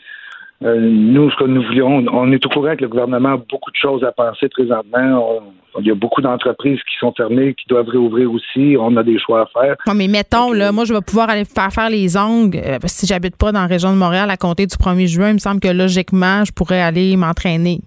nous, 0.61 1.29
ce 1.31 1.35
que 1.35 1.43
nous 1.43 1.63
voulions, 1.63 2.05
on 2.11 2.31
est 2.31 2.45
au 2.45 2.49
courant 2.49 2.75
que 2.75 2.81
le 2.81 2.87
gouvernement 2.87 3.33
a 3.33 3.37
beaucoup 3.37 3.71
de 3.71 3.75
choses 3.75 4.03
à 4.03 4.11
penser 4.11 4.47
présentement. 4.49 5.41
Il 5.79 5.85
y 5.85 5.91
a 5.91 5.95
beaucoup 5.95 6.21
d'entreprises 6.21 6.79
qui 6.89 6.95
sont 6.97 7.11
fermées, 7.11 7.53
qui 7.53 7.67
doivent 7.67 7.89
réouvrir 7.89 8.31
aussi. 8.31 8.77
On 8.79 8.95
a 8.95 9.03
des 9.03 9.19
choix 9.19 9.41
à 9.41 9.45
faire. 9.47 9.75
mais 9.93 10.07
mettons, 10.07 10.53
là, 10.53 10.71
moi, 10.71 10.85
je 10.85 10.93
vais 10.93 11.01
pouvoir 11.01 11.29
aller 11.29 11.43
faire 11.43 11.71
faire 11.71 11.89
les 11.89 12.17
ongles. 12.17 12.57
Euh, 12.65 12.77
si 12.85 13.05
j'habite 13.05 13.35
pas 13.35 13.51
dans 13.51 13.59
la 13.61 13.67
région 13.67 13.91
de 13.91 13.97
Montréal 13.97 14.29
à 14.29 14.37
compter 14.37 14.65
du 14.65 14.75
1er 14.75 15.07
juin, 15.07 15.29
il 15.29 15.33
me 15.33 15.39
semble 15.39 15.59
que 15.59 15.67
logiquement, 15.67 16.45
je 16.45 16.53
pourrais 16.53 16.81
aller 16.81 17.17
m'entraîner. 17.17 17.81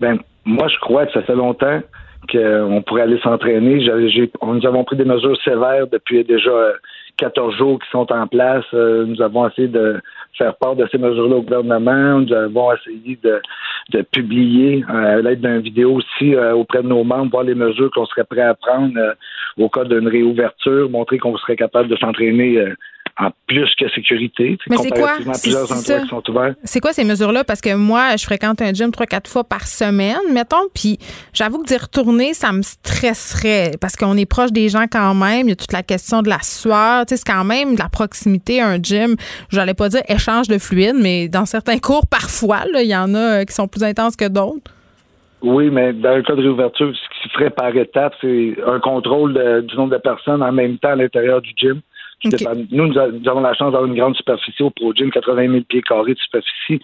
Ben, 0.00 0.18
moi, 0.44 0.66
je 0.66 0.78
crois 0.80 1.06
que 1.06 1.12
ça 1.12 1.22
fait 1.22 1.36
longtemps 1.36 1.80
qu'on 2.30 2.82
pourrait 2.86 3.02
aller 3.02 3.20
s'entraîner. 3.20 3.86
Nous 4.42 4.66
avons 4.66 4.84
pris 4.84 4.96
des 4.96 5.04
mesures 5.04 5.40
sévères 5.42 5.86
depuis 5.86 6.24
déjà 6.24 6.50
14 7.18 7.56
jours 7.56 7.78
qui 7.78 7.88
sont 7.90 8.10
en 8.12 8.26
place. 8.26 8.64
Euh, 8.74 9.04
nous 9.06 9.20
avons 9.22 9.48
essayé 9.48 9.68
de 9.68 10.00
faire 10.36 10.54
part 10.56 10.76
de 10.76 10.86
ces 10.90 10.98
mesures-là 10.98 11.36
au 11.36 11.42
gouvernement. 11.42 12.20
Nous 12.20 12.32
avons 12.32 12.72
essayé 12.72 13.18
de, 13.22 13.40
de 13.90 14.02
publier 14.02 14.84
euh, 14.88 15.18
à 15.18 15.22
l'aide 15.22 15.40
d'une 15.40 15.60
vidéo 15.60 15.94
aussi 15.94 16.34
euh, 16.34 16.54
auprès 16.54 16.82
de 16.82 16.88
nos 16.88 17.04
membres, 17.04 17.30
voir 17.30 17.44
les 17.44 17.54
mesures 17.54 17.90
qu'on 17.92 18.06
serait 18.06 18.24
prêt 18.24 18.42
à 18.42 18.54
prendre 18.54 18.94
au 19.58 19.68
cas 19.68 19.84
d'une 19.84 20.08
réouverture, 20.08 20.88
montrer 20.90 21.18
qu'on 21.18 21.36
serait 21.38 21.56
capable 21.56 21.88
de 21.88 21.96
s'entraîner 21.96 22.58
en 23.20 23.30
plus 23.46 23.68
que 23.78 23.88
sécurité. 23.90 24.56
Mais 24.68 24.76
c'est 24.78 24.90
quoi? 24.90 25.16
C'est 26.64 26.80
quoi 26.80 26.92
ces 26.92 27.04
mesures-là? 27.04 27.44
Parce 27.44 27.60
que 27.60 27.74
moi, 27.74 28.16
je 28.16 28.24
fréquente 28.24 28.62
un 28.62 28.72
gym 28.72 28.90
trois, 28.90 29.06
quatre 29.06 29.30
fois 29.30 29.44
par 29.44 29.66
semaine, 29.66 30.16
mettons, 30.32 30.68
puis 30.74 30.98
j'avoue 31.32 31.62
que 31.62 31.68
d'y 31.68 31.76
retourner, 31.76 32.32
ça 32.32 32.52
me 32.52 32.62
stresserait 32.62 33.72
parce 33.80 33.96
qu'on 33.96 34.16
est 34.16 34.26
proche 34.26 34.52
des 34.52 34.68
gens 34.68 34.86
quand 34.90 35.14
même. 35.14 35.46
Il 35.46 35.50
y 35.50 35.52
a 35.52 35.56
toute 35.56 35.72
la 35.72 35.82
question 35.82 36.22
de 36.22 36.28
la 36.28 36.40
sueur. 36.40 37.04
Tu 37.06 37.10
sais, 37.14 37.22
c'est 37.24 37.32
quand 37.32 37.44
même 37.44 37.74
de 37.74 37.80
la 37.80 37.88
proximité, 37.88 38.62
un 38.62 38.78
gym. 38.82 39.16
Je 39.50 39.56
n'allais 39.56 39.74
pas 39.74 39.88
dire 39.90 40.02
échange 40.08 40.48
de 40.48 40.58
fluide, 40.58 40.96
mais 40.98 41.28
dans 41.28 41.44
certains 41.44 41.78
cours, 41.82 42.06
parfois, 42.06 42.62
il 42.74 42.88
y 42.88 42.96
en 42.96 43.14
a 43.14 43.40
euh, 43.40 43.44
qui 43.44 43.54
sont 43.54 43.68
plus 43.68 43.84
intenses 43.84 44.16
que 44.16 44.28
d'autres. 44.28 44.70
Oui, 45.42 45.70
mais 45.70 45.92
dans 45.92 46.16
le 46.16 46.22
cas 46.22 46.34
de 46.34 46.42
réouverture, 46.42 46.92
ce 46.94 47.22
qui 47.22 47.28
se 47.28 47.32
ferait 47.32 47.50
par 47.50 47.74
étapes, 47.74 48.14
c'est 48.20 48.56
un 48.66 48.78
contrôle 48.78 49.32
du 49.64 49.74
nombre 49.76 49.92
de 49.92 49.98
personnes 50.00 50.42
en 50.42 50.52
même 50.52 50.76
temps 50.78 50.90
à 50.90 50.96
l'intérieur 50.96 51.40
du 51.40 51.50
gym. 51.56 51.80
Nous, 52.24 52.86
nous, 52.86 52.98
avons 52.98 53.40
la 53.40 53.54
chance 53.54 53.72
d'avoir 53.72 53.86
une 53.86 53.96
grande 53.96 54.16
superficie 54.16 54.62
au 54.62 54.70
Pro 54.70 54.92
Gym, 54.94 55.10
80 55.10 55.48
000 55.50 55.64
pieds 55.68 55.82
carrés 55.82 56.14
de 56.14 56.18
superficie. 56.18 56.80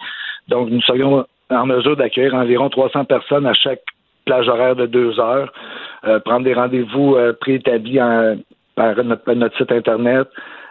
Donc, 0.47 0.69
nous 0.69 0.81
serions 0.81 1.25
en 1.49 1.65
mesure 1.65 1.95
d'accueillir 1.95 2.33
environ 2.33 2.69
300 2.69 3.05
personnes 3.05 3.45
à 3.45 3.53
chaque 3.53 3.83
plage 4.25 4.47
horaire 4.47 4.75
de 4.75 4.85
deux 4.85 5.19
heures, 5.19 5.53
euh, 6.05 6.19
prendre 6.19 6.43
des 6.43 6.53
rendez-vous 6.53 7.15
euh, 7.15 7.33
préétablis 7.33 7.99
par 8.75 8.95
notre, 9.03 9.57
site 9.57 9.71
Internet. 9.71 10.27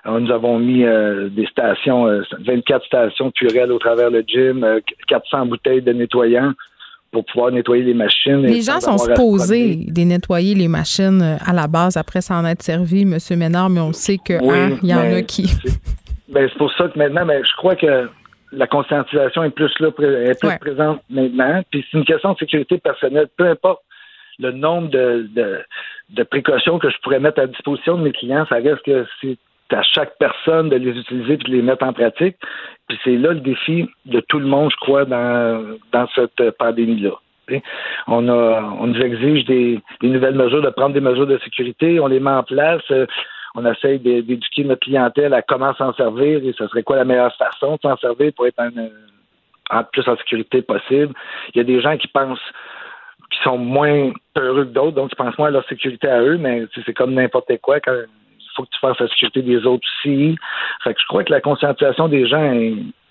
Euh, 0.07 0.21
nous 0.21 0.31
avons 0.31 0.59
mis 0.59 0.85
des 0.85 1.47
stations, 1.47 2.07
24 2.41 2.85
stations 2.85 3.31
purelles 3.31 3.73
au 3.73 3.79
travers 3.79 4.11
le 4.11 4.23
gym, 4.27 4.65
400 5.09 5.47
bouteilles 5.47 5.83
de 5.83 5.93
nettoyants 5.93 6.53
pour 7.17 7.25
pouvoir 7.25 7.51
nettoyer 7.51 7.83
les 7.83 7.95
machines. 7.95 8.43
Les 8.43 8.61
gens 8.61 8.79
sont 8.79 8.99
supposés 8.99 9.77
de 9.89 10.03
nettoyer 10.03 10.55
les 10.55 10.69
machines 10.69 11.23
euh, 11.23 11.37
à 11.47 11.55
la 11.55 11.67
base 11.67 11.97
après 11.97 12.21
s'en 12.21 12.45
être 12.45 12.61
servi, 12.61 13.03
M. 13.03 13.17
Ménard, 13.39 13.71
mais 13.71 13.81
on 13.81 13.95
sait 13.95 14.19
qu'il 14.19 14.37
hein, 14.37 14.77
y 14.83 14.93
en 14.93 15.15
a 15.15 15.23
qui. 15.23 15.51
Ben, 16.29 16.47
c'est 16.53 16.59
pour 16.59 16.71
ça 16.75 16.89
que 16.89 16.99
maintenant, 16.99 17.25
ben, 17.25 17.43
je 17.43 17.57
crois 17.57 17.75
que 17.75 18.11
la 18.53 18.67
conscientisation 18.67 19.45
est 19.45 19.51
plus 19.51 19.73
là, 19.81 19.89
est 19.99 20.39
plus 20.39 20.59
présente 20.59 21.01
maintenant. 21.09 21.63
Puis 21.71 21.87
c'est 21.91 21.97
une 21.97 22.05
question 22.05 22.35
de 22.35 22.39
sécurité 22.39 22.77
personnelle. 22.77 23.29
Peu 23.39 23.49
importe 23.49 23.81
le 24.39 24.51
nombre 24.51 24.91
de, 24.91 25.31
de, 26.11 26.23
précautions 26.25 26.79
que 26.79 26.91
je 26.91 26.97
pourrais 27.03 27.21
mettre 27.21 27.41
à 27.41 27.47
disposition 27.47 27.97
de 27.97 28.03
mes 28.03 28.13
clients, 28.13 28.45
ça 28.51 28.57
reste 28.57 28.83
que 28.85 29.07
c'est 29.23 29.39
à 29.73 29.83
chaque 29.83 30.17
personne 30.19 30.69
de 30.69 30.77
les 30.77 30.99
utiliser 30.99 31.35
et 31.35 31.37
de 31.37 31.51
les 31.51 31.63
mettre 31.63 31.85
en 31.85 31.93
pratique. 31.93 32.37
Puis 32.89 32.99
c'est 33.05 33.17
là 33.17 33.33
le 33.33 33.41
défi 33.41 33.89
de 34.05 34.21
tout 34.21 34.39
le 34.39 34.47
monde, 34.47 34.71
je 34.71 34.77
crois, 34.77 35.05
dans, 35.05 35.77
dans 35.93 36.07
cette 36.15 36.51
pandémie-là. 36.59 37.13
On 38.07 38.29
a, 38.29 38.63
on 38.81 38.87
nous 38.89 39.01
exige 39.01 39.45
des, 39.45 39.81
nouvelles 40.03 40.35
mesures, 40.35 40.63
de 40.63 40.71
prendre 40.71 40.95
des 40.95 41.01
mesures 41.01 41.27
de 41.27 41.39
sécurité, 41.39 42.01
on 42.01 42.07
les 42.07 42.21
met 42.21 42.31
en 42.31 42.43
place, 42.43 42.83
euh, 42.91 43.07
on 43.55 43.65
essaye 43.65 43.99
d'éduquer 43.99 44.65
notre 44.65 44.81
clientèle 44.81 45.33
à 45.33 45.43
comment 45.43 45.75
s'en 45.75 45.95
servir 45.95 46.45
et 46.45 46.53
ce 46.57 46.67
serait 46.69 46.83
quoi 46.83 46.97
la 46.97 47.05
meilleure 47.05 47.35
façon 47.37 47.77
de 47.77 47.81
s'en 47.83 47.97
servir 47.97 48.33
pour 48.35 48.47
être 48.47 48.61
en, 49.71 49.85
plus 49.85 50.07
en 50.09 50.17
sécurité 50.17 50.63
possible. 50.63 51.15
Il 51.55 51.59
y 51.59 51.61
a 51.61 51.65
des 51.65 51.81
gens 51.81 51.97
qui 51.97 52.09
pensent 52.09 52.39
qui 53.31 53.43
sont 53.43 53.59
moins 53.59 54.13
peureux 54.35 54.65
que 54.65 54.71
d'autres, 54.71 54.93
donc 54.93 55.11
ils 55.13 55.17
pensent 55.17 55.37
moins 55.37 55.49
à 55.49 55.53
leur 55.53 55.67
sécurité 55.69 56.09
à 56.09 56.21
eux, 56.23 56.37
mais 56.37 56.65
c'est 56.85 56.95
comme 56.95 57.15
n'importe 57.15 57.51
quoi 57.61 57.81
quand 57.81 57.97
faut 58.57 58.63
que 58.63 58.71
tu 58.73 58.81
fasses 58.81 58.99
la 58.99 59.09
sécurité 59.09 59.43
des 59.43 59.65
autres 59.67 59.87
aussi. 59.87 60.37
Fait 60.83 60.95
que 60.95 61.01
je 61.01 61.07
crois 61.07 61.25
que 61.25 61.33
la 61.33 61.41
conscientisation 61.41 62.09
des 62.09 62.27
gens 62.27 62.53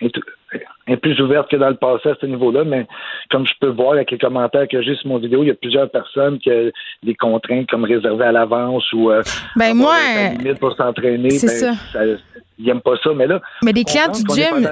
est, 0.01 0.97
plus 0.97 1.19
ouverte 1.19 1.49
que 1.49 1.57
dans 1.57 1.69
le 1.69 1.75
passé 1.75 2.09
à 2.09 2.15
ce 2.19 2.25
niveau-là, 2.25 2.63
mais 2.63 2.87
comme 3.29 3.45
je 3.45 3.53
peux 3.59 3.69
voir 3.69 3.93
avec 3.93 4.11
les 4.11 4.17
commentaires 4.17 4.67
que 4.67 4.81
j'ai 4.81 4.95
sur 4.95 5.09
mon 5.09 5.17
vidéo, 5.17 5.43
il 5.43 5.47
y 5.47 5.51
a 5.51 5.55
plusieurs 5.55 5.89
personnes 5.89 6.39
qui 6.39 6.49
ont 6.49 6.71
des 7.03 7.15
contraintes 7.15 7.67
comme 7.69 7.83
réservées 7.83 8.25
à 8.25 8.31
l'avance 8.31 8.91
ou 8.93 9.11
euh, 9.11 9.21
ben 9.55 9.73
moi 9.73 9.95
limite 10.37 10.59
pour 10.59 10.75
s'entraîner. 10.75 11.31
C'est 11.31 11.47
ben, 11.61 11.75
ça. 11.93 12.03
ils 12.57 12.65
n'aiment 12.65 12.81
pas 12.81 12.95
ça, 13.03 13.11
mais 13.15 13.27
là. 13.27 13.41
Mais 13.63 13.73
des 13.73 13.83
clients 13.83 14.11
du 14.11 14.21
gym. 14.33 14.67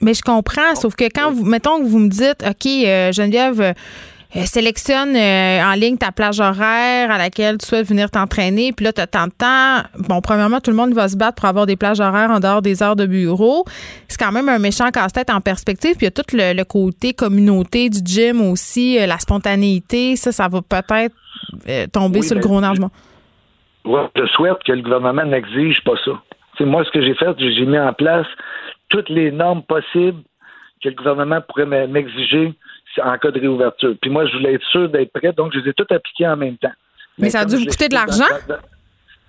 Mais 0.00 0.14
je 0.14 0.22
comprends, 0.22 0.74
sauf 0.74 0.94
que 0.94 1.04
quand 1.04 1.32
vous, 1.32 1.44
mettons 1.44 1.78
que 1.78 1.86
vous 1.86 1.98
me 1.98 2.08
dites, 2.08 2.44
OK, 2.46 2.66
euh, 2.66 3.12
Geneviève, 3.12 3.74
euh, 4.34 4.44
sélectionne 4.46 5.14
euh, 5.14 5.62
en 5.62 5.74
ligne 5.74 5.98
ta 5.98 6.10
plage 6.10 6.40
horaire 6.40 7.10
à 7.10 7.18
laquelle 7.18 7.58
tu 7.58 7.66
souhaites 7.66 7.86
venir 7.86 8.10
t'entraîner. 8.10 8.72
Puis 8.72 8.84
là, 8.84 8.92
tu 8.92 9.00
as 9.02 9.06
tant 9.06 9.26
de 9.26 9.32
temps. 9.32 9.86
Bon, 10.08 10.22
premièrement, 10.22 10.60
tout 10.60 10.70
le 10.70 10.76
monde 10.76 10.94
va 10.94 11.08
se 11.08 11.18
battre 11.18 11.34
pour 11.34 11.48
avoir 11.50 11.66
des 11.66 11.76
plages 11.76 12.00
horaires 12.00 12.30
en 12.30 12.40
dehors 12.40 12.62
des 12.62 12.82
heures 12.82 12.96
de 12.96 13.04
bureau. 13.04 13.64
C'est 14.08 14.18
quand 14.18 14.32
même 14.32 14.48
un 14.48 14.58
méchant 14.58 14.90
casse-tête 14.90 15.28
en 15.28 15.42
perspective. 15.42 15.96
Puis 15.96 16.02
il 16.02 16.04
y 16.04 16.06
a 16.06 16.10
tout 16.10 16.24
le, 16.32 16.62
côté 16.64 17.12
communauté 17.12 17.90
du 17.90 18.00
gym 18.04 18.40
aussi, 18.40 18.98
euh, 18.98 19.06
la 19.06 19.18
spontanéité. 19.18 20.16
Ça, 20.16 20.32
ça 20.32 20.48
va 20.48 20.62
peut-être 20.62 21.14
tomber 21.92 22.22
sur 22.22 22.36
le 22.36 22.40
gros 22.40 22.60
nagement. 22.60 22.90
je 23.84 24.26
souhaite 24.34 24.62
que 24.64 24.72
le 24.72 24.80
gouvernement 24.80 25.24
n'exige 25.24 25.82
pas 25.84 25.96
ça. 26.04 26.12
C'est 26.56 26.64
moi, 26.64 26.84
ce 26.84 26.90
que 26.90 27.02
j'ai 27.02 27.14
fait, 27.14 27.34
j'ai 27.38 27.66
mis 27.66 27.78
en 27.78 27.92
place 27.92 28.26
toutes 28.88 29.10
les 29.10 29.30
normes 29.30 29.62
possibles 29.62 30.22
que 30.82 30.88
le 30.88 30.94
gouvernement 30.94 31.40
pourrait 31.46 31.86
m'exiger 31.86 32.54
en 33.02 33.16
cas 33.18 33.30
de 33.30 33.40
réouverture. 33.40 33.94
Puis 34.00 34.10
moi, 34.10 34.26
je 34.26 34.36
voulais 34.36 34.54
être 34.54 34.66
sûr 34.66 34.88
d'être 34.88 35.12
prêt, 35.12 35.32
donc 35.32 35.52
je 35.52 35.60
les 35.60 35.70
ai 35.70 35.72
toutes 35.72 35.92
appliquées 35.92 36.26
en 36.26 36.36
même 36.36 36.56
temps. 36.56 36.72
Mais, 37.18 37.30
ça 37.30 37.40
a 37.40 37.44
dû 37.44 37.56
vous 37.56 37.66
coûter 37.66 37.88
de 37.88 37.94
l'argent? 37.94 38.24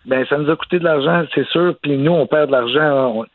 Ben, 0.06 0.26
ça 0.26 0.38
nous 0.38 0.50
a 0.50 0.56
coûté 0.56 0.80
de 0.80 0.84
l'argent, 0.84 1.26
c'est 1.34 1.48
sûr. 1.48 1.76
Puis 1.82 1.98
nous, 1.98 2.12
on 2.12 2.28
perd 2.28 2.48
de 2.48 2.52
l'argent. 2.52 3.26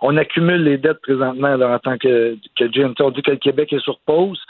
On, 0.00 0.16
accumule 0.16 0.62
les 0.62 0.78
dettes 0.78 1.00
présentement 1.02 1.52
en 1.52 1.78
tant 1.78 1.98
que, 1.98 2.36
que 2.56 2.72
gym. 2.72 2.94
on 3.00 3.10
dit 3.10 3.22
que 3.22 3.32
le 3.32 3.36
Québec 3.36 3.72
est 3.72 3.80
sur 3.80 3.98
pause, 4.06 4.40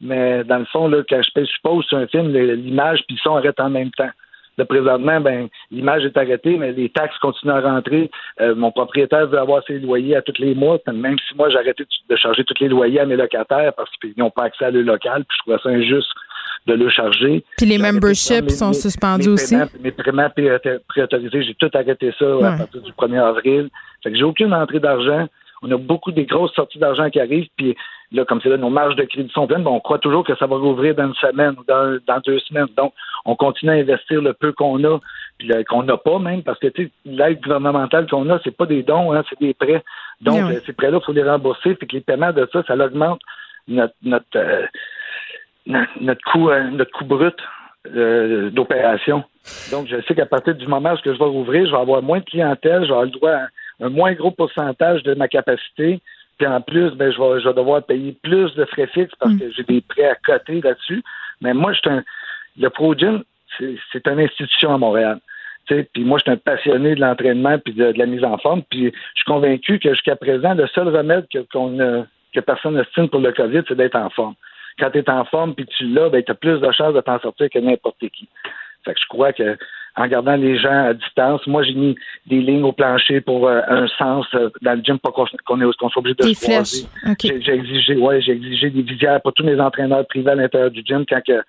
mais 0.00 0.44
dans 0.44 0.58
le 0.58 0.66
fond, 0.66 0.88
là, 0.88 1.02
quand 1.08 1.22
je 1.22 1.30
paye 1.32 1.46
sur 1.46 1.60
pause 1.62 1.84
sur 1.86 1.98
un 1.98 2.06
film, 2.06 2.30
l'image 2.32 3.04
puis 3.06 3.16
le 3.16 3.20
son 3.20 3.36
arrêtent 3.36 3.60
en 3.60 3.70
même 3.70 3.90
temps. 3.92 4.10
De 4.58 4.64
présentement, 4.64 5.20
ben 5.20 5.48
l'image 5.70 6.04
est 6.04 6.16
arrêtée, 6.16 6.56
mais 6.56 6.72
les 6.72 6.88
taxes 6.88 7.18
continuent 7.18 7.52
à 7.52 7.60
rentrer. 7.60 8.10
Euh, 8.40 8.54
mon 8.54 8.70
propriétaire 8.70 9.26
veut 9.26 9.38
avoir 9.38 9.62
ses 9.66 9.78
loyers 9.78 10.16
à 10.16 10.22
tous 10.22 10.38
les 10.38 10.54
mois, 10.54 10.78
même 10.92 11.16
si 11.28 11.36
moi 11.36 11.48
j'ai 11.50 11.58
arrêté 11.58 11.84
de 12.08 12.16
charger 12.16 12.44
tous 12.44 12.60
les 12.60 12.68
loyers 12.68 13.00
à 13.00 13.06
mes 13.06 13.16
locataires 13.16 13.72
parce 13.76 13.90
qu'ils 13.96 14.14
n'ont 14.16 14.30
pas 14.30 14.44
accès 14.44 14.66
à 14.66 14.70
le 14.70 14.82
local, 14.82 15.24
puis 15.24 15.36
je 15.38 15.42
trouvais 15.42 15.62
ça 15.62 15.68
injuste 15.70 16.10
de 16.66 16.74
le 16.74 16.88
charger. 16.88 17.44
Puis 17.58 17.66
les 17.66 17.78
memberships 17.78 18.50
sont 18.50 18.72
suspendus 18.72 19.28
aussi. 19.28 19.56
mes 19.80 19.90
paiements 19.90 20.30
préautorisés, 20.88 21.42
j'ai 21.42 21.54
tout 21.54 21.70
arrêté 21.74 22.12
ça 22.18 22.26
à 22.26 22.56
partir 22.56 22.80
du 22.80 22.92
1er 22.92 23.22
avril. 23.22 23.68
Fait 24.02 24.10
que 24.10 24.16
j'ai 24.16 24.24
aucune 24.24 24.52
entrée 24.54 24.80
d'argent. 24.80 25.26
On 25.64 25.70
a 25.70 25.78
beaucoup 25.78 26.12
des 26.12 26.26
grosses 26.26 26.52
sorties 26.52 26.78
d'argent 26.78 27.08
qui 27.08 27.18
arrivent, 27.18 27.48
puis 27.56 27.74
là, 28.12 28.24
comme 28.24 28.40
c'est 28.42 28.50
là, 28.50 28.56
nos 28.58 28.70
marges 28.70 28.96
de 28.96 29.04
crédit 29.04 29.30
sont 29.32 29.46
pleines, 29.46 29.64
ben, 29.64 29.70
on 29.70 29.80
croit 29.80 29.98
toujours 29.98 30.24
que 30.24 30.36
ça 30.36 30.46
va 30.46 30.56
rouvrir 30.56 30.94
dans 30.94 31.06
une 31.06 31.14
semaine 31.14 31.54
ou 31.58 31.64
dans, 31.66 32.20
deux 32.24 32.38
semaines. 32.40 32.68
Donc, 32.76 32.92
on 33.24 33.34
continue 33.34 33.72
à 33.72 33.74
investir 33.74 34.20
le 34.20 34.34
peu 34.34 34.52
qu'on 34.52 34.82
a, 34.84 35.00
puis 35.38 35.50
qu'on 35.64 35.82
n'a 35.82 35.96
pas 35.96 36.18
même, 36.18 36.42
parce 36.42 36.58
que 36.58 36.68
l'aide 37.06 37.40
gouvernementale 37.40 38.08
qu'on 38.08 38.28
a, 38.28 38.38
c'est 38.44 38.56
pas 38.56 38.66
des 38.66 38.82
dons, 38.82 39.12
hein, 39.12 39.22
c'est 39.28 39.40
des 39.40 39.54
prêts. 39.54 39.82
Donc, 40.20 40.38
euh, 40.38 40.60
ces 40.66 40.74
prêts-là, 40.74 40.98
il 41.00 41.04
faut 41.04 41.12
les 41.12 41.28
rembourser, 41.28 41.74
puis 41.74 41.88
que 41.88 41.96
les 41.96 42.02
paiements 42.02 42.32
de 42.32 42.46
ça, 42.52 42.62
ça 42.66 42.74
augmente 42.74 43.20
notre 43.66 43.94
notre 44.02 44.26
euh, 44.36 44.66
notre 45.66 46.22
coût 46.30 46.50
euh, 46.50 46.70
notre 46.70 46.92
coût 46.92 47.06
brut 47.06 47.36
d'opération. 47.86 49.24
Donc, 49.70 49.88
je 49.88 50.00
sais 50.08 50.14
qu'à 50.14 50.24
partir 50.24 50.54
du 50.54 50.66
moment 50.66 50.94
où 50.94 50.96
je 51.04 51.10
vais 51.10 51.24
rouvrir, 51.24 51.66
je 51.66 51.70
vais 51.70 51.80
avoir 51.80 52.02
moins 52.02 52.20
de 52.20 52.24
clientèle, 52.24 52.82
je 52.82 52.86
vais 52.86 52.92
avoir 52.92 53.04
le 53.04 53.10
droit 53.10 53.30
à 53.30 53.48
un 53.80 53.88
moins 53.88 54.12
gros 54.12 54.30
pourcentage 54.30 55.02
de 55.02 55.14
ma 55.14 55.28
capacité. 55.28 56.00
Puis 56.38 56.46
en 56.46 56.60
plus, 56.60 56.90
ben, 56.92 57.12
je, 57.12 57.20
vais, 57.20 57.40
je 57.40 57.48
vais 57.48 57.54
devoir 57.54 57.82
payer 57.82 58.16
plus 58.22 58.54
de 58.54 58.64
frais 58.64 58.88
fixes 58.88 59.14
parce 59.18 59.32
mm. 59.32 59.38
que 59.38 59.50
j'ai 59.52 59.62
des 59.64 59.80
prêts 59.80 60.08
à 60.08 60.16
côté 60.16 60.60
là-dessus. 60.60 61.02
Mais 61.40 61.54
moi, 61.54 61.72
je 61.72 61.78
suis 61.78 61.90
un, 61.90 62.02
le 62.58 62.68
ProGym, 62.70 63.22
c'est 63.58 64.06
une 64.06 64.20
institution 64.20 64.74
à 64.74 64.78
Montréal. 64.78 65.20
Puis 65.66 66.04
moi, 66.04 66.18
je 66.18 66.24
suis 66.24 66.32
un 66.32 66.36
passionné 66.36 66.94
de 66.94 67.00
l'entraînement 67.00 67.58
puis 67.58 67.72
de, 67.72 67.92
la 67.96 68.06
mise 68.06 68.24
en 68.24 68.36
forme. 68.38 68.62
Puis 68.70 68.86
je 68.86 68.90
suis 68.90 69.24
convaincu 69.26 69.78
que 69.78 69.90
jusqu'à 69.90 70.16
présent, 70.16 70.54
le 70.54 70.66
seul 70.68 70.88
remède 70.88 71.26
que, 71.32 71.38
qu'on 71.52 72.06
que 72.34 72.40
personne 72.40 72.74
n'estime 72.74 73.08
pour 73.08 73.20
le 73.20 73.32
COVID, 73.32 73.62
c'est 73.68 73.76
d'être 73.76 73.96
en 73.96 74.10
forme. 74.10 74.34
Quand 74.78 74.90
tu 74.90 74.98
es 74.98 75.08
en 75.08 75.24
forme 75.24 75.54
puis 75.54 75.66
tu 75.66 75.86
l'as, 75.86 76.10
ben, 76.10 76.22
tu 76.22 76.32
as 76.32 76.34
plus 76.34 76.60
de 76.60 76.72
chances 76.72 76.94
de 76.94 77.00
t'en 77.00 77.20
sortir 77.20 77.48
que 77.48 77.58
n'importe 77.60 78.00
qui. 78.00 78.28
Fait 78.84 78.92
que 78.92 79.00
je 79.00 79.06
crois 79.06 79.32
que 79.32 79.56
en 79.96 80.06
gardant 80.08 80.36
les 80.36 80.58
gens 80.58 80.86
à 80.86 80.94
distance. 80.94 81.46
Moi, 81.46 81.62
j'ai 81.62 81.74
mis 81.74 81.94
des 82.26 82.40
lignes 82.40 82.64
au 82.64 82.72
plancher 82.72 83.20
pour 83.20 83.48
euh, 83.48 83.60
un 83.68 83.86
sens 83.88 84.26
euh, 84.34 84.50
dans 84.62 84.74
le 84.74 84.82
gym, 84.82 84.98
pas 84.98 85.10
qu'on 85.12 85.26
est 85.26 85.76
qu'on 85.76 85.88
soit 85.88 86.00
obligé 86.00 86.14
de 86.14 86.22
se 86.34 86.44
croiser. 86.44 86.86
J'ai 87.22 87.54
exigé, 87.54 87.96
ouais, 87.96 88.20
j'ai 88.20 88.32
exigé 88.32 88.70
des 88.70 88.82
visières 88.82 89.20
pour 89.22 89.32
tous 89.32 89.44
mes 89.44 89.60
entraîneurs 89.60 90.06
privés 90.06 90.32
à 90.32 90.34
l'intérieur 90.34 90.70
du 90.70 90.82
gym 90.84 91.04
quand 91.08 91.20
que, 91.24 91.42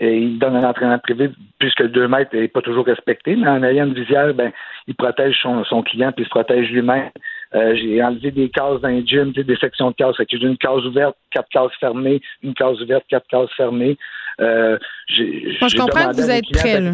et 0.00 0.16
il 0.16 0.38
donne 0.38 0.54
un 0.54 0.68
entraînement 0.68 0.98
privé, 0.98 1.30
puisque 1.58 1.84
deux 1.88 2.06
mètres 2.06 2.34
n'est 2.34 2.48
pas 2.48 2.60
toujours 2.60 2.86
respecté, 2.86 3.34
mais 3.34 3.48
en 3.48 3.62
ayant 3.64 3.86
une 3.86 3.94
visière, 3.94 4.32
ben, 4.32 4.52
il 4.86 4.94
protège 4.94 5.36
son, 5.42 5.64
son 5.64 5.82
client 5.82 6.12
puis 6.12 6.22
il 6.22 6.26
se 6.26 6.30
protège 6.30 6.70
lui-même. 6.70 7.10
Euh, 7.54 7.74
j'ai 7.74 8.02
enlevé 8.02 8.30
des 8.30 8.48
cases 8.50 8.80
dans 8.80 8.88
les 8.88 9.04
gym, 9.06 9.32
des 9.32 9.56
sections 9.56 9.90
de 9.90 9.96
cases. 9.96 10.16
Fait 10.16 10.26
que 10.26 10.38
j'ai 10.38 10.46
une 10.46 10.58
case 10.58 10.84
ouverte, 10.84 11.16
quatre 11.30 11.48
cases 11.48 11.72
fermées, 11.80 12.20
une 12.42 12.54
case 12.54 12.80
ouverte, 12.80 13.04
quatre 13.08 13.26
cases 13.26 13.50
fermées. 13.56 13.96
Euh, 14.40 14.78
Moi, 15.60 15.68
je 15.68 15.76
comprends 15.76 16.10
que 16.10 16.16
vous 16.16 16.30
êtes 16.30 16.44
prêt. 16.52 16.80
Là. 16.80 16.92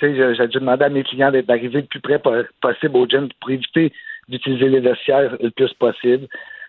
J'ai 0.00 0.48
dû 0.48 0.58
demander 0.58 0.84
à 0.84 0.88
mes 0.88 1.02
clients 1.02 1.30
d'arriver 1.30 1.80
le 1.80 1.86
plus 1.86 2.00
près 2.00 2.20
possible 2.60 2.96
au 2.96 3.06
gym 3.06 3.28
pour 3.40 3.50
éviter 3.50 3.92
d'utiliser 4.28 4.68
les 4.68 4.80
vestiaires 4.80 5.36
le 5.40 5.50
plus 5.50 5.72
possible. 5.74 6.26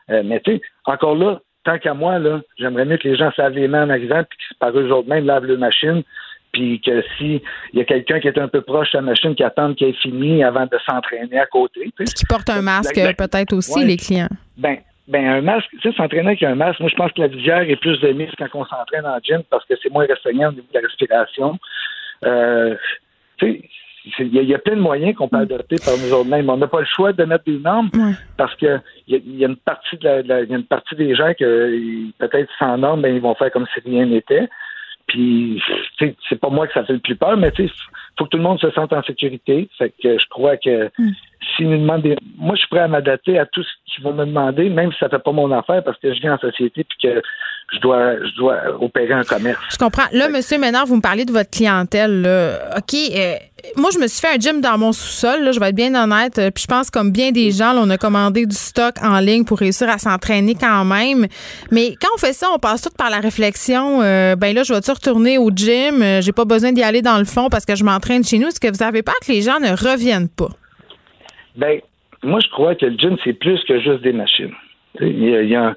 Euh, 0.09 0.21
mais 0.25 0.39
tu 0.41 0.53
sais, 0.53 0.61
encore 0.85 1.15
là, 1.15 1.39
tant 1.63 1.77
qu'à 1.77 1.93
moi, 1.93 2.19
là, 2.19 2.41
j'aimerais 2.57 2.85
mieux 2.85 2.97
que 2.97 3.07
les 3.07 3.15
gens 3.15 3.31
savent 3.35 3.53
les 3.53 3.67
mains 3.67 3.85
en 3.85 3.89
arrivant 3.89 4.23
puis 4.27 4.37
que 4.37 4.57
par 4.59 4.77
eux 4.77 4.91
autres 4.91 5.07
même 5.07 5.25
lavent 5.25 5.45
leur 5.45 5.59
machine. 5.59 6.03
Puis 6.51 6.81
que 6.81 7.01
s'il 7.17 7.39
y 7.73 7.79
a 7.79 7.85
quelqu'un 7.85 8.19
qui 8.19 8.27
est 8.27 8.37
un 8.37 8.49
peu 8.49 8.61
proche 8.61 8.91
de 8.91 8.97
la 8.97 9.03
machine, 9.03 9.35
qui 9.35 9.43
attend 9.43 9.73
qu'elle 9.73 9.89
ait 9.89 9.93
fini 9.93 10.43
avant 10.43 10.65
de 10.65 10.77
s'entraîner 10.85 11.39
à 11.39 11.45
côté. 11.45 11.89
Qui 11.97 12.25
porte 12.27 12.49
un 12.49 12.61
masque 12.61 12.99
peut-être 13.17 13.53
aussi, 13.53 13.85
les 13.85 13.95
clients. 13.95 14.27
Ben, 14.57 14.79
ben 15.07 15.25
un 15.25 15.41
masque, 15.41 15.69
tu 15.71 15.79
sais, 15.79 15.95
s'entraîner 15.95 16.27
avec 16.27 16.43
un 16.43 16.55
masque, 16.55 16.81
moi 16.81 16.89
je 16.89 16.95
pense 16.95 17.11
que 17.13 17.21
la 17.21 17.27
visière 17.27 17.61
est 17.61 17.77
plus 17.77 18.01
de 18.01 18.11
mise 18.11 18.31
quand 18.37 18.47
on 18.53 18.65
s'entraîne 18.65 19.05
en 19.05 19.17
gym 19.23 19.43
parce 19.49 19.65
que 19.65 19.75
c'est 19.81 19.89
moins 19.89 20.05
restreignant 20.05 20.49
au 20.49 20.51
niveau 20.51 20.67
de 20.73 20.77
la 20.77 20.85
respiration. 20.85 21.57
Euh, 22.25 22.75
il 23.43 24.33
y, 24.33 24.55
a 24.55 24.59
plein 24.59 24.75
de 24.75 24.81
moyens 24.81 25.15
qu'on 25.15 25.27
peut 25.27 25.37
mm. 25.37 25.41
adopter 25.41 25.75
par 25.83 25.93
nous 25.97 26.13
autres 26.13 26.29
mêmes. 26.29 26.49
On 26.49 26.57
n'a 26.57 26.67
pas 26.67 26.79
le 26.79 26.85
choix 26.85 27.13
de 27.13 27.23
mettre 27.23 27.45
des 27.45 27.59
normes 27.59 27.89
parce 28.37 28.55
que 28.55 28.79
il 29.07 29.37
y, 29.37 29.45
a 29.45 29.47
une 29.47 29.55
partie 29.55 29.97
de 29.97 30.07
la, 30.25 30.41
y 30.43 30.53
a 30.53 30.57
une 30.57 30.65
partie 30.65 30.95
des 30.95 31.15
gens 31.15 31.33
que 31.37 32.09
peut-être 32.17 32.49
sans 32.57 32.77
normes, 32.77 33.01
ben, 33.01 33.15
ils 33.15 33.21
vont 33.21 33.35
faire 33.35 33.51
comme 33.51 33.67
si 33.73 33.79
rien 33.87 34.05
n'était. 34.05 34.49
Puis 35.07 35.61
c'est 35.99 36.39
pas 36.39 36.49
moi 36.49 36.67
que 36.67 36.73
ça 36.73 36.85
fait 36.85 36.93
le 36.93 36.99
plus 36.99 37.15
peur, 37.15 37.35
mais 37.37 37.51
il 37.57 37.69
faut 38.17 38.25
que 38.25 38.29
tout 38.29 38.37
le 38.37 38.43
monde 38.43 38.59
se 38.59 38.71
sente 38.71 38.93
en 38.93 39.03
sécurité. 39.03 39.69
Fait 39.77 39.89
que 39.89 40.17
je 40.17 40.25
crois 40.29 40.57
que 40.57 40.85
mm. 40.97 41.11
S'ils 41.55 41.69
nous 41.69 41.77
demandent 41.77 42.03
des... 42.03 42.15
Moi, 42.37 42.55
je 42.55 42.59
suis 42.59 42.69
prêt 42.69 42.81
à 42.81 42.87
m'adapter 42.87 43.39
à 43.39 43.45
tout 43.45 43.63
ce 43.63 43.69
qu'ils 43.93 44.03
vont 44.03 44.13
me 44.13 44.25
demander, 44.25 44.69
même 44.69 44.91
si 44.91 44.99
ça 44.99 45.09
fait 45.09 45.19
pas 45.19 45.31
mon 45.31 45.51
affaire, 45.51 45.83
parce 45.83 45.97
que 45.99 46.13
je 46.13 46.19
viens 46.21 46.35
en 46.35 46.39
société 46.39 46.83
puis 46.83 46.97
que 47.01 47.21
je 47.73 47.79
dois, 47.79 48.15
je 48.17 48.35
dois 48.37 48.57
opérer 48.81 49.13
un 49.13 49.23
commerce. 49.23 49.61
Je 49.71 49.77
comprends. 49.77 50.03
Là, 50.11 50.27
Monsieur 50.29 50.57
Ménard, 50.57 50.85
vous 50.85 50.97
me 50.97 51.01
parlez 51.01 51.25
de 51.25 51.31
votre 51.31 51.49
clientèle. 51.49 52.21
Là. 52.21 52.77
OK. 52.77 52.93
Euh, 52.93 53.35
moi, 53.77 53.91
je 53.93 53.99
me 53.99 54.07
suis 54.07 54.19
fait 54.19 54.35
un 54.35 54.39
gym 54.39 54.59
dans 54.59 54.77
mon 54.77 54.91
sous-sol. 54.91 55.43
Là, 55.43 55.51
je 55.51 55.59
vais 55.59 55.69
être 55.69 55.75
bien 55.75 55.95
honnête. 55.95 56.37
Euh, 56.37 56.51
puis 56.51 56.63
je 56.63 56.67
pense, 56.67 56.89
comme 56.89 57.11
bien 57.11 57.31
des 57.31 57.51
gens, 57.51 57.73
on 57.77 57.89
a 57.89 57.97
commandé 57.97 58.45
du 58.45 58.55
stock 58.55 58.95
en 59.01 59.19
ligne 59.19 59.45
pour 59.45 59.59
réussir 59.59 59.89
à 59.89 59.97
s'entraîner 59.97 60.55
quand 60.55 60.83
même. 60.83 61.27
Mais 61.71 61.95
quand 62.01 62.09
on 62.13 62.17
fait 62.17 62.33
ça, 62.33 62.47
on 62.53 62.59
passe 62.59 62.81
tout 62.81 62.89
par 62.97 63.09
la 63.09 63.19
réflexion. 63.19 64.01
Euh, 64.01 64.35
ben 64.35 64.53
là, 64.53 64.63
je 64.63 64.73
vais-tu 64.73 64.91
retourner 64.91 65.37
au 65.37 65.49
gym? 65.49 66.03
J'ai 66.19 66.33
pas 66.33 66.45
besoin 66.45 66.73
d'y 66.73 66.83
aller 66.83 67.01
dans 67.01 67.19
le 67.19 67.25
fond 67.25 67.47
parce 67.49 67.65
que 67.65 67.75
je 67.75 67.85
m'entraîne 67.85 68.23
chez 68.23 68.37
nous. 68.37 68.47
Est-ce 68.47 68.59
que 68.59 68.67
vous 68.67 68.83
avez 68.83 69.01
peur 69.01 69.15
que 69.25 69.31
les 69.31 69.41
gens 69.41 69.59
ne 69.59 69.69
reviennent 69.69 70.29
pas? 70.29 70.49
Ben, 71.61 71.79
moi, 72.23 72.39
je 72.39 72.49
crois 72.49 72.73
que 72.73 72.87
le 72.87 72.97
gym, 72.97 73.17
c'est 73.23 73.33
plus 73.33 73.63
que 73.65 73.79
juste 73.79 74.01
des 74.01 74.13
machines. 74.13 74.53
Il 74.99 75.23
y 75.23 75.55
a, 75.55 75.75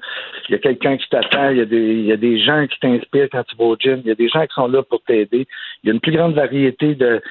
quelqu'un 0.61 0.97
qui 0.97 1.07
t'attend, 1.09 1.49
il, 1.49 1.57
y 1.57 2.11
a 2.11 2.17
des 2.17 2.39
gens 2.39 2.65
qui 2.67 2.77
t'inspirent 2.79 3.29
quand 3.31 3.43
tu 3.43 3.55
vas 3.55 3.65
au 3.65 3.77
gym, 3.77 4.01
il 4.03 4.07
y 4.09 4.11
a 4.11 4.15
des 4.15 4.27
gens 4.27 4.41
qui 4.41 4.53
sont 4.55 4.67
là 4.67 4.81
pour 4.83 5.01
t'aider. 5.03 5.47
Il 5.83 5.87
y 5.87 5.89
a 5.89 5.93
une 5.93 6.01
plus 6.01 6.11
grande 6.11 6.33
variété 6.33 6.95
de, 6.95 7.21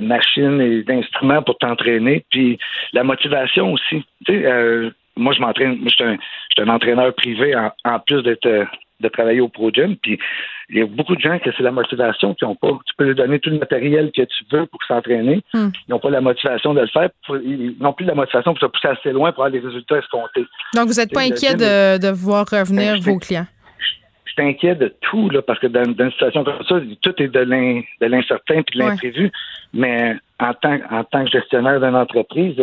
machines 0.00 0.60
et 0.60 0.82
d'instruments 0.82 1.42
pour 1.42 1.58
t'entraîner. 1.58 2.24
Puis 2.30 2.58
la 2.92 3.04
motivation 3.04 3.74
aussi. 3.74 4.02
Euh, 4.30 4.90
moi, 5.16 5.32
je 5.34 5.40
m'entraîne, 5.40 5.78
je 5.84 5.90
suis 5.90 6.62
un, 6.62 6.68
entraîneur 6.68 7.14
privé 7.14 7.54
en 7.56 7.98
plus 8.00 8.22
d'être 8.22 8.66
de 9.00 9.08
travailler 9.08 9.40
au 9.40 9.48
Pro 9.48 9.70
Gym. 9.70 9.96
Puis 9.96 10.18
il 10.70 10.78
y 10.78 10.82
a 10.82 10.86
beaucoup 10.86 11.16
de 11.16 11.20
gens 11.20 11.38
que 11.38 11.50
c'est 11.56 11.62
la 11.62 11.70
motivation 11.70 12.34
qui 12.34 12.44
n'ont 12.44 12.54
pas. 12.54 12.68
Tu 12.86 12.94
peux 12.96 13.04
leur 13.04 13.14
donner 13.14 13.38
tout 13.38 13.48
le 13.50 13.58
matériel 13.58 14.10
que 14.14 14.22
tu 14.22 14.44
veux 14.52 14.66
pour 14.66 14.80
s'entraîner. 14.86 15.42
Hmm. 15.54 15.68
Ils 15.86 15.90
n'ont 15.90 15.98
pas 15.98 16.10
la 16.10 16.20
motivation 16.20 16.74
de 16.74 16.80
le 16.80 16.86
faire. 16.88 17.08
Ils 17.30 17.74
n'ont 17.80 17.94
plus 17.94 18.04
la 18.04 18.14
motivation 18.14 18.52
pour 18.52 18.60
se 18.60 18.66
pousser 18.66 18.88
assez 18.88 19.12
loin 19.12 19.32
pour 19.32 19.44
avoir 19.44 19.60
des 19.60 19.66
résultats 19.66 19.98
escomptés. 19.98 20.44
Donc, 20.74 20.88
vous 20.88 20.94
n'êtes 20.94 21.12
pas 21.12 21.22
inquiet 21.22 21.54
de, 21.54 21.98
de, 21.98 22.10
voir 22.12 22.46
revenir 22.50 22.94
ben, 22.94 23.00
vos 23.00 23.18
clients? 23.18 23.46
Je 24.26 24.32
suis 24.32 24.42
inquiet 24.42 24.74
de 24.74 24.94
tout, 25.00 25.30
là, 25.30 25.40
parce 25.40 25.58
que 25.58 25.68
dans, 25.68 25.84
une 25.84 26.10
situation 26.12 26.44
comme 26.44 26.62
ça, 26.68 26.80
tout 27.00 27.22
est 27.22 27.28
de 27.28 28.06
l'incertain 28.06 28.56
et 28.56 28.64
de 28.74 28.78
l'imprévu. 28.78 29.32
Mais 29.72 30.16
en 30.38 30.52
tant, 30.52 30.78
en 30.90 31.02
tant 31.04 31.24
que 31.24 31.30
gestionnaire 31.30 31.80
d'une 31.80 31.96
entreprise, 31.96 32.56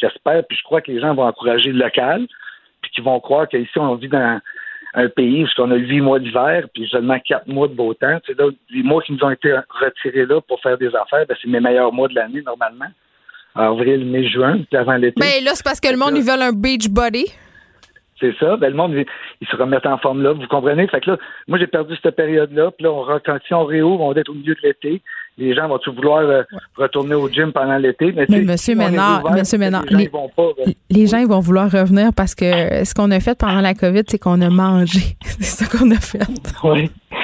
j'espère 0.00 0.44
puis 0.48 0.58
je 0.58 0.64
crois 0.64 0.80
que 0.80 0.90
les 0.90 1.00
gens 1.00 1.14
vont 1.14 1.24
encourager 1.24 1.70
le 1.70 1.78
local 1.78 2.26
puis 2.82 2.90
qu'ils 2.90 3.04
vont 3.04 3.18
croire 3.20 3.48
qu'ici, 3.48 3.78
on 3.78 3.94
vit 3.94 4.08
dans 4.08 4.40
un 4.96 5.08
pays 5.10 5.44
où 5.44 5.62
on 5.62 5.70
a 5.70 5.76
huit 5.76 6.00
mois 6.00 6.18
d'hiver, 6.18 6.66
puis 6.72 6.88
seulement 6.88 7.18
quatre 7.20 7.46
mois 7.46 7.68
de 7.68 7.74
beau 7.74 7.92
temps. 7.92 8.18
C'est 8.26 8.38
là, 8.38 8.48
les 8.70 8.82
mois 8.82 9.02
qui 9.02 9.12
nous 9.12 9.22
ont 9.22 9.30
été 9.30 9.54
retirés 9.68 10.24
là 10.24 10.40
pour 10.40 10.60
faire 10.62 10.78
des 10.78 10.88
affaires, 10.88 11.26
ben, 11.28 11.36
c'est 11.40 11.48
mes 11.48 11.60
meilleurs 11.60 11.92
mois 11.92 12.08
de 12.08 12.14
l'année 12.14 12.42
normalement. 12.42 12.86
Avril, 13.54 14.06
mai, 14.06 14.26
juin, 14.28 14.58
puis 14.68 14.76
avant 14.76 14.96
l'été. 14.96 15.20
Ben 15.20 15.44
là, 15.44 15.52
c'est 15.54 15.64
parce 15.64 15.80
que 15.80 15.88
le 15.88 15.98
monde, 15.98 16.16
ils 16.16 16.24
veulent 16.24 16.42
un 16.42 16.52
beach 16.52 16.88
body. 16.88 17.26
C'est 18.18 18.34
ça. 18.38 18.56
Ben, 18.56 18.70
le 18.70 18.76
monde, 18.76 18.94
ils 18.94 19.46
se 19.46 19.56
remettent 19.56 19.86
en 19.86 19.98
forme 19.98 20.22
là. 20.22 20.32
Vous 20.32 20.46
comprenez? 20.46 20.86
Fait 20.88 21.00
que 21.00 21.10
là, 21.10 21.18
moi, 21.46 21.58
j'ai 21.58 21.66
perdu 21.66 21.94
cette 22.02 22.16
période-là. 22.16 22.70
Puis 22.70 22.84
là, 22.84 22.92
on, 22.92 23.04
quand 23.24 23.38
si 23.46 23.52
on 23.52 23.64
réouvre, 23.64 24.02
on 24.02 24.12
va 24.12 24.20
être 24.20 24.30
au 24.30 24.34
milieu 24.34 24.54
de 24.54 24.60
l'été. 24.62 25.02
Les 25.38 25.54
gens 25.54 25.68
vont-tu 25.68 25.90
vouloir 25.90 26.20
euh, 26.20 26.42
retourner 26.76 27.14
au 27.14 27.28
gym 27.28 27.52
pendant 27.52 27.76
l'été? 27.76 28.12
Mais, 28.12 28.26
Monsieur 28.40 28.74
Ménard, 28.74 29.22
Monsieur 29.32 29.58
Ménard, 29.58 29.84
les, 29.90 30.08
pas, 30.08 30.18
euh, 30.38 30.52
les 30.88 31.06
gens 31.06 31.18
ils 31.18 31.26
vont 31.26 31.40
vouloir 31.40 31.70
revenir 31.70 32.10
parce 32.14 32.34
que 32.34 32.84
ce 32.84 32.94
qu'on 32.94 33.10
a 33.10 33.20
fait 33.20 33.36
pendant 33.36 33.60
la 33.60 33.74
COVID, 33.74 34.04
c'est 34.08 34.18
qu'on 34.18 34.40
a 34.40 34.48
mangé. 34.48 35.00
c'est 35.40 35.64
ça 35.64 35.66
qu'on 35.66 35.90
a 35.90 36.00
fait. 36.00 36.22
Oui. 36.64 36.90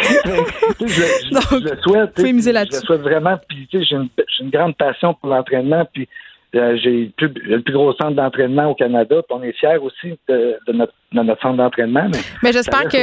je, 0.80 0.86
je, 0.86 0.94
le 1.30 1.80
souhaite. 1.82 2.10
Je 2.16 2.76
le 2.76 2.80
souhaite 2.84 3.00
vraiment. 3.00 3.38
Puis, 3.48 3.68
j'ai 3.72 3.96
une, 3.96 4.08
une 4.40 4.50
grande 4.50 4.76
passion 4.76 5.14
pour 5.14 5.30
l'entraînement. 5.30 5.86
Puis, 5.92 6.08
euh, 6.54 6.76
j'ai 6.82 7.10
le 7.18 7.60
plus 7.60 7.72
gros 7.72 7.94
centre 7.94 8.14
d'entraînement 8.14 8.66
au 8.66 8.74
Canada. 8.74 9.16
on 9.30 9.42
est 9.42 9.52
fiers 9.52 9.78
aussi 9.78 10.18
de, 10.28 10.58
notre, 10.72 10.92
centre 11.40 11.56
d'entraînement. 11.56 12.08
Mais, 12.42 12.52
j'espère 12.52 12.88
que 12.88 12.98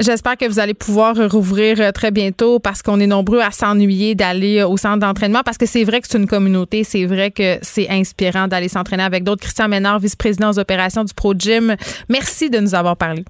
j'espère 0.00 0.36
que 0.36 0.46
vous 0.46 0.60
allez 0.60 0.74
pouvoir 0.74 1.16
rouvrir 1.30 1.80
euh, 1.80 1.90
très 1.90 2.12
bientôt 2.12 2.60
parce 2.60 2.80
qu'on 2.82 3.00
est 3.00 3.08
nombreux 3.08 3.40
à 3.40 3.50
s'ennuyer 3.50 4.14
d'aller 4.14 4.62
au 4.62 4.76
centre 4.76 5.00
d'entraînement 5.00 5.42
parce 5.44 5.58
que 5.58 5.66
c'est 5.66 5.82
vrai 5.82 6.00
que 6.00 6.06
c'est 6.08 6.18
une 6.18 6.28
communauté, 6.28 6.84
c'est 6.84 7.06
vrai 7.06 7.32
que 7.32 7.58
c'est 7.62 7.90
inspirant 7.90 8.46
d'aller 8.46 8.68
s'entraîner 8.68 9.02
avec 9.02 9.24
d'autres. 9.24 9.42
Christian 9.42 9.68
Ménard, 9.68 9.98
vice-président 9.98 10.50
aux 10.50 10.58
opérations 10.58 11.02
du 11.02 11.12
Pro 11.12 11.34
Gym. 11.36 11.74
Merci 12.08 12.50
de 12.50 12.58
nous 12.58 12.74
avoir 12.76 12.96
parlé. 12.96 13.24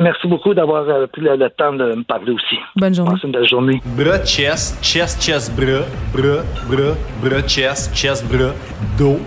Merci 0.00 0.26
beaucoup 0.28 0.54
d'avoir 0.54 0.88
euh, 0.88 1.06
pris 1.06 1.20
le, 1.20 1.48
temps 1.50 1.74
de 1.74 1.94
me 1.94 2.02
parler 2.04 2.32
aussi. 2.32 2.56
Bonne 2.76 2.94
journée. 2.94 3.12
Passez 3.12 3.26
une 3.26 3.32
belle 3.32 3.48
journée. 3.48 3.82
Bras, 3.84 4.24
chest, 4.24 4.82
chest, 4.82 5.20
chest, 5.22 5.54
bras, 5.54 5.84
bras, 6.14 6.42
bras, 6.68 6.94
bras, 7.22 7.42
chest, 7.42 7.94
chest, 7.94 8.24
bras, 8.26 8.54
dos. 8.98 9.20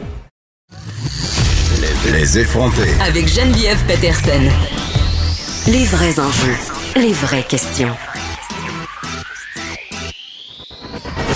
Les, 1.80 2.12
les 2.12 2.40
effronter. 2.40 2.90
Avec 3.08 3.28
Geneviève 3.28 3.86
Peterson. 3.86 4.50
Les 5.72 5.86
vrais 5.86 6.20
enjeux, 6.20 6.58
les 6.96 7.14
vraies 7.14 7.44
questions. 7.44 7.96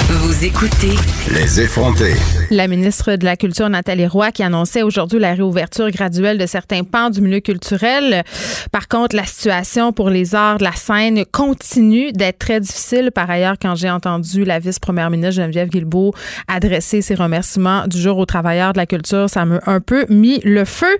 Vous 0.10 0.46
écoutez 0.46 0.96
Les 1.34 1.60
effronter. 1.60 2.14
La 2.50 2.70
ministre 2.70 3.18
de 3.18 3.26
la 3.26 3.36
Culture, 3.36 3.68
Nathalie 3.68 4.08
Roy, 4.08 4.32
qui 4.32 4.42
annonçait 4.42 4.82
aujourd'hui 4.82 5.20
la 5.20 5.34
réouverture 5.34 5.92
graduelle 5.92 6.38
de 6.38 6.46
certains 6.46 6.86
pans 6.86 7.10
du 7.10 7.20
milieu 7.20 7.42
culturel. 7.42 8.24
Par 8.72 8.88
contre, 8.88 9.18
la 9.18 9.26
situation 9.26 9.92
pour 9.92 10.10
les 10.10 10.34
arts 10.34 10.60
de 10.60 10.64
la 10.64 10.72
scène 10.72 11.26
continue 11.26 12.14
d'être 12.14 12.40
très 12.40 12.62
difficile. 12.62 13.12
Par 13.12 13.30
ailleurs, 13.30 13.56
quand 13.62 13.76
j'ai 13.76 13.90
entendu 13.90 14.46
la 14.46 14.60
vice-première 14.60 15.10
ministre 15.10 15.42
Geneviève 15.42 15.68
Guilbeault 15.68 16.14
adresser 16.48 17.02
ses 17.02 17.16
remerciements 17.16 17.86
du 17.86 18.00
jour 18.00 18.18
aux 18.18 18.26
travailleurs 18.26 18.72
de 18.72 18.78
la 18.78 18.86
culture, 18.86 19.30
ça 19.30 19.44
m'a 19.44 19.60
un 19.66 19.82
peu 19.82 20.06
mis 20.08 20.40
le 20.46 20.64
feu 20.64 20.98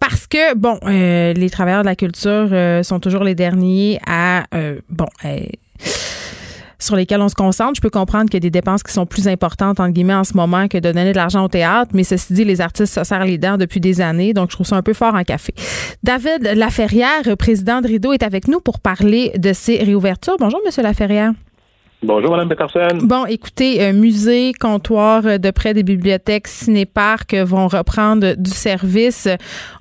parce 0.00 0.26
que, 0.26 0.56
bon, 0.56 0.80
euh, 0.82 1.32
les 1.32 1.48
travailleurs 1.48 1.82
de 1.82 1.88
la 1.88 1.96
culture 1.96 2.48
euh, 2.50 2.82
sont 2.82 2.98
toujours 2.98 3.22
les 3.22 3.36
derniers 3.36 4.00
à, 4.04 4.46
euh, 4.52 4.80
bon, 4.88 5.06
sur 6.78 6.96
lesquels 6.96 7.20
on 7.20 7.28
se 7.28 7.34
concentre. 7.34 7.74
Je 7.76 7.80
peux 7.80 7.90
comprendre 7.90 8.26
qu'il 8.26 8.34
y 8.34 8.38
a 8.38 8.40
des 8.40 8.50
dépenses 8.50 8.82
qui 8.82 8.92
sont 8.92 9.06
plus 9.06 9.28
importantes, 9.28 9.80
entre 9.80 9.92
guillemets, 9.92 10.14
en 10.14 10.24
ce 10.24 10.34
moment 10.34 10.68
que 10.68 10.78
de 10.78 10.92
donner 10.92 11.12
de 11.12 11.16
l'argent 11.16 11.44
au 11.44 11.48
théâtre, 11.48 11.90
mais 11.94 12.04
ceci 12.04 12.32
dit, 12.32 12.44
les 12.44 12.60
artistes 12.60 12.94
se 12.94 13.04
serrent 13.04 13.24
les 13.24 13.38
dents 13.38 13.56
depuis 13.56 13.80
des 13.80 14.00
années, 14.00 14.32
donc 14.32 14.50
je 14.50 14.56
trouve 14.56 14.66
ça 14.66 14.76
un 14.76 14.82
peu 14.82 14.94
fort 14.94 15.14
en 15.14 15.24
café. 15.24 15.54
David 16.02 16.52
Laferrière, 16.54 17.36
président 17.38 17.80
de 17.80 17.88
Rideau, 17.88 18.12
est 18.12 18.22
avec 18.22 18.48
nous 18.48 18.60
pour 18.60 18.80
parler 18.80 19.32
de 19.36 19.52
ces 19.52 19.78
réouvertures. 19.78 20.36
Bonjour, 20.38 20.60
Monsieur 20.64 20.82
Laferrière. 20.82 21.32
Bonjour, 22.00 22.30
Mme 22.30 22.48
Peterson. 22.48 22.96
Bon, 23.02 23.26
écoutez, 23.26 23.82
euh, 23.82 23.92
musées, 23.92 24.52
comptoirs 24.52 25.26
euh, 25.26 25.38
de 25.38 25.50
près 25.50 25.74
des 25.74 25.82
bibliothèques, 25.82 26.46
cinéparcs 26.46 27.34
vont 27.34 27.66
reprendre 27.66 28.34
du 28.36 28.52
service. 28.52 29.26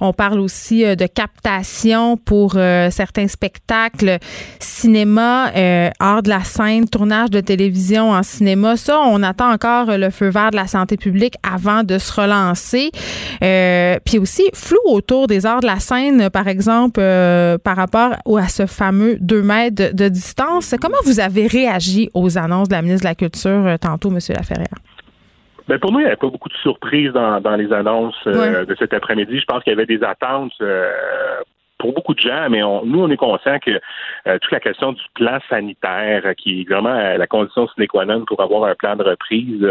On 0.01 0.13
parle 0.13 0.39
aussi 0.39 0.83
euh, 0.83 0.95
de 0.95 1.05
captation 1.05 2.17
pour 2.17 2.53
certains 2.53 3.27
spectacles, 3.27 4.17
cinéma, 4.59 5.51
art 5.99 6.23
de 6.23 6.29
la 6.29 6.43
scène, 6.43 6.89
tournage 6.89 7.29
de 7.29 7.39
télévision 7.39 8.11
en 8.11 8.23
cinéma. 8.23 8.77
Ça, 8.77 8.99
on 8.99 9.21
attend 9.21 9.51
encore 9.51 9.97
le 9.97 10.09
feu 10.09 10.29
vert 10.29 10.51
de 10.51 10.55
la 10.55 10.65
santé 10.65 10.97
publique 10.97 11.35
avant 11.43 11.83
de 11.83 11.99
se 11.99 12.11
relancer. 12.19 12.89
puis 14.05 14.17
aussi, 14.17 14.43
flou 14.53 14.79
autour 14.85 15.27
des 15.27 15.45
arts 15.45 15.59
de 15.59 15.67
la 15.67 15.79
scène, 15.79 16.29
par 16.31 16.47
exemple, 16.47 16.99
par 17.63 17.75
rapport 17.75 18.13
à 18.37 18.49
ce 18.49 18.65
fameux 18.65 19.17
2 19.19 19.41
mètres 19.43 19.93
de 19.93 20.07
distance. 20.07 20.73
Comment 20.81 20.97
vous 21.05 21.19
avez 21.19 21.47
réagi 21.47 22.06
aux 22.13 22.37
annonces 22.37 22.69
de 22.69 22.73
la 22.73 22.81
ministre 22.81 23.03
de 23.03 23.09
la 23.09 23.15
Culture 23.15 23.65
euh, 23.65 23.77
tantôt, 23.77 24.09
M. 24.09 24.19
Laferrière? 24.29 24.67
Ben 25.67 25.79
pour 25.79 25.91
nous, 25.91 25.99
il 25.99 26.03
n'y 26.03 26.07
avait 26.07 26.15
pas 26.15 26.29
beaucoup 26.29 26.49
de 26.49 26.55
surprises 26.55 27.11
dans, 27.11 27.55
les 27.57 27.73
annonces 27.73 28.15
euh, 28.25 28.65
de 28.65 28.75
cet 28.75 28.93
après-midi. 28.93 29.39
Je 29.39 29.45
pense 29.45 29.63
qu'il 29.63 29.71
y 29.71 29.75
avait 29.75 29.85
des 29.85 30.01
attentes 30.01 30.53
euh, 30.61 30.89
pour 31.77 31.93
beaucoup 31.93 32.13
de 32.13 32.19
gens, 32.19 32.47
mais 32.49 32.59
nous, 32.59 32.99
on 32.99 33.09
est 33.09 33.17
conscient 33.17 33.59
que 33.59 33.71
euh, 34.27 34.39
toute 34.39 34.51
la 34.51 34.59
question 34.59 34.93
du 34.93 35.01
plan 35.13 35.39
sanitaire, 35.49 36.23
euh, 36.25 36.33
qui 36.33 36.61
est 36.61 36.69
vraiment 36.69 36.95
euh, 36.95 37.17
la 37.17 37.27
condition 37.27 37.67
sine 37.67 37.87
qua 37.87 38.05
non 38.05 38.25
pour 38.25 38.41
avoir 38.41 38.65
un 38.65 38.75
plan 38.75 38.95
de 38.95 39.03
reprise, 39.03 39.61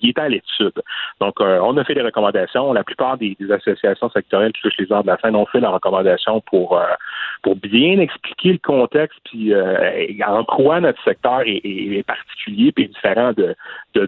il 0.00 0.08
est 0.08 0.18
à 0.18 0.28
l'étude. 0.28 0.80
Donc, 1.20 1.40
on 1.40 1.76
a 1.76 1.84
fait 1.84 1.94
des 1.94 2.02
recommandations. 2.02 2.72
La 2.72 2.84
plupart 2.84 3.18
des, 3.18 3.36
associations 3.50 4.10
sectorielles 4.10 4.52
qui 4.52 4.62
touchent 4.62 4.78
les 4.78 4.92
arts 4.92 5.02
de 5.02 5.08
la 5.08 5.18
scène 5.18 5.34
ont 5.34 5.46
fait 5.46 5.60
la 5.60 5.70
recommandation 5.70 6.40
pour 6.42 6.80
pour 7.42 7.56
bien 7.56 7.98
expliquer 8.00 8.52
le 8.52 8.58
contexte, 8.58 9.18
puis 9.24 9.52
en 10.26 10.44
quoi 10.44 10.80
notre 10.80 11.02
secteur 11.04 11.42
est, 11.44 12.06
particulier 12.06 12.72
puis 12.72 12.88
différent 12.88 13.32
de 13.32 13.54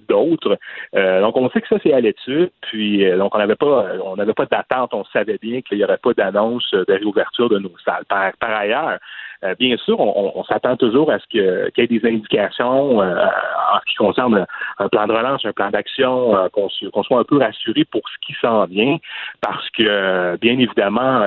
d'autres. 0.09 0.59
donc, 0.95 1.37
on 1.37 1.51
sait 1.51 1.61
que 1.61 1.69
ça 1.69 1.77
c'est 1.83 1.93
à 1.93 2.01
l'étude. 2.01 2.51
Puis, 2.63 3.05
donc, 3.17 3.35
on 3.35 3.39
n'avait 3.39 3.57
pas 3.57 3.87
on 4.05 4.17
n'avait 4.17 4.35
pas 4.35 4.47
d'attente. 4.47 4.95
On 4.95 5.05
savait 5.07 5.39
bien 5.41 5.61
qu'il 5.63 5.79
n'y 5.79 5.85
aurait 5.85 5.99
pas 5.99 6.15
d'annonce 6.15 6.71
de 6.73 6.93
réouverture 6.93 7.49
de 7.49 7.59
nos 7.59 7.73
salles. 7.85 8.05
Par, 8.09 8.33
ailleurs, 8.41 8.99
euh, 9.43 9.55
bien 9.59 9.77
sûr, 9.79 9.99
on, 9.99 10.45
s'attend 10.45 10.77
toujours 10.77 11.11
à 11.11 11.19
ce 11.19 11.25
qu'il 11.31 11.41
y 11.41 11.81
ait 11.81 11.87
des 11.87 12.07
indications 12.07 13.01
euh, 13.01 13.25
en 13.25 13.79
ce 13.81 13.91
qui 13.91 13.95
concerne 13.97 14.47
un 14.79 14.89
plan 14.89 15.07
de 15.07 15.13
relance, 15.13 15.45
un 15.47 15.53
plan 15.53 15.71
d'action, 15.71 16.37
euh, 16.37 16.49
qu'on 16.51 16.69
soit 17.03 17.21
un 17.21 17.25
peu 17.25 17.39
rassuré 17.39 17.85
pour 17.87 18.03
ce 18.03 18.27
qui 18.27 18.39
s'en 18.41 18.67
vient, 18.67 18.99
parce 19.41 19.69
que, 19.71 20.37
bien 20.37 20.59
évidemment, 20.59 21.23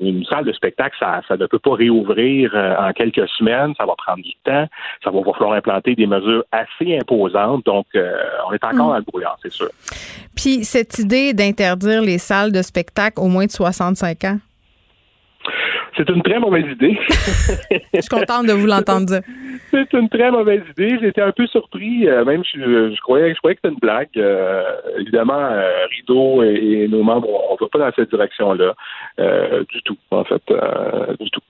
une, 0.00 0.24
salle 0.26 0.44
de 0.44 0.52
spectacle, 0.52 0.96
ça, 0.98 1.22
ne 1.36 1.46
peut 1.46 1.58
pas 1.58 1.74
réouvrir 1.74 2.54
en 2.78 2.92
quelques 2.92 3.28
semaines, 3.30 3.72
ça 3.78 3.86
va 3.86 3.94
prendre 3.96 4.22
du 4.22 4.34
temps, 4.44 4.66
ça 5.02 5.10
va 5.10 5.20
falloir 5.32 5.52
implanter 5.54 5.94
des 5.94 6.06
mesures 6.06 6.44
assez 6.52 6.98
imposantes, 6.98 7.64
donc 7.64 7.86
on 7.94 8.52
est 8.52 8.64
encore 8.64 8.74
mm. 8.74 8.90
dans 8.90 8.96
le 8.96 9.02
brouillard, 9.02 9.36
c'est 9.42 9.52
sûr. 9.52 9.68
Puis 10.36 10.64
cette 10.64 10.98
idée 10.98 11.32
d'interdire 11.32 12.02
les 12.02 12.18
salles 12.18 12.52
de 12.52 12.62
spectacle 12.62 13.20
au 13.20 13.28
moins 13.28 13.46
de 13.46 13.50
65 13.50 14.24
ans, 14.24 14.38
c'est 15.96 16.08
une 16.08 16.22
très 16.22 16.38
mauvaise 16.38 16.64
idée. 16.70 16.98
je 17.08 18.00
suis 18.00 18.08
contente 18.08 18.46
de 18.46 18.52
vous 18.52 18.66
l'entendre 18.66 19.06
dire. 19.06 19.20
C'est 19.70 19.92
une 19.92 20.08
très 20.08 20.30
mauvaise 20.30 20.62
idée. 20.70 20.98
J'étais 21.00 21.22
un 21.22 21.32
peu 21.32 21.46
surpris. 21.46 22.08
Euh, 22.08 22.24
même, 22.24 22.42
je, 22.44 23.00
croyais, 23.02 23.34
je 23.34 23.38
croyais 23.38 23.56
que 23.56 23.60
c'était 23.64 23.74
une 23.74 23.80
blague. 23.80 24.08
Euh, 24.16 24.62
évidemment, 24.98 25.38
euh, 25.38 25.86
Rideau 25.90 26.42
et, 26.42 26.88
nos 26.88 27.02
membres, 27.02 27.28
on 27.28 27.54
ne 27.54 27.58
va 27.60 27.68
pas 27.68 27.78
dans 27.78 27.90
cette 27.96 28.10
direction-là 28.10 28.74
du 29.18 29.82
tout, 29.84 29.96
en 30.10 30.24
fait, 30.24 30.42
du 31.20 31.30
tout. 31.30 31.40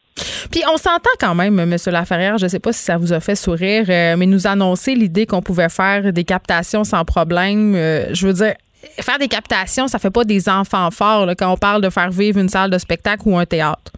Puis 0.50 0.62
on 0.72 0.76
s'entend 0.76 1.10
quand 1.18 1.34
même, 1.34 1.58
M. 1.58 1.74
Laferrière, 1.86 2.38
je 2.38 2.44
ne 2.44 2.48
sais 2.48 2.60
pas 2.60 2.72
si 2.72 2.82
ça 2.82 2.96
vous 2.96 3.12
a 3.12 3.20
fait 3.20 3.34
sourire, 3.34 3.84
mais 3.88 4.26
nous 4.26 4.46
annoncer 4.46 4.94
l'idée 4.94 5.26
qu'on 5.26 5.42
pouvait 5.42 5.68
faire 5.68 6.12
des 6.12 6.24
captations 6.24 6.84
sans 6.84 7.04
problème. 7.04 7.74
je 7.74 8.26
veux 8.26 8.32
dire, 8.32 8.54
faire 9.00 9.18
des 9.18 9.28
captations, 9.28 9.88
ça 9.88 9.98
fait 9.98 10.12
pas 10.12 10.24
des 10.24 10.48
enfants 10.48 10.90
forts 10.90 11.28
quand 11.38 11.52
on 11.52 11.56
parle 11.56 11.82
de 11.82 11.90
faire 11.90 12.10
vivre 12.10 12.38
une 12.38 12.48
salle 12.48 12.70
de 12.70 12.78
spectacle 12.78 13.22
ou 13.26 13.36
un 13.36 13.46
théâtre. 13.46 13.92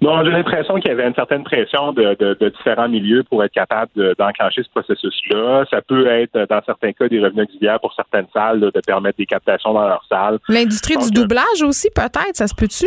Non, 0.00 0.24
j'ai 0.24 0.30
l'impression 0.30 0.74
qu'il 0.76 0.88
y 0.88 0.92
avait 0.92 1.06
une 1.06 1.14
certaine 1.14 1.44
pression 1.44 1.92
de, 1.92 2.48
différents 2.50 2.88
milieux 2.88 3.22
pour 3.24 3.42
être 3.44 3.52
capable 3.52 3.90
d'enclencher 4.18 4.62
ce 4.62 4.70
processus-là. 4.70 5.64
Ça 5.70 5.80
peut 5.82 6.06
être, 6.06 6.46
dans 6.48 6.62
certains 6.64 6.92
cas, 6.92 7.08
des 7.08 7.20
revenus 7.20 7.44
auxiliaires 7.44 7.80
pour 7.80 7.94
certaines 7.94 8.26
salles, 8.32 8.60
de 8.60 8.80
permettre 8.86 9.18
des 9.18 9.26
captations 9.26 9.72
dans 9.72 9.86
leurs 9.86 10.04
salles. 10.08 10.38
L'industrie 10.48 10.96
du 10.96 11.10
doublage 11.10 11.62
aussi, 11.62 11.88
peut-être, 11.94 12.34
ça 12.34 12.46
se 12.46 12.54
peut-tu? 12.54 12.86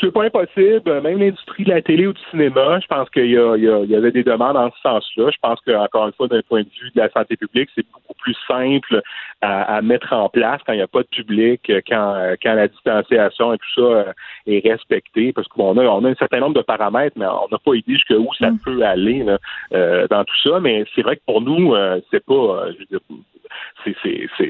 C'est 0.00 0.12
pas 0.12 0.24
impossible. 0.24 1.00
Même 1.02 1.18
l'industrie 1.18 1.64
de 1.64 1.70
la 1.70 1.80
télé 1.80 2.06
ou 2.08 2.12
du 2.12 2.20
cinéma, 2.30 2.80
je 2.80 2.86
pense 2.88 3.08
qu'il 3.10 3.26
y, 3.26 3.34
y, 3.34 3.96
avait 3.96 4.10
des 4.10 4.24
demandes 4.24 4.56
en 4.56 4.70
ce 4.70 4.80
sens-là. 4.82 5.30
Je 5.30 5.38
pense 5.40 5.60
qu'encore 5.64 6.06
une 6.06 6.12
fois, 6.14 6.26
d'un 6.26 6.42
point 6.48 6.62
de 6.62 6.68
vue 6.68 6.90
de 6.94 7.00
la 7.00 7.08
santé 7.10 7.36
publique, 7.36 7.70
c'est 7.74 7.86
beaucoup 7.92 8.14
plus 8.14 8.34
simple 8.48 9.00
à, 9.40 9.82
mettre 9.82 10.12
en 10.12 10.28
place 10.28 10.60
quand 10.66 10.72
il 10.72 10.76
n'y 10.76 10.82
a 10.82 10.88
pas 10.88 11.02
de 11.02 11.08
public, 11.08 11.60
quand, 11.88 12.34
quand 12.42 12.54
la 12.54 12.68
distanciation 12.68 13.52
et 13.52 13.58
tout 13.58 13.74
ça 13.74 13.80
euh, 13.82 14.12
est 14.46 14.66
respecté. 14.66 15.32
Parce 15.32 15.48
qu'on 15.48 15.76
a, 15.78 15.84
on 15.84 16.04
a 16.04 16.08
un 16.08 16.14
certain 16.14 16.40
nombre 16.40 16.54
de 16.54 16.62
paramètres, 16.62 17.16
mais 17.18 17.26
on 17.26 17.48
n'a 17.50 17.58
pas 17.58 17.74
idée 17.74 17.94
jusqu'où 17.94 18.28
ça 18.38 18.50
mm. 18.50 18.58
peut 18.64 18.82
aller 18.82 19.24
euh, 19.72 20.06
dans 20.08 20.24
tout 20.24 20.36
ça. 20.42 20.60
Mais 20.60 20.84
c'est 20.94 21.02
vrai 21.02 21.16
que 21.16 21.22
pour 21.26 21.40
nous, 21.40 21.74
euh, 21.74 22.00
c'est 22.10 22.24
pas, 22.24 22.68
je 22.80 22.98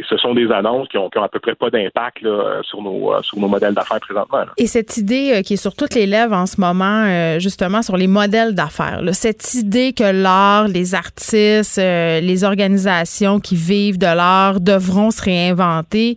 ce 0.03 0.17
sont 0.17 0.35
des 0.35 0.51
annonces 0.51 0.89
qui 0.89 0.99
ont, 0.99 1.09
à 1.09 1.29
peu 1.29 1.41
près 1.41 1.55
pas 1.55 1.71
d'impact 1.71 2.21
sur 2.63 2.83
nos, 2.83 3.13
euh, 3.13 3.23
sur 3.23 3.39
nos 3.39 3.49
modèles 3.49 3.75
d'affaires 3.75 4.01
présentement. 4.01 4.45
Et 4.57 4.67
cette 4.67 4.97
idée 4.97 5.33
euh, 5.35 5.43
qui 5.43 5.55
est 5.55 5.59
sur 5.59 5.75
toutes 5.75 5.95
les 5.95 6.07
lèvres 6.07 6.35
en 6.35 6.47
ce 6.47 6.61
moment, 6.61 7.05
euh, 7.07 7.39
justement, 7.39 7.83
sur 7.83 7.97
les 7.97 8.07
modèles 8.07 8.55
d'affaires, 8.55 9.01
cette 9.13 9.55
idée 9.55 9.93
que 9.93 10.05
l'art, 10.05 10.69
les 10.69 10.95
artistes, 10.95 11.79
les 11.79 12.45
organisations 12.45 13.41
qui 13.41 13.57
vivent 13.57 13.99
de 13.99 14.07
l'art 14.07 14.61
devront 14.75 15.11
se 15.11 15.23
réinventer 15.23 16.17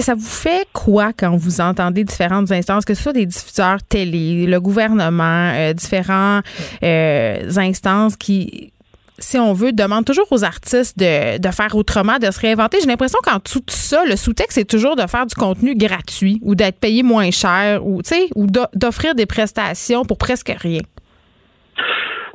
ça 0.00 0.14
vous 0.14 0.20
fait 0.20 0.66
quoi 0.72 1.12
quand 1.12 1.36
vous 1.36 1.60
entendez 1.60 2.04
différentes 2.04 2.52
instances, 2.52 2.84
que 2.84 2.94
ce 2.94 3.02
soit 3.02 3.12
des 3.12 3.26
diffuseurs 3.26 3.82
télé, 3.82 4.46
le 4.46 4.60
gouvernement, 4.60 5.72
différentes 5.74 6.44
instances 6.82 8.16
qui 8.16 8.72
si 9.18 9.36
on 9.36 9.52
veut, 9.52 9.72
demande 9.72 10.04
toujours 10.04 10.26
aux 10.30 10.44
artistes 10.44 10.96
de, 10.98 11.38
de 11.38 11.50
faire 11.50 11.74
autrement, 11.74 12.18
de 12.18 12.30
se 12.30 12.38
réinventer? 12.38 12.78
J'ai 12.80 12.86
l'impression 12.86 13.18
qu'en 13.22 13.40
tout 13.40 13.64
ça, 13.68 14.04
le 14.04 14.16
sous-texte, 14.16 14.52
c'est 14.54 14.64
toujours 14.64 14.94
de 14.94 15.06
faire 15.06 15.26
du 15.26 15.34
contenu 15.34 15.74
gratuit 15.74 16.40
ou 16.42 16.54
d'être 16.54 16.78
payé 16.78 17.02
moins 17.02 17.30
cher 17.30 17.84
ou, 17.84 18.00
ou 18.36 18.46
d'offrir 18.74 19.16
des 19.16 19.26
prestations 19.26 20.04
pour 20.04 20.18
presque 20.18 20.54
rien. 20.56 20.82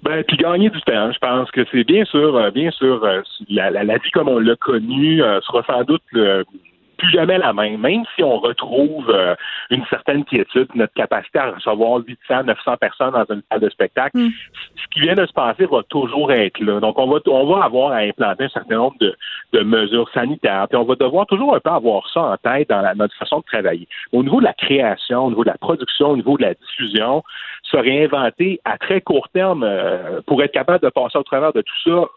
Ben, 0.03 0.21
puis 0.25 0.35
gagner 0.35 0.69
du 0.69 0.81
temps. 0.81 1.11
Je 1.13 1.19
pense 1.19 1.49
que 1.51 1.61
c'est 1.71 1.85
bien 1.85 2.03
sûr, 2.03 2.35
euh, 2.35 2.51
bien 2.51 2.71
sûr, 2.71 3.03
euh, 3.05 3.21
la, 3.49 3.71
la, 3.71 3.97
vie 3.97 4.11
comme 4.11 4.27
on 4.27 4.39
l'a 4.39 4.55
connue 4.57 5.23
euh, 5.23 5.39
sera 5.41 5.63
sans 5.63 5.84
doute 5.84 6.03
plus 6.98 7.11
jamais 7.11 7.38
la 7.38 7.53
même. 7.53 7.80
Même 7.80 8.03
si 8.15 8.24
on 8.24 8.38
retrouve 8.38 9.10
euh, 9.10 9.36
une 9.70 9.86
certaine 9.86 10.24
quiétude, 10.26 10.68
notre 10.76 10.94
capacité 10.94 11.40
à 11.40 11.52
recevoir 11.52 11.99
800, 12.06 12.44
900 12.44 12.78
personnes 12.78 13.11
dans 13.11 13.26
une 13.34 13.41
salle 13.52 13.61
de 13.61 13.70
spectacle, 13.70 14.18
mm. 14.18 14.30
ce 14.76 14.88
qui 14.91 14.99
vient 15.02 15.15
de 15.15 15.26
se 15.26 15.34
passer 15.34 15.65
va 15.65 15.84
toujours 15.90 16.32
être 16.32 16.60
là. 16.60 16.80
Donc, 16.80 16.98
on 16.98 17.07
va, 17.07 17.20
on 17.28 17.45
va 17.45 17.65
avoir 17.65 17.91
à 17.91 17.98
implanter 17.98 18.45
un 18.45 18.49
certain 18.49 18.76
nombre 18.76 18.98
de, 18.99 19.15
de 19.53 19.60
mesures 19.61 20.10
sanitaires. 20.14 20.68
Puis 20.70 20.78
on 20.78 20.84
va 20.84 20.95
devoir 20.95 21.26
toujours 21.26 21.56
un 21.56 21.60
peu 21.60 21.70
avoir 21.70 22.10
ça 22.10 22.22
en 22.22 22.38
tête 22.38 22.70
dans 22.70 22.82
la, 22.82 22.95
notre 22.95 23.15
façon 23.15 23.40
de 23.40 23.45
travailler. 23.45 23.88
Au 24.11 24.24
niveau 24.24 24.40
de 24.40 24.45
la 24.45 24.53
création, 24.53 25.26
au 25.26 25.30
niveau 25.30 25.44
de 25.44 25.49
la 25.49 25.57
production, 25.57 26.11
au 26.11 26.15
niveau 26.15 26.38
de 26.38 26.44
la 26.44 26.53
diffusion, 26.53 27.24
se 27.64 27.78
réinventer 27.78 28.60
à 28.65 28.78
très 28.78 29.02
court 29.02 29.30
terme 29.30 29.64
euh, 29.64 30.22
pour 30.26 30.44
être 30.44 30.52
capable 30.52 30.84
de 30.84 30.90
passer 30.90 31.18
au 31.18 31.24
travers 31.24 31.53
de 31.53 31.61
tout 31.61 31.90
ça 31.90 32.07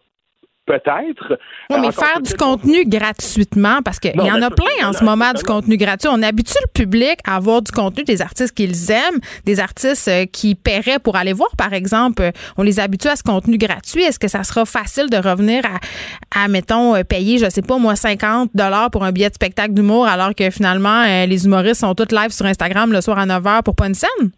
peut-être. 0.67 1.39
Oui, 1.71 1.79
mais 1.81 1.93
faire 1.93 2.21
du 2.21 2.35
contenu 2.35 2.85
gratuitement, 2.85 3.81
parce 3.83 3.99
qu'il 3.99 4.17
y 4.17 4.31
en 4.31 4.43
a 4.43 4.51
plein 4.51 4.89
en 4.89 4.93
ce 4.93 5.05
moment 5.05 5.33
du 5.33 5.43
contenu 5.43 5.77
gratuit. 5.77 6.09
On 6.13 6.23
habitue 6.23 6.59
le 6.63 6.71
public 6.73 7.19
à 7.25 7.37
avoir 7.37 7.63
du 7.63 7.73
contenu 7.73 8.05
des 8.05 8.21
artistes 8.21 8.55
qu'ils 8.55 8.91
aiment, 8.91 9.21
des 9.45 9.61
artistes 9.61 10.09
euh, 10.09 10.27
qui 10.27 10.55
paieraient 10.55 10.99
pour 10.99 11.17
aller 11.17 11.33
voir, 11.33 11.51
par 11.57 11.73
exemple. 11.73 12.31
On 12.57 12.63
les 12.63 12.81
habitue 12.81 13.09
à 13.09 13.17
ce 13.17 13.23
contenu 13.23 13.57
gratuit. 13.57 14.03
Est-ce 14.03 14.19
que 14.19 14.29
ça 14.29 14.43
sera 14.43 14.65
facile 14.65 15.09
de 15.09 15.17
revenir 15.17 15.63
à, 15.65 16.45
à 16.45 16.49
mettons, 16.49 16.95
euh, 16.95 17.05
payer, 17.05 17.39
je 17.39 17.49
sais 17.49 17.63
pas, 17.63 17.79
moi, 17.79 17.97
50 17.97 18.51
dollars 18.55 18.91
pour 18.91 19.05
un 19.05 19.13
billet 19.13 19.31
de 19.31 19.35
spectacle 19.35 19.73
d'humour, 19.73 20.07
alors 20.07 20.35
que 20.35 20.51
finalement, 20.51 21.05
euh, 21.07 21.27
les 21.27 21.47
humoristes 21.47 21.81
sont 21.81 21.95
tous 21.95 22.15
live 22.15 22.31
sur 22.31 22.47
Instagram 22.47 22.93
le 22.93 23.01
soir 23.01 23.19
à 23.19 23.27
9 23.27 23.43
h 23.43 23.63
pour 23.63 23.75
pas 23.75 23.87
une 23.87 23.95
scène? 23.95 24.31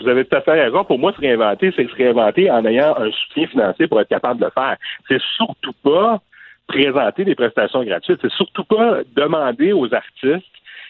Vous 0.00 0.08
avez 0.08 0.24
tout 0.24 0.36
à 0.36 0.40
fait 0.40 0.62
raison. 0.64 0.84
Pour 0.84 0.98
moi, 0.98 1.12
se 1.12 1.20
réinventer, 1.20 1.72
c'est 1.76 1.88
se 1.88 1.94
réinventer 1.94 2.50
en 2.50 2.64
ayant 2.64 2.96
un 2.96 3.10
soutien 3.10 3.46
financier 3.46 3.86
pour 3.86 4.00
être 4.00 4.08
capable 4.08 4.40
de 4.40 4.46
le 4.46 4.50
faire. 4.50 4.76
C'est 5.08 5.20
surtout 5.36 5.72
pas 5.84 6.20
présenter 6.66 7.24
des 7.24 7.34
prestations 7.34 7.84
gratuites. 7.84 8.18
C'est 8.22 8.32
surtout 8.32 8.64
pas 8.64 9.00
demander 9.14 9.72
aux 9.72 9.92
artistes 9.94 10.46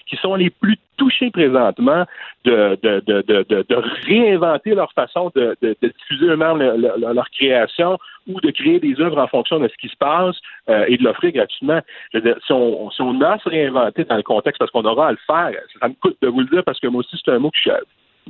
qui 0.06 0.16
sont 0.16 0.34
les 0.34 0.50
plus 0.50 0.76
touchés 0.96 1.30
présentement 1.30 2.04
de, 2.44 2.78
de, 2.82 3.00
de, 3.06 3.22
de, 3.22 3.64
de 3.68 4.06
réinventer 4.06 4.74
leur 4.74 4.92
façon 4.92 5.30
de, 5.34 5.56
diffuser 5.62 6.26
eux-mêmes 6.26 6.58
leur, 6.58 7.30
création 7.30 7.98
ou 8.26 8.40
de 8.40 8.50
créer 8.50 8.78
des 8.78 9.00
œuvres 9.00 9.18
en 9.18 9.26
fonction 9.26 9.58
de 9.58 9.68
ce 9.68 9.76
qui 9.80 9.88
se 9.88 9.96
passe 9.96 10.36
euh, 10.68 10.84
et 10.88 10.96
de 10.96 11.04
l'offrir 11.04 11.32
gratuitement. 11.32 11.80
si, 12.12 12.52
on, 12.52 12.90
si 12.90 13.00
on 13.00 13.20
a 13.20 13.38
se 13.38 13.48
réinventer 13.48 14.04
dans 14.04 14.16
le 14.16 14.22
contexte, 14.22 14.58
parce 14.58 14.70
qu'on 14.70 14.84
aura 14.84 15.08
à 15.08 15.12
le 15.12 15.18
faire, 15.26 15.52
ça 15.80 15.88
me 15.88 15.94
coûte 15.94 16.16
de 16.20 16.28
vous 16.28 16.40
le 16.40 16.46
dire 16.46 16.62
parce 16.64 16.78
que 16.78 16.88
moi 16.88 17.00
aussi, 17.00 17.16
c'est 17.24 17.32
un 17.32 17.38
mot 17.38 17.50
que 17.50 17.58
je 17.64 17.70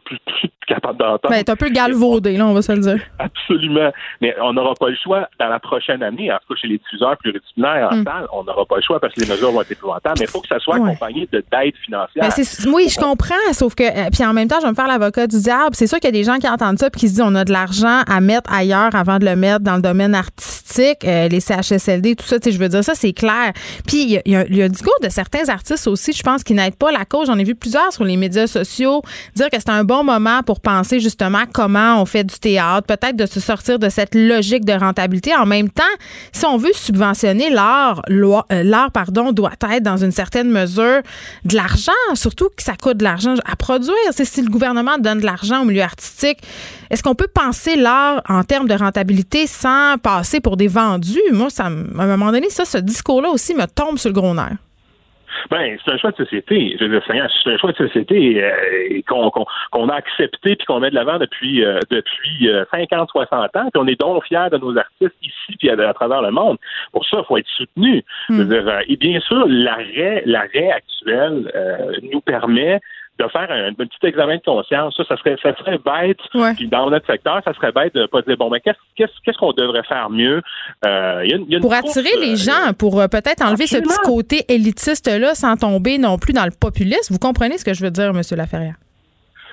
plus, 0.05 0.19
capable 0.67 0.99
d'entendre. 0.99 1.31
Ben, 1.31 1.45
un 1.47 1.57
peu 1.57 1.69
galvaudé, 1.71 2.37
là, 2.37 2.47
on 2.47 2.55
va 2.55 2.63
se 2.63 2.73
le 2.73 2.79
dire. 2.79 3.01
Absolument. 3.19 3.91
Mais 4.21 4.35
on 4.41 4.53
n'aura 4.53 4.75
pas 4.75 4.89
le 4.89 4.97
choix 4.97 5.29
dans 5.39 5.49
la 5.49 5.59
prochaine 5.59 6.03
année, 6.03 6.33
en 6.33 6.37
tout 6.37 6.55
cas 6.55 6.61
chez 6.61 6.69
les 6.69 6.79
diffuseurs 6.79 7.17
pluridisciplinaires 7.19 7.89
en 7.91 7.97
hmm. 7.97 8.05
salle, 8.05 8.27
on 8.33 8.45
n'aura 8.45 8.65
pas 8.65 8.77
le 8.77 8.83
choix 8.83 9.01
parce 9.01 9.13
que 9.15 9.21
les 9.21 9.27
mesures 9.27 9.51
vont 9.51 9.63
être 9.63 9.73
épouvantables, 9.73 10.17
mais 10.21 10.27
il 10.27 10.31
faut 10.31 10.41
que 10.41 10.49
ça 10.49 10.59
soit 10.61 10.77
accompagné 10.77 11.29
d'aide 11.33 11.75
financière. 11.85 12.29
Ben, 12.29 12.73
oui, 12.73 12.89
je 12.89 12.99
comprends, 12.99 13.35
sauf 13.53 13.75
que, 13.75 13.83
euh, 13.83 14.11
puis 14.13 14.25
en 14.25 14.33
même 14.33 14.49
temps, 14.49 14.57
je 14.61 14.65
vais 14.65 14.71
me 14.71 14.77
faire 14.77 14.87
l'avocat 14.87 15.27
du 15.27 15.41
diable. 15.41 15.75
C'est 15.75 15.87
sûr 15.87 15.99
qu'il 15.99 16.09
y 16.09 16.15
a 16.15 16.19
des 16.19 16.25
gens 16.25 16.39
qui 16.39 16.49
entendent 16.49 16.79
ça 16.79 16.87
et 16.87 16.91
qui 16.91 17.09
se 17.09 17.15
disent 17.15 17.23
on 17.23 17.35
a 17.35 17.45
de 17.45 17.53
l'argent 17.53 18.03
à 18.07 18.21
mettre 18.21 18.53
ailleurs 18.53 18.95
avant 18.95 19.19
de 19.19 19.25
le 19.25 19.37
mettre 19.37 19.61
dans 19.61 19.77
le 19.77 19.83
domaine 19.83 20.15
artistique, 20.15 21.05
euh, 21.05 21.29
les 21.29 21.41
CHSLD, 21.41 22.17
tout 22.17 22.25
ça, 22.25 22.37
je 22.45 22.59
veux 22.59 22.69
dire, 22.69 22.85
ça, 22.85 22.95
c'est 22.95 23.13
clair. 23.13 23.53
Puis 23.87 24.21
il 24.25 24.31
y, 24.31 24.37
a, 24.37 24.47
y 24.47 24.63
a 24.63 24.69
du 24.69 24.79
coup 24.79 24.91
de 25.03 25.09
certains 25.09 25.49
artistes 25.49 25.87
aussi, 25.87 26.13
je 26.13 26.23
pense, 26.23 26.45
qui 26.45 26.55
n'aident 26.55 26.77
pas 26.77 26.93
la 26.93 27.05
cause. 27.05 27.27
J'en 27.27 27.39
ai 27.39 27.45
vu 27.45 27.55
plusieurs 27.55 27.93
sur 27.93 28.05
les 28.05 28.17
médias 28.17 28.47
sociaux 28.47 29.03
dire 29.35 29.51
que 29.51 29.57
c'est 29.59 29.71
un 29.71 29.82
bon 29.85 30.05
moment 30.05 30.43
pour 30.43 30.61
penser 30.61 31.01
justement 31.01 31.45
comment 31.53 32.01
on 32.01 32.07
fait 32.07 32.25
du 32.25 32.39
théâtre, 32.39 32.87
peut-être 32.87 33.17
de 33.17 33.27
se 33.27 33.41
sortir 33.41 33.79
de 33.79 33.89
cette 33.89 34.15
logique 34.15 34.65
de 34.65 34.73
rentabilité. 34.73 35.35
En 35.35 35.47
même 35.47 35.71
temps, 35.71 35.83
si 36.33 36.45
on 36.45 36.57
veut 36.57 36.73
subventionner 36.73 37.51
l'art, 37.51 38.03
euh, 38.11 38.63
l'art 38.63 38.91
pardon, 38.91 39.33
doit 39.33 39.53
être 39.71 39.83
dans 39.83 39.97
une 39.97 40.13
certaine 40.13 40.51
mesure 40.51 41.03
de 41.45 41.55
l'argent, 41.55 41.93
surtout 42.15 42.49
que 42.57 42.63
ça 42.63 42.75
coûte 42.75 42.99
de 42.99 43.05
l'argent 43.05 43.35
à 43.45 43.57
produire. 43.57 43.95
C'est 44.11 44.25
si 44.25 44.43
le 44.43 44.51
gouvernement 44.51 44.99
donne 44.99 45.21
de 45.21 45.27
l'argent 45.27 45.63
au 45.63 45.65
milieu 45.65 45.83
artistique, 45.83 46.39
est-ce 46.91 47.03
qu'on 47.03 47.15
peut 47.15 47.29
penser 47.33 47.77
l'art 47.77 48.23
en 48.29 48.45
termes 48.45 48.69
de 48.69 48.75
rentabilité 48.75 49.47
sans 49.47 49.97
passer 50.03 50.41
pour 50.41 50.57
des 50.57 50.69
vendus? 50.69 51.21
Moi, 51.33 51.51
ça, 51.51 51.65
à 51.65 51.69
un 51.69 52.07
moment 52.07 52.33
donné, 52.33 52.51
ça, 52.51 52.65
ce 52.65 52.79
discours-là 52.79 53.31
aussi 53.31 53.55
me 53.55 53.67
tombe 53.67 53.99
sur 53.99 54.11
le 54.11 54.15
gros 54.15 54.35
nerf. 54.35 54.57
Ben, 55.51 55.77
c'est 55.85 55.93
un 55.93 55.99
choix 55.99 56.11
de 56.11 56.17
société. 56.17 56.77
Je 56.79 56.85
veux 56.85 56.91
dire, 56.91 57.03
c'est 57.07 57.51
un 57.51 57.59
choix 57.59 57.73
de 57.73 57.77
société 57.77 58.43
euh, 58.43 59.01
qu'on 59.07 59.89
a 59.89 59.95
accepté 59.95 60.57
puis 60.57 60.67
qu'on 60.67 60.81
met 60.81 60.91
de 60.91 60.95
l'avant 60.95 61.19
depuis 61.19 61.65
euh, 61.65 61.81
depuis 61.91 62.49
50, 62.71 62.93
euh, 62.93 63.05
60 63.07 63.57
ans. 63.57 63.69
Puis 63.73 63.83
on 63.83 63.87
est 63.87 64.01
donc 64.01 64.25
fiers 64.25 64.49
de 64.51 64.59
nos 64.59 64.77
artistes 64.77 65.17
ici 65.23 65.57
puis 65.59 65.71
à, 65.71 65.95
travers 65.95 66.23
le 66.23 66.31
monde. 66.31 66.59
Pour 66.93 67.05
ça, 67.07 67.19
il 67.21 67.25
faut 67.27 67.37
être 67.37 67.49
soutenu. 67.57 68.05
Je 68.29 68.35
veux 68.35 68.45
hmm. 68.45 68.49
dire, 68.49 68.79
et 68.89 68.97
bien 68.97 69.21
sûr, 69.21 69.45
l'arrêt 69.49 70.23
l'arrêt 70.27 70.71
actuel 70.71 71.51
nous 72.13 72.21
permet 72.21 72.81
de 73.23 73.29
faire 73.31 73.51
un, 73.51 73.73
petit 73.75 74.07
examen 74.07 74.37
de 74.37 74.43
conscience. 74.43 74.95
Ça, 74.97 75.05
ça 75.09 75.17
serait, 75.17 75.37
ça 75.43 75.55
serait 75.57 75.79
bête. 75.79 76.19
Puis 76.57 76.69
dans 76.69 76.91
notre 76.91 77.07
secteur, 77.07 77.41
ça 77.45 77.53
serait 77.55 77.73
bête 77.73 77.95
de 77.95 78.07
pas 78.07 78.23
dire 78.23 78.37
bon, 78.37 78.51
mais 78.51 78.61
qu'est-ce 78.61 79.39
qu'on 79.39 79.53
devrait 79.53 79.85
faire 79.85 80.11
mieux? 80.11 80.43
Euh, 80.85 81.39
Pour 81.61 81.75
attirer 81.75 82.11
les 82.21 82.49
euh, 82.49 82.53
gens, 82.53 82.73
pour 82.79 83.01
euh, 83.01 83.09
peut-être 83.09 83.43
enlever 83.43 83.67
ce 83.67 83.79
petit 83.79 83.99
côté 84.05 84.45
élitiste-là 84.49 85.35
sans 85.35 85.57
tomber 85.57 85.99
non 85.99 86.19
plus 86.19 86.33
dans 86.33 86.45
le 86.45 86.53
populisme. 86.59 87.13
Vous 87.13 87.19
comprenez 87.19 87.59
ce 87.59 87.65
que 87.65 87.75
je 87.75 87.83
veux 87.83 87.91
dire, 87.91 88.11
M. 88.11 88.21
Laferrière? 88.37 88.75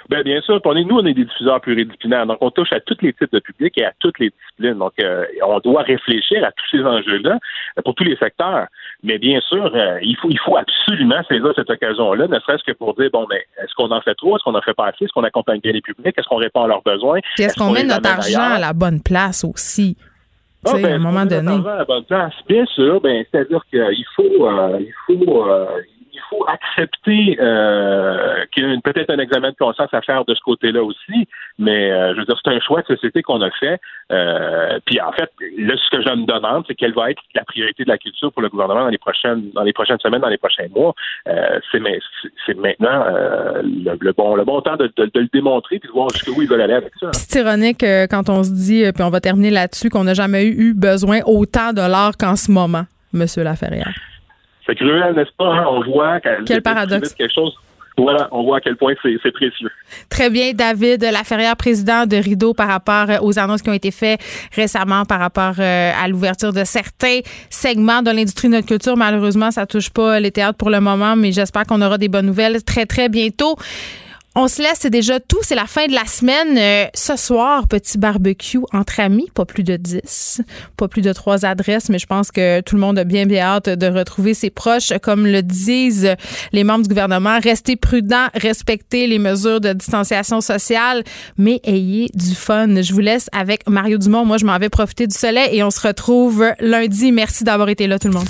Ben, 0.10 0.24
bien 0.24 0.42
sûr. 0.42 0.60
On 0.66 0.76
est, 0.76 0.84
nous, 0.84 0.98
on 0.98 1.06
est 1.06 1.14
des 1.14 1.24
diffuseurs 1.24 1.62
pluridisciplinaires. 1.62 2.26
Donc, 2.26 2.40
on 2.42 2.50
touche 2.50 2.74
à 2.74 2.80
tous 2.80 2.98
les 3.02 3.14
types 3.14 3.32
de 3.32 3.40
publics 3.40 3.78
et 3.78 3.86
à 3.86 3.94
toutes 4.00 4.18
les 4.18 4.32
disciplines. 4.32 4.80
Donc, 4.80 4.94
euh, 5.00 5.24
on 5.46 5.60
doit 5.60 5.84
réfléchir 5.84 6.44
à 6.44 6.52
tous 6.52 6.66
ces 6.72 6.84
enjeux-là 6.84 7.38
euh, 7.78 7.82
pour 7.84 7.94
tous 7.94 8.04
les 8.04 8.18
secteurs. 8.18 8.66
Mais 9.04 9.20
bien 9.20 9.40
sûr, 9.42 9.72
euh, 9.76 10.00
il 10.02 10.18
faut 10.18 10.30
il 10.32 10.40
faut 10.40 10.58
absolument 10.58 11.22
saisir 11.28 11.54
cette 11.56 11.70
occasion-là, 11.70 12.28
ne 12.28 12.40
serait-ce 12.40 12.64
que 12.64 12.72
pour 12.72 12.96
dire, 12.96 13.10
bon, 13.14 13.28
mais 13.30 13.44
est-ce 13.62 13.74
qu'on 13.76 13.92
en 13.92 14.02
fait 14.02 14.16
trop? 14.16 14.36
Est-ce 14.36 14.44
qu'on 14.44 14.56
en 14.56 14.62
fait 14.62 14.74
pas 14.74 14.88
assez? 14.88 15.06
Est-ce 15.06 15.14
qu'on 15.14 15.24
accompagne 15.24 15.60
bien 15.60 15.74
les 15.74 15.82
publics? 15.82 16.16
Est-ce 16.18 16.28
qu'on 16.28 16.38
répond 16.38 16.64
à 16.64 16.68
leurs 16.68 16.82
besoins? 16.82 17.20
est-ce 17.38 17.56
qu'on 17.56 17.72
met 17.72 17.84
notre 17.84 18.10
argent 18.10 18.56
à 18.56 18.60
la 18.60 18.74
bonne 18.74 19.02
place 19.02 19.44
aussi? 19.44 19.96
Ah, 20.66 20.74
ben, 20.74 20.86
à 20.86 20.96
un 20.96 21.00
moment 21.00 21.26
donné. 21.26 21.54
À 21.70 21.78
la 21.78 21.86
bonne 21.86 22.04
place. 22.04 22.34
Bien 22.48 22.66
sûr, 22.66 23.00
ben, 23.00 23.24
c'est-à-dire 23.32 23.64
qu'il 23.70 24.06
faut, 24.16 24.24
il 24.28 24.94
faut, 25.06 25.48
faut 26.30 26.46
accepter 26.48 27.38
euh, 27.40 28.46
qu'il 28.54 28.70
y 28.70 28.74
a 28.74 28.80
peut-être 28.82 29.10
un 29.10 29.20
examen 29.20 29.52
de 29.52 29.56
conscience 29.56 29.90
à 29.94 30.02
faire 30.02 30.26
de 30.26 30.36
ce 30.36 30.40
côté-là 30.42 30.84
aussi, 30.84 31.28
mais 31.58 31.92
euh, 31.92 32.14
je 32.14 32.20
veux 32.20 32.26
dire, 32.26 32.40
c'est 32.44 32.52
un 32.52 32.60
choix 32.60 32.82
de 32.82 32.88
société 32.88 33.22
qu'on 33.22 33.42
a 33.42 33.50
fait. 33.52 33.80
Euh, 34.12 34.80
puis 34.86 35.02
en 35.02 35.12
fait, 35.12 35.30
là, 35.58 35.76
ce 35.78 35.96
que 35.96 36.02
je 36.02 36.10
me 36.10 36.26
demande, 36.26 36.66
c'est 36.68 36.76
quelle 36.76 36.94
va 36.94 37.12
être 37.12 37.22
la 37.36 37.44
priorité 37.44 37.84
de 37.84 37.90
la 37.90 37.98
culture 37.98 38.32
pour 38.32 38.42
le 38.42 38.50
gouvernement 38.50 38.82
dans 38.82 38.90
les 38.90 38.98
prochaines, 38.98 39.50
dans 39.54 39.64
les 39.64 39.74
prochaines 39.74 40.00
semaines, 40.00 40.22
dans 40.22 40.30
les 40.30 40.38
prochains 40.38 40.68
mois. 40.76 40.94
c'est, 41.26 41.80
maintenant 42.56 43.06
le, 43.64 44.12
bon, 44.14 44.36
le 44.36 44.44
bon 44.44 44.62
temps 44.62 44.76
de, 44.76 44.92
le 44.98 45.28
démontrer 45.32 45.80
puis 45.80 45.88
de 45.88 45.94
voir 45.94 46.10
jusqu'où 46.10 46.42
ils 46.42 46.48
veulent 46.48 46.62
aller 46.62 46.74
avec 46.74 46.92
ça. 47.00 47.10
C'est 47.14 47.40
ironique 47.40 47.84
quand 48.10 48.30
on 48.30 48.44
se 48.44 48.52
dit, 48.52 48.84
puis 48.94 49.04
on 49.04 49.10
va 49.10 49.20
terminer 49.20 49.50
là-dessus, 49.50 49.90
qu'on 49.90 50.04
n'a 50.04 50.14
jamais 50.14 50.46
eu 50.46 50.74
besoin 50.74 51.20
autant 51.26 51.74
de 51.74 51.82
l'art 51.82 52.18
qu'en 52.18 52.36
ce 52.36 52.52
moment, 52.52 52.84
Monsieur 53.14 53.44
Laferrière. 53.44 54.09
C'est 54.70 54.76
cruel, 54.76 55.16
n'est-ce 55.16 55.32
pas? 55.36 55.52
Hein? 55.52 55.66
On 55.68 55.82
voit 55.82 56.20
Quel 56.46 56.62
paradoxe. 56.62 57.16
quelque 57.16 57.34
chose 57.34 57.58
voilà, 57.98 58.30
on 58.32 58.44
voit 58.44 58.58
à 58.58 58.62
quel 58.62 58.78
point 58.78 58.94
c'est 59.04 59.32
précieux. 59.32 59.70
Très 60.10 60.30
bien, 60.30 60.54
David 60.54 61.04
Laferrière, 61.04 61.58
président 61.58 62.06
de 62.06 62.16
Rideau, 62.16 62.54
par 62.54 62.70
rapport 62.70 63.10
euh, 63.10 63.18
aux 63.22 63.38
annonces 63.38 63.62
qui 63.62 63.70
ont 63.70 63.74
été 63.74 63.92
faites 63.92 64.22
récemment 64.56 65.04
par 65.04 65.20
rapport 65.20 65.56
euh, 65.60 65.92
à 66.02 66.08
l'ouverture 66.08 66.54
de 66.54 66.64
certains 66.64 67.20
segments 67.50 68.02
de 68.02 68.12
l'industrie 68.12 68.48
de 68.48 68.54
notre 68.54 68.68
culture. 68.68 68.96
Malheureusement, 68.96 69.52
ça 69.52 69.66
touche 69.66 69.90
pas 69.90 70.20
les 70.22 70.32
théâtres 70.32 70.58
pour 70.58 70.70
le 70.70 70.80
moment, 70.80 71.18
mais 71.18 71.34
j'espère 71.34 71.66
qu'on 71.66 71.82
aura 71.82 71.98
des 71.98 72.08
bonnes 72.08 72.28
nouvelles 72.28 72.64
très, 72.64 72.86
très 72.86 73.10
bientôt. 73.10 73.58
On 74.36 74.48
se 74.48 74.62
laisse, 74.62 74.78
c'est 74.82 74.92
déjà 74.92 75.20
tout. 75.20 75.40
C'est 75.42 75.56
la 75.56 75.66
fin 75.66 75.88
de 75.88 75.94
la 75.94 76.06
semaine. 76.06 76.58
Euh, 76.58 76.86
ce 76.94 77.16
soir, 77.16 77.68
petit 77.68 77.98
barbecue 77.98 78.60
entre 78.72 79.00
amis, 79.00 79.28
pas 79.34 79.44
plus 79.44 79.64
de 79.64 79.76
10, 79.76 80.42
pas 80.78 80.88
plus 80.88 81.02
de 81.02 81.12
trois 81.14 81.46
adresses, 81.46 81.90
mais 81.90 81.98
je 81.98 82.06
pense 82.06 82.30
que 82.32 82.62
tout 82.62 82.76
le 82.76 82.82
monde 82.82 83.00
a 83.00 83.04
bien, 83.04 83.26
bien 83.26 83.44
hâte 83.44 83.70
de 83.70 83.88
retrouver 83.88 84.36
ses 84.36 84.52
proches. 84.52 84.94
Comme 85.02 85.26
le 85.26 85.42
disent 85.42 86.16
les 86.52 86.64
membres 86.64 86.84
du 86.84 86.90
gouvernement, 86.90 87.40
restez 87.42 87.76
prudents, 87.76 88.28
respectez 88.36 89.08
les 89.08 89.18
mesures 89.18 89.62
de 89.62 89.74
distanciation 89.74 90.42
sociale, 90.42 91.04
mais 91.38 91.60
ayez 91.64 92.10
du 92.14 92.36
fun. 92.36 92.82
Je 92.82 92.94
vous 92.94 93.00
laisse 93.00 93.30
avec 93.32 93.68
Mario 93.68 93.98
Dumont. 93.98 94.26
Moi, 94.26 94.38
je 94.38 94.46
m'en 94.46 94.60
vais 94.60 94.70
profiter 94.70 95.08
du 95.08 95.18
soleil 95.18 95.58
et 95.58 95.64
on 95.64 95.72
se 95.72 95.86
retrouve 95.86 96.46
lundi. 96.60 97.12
Merci 97.12 97.44
d'avoir 97.44 97.70
été 97.70 97.88
là, 97.88 97.98
tout 97.98 98.08
le 98.08 98.14
monde. 98.14 98.30